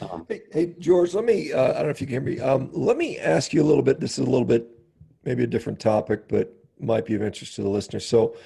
Um, 0.01 0.27
hey, 0.29 0.43
hey, 0.53 0.75
George, 0.79 1.15
let 1.15 1.25
me, 1.25 1.53
uh, 1.53 1.71
I 1.71 1.75
don't 1.75 1.85
know 1.85 1.91
if 1.91 2.01
you 2.01 2.07
can 2.07 2.15
hear 2.15 2.21
me. 2.21 2.41
Um, 2.41 2.71
let 2.73 2.97
me 2.97 3.19
ask 3.19 3.53
you 3.53 3.63
a 3.63 3.65
little 3.65 3.83
bit. 3.83 4.01
This 4.01 4.19
is 4.19 4.27
a 4.27 4.31
little 4.31 4.47
bit, 4.47 4.69
maybe 5.25 5.45
a 5.45 5.47
different 5.47 5.79
topic, 5.79 6.29
but 6.29 6.53
might 6.81 7.07
be 7.07 7.15
of 7.15 7.23
interest 7.23 7.55
to 7.57 7.63
the 7.63 7.69
listener. 7.69 8.01
So, 8.01 8.37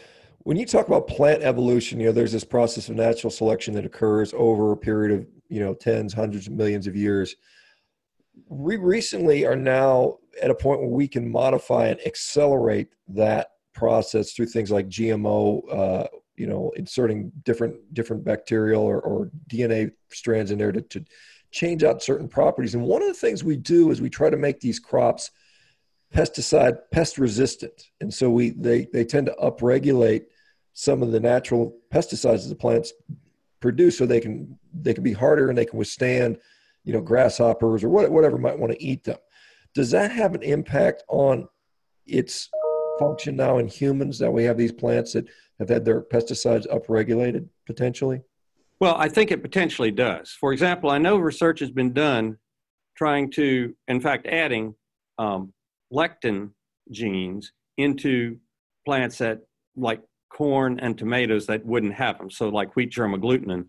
when 0.40 0.57
you 0.57 0.64
talk 0.64 0.86
about 0.86 1.09
plant 1.09 1.42
evolution, 1.42 2.01
you 2.01 2.07
know, 2.07 2.12
there's 2.12 2.32
this 2.32 2.44
process 2.44 2.88
of 2.88 2.96
natural 2.96 3.30
selection 3.30 3.74
that 3.74 3.84
occurs 3.84 4.32
over 4.34 4.72
a 4.72 4.76
period 4.76 5.18
of, 5.18 5.26
you 5.49 5.61
know, 5.61 5.74
tens, 5.74 6.14
hundreds 6.14 6.46
of 6.46 6.55
millions 6.55 6.86
of 6.86 6.96
years. 6.96 7.36
We 8.49 8.76
recently 8.76 9.44
are 9.44 9.57
now 9.57 10.18
at 10.40 10.51
a 10.51 10.55
point 10.55 10.80
where 10.80 10.88
we 10.88 11.09
can 11.09 11.30
modify 11.30 11.88
and 11.88 12.01
accelerate 12.07 12.88
that 13.09 13.49
process 13.74 14.32
through 14.32 14.46
things 14.46 14.70
like 14.70 14.88
GMO 14.88 15.62
uh, 15.72 16.07
you 16.39 16.47
know 16.47 16.72
inserting 16.76 17.32
different 17.45 17.76
different 17.95 18.24
bacterial 18.24 18.82
or, 18.82 19.01
or 19.01 19.30
dna 19.51 19.91
strands 20.11 20.51
in 20.51 20.59
there 20.59 20.72
to, 20.72 20.80
to 20.82 21.05
change 21.51 21.82
out 21.82 22.03
certain 22.03 22.28
properties 22.28 22.74
and 22.74 22.82
one 22.82 23.03
of 23.03 23.09
the 23.09 23.14
things 23.14 23.43
we 23.43 23.57
do 23.57 23.91
is 23.91 24.01
we 24.01 24.11
try 24.11 24.30
to 24.30 24.36
make 24.36 24.61
these 24.61 24.78
crops 24.78 25.30
pesticide 26.14 26.78
pest 26.93 27.18
resistant 27.18 27.84
and 28.01 28.12
so 28.12 28.30
we 28.30 28.51
they 28.51 28.86
they 28.93 29.05
tend 29.05 29.26
to 29.26 29.36
upregulate 29.43 30.24
some 30.74 31.03
of 31.03 31.11
the 31.11 31.20
natural 31.20 31.76
pesticides 31.93 32.49
the 32.49 32.55
plants 32.55 32.93
produce 33.61 33.99
so 33.99 34.07
they 34.07 34.20
can 34.20 34.59
they 34.72 34.95
can 34.95 35.03
be 35.03 35.12
harder 35.12 35.49
and 35.49 35.59
they 35.59 35.64
can 35.64 35.78
withstand 35.78 36.39
you 36.89 36.95
know, 36.95 37.03
grasshoppers 37.03 37.84
or 37.84 37.91
whatever 37.91 38.39
might 38.39 38.59
want 38.59 38.72
to 38.72 38.82
eat 38.82 39.05
them. 39.05 39.18
Does 39.74 39.91
that 39.91 40.11
have 40.11 40.34
an 40.34 40.43
impact 40.43 41.03
on 41.09 41.47
its 42.07 42.49
function 42.99 43.36
now 43.36 43.59
in 43.59 43.68
humans? 43.68 44.18
that 44.18 44.30
we 44.30 44.44
have 44.44 44.57
these 44.57 44.72
plants 44.72 45.12
that 45.12 45.26
have 45.59 45.68
had 45.68 45.84
their 45.84 46.03
pesticides 46.03 46.66
upregulated 46.68 47.49
potentially. 47.66 48.22
Well, 48.80 48.94
I 48.96 49.09
think 49.09 49.30
it 49.30 49.42
potentially 49.42 49.90
does. 49.90 50.30
For 50.30 50.53
example, 50.53 50.90
I 50.90 50.99
know 50.99 51.16
research 51.16 51.61
has 51.61 51.70
been 51.70 51.92
done 51.92 52.38
trying 52.96 53.30
to, 53.32 53.74
in 53.88 54.01
fact, 54.01 54.26
adding 54.26 54.74
um, 55.18 55.53
lectin 55.92 56.51
genes 56.90 57.53
into 57.76 58.38
plants 58.84 59.18
that, 59.18 59.40
like 59.76 60.01
corn 60.30 60.78
and 60.80 60.96
tomatoes, 60.96 61.46
that 61.46 61.64
wouldn't 61.64 61.94
have 61.94 62.18
them. 62.18 62.30
So, 62.30 62.49
like 62.49 62.76
wheat 62.76 62.90
germ 62.90 63.14
agglutinin, 63.14 63.66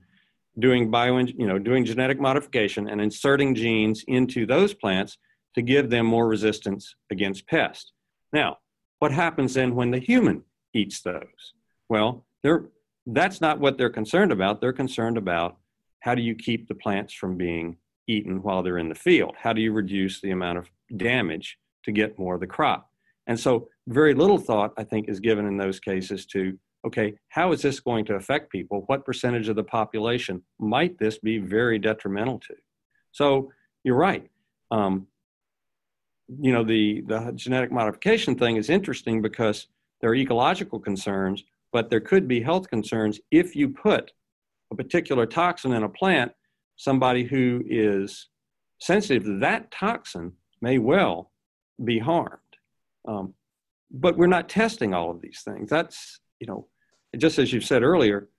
doing 0.60 0.92
bio, 0.92 1.18
you 1.18 1.48
know, 1.48 1.58
doing 1.58 1.86
genetic 1.86 2.20
modification 2.20 2.88
and 2.88 3.02
inserting 3.02 3.56
genes 3.56 4.04
into 4.08 4.46
those 4.46 4.74
plants 4.74 5.18
to 5.56 5.62
give 5.62 5.90
them 5.90 6.06
more 6.06 6.28
resistance 6.28 6.96
against 7.12 7.48
pests. 7.48 7.92
Now, 8.32 8.58
what 9.00 9.12
happens 9.12 9.54
then 9.54 9.76
when 9.76 9.92
the 9.92 10.00
human 10.00 10.44
eats 10.74 11.02
those? 11.02 11.54
Well, 11.90 12.26
that's 13.06 13.42
not 13.42 13.60
what 13.60 13.78
they're 13.78 13.90
concerned 13.90 14.32
about. 14.32 14.62
They're 14.62 14.74
concerned 14.74 15.18
about 15.18 15.58
how 16.02 16.16
do 16.16 16.22
you 16.22 16.36
keep 16.36 16.68
the 16.68 16.76
plants 16.76 17.14
from 17.14 17.36
being 17.36 17.78
eaten 18.08 18.42
while 18.42 18.64
they're 18.64 18.78
in 18.78 18.90
the 18.90 18.96
field? 18.96 19.36
How 19.38 19.54
do 19.54 19.62
you 19.62 19.72
reduce 19.72 20.22
the 20.22 20.32
amount 20.32 20.58
of 20.58 20.70
damage 20.96 21.58
to 21.86 21.92
get 21.92 22.20
more 22.20 22.36
of 22.36 22.42
the 22.42 22.48
crop? 22.48 22.90
And 23.28 23.40
so, 23.40 23.70
very 23.88 24.14
little 24.14 24.38
thought, 24.38 24.74
I 24.78 24.84
think, 24.84 25.10
is 25.10 25.20
given 25.20 25.46
in 25.46 25.58
those 25.58 25.80
cases 25.80 26.26
to 26.28 26.58
okay, 26.86 27.14
how 27.28 27.52
is 27.52 27.62
this 27.62 27.82
going 27.82 28.06
to 28.06 28.16
affect 28.16 28.50
people? 28.50 28.84
What 28.88 29.04
percentage 29.04 29.50
of 29.50 29.58
the 29.58 29.64
population 29.66 30.42
might 30.60 30.98
this 30.98 31.18
be 31.18 31.38
very 31.38 31.78
detrimental 31.78 32.40
to? 32.40 32.56
So, 33.12 33.52
you're 33.84 33.98
right. 33.98 34.30
Um, 34.72 35.08
you 36.42 36.52
know, 36.52 36.64
the, 36.64 37.02
the 37.08 37.32
genetic 37.36 37.72
modification 37.72 38.36
thing 38.36 38.58
is 38.58 38.70
interesting 38.70 39.22
because 39.22 39.68
there 40.02 40.12
are 40.12 40.16
ecological 40.16 40.80
concerns, 40.80 41.44
but 41.72 41.90
there 41.90 42.00
could 42.00 42.28
be 42.28 42.42
health 42.42 42.70
concerns 42.70 43.20
if 43.32 43.56
you 43.56 43.70
put 43.70 44.12
a 44.72 44.76
particular 44.76 45.26
toxin 45.26 45.74
in 45.74 45.84
a 45.84 45.90
plant, 45.90 46.32
somebody 46.76 47.24
who 47.24 47.64
is 47.68 48.30
sensitive 48.80 49.24
to 49.24 49.40
that 49.40 49.72
toxin 49.72 50.34
may 50.62 50.78
well 50.78 51.32
be 51.84 52.00
harmed. 52.00 52.38
Um, 53.08 53.34
but 53.92 54.18
we're 54.18 54.28
not 54.28 54.50
testing 54.50 54.94
all 54.94 55.10
of 55.10 55.22
these 55.22 55.42
things. 55.44 55.70
That's, 55.70 56.20
you 56.40 56.48
know, 56.48 56.68
just 57.18 57.40
as 57.40 57.52
you 57.52 57.60
said 57.60 57.82
earlier, 57.82 58.30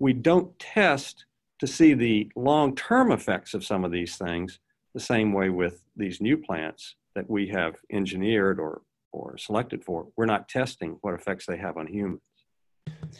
we 0.00 0.12
don't 0.12 0.58
test 0.58 1.26
to 1.60 1.66
see 1.66 1.94
the 1.94 2.30
long 2.34 2.74
term 2.74 3.12
effects 3.12 3.54
of 3.54 3.64
some 3.64 3.84
of 3.84 3.92
these 3.92 4.16
things 4.16 4.58
the 4.94 5.00
same 5.00 5.32
way 5.32 5.50
with 5.50 5.84
these 5.96 6.20
new 6.20 6.36
plants 6.36 6.96
that 7.14 7.28
we 7.28 7.48
have 7.48 7.76
engineered 7.90 8.60
or, 8.60 8.82
or 9.12 9.36
selected 9.38 9.84
for. 9.84 10.08
We're 10.16 10.26
not 10.26 10.48
testing 10.48 10.98
what 11.02 11.14
effects 11.14 11.46
they 11.46 11.56
have 11.56 11.76
on 11.76 11.86
humans. 11.86 12.20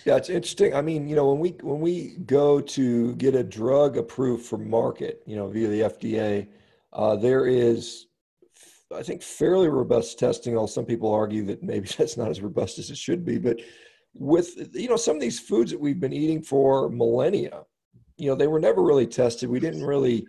Yeah, 0.05 0.17
it's 0.17 0.31
interesting. 0.31 0.75
I 0.75 0.83
mean, 0.83 1.09
you 1.09 1.17
know, 1.17 1.31
when 1.33 1.41
we 1.41 1.51
when 1.63 1.81
we 1.81 2.17
go 2.27 2.61
to 2.61 3.15
get 3.17 3.35
a 3.35 3.43
drug 3.43 3.97
approved 3.97 4.47
for 4.47 4.57
market, 4.59 5.23
you 5.27 5.37
know, 5.37 5.49
via 5.49 5.69
the 5.69 5.81
FDA, 5.81 6.49
uh, 6.93 7.17
there 7.17 7.47
is, 7.47 8.07
I 8.95 9.03
think, 9.03 9.23
fairly 9.23 9.69
robust 9.69 10.19
testing. 10.19 10.57
Although 10.57 10.73
some 10.73 10.87
people 10.87 11.13
argue 11.13 11.45
that 11.47 11.63
maybe 11.63 11.89
that's 11.99 12.17
not 12.17 12.31
as 12.31 12.41
robust 12.41 12.79
as 12.79 12.91
it 12.91 12.99
should 12.99 13.25
be. 13.25 13.39
But 13.39 13.61
with 14.15 14.71
you 14.75 14.89
know 14.89 14.97
some 14.97 15.17
of 15.17 15.23
these 15.23 15.41
foods 15.41 15.71
that 15.71 15.81
we've 15.81 16.01
been 16.01 16.13
eating 16.13 16.43
for 16.43 16.89
millennia, 16.89 17.65
you 18.21 18.29
know, 18.29 18.37
they 18.37 18.47
were 18.47 18.61
never 18.61 18.83
really 18.83 19.07
tested. 19.07 19.49
We 19.49 19.61
didn't 19.61 19.85
really, 19.85 20.27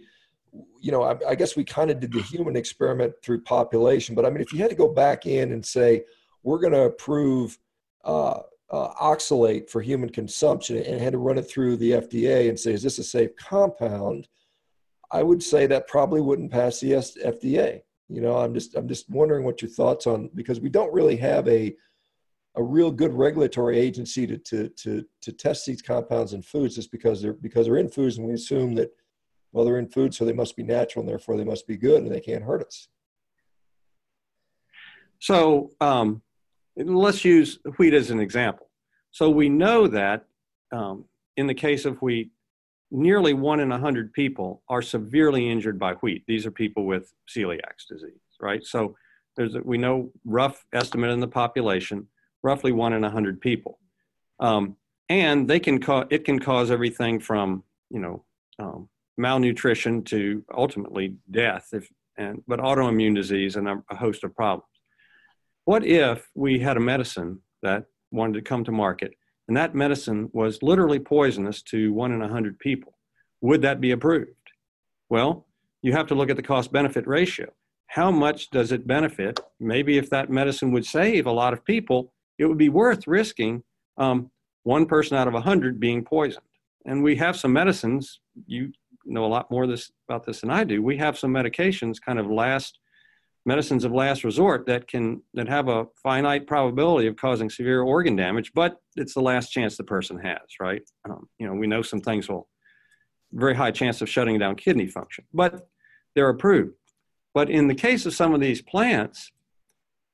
you 0.79 0.91
know, 0.91 1.03
I, 1.03 1.17
I 1.29 1.35
guess 1.35 1.55
we 1.55 1.63
kind 1.63 1.91
of 1.91 1.99
did 1.99 2.11
the 2.11 2.21
human 2.21 2.55
experiment 2.55 3.13
through 3.23 3.41
population. 3.41 4.15
But 4.15 4.25
I 4.25 4.29
mean, 4.29 4.41
if 4.41 4.51
you 4.51 4.59
had 4.59 4.69
to 4.69 4.75
go 4.75 4.87
back 4.87 5.25
in 5.25 5.51
and 5.51 5.65
say 5.65 6.03
we're 6.43 6.59
going 6.59 6.73
to 6.73 6.83
approve. 6.83 7.57
Uh, 8.03 8.39
uh, 8.71 8.93
oxalate 8.93 9.69
for 9.69 9.81
human 9.81 10.09
consumption 10.09 10.77
and 10.77 11.01
had 11.01 11.11
to 11.11 11.17
run 11.17 11.37
it 11.37 11.43
through 11.43 11.75
the 11.75 11.91
FDA 11.91 12.47
and 12.47 12.57
say, 12.57 12.71
is 12.71 12.81
this 12.81 12.99
a 12.99 13.03
safe 13.03 13.35
compound? 13.35 14.27
I 15.11 15.23
would 15.23 15.43
say 15.43 15.67
that 15.67 15.87
probably 15.87 16.21
wouldn't 16.21 16.51
pass 16.51 16.79
the 16.79 16.91
FDA. 16.91 17.81
You 18.07 18.21
know, 18.21 18.37
I'm 18.37 18.53
just 18.53 18.75
I'm 18.75 18.87
just 18.87 19.09
wondering 19.09 19.43
what 19.43 19.61
your 19.61 19.69
thoughts 19.69 20.07
on 20.07 20.29
because 20.35 20.59
we 20.59 20.69
don't 20.69 20.93
really 20.93 21.17
have 21.17 21.47
a 21.47 21.75
a 22.55 22.63
real 22.63 22.91
good 22.91 23.13
regulatory 23.13 23.77
agency 23.77 24.27
to 24.27 24.37
to 24.37 24.69
to 24.69 25.05
to 25.21 25.31
test 25.31 25.65
these 25.65 25.81
compounds 25.81 26.33
in 26.33 26.41
foods 26.41 26.75
just 26.75 26.91
because 26.91 27.21
they're 27.21 27.33
because 27.33 27.67
they're 27.67 27.77
in 27.77 27.89
foods 27.89 28.17
and 28.17 28.27
we 28.27 28.33
assume 28.33 28.75
that 28.75 28.89
well 29.51 29.65
they're 29.65 29.79
in 29.79 29.87
food 29.87 30.13
so 30.13 30.25
they 30.25 30.33
must 30.33 30.55
be 30.55 30.63
natural 30.63 31.01
and 31.01 31.09
therefore 31.09 31.37
they 31.37 31.43
must 31.43 31.67
be 31.67 31.77
good 31.77 32.03
and 32.03 32.11
they 32.11 32.19
can't 32.19 32.43
hurt 32.43 32.65
us. 32.65 32.87
So 35.19 35.71
um, 35.79 36.21
let's 36.75 37.23
use 37.23 37.59
wheat 37.77 37.93
as 37.93 38.09
an 38.09 38.19
example. 38.19 38.69
So 39.11 39.29
we 39.29 39.49
know 39.49 39.87
that 39.87 40.25
um, 40.71 41.05
in 41.37 41.47
the 41.47 41.53
case 41.53 41.85
of 41.85 42.01
wheat, 42.01 42.31
nearly 42.91 43.33
one 43.33 43.59
in 43.59 43.71
a 43.71 43.79
hundred 43.79 44.13
people 44.13 44.63
are 44.67 44.81
severely 44.81 45.49
injured 45.49 45.79
by 45.79 45.93
wheat. 45.95 46.23
These 46.27 46.45
are 46.45 46.51
people 46.51 46.85
with 46.85 47.13
celiac 47.29 47.77
disease, 47.89 48.19
right? 48.39 48.63
So 48.65 48.95
there's 49.37 49.55
a, 49.55 49.61
we 49.63 49.77
know 49.77 50.11
rough 50.25 50.65
estimate 50.73 51.11
in 51.11 51.19
the 51.19 51.27
population, 51.27 52.07
roughly 52.43 52.71
one 52.71 52.93
in 52.93 53.03
a 53.03 53.09
hundred 53.09 53.39
people, 53.39 53.79
um, 54.39 54.75
and 55.09 55.47
they 55.47 55.59
can 55.59 55.79
cause 55.79 56.05
it 56.09 56.25
can 56.25 56.39
cause 56.39 56.71
everything 56.71 57.19
from 57.19 57.63
you 57.89 57.99
know 57.99 58.23
um, 58.59 58.89
malnutrition 59.18 60.03
to 60.05 60.43
ultimately 60.55 61.16
death, 61.30 61.68
if 61.74 61.88
and 62.18 62.43
but 62.47 62.59
autoimmune 62.59 63.16
disease 63.16 63.55
and 63.55 63.68
a, 63.68 63.95
host 63.95 64.24
of 64.24 64.36
problems. 64.36 64.68
What 65.66 65.86
if 65.86 66.30
we 66.36 66.59
had 66.59 66.78
a 66.78 66.82
medicine 66.82 67.39
that 67.62 67.86
wanted 68.12 68.34
to 68.34 68.41
come 68.41 68.64
to 68.66 68.72
market 68.72 69.14
and 69.47 69.55
that 69.57 69.76
medicine 69.76 70.30
was 70.34 70.62
literally 70.62 70.99
poisonous 70.99 71.62
to 71.64 71.93
one 71.93 72.12
in 72.12 72.22
a 72.22 72.28
hundred 72.28 72.59
people? 72.59 72.97
Would 73.41 73.62
that 73.62 73.82
be 73.82 73.91
approved? 73.91 74.32
Well, 75.09 75.47
you 75.82 75.93
have 75.93 76.07
to 76.07 76.16
look 76.16 76.30
at 76.30 76.36
the 76.36 76.43
cost 76.43 76.72
benefit 76.72 77.07
ratio. 77.07 77.51
How 77.88 78.12
much 78.12 78.49
does 78.51 78.72
it 78.72 78.88
benefit? 78.88 79.39
Maybe 79.59 79.97
if 79.97 80.09
that 80.12 80.30
medicine 80.30 80.72
would 80.72 80.86
save 80.86 81.26
a 81.26 81.32
lot 81.32 81.53
of 81.53 81.66
people, 81.66 82.14
it 82.38 82.45
would 82.45 82.57
be 82.57 82.70
worth 82.70 83.07
risking 83.07 83.64
um, 83.97 84.32
one 84.64 84.86
person 84.86 85.18
out 85.18 85.28
of 85.28 85.34
a 85.34 85.41
hundred 85.41 85.80
being 85.80 86.03
poisoned. 86.03 86.45
And 86.86 87.03
we 87.03 87.16
have 87.18 87.36
some 87.36 87.53
medicines, 87.53 88.20
you 88.45 88.72
know 89.05 89.25
a 89.25 89.27
lot 89.27 89.49
more 89.51 89.67
this, 89.67 89.91
about 90.07 90.25
this 90.25 90.41
than 90.41 90.49
I 90.49 90.63
do. 90.63 90.81
We 90.81 90.97
have 90.97 91.17
some 91.17 91.33
medications 91.33 92.01
kind 92.01 92.19
of 92.19 92.27
last 92.27 92.79
medicines 93.45 93.83
of 93.83 93.91
last 93.91 94.23
resort 94.23 94.67
that 94.67 94.87
can 94.87 95.21
that 95.33 95.47
have 95.47 95.67
a 95.67 95.87
finite 96.03 96.45
probability 96.45 97.07
of 97.07 97.15
causing 97.15 97.49
severe 97.49 97.81
organ 97.81 98.15
damage, 98.15 98.51
but 98.53 98.77
it's 98.95 99.13
the 99.13 99.21
last 99.21 99.49
chance 99.49 99.77
the 99.77 99.83
person 99.83 100.19
has, 100.19 100.41
right? 100.59 100.83
Um, 101.09 101.27
you 101.39 101.47
know, 101.47 101.53
we 101.53 101.67
know 101.67 101.81
some 101.81 102.01
things 102.01 102.29
will 102.29 102.47
very 103.33 103.55
high 103.55 103.71
chance 103.71 104.01
of 104.01 104.09
shutting 104.09 104.37
down 104.37 104.55
kidney 104.55 104.87
function, 104.87 105.23
but 105.33 105.67
they're 106.15 106.29
approved. 106.29 106.75
But 107.33 107.49
in 107.49 107.67
the 107.67 107.75
case 107.75 108.05
of 108.05 108.13
some 108.13 108.33
of 108.33 108.41
these 108.41 108.61
plants, 108.61 109.32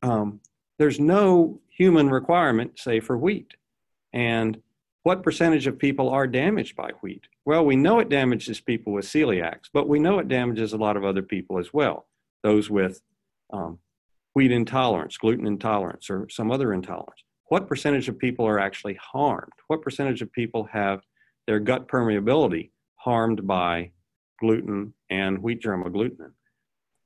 um, 0.03 0.39
there's 0.77 0.99
no 0.99 1.59
human 1.68 2.09
requirement, 2.09 2.80
say 2.80 2.99
for 2.99 3.18
wheat. 3.18 3.55
And 4.14 4.61
what 5.07 5.23
percentage 5.23 5.67
of 5.67 5.79
people 5.79 6.09
are 6.09 6.27
damaged 6.27 6.75
by 6.75 6.89
wheat? 6.99 7.29
Well, 7.45 7.63
we 7.63 7.77
know 7.77 7.99
it 7.99 8.09
damages 8.09 8.59
people 8.59 8.91
with 8.91 9.05
celiacs, 9.05 9.69
but 9.73 9.88
we 9.88 9.99
know 9.99 10.19
it 10.19 10.27
damages 10.27 10.73
a 10.73 10.77
lot 10.77 10.97
of 10.97 11.05
other 11.05 11.21
people 11.21 11.59
as 11.59 11.73
well. 11.73 12.07
Those 12.43 12.69
with 12.69 12.99
um, 13.53 13.79
wheat 14.34 14.51
intolerance, 14.51 15.15
gluten 15.15 15.47
intolerance, 15.47 16.09
or 16.09 16.27
some 16.27 16.51
other 16.51 16.73
intolerance. 16.73 17.23
What 17.47 17.69
percentage 17.69 18.09
of 18.09 18.19
people 18.19 18.45
are 18.45 18.59
actually 18.59 18.99
harmed? 19.01 19.53
What 19.67 19.81
percentage 19.81 20.21
of 20.21 20.29
people 20.34 20.67
have 20.73 20.99
their 21.45 21.61
gut 21.61 21.88
permeability 21.88 22.71
harmed 22.97 23.47
by 23.47 23.91
gluten 24.41 24.93
and 25.09 25.41
wheat 25.41 25.61
germ 25.61 25.85
agglutinin? 25.85 26.34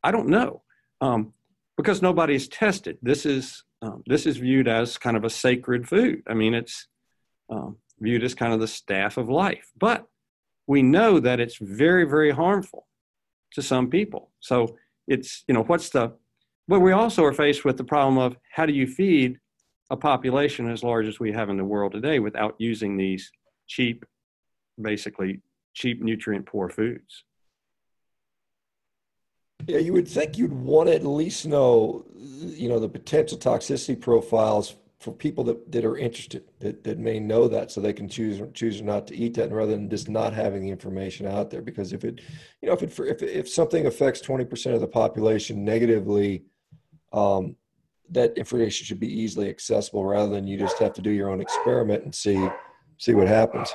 I 0.03 0.09
don't 0.09 0.29
know 0.29 0.63
um, 1.01 1.33
because 1.77 2.01
nobody's 2.01 2.47
tested. 2.47 2.97
This 3.03 3.27
is 3.27 3.63
um, 3.83 4.01
this 4.07 4.25
is 4.25 4.37
viewed 4.37 4.67
as 4.67 4.97
kind 4.97 5.15
of 5.15 5.23
a 5.23 5.29
sacred 5.29 5.87
food. 5.87 6.23
I 6.27 6.33
mean, 6.33 6.55
it's 6.55 6.87
um, 7.51 7.77
viewed 8.01 8.23
as 8.23 8.35
kind 8.35 8.53
of 8.53 8.59
the 8.59 8.67
staff 8.67 9.17
of 9.17 9.29
life, 9.29 9.71
but 9.77 10.07
we 10.67 10.81
know 10.81 11.19
that 11.19 11.39
it's 11.39 11.57
very 11.57 12.05
very 12.05 12.31
harmful 12.31 12.87
to 13.53 13.61
some 13.61 13.89
people. 13.89 14.31
So 14.39 14.77
it's 15.07 15.43
you 15.47 15.53
know 15.53 15.63
what's 15.63 15.89
the 15.89 16.13
but 16.67 16.79
we 16.79 16.91
also 16.91 17.23
are 17.25 17.33
faced 17.33 17.65
with 17.65 17.77
the 17.77 17.83
problem 17.83 18.17
of 18.17 18.37
how 18.53 18.65
do 18.65 18.73
you 18.73 18.87
feed 18.87 19.39
a 19.89 19.97
population 19.97 20.71
as 20.71 20.83
large 20.83 21.05
as 21.05 21.19
we 21.19 21.31
have 21.33 21.49
in 21.49 21.57
the 21.57 21.65
world 21.65 21.91
today 21.91 22.19
without 22.19 22.55
using 22.59 22.95
these 22.95 23.29
cheap, 23.67 24.05
basically 24.81 25.41
cheap 25.73 26.01
nutrient 26.01 26.45
poor 26.45 26.69
foods. 26.69 27.25
Yeah, 29.67 29.79
you 29.79 29.91
would 29.93 30.07
think 30.07 30.37
you'd 30.37 30.53
want 30.53 30.87
to 30.87 30.95
at 30.95 31.05
least 31.05 31.45
know, 31.45 32.05
you 32.15 32.69
know, 32.69 32.79
the 32.79 32.89
potential 32.89 33.37
toxicity 33.37 33.99
profiles 33.99 34.75
for 35.01 35.11
people 35.11 35.43
that, 35.43 35.71
that 35.71 35.83
are 35.83 35.97
interested 35.97 36.43
that, 36.59 36.83
that 36.83 36.99
may 36.99 37.19
know 37.19 37.47
that 37.47 37.71
so 37.71 37.81
they 37.81 37.91
can 37.91 38.07
choose 38.07 38.39
choose 38.53 38.83
not 38.83 39.07
to 39.07 39.15
eat 39.15 39.33
that 39.33 39.45
and 39.45 39.55
rather 39.55 39.71
than 39.71 39.89
just 39.89 40.07
not 40.07 40.31
having 40.31 40.61
the 40.61 40.69
information 40.69 41.25
out 41.25 41.49
there. 41.49 41.63
Because 41.63 41.91
if 41.91 42.05
it 42.05 42.21
you 42.61 42.67
know 42.67 42.73
if 42.73 42.83
it 42.83 42.99
if, 43.07 43.23
if 43.23 43.49
something 43.49 43.87
affects 43.87 44.21
20% 44.21 44.75
of 44.75 44.79
the 44.79 44.87
population 44.87 45.65
negatively 45.65 46.43
um, 47.13 47.55
that 48.11 48.37
information 48.37 48.85
should 48.85 48.99
be 48.99 49.11
easily 49.11 49.49
accessible 49.49 50.05
rather 50.05 50.29
than 50.29 50.45
you 50.45 50.55
just 50.55 50.77
have 50.77 50.93
to 50.93 51.01
do 51.01 51.09
your 51.09 51.29
own 51.29 51.41
experiment 51.41 52.03
and 52.03 52.13
see 52.13 52.47
see 52.99 53.15
what 53.15 53.27
happens. 53.27 53.73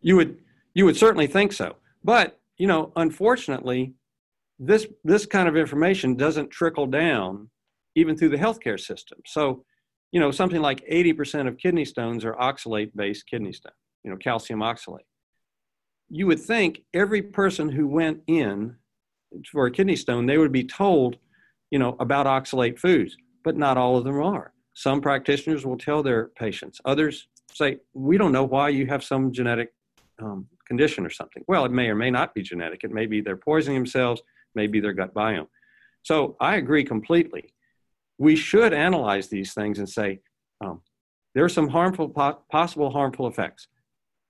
You 0.00 0.16
would 0.16 0.38
you 0.74 0.84
would 0.84 0.96
certainly 0.96 1.28
think 1.28 1.52
so. 1.52 1.76
But 2.02 2.40
you 2.58 2.66
know 2.66 2.92
unfortunately 2.96 3.94
this 4.58 4.88
this 5.04 5.26
kind 5.26 5.48
of 5.48 5.56
information 5.56 6.16
doesn't 6.16 6.50
trickle 6.50 6.88
down 6.88 7.50
even 8.00 8.16
through 8.16 8.30
the 8.30 8.36
healthcare 8.36 8.80
system. 8.80 9.18
So, 9.26 9.64
you 10.10 10.20
know, 10.20 10.30
something 10.30 10.60
like 10.60 10.84
80% 10.90 11.46
of 11.46 11.58
kidney 11.58 11.84
stones 11.84 12.24
are 12.24 12.34
oxalate 12.34 12.90
based 12.96 13.26
kidney 13.26 13.52
stone, 13.52 13.72
you 14.02 14.10
know, 14.10 14.16
calcium 14.16 14.60
oxalate. 14.60 15.06
You 16.08 16.26
would 16.26 16.40
think 16.40 16.82
every 16.92 17.22
person 17.22 17.68
who 17.68 17.86
went 17.86 18.22
in 18.26 18.76
for 19.52 19.66
a 19.66 19.70
kidney 19.70 19.96
stone, 19.96 20.26
they 20.26 20.38
would 20.38 20.50
be 20.50 20.64
told, 20.64 21.16
you 21.70 21.78
know, 21.78 21.96
about 22.00 22.26
oxalate 22.26 22.78
foods, 22.78 23.16
but 23.44 23.56
not 23.56 23.76
all 23.76 23.96
of 23.96 24.04
them 24.04 24.20
are. 24.20 24.52
Some 24.74 25.00
practitioners 25.00 25.64
will 25.64 25.78
tell 25.78 26.02
their 26.02 26.28
patients, 26.28 26.80
others 26.84 27.28
say, 27.52 27.78
we 27.92 28.16
don't 28.16 28.32
know 28.32 28.44
why 28.44 28.68
you 28.68 28.86
have 28.86 29.04
some 29.04 29.32
genetic 29.32 29.72
um, 30.22 30.46
condition 30.66 31.04
or 31.04 31.10
something. 31.10 31.44
Well, 31.48 31.64
it 31.64 31.72
may 31.72 31.88
or 31.88 31.94
may 31.94 32.10
not 32.10 32.34
be 32.34 32.42
genetic. 32.42 32.84
It 32.84 32.92
may 32.92 33.06
be 33.06 33.20
they're 33.20 33.36
poisoning 33.36 33.76
themselves, 33.76 34.22
maybe 34.54 34.80
their 34.80 34.92
gut 34.92 35.12
biome. 35.14 35.48
So 36.02 36.36
I 36.40 36.56
agree 36.56 36.84
completely 36.84 37.52
we 38.20 38.36
should 38.36 38.74
analyze 38.74 39.28
these 39.28 39.54
things 39.54 39.78
and 39.78 39.88
say, 39.88 40.20
um, 40.60 40.82
there 41.34 41.42
are 41.42 41.48
some 41.48 41.68
harmful, 41.68 42.10
possible 42.50 42.90
harmful 42.90 43.26
effects. 43.26 43.66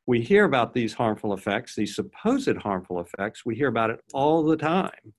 We 0.06 0.20
hear 0.20 0.44
about 0.44 0.74
these 0.74 0.94
harmful 0.94 1.34
effects, 1.34 1.74
these 1.74 1.96
supposed 1.96 2.56
harmful 2.58 3.00
effects, 3.00 3.44
we 3.44 3.56
hear 3.56 3.66
about 3.66 3.90
it 3.90 4.00
all 4.14 4.44
the 4.44 4.56
time 4.56 5.12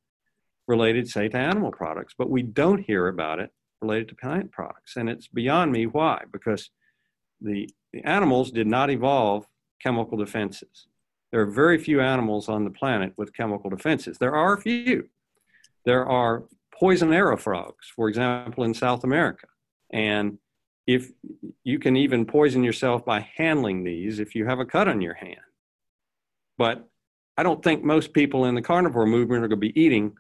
related, 0.68 1.10
say, 1.10 1.28
to 1.28 1.38
animal 1.38 1.72
products, 1.72 2.16
but 2.18 2.30
we 2.30 2.44
don't 2.44 2.80
hear 2.80 3.10
about 3.10 3.40
it 3.40 3.52
related 3.82 4.08
to 4.08 4.16
plant 4.16 4.54
products. 4.54 4.96
And 4.96 5.10
it's 5.10 5.28
beyond 5.28 5.74
me 5.74 5.86
why, 5.86 6.24
because 6.32 6.70
the, 7.42 7.70
the 7.92 8.02
animals 8.06 8.52
did 8.52 8.68
not 8.68 8.90
evolve 8.90 9.46
chemical 9.84 10.18
defenses. 10.18 10.88
There 11.34 11.42
are 11.42 11.52
very 11.52 11.78
few 11.78 12.00
animals 12.00 12.48
on 12.48 12.64
the 12.64 12.70
planet 12.70 13.12
with 13.18 13.34
chemical 13.34 13.70
defenses. 13.70 14.18
There 14.18 14.36
are 14.36 14.54
a 14.54 14.62
few. 14.62 15.10
There 15.84 16.06
are 16.06 16.46
poison 16.82 17.14
arrow 17.14 17.38
frogs, 17.38 17.88
for 17.96 18.10
example, 18.10 18.64
in 18.64 18.74
South 18.74 19.04
America. 19.04 19.46
And 19.94 20.40
if 20.88 21.12
you 21.64 21.78
can 21.78 21.96
even 21.96 22.26
poison 22.26 22.64
yourself 22.64 23.06
by 23.06 23.20
handling 23.38 23.84
these 23.84 24.20
if 24.20 24.34
you 24.34 24.48
have 24.48 24.60
a 24.60 24.66
cut 24.66 24.88
on 24.88 25.00
your 25.00 25.14
hand. 25.14 25.36
But 26.58 26.90
I 27.38 27.44
don't 27.44 27.64
think 27.64 27.84
most 27.84 28.14
people 28.14 28.46
in 28.46 28.56
the 28.56 28.64
carnivore 28.64 29.06
movement 29.06 29.44
are 29.44 29.48
going 29.48 29.62
to 29.62 29.68
be 29.74 29.80
eating 29.80 30.14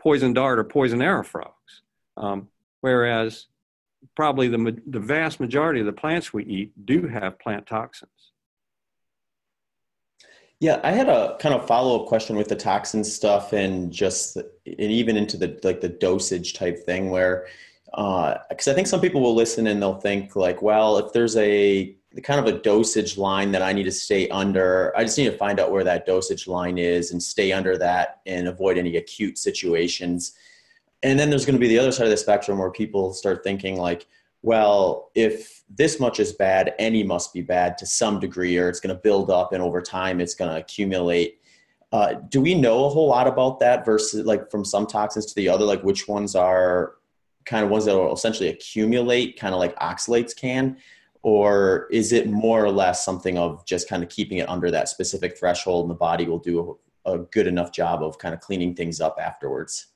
poison 0.00 0.32
dart 0.32 0.60
or 0.60 0.64
poison 0.64 1.02
arrow 1.02 1.24
frogs. 1.24 1.82
Um, 2.16 2.48
whereas 2.80 3.46
probably 4.14 4.46
the, 4.46 4.80
the 4.86 5.00
vast 5.00 5.40
majority 5.40 5.80
of 5.80 5.86
the 5.86 5.92
plants 5.92 6.32
we 6.32 6.44
eat 6.44 6.86
do 6.86 7.08
have 7.08 7.40
plant 7.40 7.66
toxins. 7.66 8.32
Yeah, 10.60 10.80
I 10.82 10.90
had 10.90 11.08
a 11.08 11.36
kind 11.38 11.54
of 11.54 11.66
follow 11.68 12.00
up 12.00 12.08
question 12.08 12.36
with 12.36 12.48
the 12.48 12.56
toxin 12.56 13.04
stuff 13.04 13.52
and 13.52 13.92
just 13.92 14.36
and 14.36 14.46
even 14.66 15.16
into 15.16 15.36
the 15.36 15.58
like 15.62 15.80
the 15.80 15.88
dosage 15.88 16.54
type 16.54 16.84
thing 16.84 17.10
where 17.10 17.46
because 17.86 18.68
uh, 18.68 18.70
I 18.72 18.74
think 18.74 18.86
some 18.86 19.00
people 19.00 19.20
will 19.20 19.34
listen 19.34 19.66
and 19.66 19.80
they'll 19.80 20.00
think 20.00 20.36
like, 20.36 20.60
well, 20.60 20.98
if 20.98 21.12
there's 21.12 21.36
a 21.36 21.94
kind 22.22 22.40
of 22.40 22.52
a 22.52 22.58
dosage 22.58 23.16
line 23.16 23.52
that 23.52 23.62
I 23.62 23.72
need 23.72 23.84
to 23.84 23.92
stay 23.92 24.28
under, 24.28 24.92
I 24.96 25.04
just 25.04 25.16
need 25.16 25.30
to 25.30 25.36
find 25.36 25.60
out 25.60 25.70
where 25.70 25.84
that 25.84 26.06
dosage 26.06 26.46
line 26.46 26.76
is 26.76 27.12
and 27.12 27.22
stay 27.22 27.52
under 27.52 27.78
that 27.78 28.20
and 28.26 28.48
avoid 28.48 28.78
any 28.78 28.96
acute 28.96 29.38
situations. 29.38 30.32
And 31.02 31.18
then 31.18 31.30
there's 31.30 31.46
going 31.46 31.54
to 31.54 31.60
be 31.60 31.68
the 31.68 31.78
other 31.78 31.92
side 31.92 32.04
of 32.04 32.10
the 32.10 32.16
spectrum 32.16 32.58
where 32.58 32.70
people 32.70 33.14
start 33.14 33.44
thinking 33.44 33.78
like, 33.78 34.06
well, 34.42 35.10
if 35.14 35.57
this 35.70 36.00
much 36.00 36.18
is 36.20 36.32
bad, 36.32 36.74
any 36.78 37.02
must 37.02 37.32
be 37.32 37.42
bad 37.42 37.76
to 37.78 37.86
some 37.86 38.18
degree, 38.20 38.56
or 38.58 38.68
it's 38.68 38.80
going 38.80 38.94
to 38.94 39.00
build 39.00 39.30
up 39.30 39.52
and 39.52 39.62
over 39.62 39.80
time 39.82 40.20
it's 40.20 40.34
going 40.34 40.50
to 40.50 40.56
accumulate. 40.56 41.40
Uh, 41.92 42.14
do 42.28 42.40
we 42.40 42.54
know 42.54 42.84
a 42.84 42.88
whole 42.88 43.08
lot 43.08 43.26
about 43.26 43.60
that 43.60 43.84
versus 43.84 44.26
like 44.26 44.50
from 44.50 44.64
some 44.64 44.86
toxins 44.86 45.26
to 45.26 45.34
the 45.34 45.48
other, 45.48 45.64
like 45.64 45.82
which 45.82 46.08
ones 46.08 46.34
are 46.34 46.94
kind 47.44 47.64
of 47.64 47.70
ones 47.70 47.86
that 47.86 47.96
will 47.96 48.12
essentially 48.12 48.48
accumulate, 48.48 49.38
kind 49.38 49.54
of 49.54 49.60
like 49.60 49.78
oxalates 49.78 50.36
can? 50.36 50.76
Or 51.22 51.88
is 51.90 52.12
it 52.12 52.28
more 52.28 52.64
or 52.64 52.70
less 52.70 53.04
something 53.04 53.36
of 53.38 53.64
just 53.66 53.88
kind 53.88 54.02
of 54.02 54.08
keeping 54.08 54.38
it 54.38 54.48
under 54.48 54.70
that 54.70 54.88
specific 54.88 55.36
threshold 55.36 55.84
and 55.84 55.90
the 55.90 55.98
body 55.98 56.26
will 56.26 56.38
do 56.38 56.78
a, 57.04 57.14
a 57.14 57.18
good 57.18 57.46
enough 57.46 57.72
job 57.72 58.02
of 58.02 58.18
kind 58.18 58.34
of 58.34 58.40
cleaning 58.40 58.74
things 58.74 59.00
up 59.00 59.18
afterwards? 59.20 59.88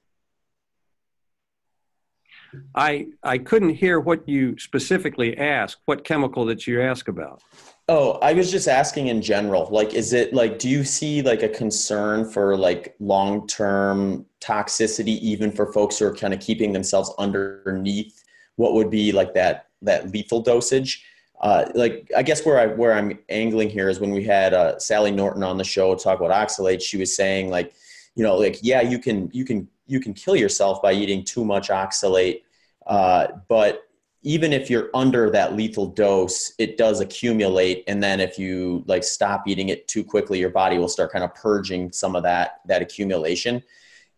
I 2.74 3.06
I 3.22 3.38
couldn't 3.38 3.74
hear 3.74 4.00
what 4.00 4.28
you 4.28 4.58
specifically 4.58 5.36
asked. 5.36 5.78
What 5.86 6.04
chemical 6.04 6.44
that 6.46 6.66
you 6.66 6.82
ask 6.82 7.08
about? 7.08 7.42
Oh, 7.88 8.12
I 8.22 8.32
was 8.32 8.50
just 8.50 8.68
asking 8.68 9.08
in 9.08 9.20
general. 9.20 9.68
Like, 9.70 9.92
is 9.92 10.12
it 10.12 10.32
like, 10.32 10.58
do 10.58 10.68
you 10.68 10.84
see 10.84 11.20
like 11.20 11.42
a 11.42 11.48
concern 11.48 12.30
for 12.30 12.56
like 12.56 12.94
long 13.00 13.46
term 13.48 14.24
toxicity, 14.40 15.18
even 15.18 15.50
for 15.50 15.72
folks 15.72 15.98
who 15.98 16.06
are 16.06 16.14
kind 16.14 16.32
of 16.32 16.40
keeping 16.40 16.72
themselves 16.72 17.12
underneath 17.18 18.24
what 18.56 18.74
would 18.74 18.90
be 18.90 19.12
like 19.12 19.34
that 19.34 19.66
that 19.82 20.12
lethal 20.12 20.40
dosage? 20.40 21.04
Uh, 21.40 21.64
like, 21.74 22.08
I 22.16 22.22
guess 22.22 22.46
where 22.46 22.60
I 22.60 22.66
where 22.68 22.92
I'm 22.94 23.18
angling 23.28 23.68
here 23.68 23.88
is 23.88 23.98
when 23.98 24.12
we 24.12 24.22
had 24.24 24.54
uh, 24.54 24.78
Sally 24.78 25.10
Norton 25.10 25.42
on 25.42 25.58
the 25.58 25.64
show 25.64 25.94
talk 25.96 26.20
about 26.20 26.30
oxalate. 26.30 26.80
She 26.80 26.96
was 26.96 27.16
saying 27.16 27.50
like, 27.50 27.74
you 28.14 28.22
know, 28.22 28.36
like 28.36 28.60
yeah, 28.62 28.80
you 28.80 29.00
can 29.00 29.28
you 29.32 29.44
can 29.44 29.68
you 29.92 30.00
can 30.00 30.14
kill 30.14 30.34
yourself 30.34 30.80
by 30.80 30.92
eating 30.92 31.22
too 31.22 31.44
much 31.44 31.68
oxalate. 31.68 32.42
Uh, 32.86 33.26
but 33.48 33.82
even 34.22 34.52
if 34.52 34.70
you're 34.70 34.88
under 34.94 35.28
that 35.30 35.54
lethal 35.54 35.86
dose, 35.86 36.52
it 36.58 36.78
does 36.78 37.00
accumulate. 37.00 37.84
And 37.88 38.02
then 38.02 38.18
if 38.20 38.38
you 38.38 38.84
like 38.86 39.04
stop 39.04 39.46
eating 39.46 39.68
it 39.68 39.86
too 39.88 40.02
quickly, 40.02 40.38
your 40.38 40.50
body 40.50 40.78
will 40.78 40.88
start 40.88 41.12
kind 41.12 41.24
of 41.24 41.34
purging 41.34 41.92
some 41.92 42.16
of 42.16 42.22
that, 42.22 42.60
that 42.66 42.80
accumulation. 42.80 43.62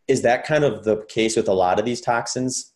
Is 0.07 0.23
that 0.23 0.45
kind 0.45 0.63
of 0.63 0.85
the 0.85 1.05
case 1.09 1.37
with 1.37 1.49
a 1.49 1.53
lot 1.53 1.79
of 1.81 1.85
these 1.85 2.01
toxins? 2.01 2.73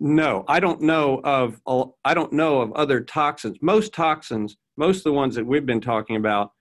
No, 0.00 0.44
I 0.48 0.60
don't 0.60 0.82
know 0.82 1.20
of, 1.24 1.62
I 2.04 2.12
don't 2.12 2.32
know 2.32 2.60
of 2.60 2.72
other 2.72 3.00
toxins. 3.00 3.56
Most 3.62 3.94
toxins, 3.94 4.56
most 4.76 4.98
of 4.98 5.04
the 5.04 5.12
ones 5.12 5.34
that 5.36 5.46
we've 5.46 5.64
been 5.64 5.80
talking 5.80 6.16
about, 6.16 6.52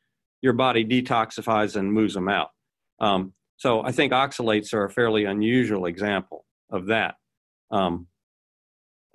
your 0.42 0.54
body 0.54 0.86
detoxifies 0.86 1.76
and 1.76 1.92
moves 1.92 2.14
them 2.14 2.30
out. 2.30 2.52
Um, 3.00 3.34
so 3.58 3.84
I 3.84 3.92
think 3.92 4.12
oxalates 4.14 4.74
are 4.74 4.86
a 4.86 4.90
fairly 4.90 5.26
unusual 5.26 5.86
example 5.86 6.46
of 6.72 6.88
that. 6.88 7.16
Um, 7.72 8.08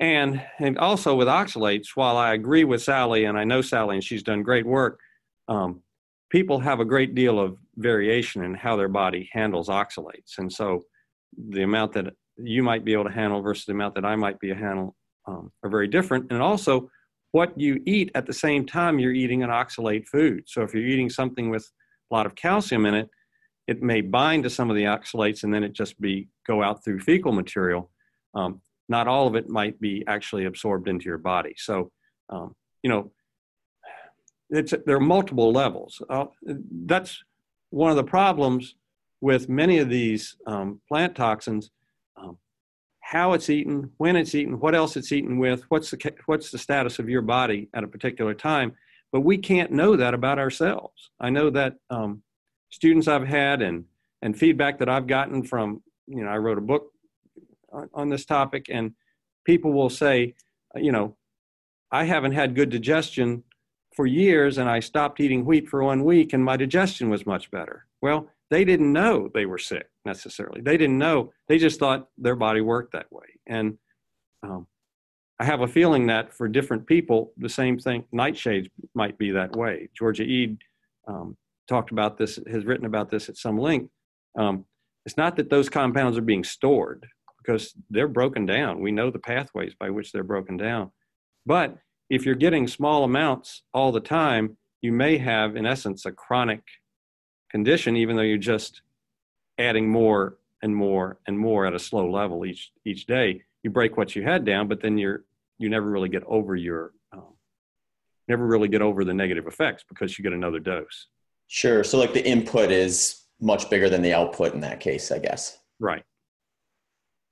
and, 0.01 0.43
and 0.59 0.79
also 0.79 1.15
with 1.15 1.29
oxalates, 1.29 1.89
while 1.95 2.17
I 2.17 2.35
agree 2.35 2.65
with 2.65 2.83
Sally, 2.83 3.25
and 3.25 3.39
I 3.39 3.45
know 3.45 3.63
Sally, 3.63 3.97
and 3.97 4.05
she's 4.05 4.23
done 4.23 4.43
great 4.43 4.67
work, 4.67 5.01
um, 5.49 5.83
people 6.31 6.61
have 6.61 6.81
a 6.81 6.85
great 6.85 7.15
deal 7.15 7.41
of 7.41 7.57
variation 7.77 8.45
in 8.45 8.55
how 8.55 8.77
their 8.77 8.89
body 8.89 9.29
handles 9.33 9.69
oxalates. 9.69 10.39
And 10.39 10.53
so 10.53 10.85
the 11.51 11.63
amount 11.63 11.93
that 11.95 12.15
you 12.37 12.63
might 12.63 12.85
be 12.85 12.93
able 12.93 13.05
to 13.05 13.11
handle 13.11 13.43
versus 13.43 13.67
the 13.67 13.73
amount 13.73 13.95
that 13.97 14.05
I 14.05 14.15
might 14.15 14.39
be 14.39 14.51
able 14.51 14.61
to 14.61 14.67
handle 14.67 14.97
um, 15.27 15.53
are 15.63 15.71
very 15.71 15.89
different. 15.89 16.31
And 16.31 16.41
also, 16.41 16.91
what 17.33 17.59
you 17.61 17.83
eat 17.85 18.11
at 18.15 18.25
the 18.25 18.33
same 18.33 18.65
time 18.65 18.99
you're 18.99 19.13
eating 19.13 19.43
an 19.43 19.51
oxalate 19.51 20.07
food. 20.07 20.45
So 20.47 20.63
if 20.63 20.73
you're 20.73 20.87
eating 20.87 21.11
something 21.11 21.51
with 21.51 21.71
a 22.11 22.15
lot 22.15 22.25
of 22.25 22.35
calcium 22.35 22.87
in 22.87 22.95
it, 22.95 23.11
it 23.69 23.83
may 23.83 24.01
bind 24.01 24.43
to 24.45 24.51
some 24.51 24.71
of 24.71 24.77
the 24.77 24.85
oxalates 24.85 25.45
and 25.45 25.53
then 25.53 25.63
it 25.63 25.75
just 25.75 26.01
be 26.01 26.27
go 26.47 26.63
out 26.63 26.83
through 26.83 26.99
fecal 27.01 27.33
material. 27.33 27.91
Um, 28.35 28.63
not 28.89 29.07
all 29.07 29.27
of 29.27 29.37
it 29.37 29.51
might 29.51 29.79
be 29.79 30.03
actually 30.09 30.47
absorbed 30.47 30.89
into 30.89 31.05
your 31.05 31.19
body. 31.19 31.55
So, 31.59 31.93
um, 32.31 32.57
you 32.83 32.89
know, 32.89 33.13
it's 34.49 34.73
there 34.87 34.97
are 34.97 35.01
multiple 35.01 35.53
levels. 35.53 36.01
Uh, 36.09 36.27
that's 36.87 37.23
one 37.69 37.91
of 37.91 37.97
the 37.97 38.05
problems 38.05 38.75
with 39.21 39.51
many 39.51 39.79
of 39.79 39.91
these 39.91 40.37
um, 40.47 40.81
plant 40.89 41.15
toxins. 41.15 41.71
Um, 42.17 42.39
how 43.01 43.35
it's 43.35 43.51
eaten, 43.51 43.91
when 43.99 44.17
it's 44.17 44.35
eaten, 44.35 44.59
what 44.59 44.75
else 44.75 44.97
it's 44.97 45.13
eaten 45.13 45.39
with, 45.39 45.63
what's 45.69 45.91
the 45.91 46.15
what's 46.25 46.51
the 46.51 46.59
status 46.59 46.99
of 46.99 47.11
your 47.11 47.23
body 47.23 47.69
at 47.75 47.85
a 47.85 47.89
particular 47.89 48.33
time. 48.33 48.73
But 49.13 49.21
we 49.21 49.37
can't 49.37 49.73
know 49.73 49.97
that 49.97 50.15
about 50.15 50.39
ourselves. 50.39 51.11
I 51.21 51.29
know 51.29 51.51
that 51.51 51.75
um, 51.91 52.23
students 52.71 53.09
I've 53.09 53.27
had 53.27 53.63
and 53.63 53.85
and 54.23 54.37
feedback 54.37 54.79
that 54.79 54.89
I've 54.89 55.07
gotten 55.07 55.43
from 55.43 55.83
you 56.07 56.25
know 56.25 56.31
I 56.31 56.39
wrote 56.39 56.59
a 56.59 56.63
book 56.63 56.93
on, 57.73 57.89
on 57.95 58.09
this 58.09 58.25
topic 58.25 58.67
and 58.71 58.93
people 59.45 59.73
will 59.73 59.91
say 59.91 60.35
you 60.77 60.93
know 60.93 61.17
I 61.91 62.05
haven't 62.05 62.33
had 62.33 62.55
good 62.55 62.71
digestion 62.71 63.45
for 63.95 64.07
years 64.07 64.59
and 64.59 64.69
I 64.69 64.81
stopped 64.81 65.21
eating 65.21 65.45
wheat 65.45 65.69
for 65.69 65.83
one 65.83 66.05
week 66.05 66.33
and 66.33 66.45
my 66.45 66.57
digestion 66.57 67.11
was 67.11 67.27
much 67.27 67.51
better. 67.51 67.87
Well, 68.01 68.29
they 68.51 68.65
didn't 68.65 68.93
know 68.93 69.29
they 69.33 69.47
were 69.47 69.59
sick 69.59 69.89
necessarily. 70.05 70.61
They 70.61 70.77
didn't 70.77 70.99
know. 70.99 71.33
They 71.49 71.59
just 71.59 71.81
thought 71.81 72.09
their 72.17 72.37
body 72.37 72.61
worked 72.61 72.93
that 72.93 73.11
way. 73.11 73.27
And 73.47 73.77
um, 74.43 74.67
I 75.41 75.45
have 75.45 75.61
a 75.61 75.69
feeling 75.69 76.07
that 76.07 76.33
for 76.33 76.49
different 76.49 76.87
people, 76.87 77.33
the 77.37 77.49
same 77.49 77.79
thing, 77.79 78.05
nightshades 78.15 78.69
might 78.95 79.19
be 79.19 79.31
that 79.33 79.57
way. 79.57 79.89
Georgia 79.97 80.23
Ede 80.23 80.59
um, 81.07 81.37
talked 81.69 81.91
about 81.91 82.19
this, 82.19 82.39
has 82.51 82.65
written 82.65 82.87
about 82.87 83.11
this 83.11 83.29
at 83.29 83.37
some 83.37 83.59
length. 83.59 83.91
Um, 84.37 84.65
it's 85.07 85.17
not 85.17 85.37
that 85.37 85.51
those 85.51 85.69
compounds 85.69 86.19
are 86.19 86.23
being 86.23 86.45
stored 86.45 87.07
because 87.39 87.75
they're 87.91 88.09
broken 88.09 88.47
down. 88.47 88.81
We 88.81 88.93
know 88.93 89.11
the 89.11 89.19
pathways 89.19 89.75
by 89.79 89.91
which 89.91 90.13
they're 90.13 90.25
broken 90.25 90.57
down. 90.57 90.91
But 91.47 91.79
if 92.11 92.27
you're 92.27 92.35
getting 92.35 92.67
small 92.67 93.05
amounts 93.05 93.63
all 93.73 93.93
the 93.93 94.01
time, 94.01 94.57
you 94.83 94.93
may 94.93 95.19
have, 95.19 95.57
in 95.57 95.67
essence, 95.67 96.05
a 96.05 96.13
chronic 96.13 96.61
condition, 97.51 97.97
even 97.97 98.17
though 98.17 98.23
you're 98.23 98.39
just 98.39 98.83
adding 99.59 99.89
more 99.89 100.39
and 100.63 100.75
more 100.75 101.19
and 101.27 101.39
more 101.39 101.67
at 101.67 101.75
a 101.75 101.79
slow 101.79 102.11
level 102.11 102.45
each 102.45 102.73
each 102.85 103.07
day. 103.07 103.43
You 103.63 103.71
break 103.71 103.97
what 103.97 104.15
you 104.15 104.23
had 104.23 104.45
down, 104.45 104.69
but 104.69 104.81
then 104.81 104.99
you're 104.99 105.25
you 105.59 105.69
never 105.69 105.91
really 105.91 106.09
get 106.09 106.23
over 106.25 106.55
your 106.55 106.93
um, 107.13 107.35
never 108.29 108.47
really 108.47 108.69
get 108.69 108.83
over 108.83 109.05
the 109.05 109.15
negative 109.15 109.47
effects 109.47 109.85
because 109.89 110.19
you 110.19 110.23
get 110.23 110.33
another 110.33 110.61
dose. 110.61 111.09
Sure. 111.49 111.83
So 111.83 111.99
like 111.99 112.13
the 112.13 112.27
input 112.27 112.71
is 112.71 113.25
much 113.41 113.69
bigger 113.71 113.89
than 113.89 114.03
the 114.03 114.13
output 114.13 114.55
in 114.55 114.61
that 114.61 114.81
case, 114.81 115.11
I 115.11 115.19
guess. 115.19 115.59
Right. 115.81 116.05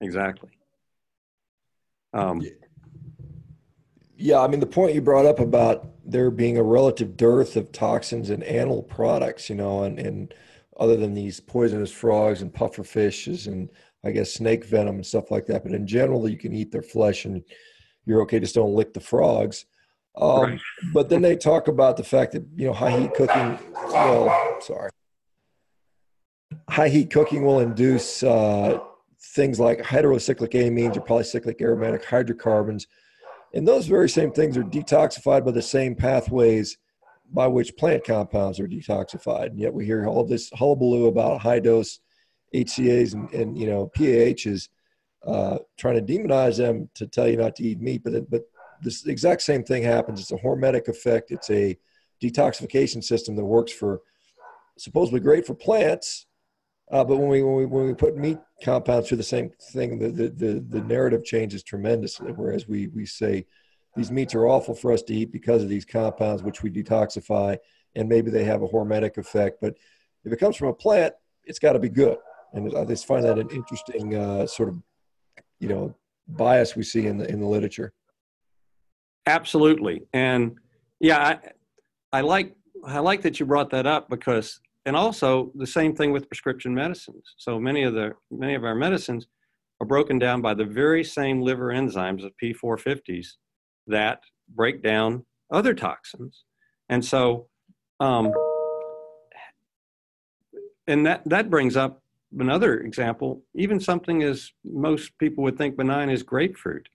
Exactly. 0.01 0.51
Um, 2.13 2.43
yeah, 4.17 4.41
I 4.41 4.49
mean 4.49 4.61
the 4.61 4.67
point 4.67 4.95
you 4.95 5.03
brought 5.03 5.27
up 5.27 5.39
about 5.39 5.91
there 6.05 6.31
being 6.31 6.57
a 6.57 6.63
relative 6.63 7.17
dearth 7.17 7.57
of 7.57 7.73
toxins 7.73 8.31
in 8.31 8.43
animal 8.43 8.83
products, 8.83 9.51
you 9.51 9.57
know, 9.57 9.83
and, 9.83 9.99
and 9.99 10.35
other 10.79 10.97
than 10.97 11.13
these 11.13 11.41
poisonous 11.41 11.93
frogs 11.93 12.41
and 12.41 12.55
puffer 12.55 12.85
fishes 12.85 13.47
and 13.47 13.69
I 14.05 14.13
guess 14.13 14.33
snake 14.33 14.65
venom 14.65 14.97
and 14.97 15.07
stuff 15.07 15.31
like 15.31 15.47
that. 15.47 15.65
But 15.65 15.73
in 15.73 15.87
general, 15.87 16.29
you 16.29 16.39
can 16.39 16.55
eat 16.55 16.71
their 16.71 16.83
flesh 16.83 17.25
and 17.25 17.43
you're 18.07 18.23
okay. 18.23 18.41
Just 18.41 18.55
don't 18.55 18.75
lick 18.75 18.95
the 18.95 19.01
frogs. 19.01 19.67
Um, 20.19 20.41
right. 20.41 20.61
But 20.95 21.09
then 21.09 21.23
they 21.23 21.37
talk 21.37 21.69
about 21.69 21.97
the 21.97 22.05
fact 22.05 22.33
that 22.33 22.45
you 22.57 22.67
know 22.67 22.73
high 22.73 22.99
heat 22.99 23.15
cooking. 23.15 23.59
Well, 23.75 24.59
sorry, 24.61 24.91
high 26.69 26.89
heat 26.89 27.11
cooking 27.11 27.45
will 27.45 27.61
induce 27.61 28.23
uh, 28.23 28.79
things 29.35 29.61
like 29.61 29.83
heterocyclic 29.83 30.53
amines 30.53 30.97
or 30.97 31.03
polycyclic 31.03 31.61
aromatic 31.61 32.05
hydrocarbons, 32.05 32.87
and 33.55 33.69
those 33.69 33.87
very 33.87 34.09
same 34.09 34.33
things 34.33 34.57
are 34.57 34.65
detoxified 34.65 35.45
by 35.45 35.51
the 35.51 35.63
same 35.63 35.95
pathways 35.95 36.79
by 37.33 37.47
which 37.47 37.77
plant 37.77 38.05
compounds 38.05 38.61
are 38.61 38.69
detoxified. 38.69 39.47
And 39.47 39.59
yet 39.59 39.75
we 39.75 39.85
hear 39.85 40.07
all 40.07 40.25
this 40.25 40.49
hullabaloo 40.51 41.07
about 41.07 41.41
high 41.41 41.61
dose 41.61 42.01
HCAs 42.55 43.15
and, 43.15 43.31
and 43.33 43.59
you 43.59 43.67
know 43.67 43.91
PAHs 43.95 44.69
uh, 45.27 45.59
trying 45.77 46.05
to 46.05 46.13
demonize 46.13 46.57
them 46.57 46.89
to 46.95 47.07
tell 47.07 47.29
you 47.29 47.37
not 47.37 47.57
to 47.57 47.65
eat 47.65 47.81
meat, 47.81 48.03
but 48.05 48.31
but 48.31 48.43
this 48.83 49.07
exact 49.07 49.43
same 49.43 49.65
thing 49.65 49.83
happens. 49.83 50.21
It's 50.21 50.33
a 50.33 50.37
hormetic 50.37 50.89
effect. 50.89 51.31
It's 51.31 51.51
a 51.51 51.77
detoxification 52.23 53.03
system 53.03 53.37
that 53.37 53.45
works 53.45 53.73
for 53.73 54.01
supposedly 54.79 55.21
great 55.21 55.47
for 55.47 55.55
plants, 55.55 56.27
uh, 56.91 57.03
but 57.03 57.17
when 57.17 57.29
we, 57.29 57.43
when 57.43 57.55
we 57.57 57.67
when 57.67 57.87
we 57.87 57.95
put 57.95 58.17
meat 58.17 58.39
compounds 58.63 59.09
through 59.09 59.17
the 59.17 59.23
same 59.23 59.51
thing, 59.73 59.99
the, 59.99 60.09
the 60.09 60.29
the 60.29 60.65
the 60.69 60.81
narrative 60.83 61.25
changes 61.25 61.63
tremendously. 61.63 62.31
Whereas 62.33 62.69
we 62.69 62.87
we 62.89 63.05
say 63.07 63.47
these 63.97 64.13
meats 64.13 64.35
are 64.35 64.47
awful 64.47 64.75
for 64.75 64.93
us 64.93 65.03
to 65.03 65.15
eat 65.15 65.33
because 65.33 65.63
of 65.63 65.69
these 65.69 65.85
compounds 65.85 66.43
which 66.43 66.63
we 66.63 66.71
detoxify, 66.71 67.57
and 67.97 68.09
maybe 68.09 68.31
they 68.31 68.45
have 68.45 68.63
a 68.63 68.69
hormetic 68.69 69.17
effect. 69.17 69.59
But 69.61 69.75
if 70.25 70.33
it 70.33 70.37
comes 70.37 70.57
from 70.57 70.69
a 70.69 70.75
plant, 70.75 71.15
it's 71.45 71.59
got 71.59 71.73
to 71.73 71.79
be 71.81 71.89
good. 71.89 72.19
And 72.53 72.77
I 72.77 72.85
just 72.85 73.07
find 73.07 73.25
that 73.25 73.39
an 73.39 73.51
interesting 73.51 74.15
uh, 74.15 74.47
sort 74.47 74.69
of 74.69 74.81
you 75.59 75.69
know 75.69 75.95
bias 76.29 76.77
we 76.77 76.85
see 76.85 77.07
in 77.07 77.19
the 77.19 77.29
in 77.29 77.41
the 77.41 77.47
literature. 77.47 77.93
Absolutely, 79.27 80.03
and 80.13 80.57
yeah, 81.01 81.39
I, 82.13 82.19
I 82.19 82.21
like 82.21 82.55
I 82.85 83.01
like 83.01 83.23
that 83.23 83.41
you 83.41 83.47
brought 83.47 83.71
that 83.71 83.87
up 83.87 84.09
because, 84.09 84.61
and 84.85 84.95
also 84.95 85.51
the 85.57 85.67
same 85.67 85.95
thing 85.95 86.13
with 86.13 86.29
prescription 86.29 86.75
medicines. 86.75 87.35
So 87.37 87.59
many 87.59 87.83
of 87.83 87.95
the 87.95 88.13
many 88.31 88.55
of 88.55 88.65
our 88.65 88.75
medicines 88.75 89.27
are 89.81 89.87
broken 89.87 90.19
down 90.19 90.41
by 90.41 90.55
the 90.55 90.65
very 90.65 91.03
same 91.03 91.41
liver 91.41 91.73
enzymes 91.73 92.25
of 92.25 92.33
P450s 92.43 93.27
that 93.89 94.21
break 94.55 94.83
down 94.83 95.25
other 95.51 95.75
toxins, 95.75 96.45
and 96.89 97.05
so, 97.05 97.49
um, 97.99 98.33
and 100.87 101.05
that 101.05 101.23
that 101.27 101.51
brings 101.51 101.77
up 101.77 102.03
another 102.39 102.81
example, 102.81 103.43
even 103.55 103.81
something 103.81 104.23
as 104.23 104.53
most 104.65 105.19
people 105.19 105.43
would 105.45 105.59
think 105.59 105.77
benign 105.77 106.11
as 106.11 106.23
grapefruit. 106.23 106.89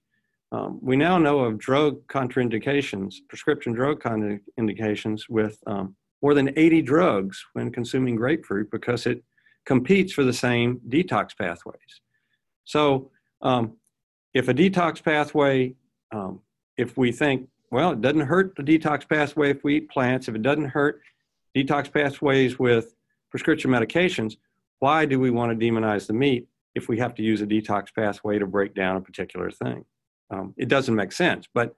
Um, 0.52 0.80
we 0.82 0.98
now 0.98 1.18
know 1.18 1.40
of 1.40 1.57
drug 1.57 2.06
contraindications, 2.07 3.15
prescription 3.30 3.73
drug 3.73 4.02
contraindications 4.02 5.30
with 5.30 5.57
um, 5.65 5.95
more 6.22 6.34
than 6.34 6.52
80 6.57 6.82
drugs 6.82 7.44
when 7.53 7.72
consuming 7.72 8.15
grapefruit 8.15 8.69
because 8.69 9.06
it 9.06 9.23
competes 9.65 10.11
for 10.11 10.23
the 10.23 10.34
same 10.34 10.82
detox 10.90 11.38
pathways. 11.38 12.02
So, 12.65 13.11
um, 13.41 13.78
if 14.34 14.48
a 14.48 14.53
detox 14.53 15.03
pathway, 15.03 15.76
um, 16.11 16.41
if 16.78 16.98
we 16.98 17.11
think, 17.11 17.48
well, 17.69 17.91
it 17.91 18.02
doesn't 18.02 18.22
hurt 18.22 18.56
the 18.56 18.64
detox 18.64 19.07
pathway 19.07 19.52
if 19.52 19.64
we 19.64 19.78
eat 19.78 19.90
plants, 19.90 20.28
if 20.28 20.36
it 20.36 20.41
doesn't 20.41 20.69
hurt 20.69 21.02
detox 21.56 21.91
pathways 21.91 22.60
with 22.60 22.94
prescription 23.30 23.72
medications, 23.72 24.38
why 24.80 25.06
do 25.06 25.19
we 25.19 25.32
want 25.32 25.57
to 25.57 25.65
demonize 25.65 26.07
the 26.07 26.14
meat 26.14 26.48
if 26.76 26.88
we 26.88 26.98
have 26.98 27.14
to 27.15 27.23
use 27.23 27.41
a 27.41 27.45
detox 27.45 27.88
pathway 27.94 28.40
to 28.40 28.48
break 28.48 28.73
down 28.73 28.95
a 28.98 29.02
particular 29.02 29.52
thing? 29.52 29.86
Um, 30.32 30.53
it 30.58 30.70
doesn't 30.70 30.95
make 30.95 31.12
sense. 31.12 31.48
But 31.53 31.76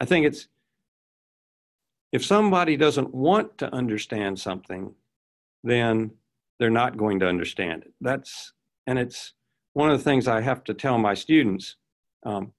I 0.00 0.04
think 0.04 0.26
it's 0.26 0.48
if 2.10 2.24
somebody 2.24 2.76
doesn't 2.76 3.14
want 3.14 3.58
to 3.58 3.72
understand 3.74 4.38
something, 4.38 4.94
then 5.62 6.12
they're 6.58 6.70
not 6.70 6.96
going 6.96 7.20
to 7.20 7.28
understand 7.28 7.82
it. 7.82 7.92
That's 8.00 8.52
and 8.86 8.98
it's 8.98 9.34
one 9.74 9.90
of 9.90 9.98
the 9.98 10.04
things 10.04 10.28
I 10.28 10.40
have 10.40 10.64
to 10.64 10.74
tell 10.74 10.98
my 10.98 11.14
students. 11.14 11.76
Um, 12.24 12.52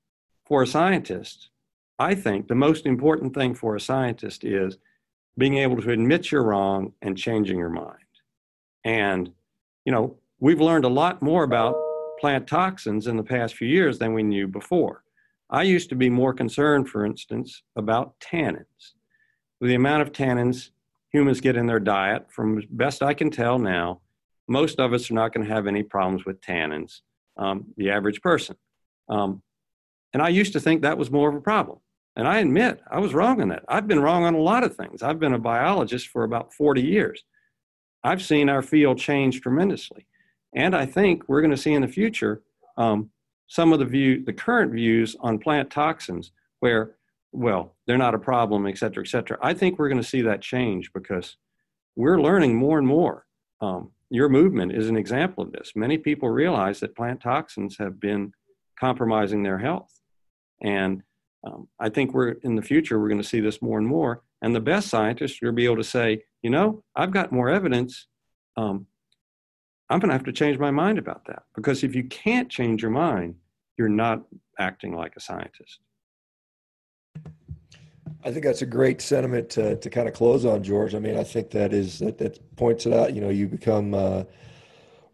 for 0.46 0.62
a 0.62 0.68
scientist, 0.68 1.50
I 2.00 2.16
think 2.16 2.48
the 2.48 2.56
most 2.56 2.86
important 2.86 3.34
thing 3.34 3.56
for 3.56 3.76
a 3.76 3.80
scientist 3.80 4.44
is 4.44 4.78
being 5.38 5.58
able 5.58 5.82
to 5.82 5.92
admit 5.92 6.32
you're 6.32 6.44
wrong 6.44 6.92
and 7.02 7.18
changing 7.18 7.58
your 7.58 7.70
mind. 7.70 7.98
And 8.84 9.32
you 9.86 9.92
know, 9.92 10.18
we've 10.40 10.62
learned 10.62 10.86
a 10.86 10.90
lot 10.90 11.22
more 11.22 11.44
about 11.44 11.76
plant 12.20 12.48
toxins 12.48 13.08
in 13.08 13.18
the 13.18 13.24
past 13.24 13.56
few 13.56 13.68
years 13.68 14.00
than 14.00 14.14
we 14.14 14.24
knew 14.24 14.48
before. 14.48 15.04
I 15.50 15.64
used 15.64 15.90
to 15.90 15.96
be 15.96 16.10
more 16.10 16.34
concerned, 16.34 16.90
for 16.90 17.06
instance, 17.06 17.64
about 17.76 18.20
tannins. 18.20 18.94
The 19.62 19.76
amount 19.76 20.02
of 20.02 20.12
tannins 20.12 20.72
humans 21.12 21.42
get 21.42 21.56
in 21.56 21.68
their 21.68 21.80
diet, 21.80 22.26
from 22.30 22.62
best 22.72 23.04
I 23.04 23.14
can 23.14 23.30
tell 23.30 23.60
now, 23.60 24.02
most 24.48 24.80
of 24.80 24.94
us 24.94 25.10
are 25.10 25.14
not 25.14 25.32
going 25.32 25.48
to 25.48 25.54
have 25.54 25.68
any 25.68 25.84
problems 25.84 26.26
with 26.26 26.42
tannins, 26.42 27.02
um, 27.38 27.66
the 27.78 27.92
average 27.92 28.22
person. 28.22 28.56
Um, 29.08 29.42
and 30.12 30.22
I 30.22 30.30
used 30.30 30.54
to 30.54 30.60
think 30.60 30.82
that 30.82 30.98
was 30.98 31.12
more 31.12 31.30
of 31.30 31.36
a 31.36 31.42
problem. 31.42 31.80
And 32.16 32.28
I 32.28 32.40
admit 32.40 32.82
I 32.92 33.00
was 33.00 33.14
wrong 33.14 33.42
on 33.42 33.50
that. 33.50 33.64
I've 33.68 33.88
been 33.88 34.02
wrong 34.02 34.24
on 34.26 34.36
a 34.36 34.40
lot 34.40 34.64
of 34.64 34.76
things. 34.76 35.02
I've 35.02 35.20
been 35.20 35.34
a 35.34 35.40
biologist 35.40 36.10
for 36.10 36.24
about 36.24 36.54
40 36.54 36.82
years. 36.82 37.24
I've 38.04 38.22
seen 38.22 38.50
our 38.50 38.62
field 38.62 39.00
change 39.00 39.42
tremendously. 39.42 40.06
And 40.56 40.76
I 40.76 40.86
think 40.86 41.24
we're 41.28 41.42
going 41.42 41.52
to 41.52 41.58
see 41.58 41.74
in 41.74 41.82
the 41.82 41.88
future 41.88 42.44
um, 42.78 43.10
some 43.48 43.74
of 43.74 43.80
the 43.80 43.86
view, 43.86 44.24
the 44.24 44.34
current 44.34 44.72
views 44.72 45.16
on 45.20 45.40
plant 45.40 45.70
toxins, 45.70 46.32
where, 46.60 46.96
well, 47.32 47.76
they're 47.86 47.98
not 47.98 48.16
a 48.16 48.20
problem, 48.20 48.66
et 48.68 48.78
cetera, 48.78 49.04
et 49.04 49.10
cetera. 49.10 49.38
I 49.42 49.54
think 49.54 49.78
we're 49.78 49.90
going 49.90 50.02
to 50.02 50.08
see 50.08 50.22
that 50.24 50.42
change 50.42 50.92
because 50.94 51.38
we're 51.96 52.22
learning 52.22 52.56
more 52.56 52.78
and 52.78 52.88
more. 52.88 53.26
Um, 53.62 53.92
your 54.10 54.30
movement 54.30 54.72
is 54.74 54.90
an 54.90 54.98
example 54.98 55.44
of 55.44 55.52
this. 55.52 55.74
Many 55.76 55.98
people 55.98 56.30
realize 56.30 56.80
that 56.80 56.96
plant 56.96 57.22
toxins 57.22 57.78
have 57.78 58.00
been 58.00 58.34
compromising 58.80 59.44
their 59.44 59.58
health. 59.58 59.92
And 60.62 61.04
um, 61.46 61.68
I 61.80 61.90
think 61.90 62.14
we're 62.14 62.34
in 62.44 62.56
the 62.56 62.62
future, 62.62 63.00
we're 63.00 63.10
going 63.10 63.22
to 63.22 63.28
see 63.28 63.40
this 63.40 63.62
more 63.62 63.78
and 63.78 63.88
more. 63.88 64.24
And 64.42 64.56
the 64.56 64.60
best 64.60 64.90
scientists 64.90 65.40
will 65.42 65.52
be 65.52 65.66
able 65.66 65.78
to 65.78 65.84
say, 65.84 66.24
you 66.42 66.50
know, 66.50 66.84
I've 66.96 67.12
got 67.12 67.32
more 67.32 67.50
evidence. 67.50 68.08
Um, 68.56 68.88
I'm 69.90 70.00
going 70.00 70.10
to 70.10 70.14
have 70.14 70.26
to 70.26 70.32
change 70.32 70.58
my 70.58 70.72
mind 70.72 70.98
about 70.98 71.26
that. 71.26 71.44
Because 71.56 71.84
if 71.84 71.96
you 71.96 72.04
can't 72.06 72.50
change 72.50 72.82
your 72.82 72.92
mind, 72.92 73.36
you're 73.78 73.90
not 73.90 74.24
acting 74.60 74.96
like 74.96 75.16
a 75.16 75.20
scientist. 75.20 75.80
I 78.26 78.32
think 78.32 78.46
that's 78.46 78.62
a 78.62 78.66
great 78.66 79.02
sentiment 79.02 79.50
to, 79.52 79.76
to 79.76 79.90
kind 79.90 80.08
of 80.08 80.14
close 80.14 80.46
on, 80.46 80.64
George. 80.64 80.96
I 80.96 81.00
mean, 81.00 81.18
I 81.18 81.24
think 81.24 81.50
that 81.52 81.74
is 81.74 82.00
that, 82.00 82.18
that 82.20 82.56
points 82.56 82.86
it 82.86 82.94
out. 82.94 83.14
You 83.14 83.22
know, 83.22 83.30
you 83.30 83.48
become 83.48 83.94
uh, 83.94 84.24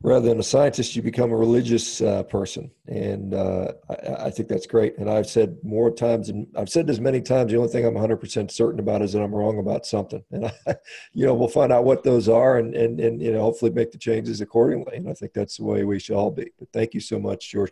rather 0.01 0.29
than 0.29 0.39
a 0.39 0.43
scientist, 0.43 0.95
you 0.95 1.01
become 1.01 1.31
a 1.31 1.35
religious 1.35 2.01
uh, 2.01 2.23
person, 2.23 2.71
and 2.87 3.33
uh, 3.33 3.73
I, 3.89 4.25
I, 4.25 4.29
think 4.29 4.47
that's 4.47 4.65
great. 4.65 4.97
And 4.97 5.09
I've 5.09 5.29
said 5.29 5.57
more 5.63 5.91
times, 5.91 6.29
and 6.29 6.47
I've 6.55 6.69
said 6.69 6.87
this 6.87 6.99
many 6.99 7.21
times. 7.21 7.51
The 7.51 7.57
only 7.57 7.69
thing 7.69 7.85
I'm 7.85 7.93
100 7.93 8.17
percent 8.17 8.51
certain 8.51 8.79
about 8.79 9.01
is 9.01 9.13
that 9.13 9.21
I'm 9.21 9.35
wrong 9.35 9.59
about 9.59 9.85
something, 9.85 10.23
and 10.31 10.45
I, 10.45 10.51
you 11.13 11.25
know, 11.25 11.33
we'll 11.33 11.49
find 11.49 11.71
out 11.71 11.83
what 11.83 12.03
those 12.03 12.29
are, 12.29 12.57
and 12.57 12.75
and 12.75 12.99
and 12.99 13.21
you 13.21 13.31
know, 13.31 13.41
hopefully 13.41 13.71
make 13.71 13.91
the 13.91 13.97
changes 13.97 14.41
accordingly. 14.41 14.95
And 14.95 15.09
I 15.09 15.13
think 15.13 15.33
that's 15.33 15.57
the 15.57 15.65
way 15.65 15.83
we 15.83 15.99
should 15.99 16.15
all 16.15 16.31
be. 16.31 16.51
But 16.57 16.69
thank 16.71 16.93
you 16.93 17.01
so 17.01 17.19
much, 17.19 17.51
George. 17.51 17.71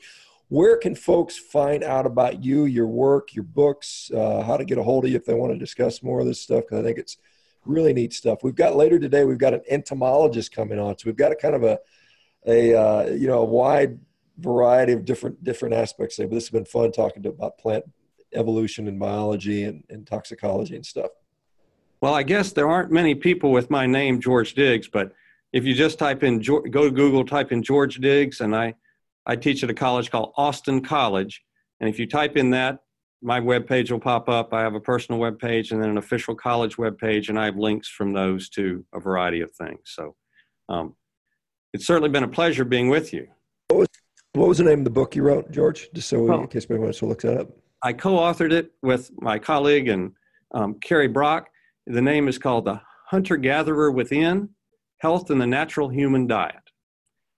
where 0.50 0.78
can 0.78 0.96
folks 0.96 1.38
find 1.38 1.84
out 1.84 2.06
about 2.06 2.44
you, 2.44 2.66
your 2.66 2.88
work, 2.88 3.36
your 3.36 3.44
books, 3.44 4.12
uh, 4.14 4.42
how 4.44 4.58
to 4.58 4.66
get 4.66 4.78
a 4.78 4.84
hold 4.84 5.06
of 5.06 5.12
you 5.12 5.18
if 5.18 5.26
they 5.26 5.34
want 5.34 5.54
to 5.54 5.60
discuss 5.60 6.04
more 6.04 6.20
of 6.20 6.26
this 6.26 6.42
stuff? 6.42 6.64
Because 6.64 6.80
I 6.80 6.84
think 6.84 6.98
it's 6.98 7.18
really 7.66 7.94
neat 7.94 8.14
stuff. 8.14 8.40
We've 8.44 8.56
got 8.56 8.76
later 8.76 9.00
today. 9.00 9.26
We've 9.26 9.38
got 9.38 9.54
an 9.54 9.62
entomologist 9.70 10.52
coming 10.52 10.80
on, 10.80 10.98
so 10.98 11.04
we've 11.06 11.16
got 11.16 11.32
a 11.32 11.36
kind 11.36 11.56
of 11.56 11.64
a 11.64 11.80
a 12.48 12.74
uh, 12.74 13.06
you 13.10 13.28
know 13.28 13.40
a 13.40 13.46
wide 13.46 14.00
variety 14.40 14.94
of 14.94 15.06
different 15.06 15.44
different 15.44 15.76
aspects 15.76 16.18
there. 16.18 16.28
But 16.28 16.36
this 16.36 16.46
has 16.46 16.52
been 16.52 16.66
fun 16.66 16.92
talking 16.92 17.24
to 17.24 17.30
about 17.30 17.58
plant 17.58 17.86
evolution 18.34 18.88
and 18.88 19.00
biology 19.00 19.64
and, 19.64 19.84
and 19.90 20.06
toxicology 20.06 20.76
and 20.76 20.86
stuff. 20.86 21.12
Well, 22.02 22.14
I 22.14 22.24
guess 22.24 22.52
there 22.52 22.70
aren't 22.70 22.92
many 22.92 23.16
people 23.16 23.52
with 23.52 23.70
my 23.70 23.86
name, 23.86 24.22
George 24.22 24.54
Diggs, 24.54 24.88
but 24.88 25.14
if 25.52 25.66
you 25.66 25.74
just 25.74 25.98
type 25.98 26.24
in 26.24 26.40
go 26.40 26.62
to 26.62 26.92
Google, 26.92 27.26
type 27.26 27.52
in 27.52 27.64
George 27.64 27.98
Diggs, 27.98 28.42
and 28.42 28.56
I 28.56 28.76
I 29.26 29.36
teach 29.36 29.64
at 29.64 29.70
a 29.70 29.74
college 29.74 30.12
called 30.12 30.34
Austin 30.38 30.82
College, 30.82 31.44
and 31.80 31.90
if 31.90 32.00
you 32.00 32.08
type 32.08 32.38
in 32.38 32.52
that, 32.52 32.80
my 33.22 33.40
web 33.40 33.68
page 33.68 33.92
will 33.92 34.00
pop 34.00 34.30
up. 34.30 34.54
I 34.54 34.62
have 34.62 34.76
a 34.76 34.80
personal 34.80 35.20
web 35.20 35.40
page 35.40 35.72
and 35.72 35.82
then 35.82 35.90
an 35.90 35.98
official 35.98 36.36
college 36.36 36.78
web 36.78 36.98
page, 36.98 37.30
and 37.30 37.40
I 37.40 37.46
have 37.46 37.58
links 37.58 37.88
from 37.90 38.14
those 38.14 38.50
to 38.50 38.86
a 38.94 39.00
variety 39.00 39.42
of 39.42 39.52
things. 39.52 39.80
So, 39.86 40.16
um, 40.70 40.96
it's 41.78 41.86
certainly 41.86 42.10
been 42.10 42.24
a 42.24 42.28
pleasure 42.28 42.66
being 42.66 42.90
with 42.90 43.14
you. 43.14 43.28
What 43.68 43.78
was, 43.78 43.88
what 44.34 44.48
was 44.48 44.58
the 44.58 44.64
name 44.64 44.80
of 44.80 44.84
the 44.84 44.90
book 44.90 45.16
you 45.16 45.22
wrote, 45.22 45.52
George? 45.52 45.90
Just 45.94 46.10
so 46.10 46.24
well, 46.24 46.42
in 46.42 46.48
case 46.48 46.66
anyone 46.68 46.86
wants 46.86 46.98
to 47.00 47.06
look 47.06 47.22
that 47.22 47.38
up. 47.38 47.50
I 47.84 47.94
co-authored 47.94 48.52
it 48.52 48.72
with 48.82 49.12
my 49.22 49.38
colleague 49.38 49.88
and 49.88 50.14
um, 50.56 50.80
Carrie 50.82 51.08
Brock. 51.08 51.50
The 51.86 52.02
name 52.02 52.28
is 52.28 52.40
called 52.40 52.66
The 52.66 52.82
Hunter 53.06 53.38
Gatherer 53.38 53.92
Within 53.92 54.50
Health 54.98 55.30
and 55.30 55.40
the 55.40 55.46
Natural 55.46 55.88
Human 55.88 56.26
Diet. 56.26 56.56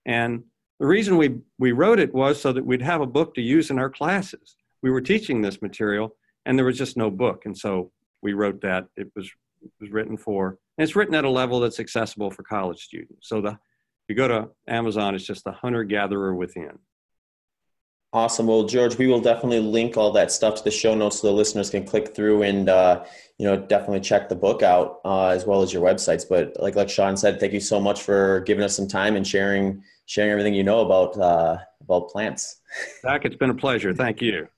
And 0.06 0.44
the 0.78 0.86
reason 0.86 1.18
we, 1.18 1.40
we 1.58 1.72
wrote 1.72 1.98
it 1.98 2.14
was 2.14 2.40
so 2.40 2.50
that 2.50 2.64
we'd 2.64 2.80
have 2.80 3.02
a 3.02 3.06
book 3.06 3.34
to 3.34 3.42
use 3.42 3.68
in 3.68 3.78
our 3.78 3.90
classes. 3.90 4.56
We 4.82 4.90
were 4.90 5.02
teaching 5.02 5.42
this 5.42 5.60
material 5.60 6.16
and 6.46 6.56
there 6.56 6.64
was 6.64 6.78
just 6.78 6.96
no 6.96 7.10
book. 7.10 7.42
And 7.44 7.56
so 7.56 7.92
we 8.22 8.32
wrote 8.32 8.62
that. 8.62 8.86
It 8.96 9.12
was, 9.14 9.26
it 9.60 9.70
was 9.82 9.90
written 9.90 10.16
for, 10.16 10.56
and 10.78 10.82
it's 10.82 10.96
written 10.96 11.14
at 11.14 11.26
a 11.26 11.30
level 11.30 11.60
that's 11.60 11.78
accessible 11.78 12.30
for 12.30 12.42
college 12.42 12.82
students. 12.82 13.28
So 13.28 13.42
the, 13.42 13.58
you 14.10 14.14
go 14.14 14.28
to 14.28 14.48
Amazon, 14.68 15.14
it's 15.14 15.24
just 15.24 15.44
The 15.44 15.52
Hunter 15.52 15.84
Gatherer 15.84 16.34
Within. 16.34 16.78
Awesome. 18.12 18.48
Well, 18.48 18.64
George, 18.64 18.98
we 18.98 19.06
will 19.06 19.20
definitely 19.20 19.60
link 19.60 19.96
all 19.96 20.10
that 20.12 20.32
stuff 20.32 20.56
to 20.56 20.64
the 20.64 20.70
show 20.70 20.96
notes 20.96 21.20
so 21.20 21.28
the 21.28 21.32
listeners 21.32 21.70
can 21.70 21.84
click 21.84 22.12
through 22.12 22.42
and, 22.42 22.68
uh, 22.68 23.04
you 23.38 23.46
know, 23.46 23.56
definitely 23.56 24.00
check 24.00 24.28
the 24.28 24.34
book 24.34 24.64
out 24.64 25.00
uh, 25.04 25.28
as 25.28 25.46
well 25.46 25.62
as 25.62 25.72
your 25.72 25.82
websites. 25.82 26.24
But 26.28 26.56
like 26.58 26.74
like 26.74 26.90
Sean 26.90 27.16
said, 27.16 27.38
thank 27.38 27.52
you 27.52 27.60
so 27.60 27.78
much 27.80 28.02
for 28.02 28.40
giving 28.40 28.64
us 28.64 28.74
some 28.74 28.88
time 28.88 29.14
and 29.14 29.24
sharing 29.24 29.84
sharing 30.06 30.32
everything 30.32 30.54
you 30.54 30.64
know 30.64 30.80
about 30.80 31.16
uh, 31.18 31.58
about 31.82 32.08
plants. 32.08 32.60
Zach, 33.00 33.24
it's 33.24 33.36
been 33.36 33.50
a 33.50 33.54
pleasure. 33.54 33.94
Thank 33.94 34.20
you. 34.20 34.48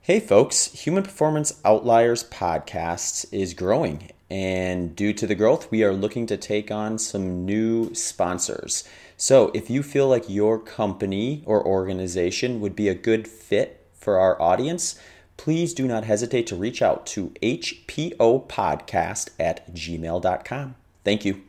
Hey, 0.00 0.20
folks! 0.20 0.66
Human 0.84 1.02
Performance 1.02 1.60
Outliers 1.64 2.24
podcast 2.24 3.26
is 3.32 3.54
growing, 3.54 4.10
and 4.30 4.94
due 4.94 5.12
to 5.14 5.26
the 5.26 5.34
growth, 5.34 5.70
we 5.70 5.82
are 5.82 5.94
looking 5.94 6.26
to 6.26 6.36
take 6.36 6.70
on 6.70 6.98
some 6.98 7.44
new 7.44 7.94
sponsors. 7.94 8.84
So, 9.16 9.50
if 9.54 9.70
you 9.70 9.82
feel 9.82 10.08
like 10.08 10.28
your 10.28 10.58
company 10.58 11.42
or 11.46 11.64
organization 11.64 12.60
would 12.60 12.76
be 12.76 12.88
a 12.88 12.94
good 12.94 13.26
fit 13.26 13.86
for 13.94 14.18
our 14.18 14.40
audience, 14.40 15.00
please 15.36 15.72
do 15.72 15.88
not 15.88 16.04
hesitate 16.04 16.46
to 16.48 16.56
reach 16.56 16.82
out 16.82 17.06
to 17.06 17.30
hpopodcast 17.42 19.30
at 19.40 19.74
gmail.com. 19.74 20.74
Thank 21.04 21.24
you. 21.24 21.42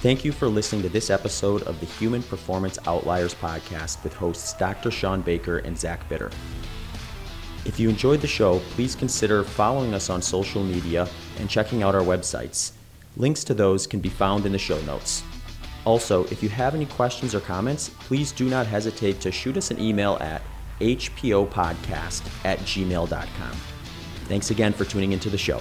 Thank 0.00 0.24
you 0.24 0.32
for 0.32 0.48
listening 0.48 0.82
to 0.82 0.88
this 0.88 1.10
episode 1.10 1.62
of 1.64 1.78
the 1.78 1.86
Human 1.86 2.22
Performance 2.22 2.78
Outliers 2.86 3.34
podcast 3.34 4.02
with 4.02 4.14
hosts 4.14 4.54
Dr. 4.54 4.90
Sean 4.90 5.20
Baker 5.20 5.58
and 5.58 5.78
Zach 5.78 6.08
Bitter. 6.08 6.30
If 7.64 7.78
you 7.78 7.88
enjoyed 7.88 8.20
the 8.20 8.26
show, 8.26 8.58
please 8.70 8.94
consider 8.94 9.44
following 9.44 9.92
us 9.94 10.08
on 10.08 10.22
social 10.22 10.64
media 10.64 11.08
and 11.38 11.48
checking 11.48 11.82
out 11.82 11.94
our 11.94 12.02
websites. 12.02 12.72
Links 13.16 13.44
to 13.44 13.54
those 13.54 13.86
can 13.86 14.00
be 14.00 14.08
found 14.08 14.46
in 14.46 14.52
the 14.52 14.58
show 14.58 14.80
notes. 14.82 15.22
Also, 15.84 16.24
if 16.24 16.42
you 16.42 16.48
have 16.48 16.74
any 16.74 16.86
questions 16.86 17.34
or 17.34 17.40
comments, 17.40 17.90
please 18.00 18.32
do 18.32 18.48
not 18.48 18.66
hesitate 18.66 19.20
to 19.20 19.32
shoot 19.32 19.56
us 19.56 19.70
an 19.70 19.80
email 19.80 20.16
at 20.20 20.42
hpopodcast 20.80 22.44
at 22.44 22.58
gmail.com. 22.60 23.52
Thanks 24.26 24.50
again 24.50 24.72
for 24.72 24.84
tuning 24.84 25.12
into 25.12 25.28
the 25.28 25.38
show. 25.38 25.60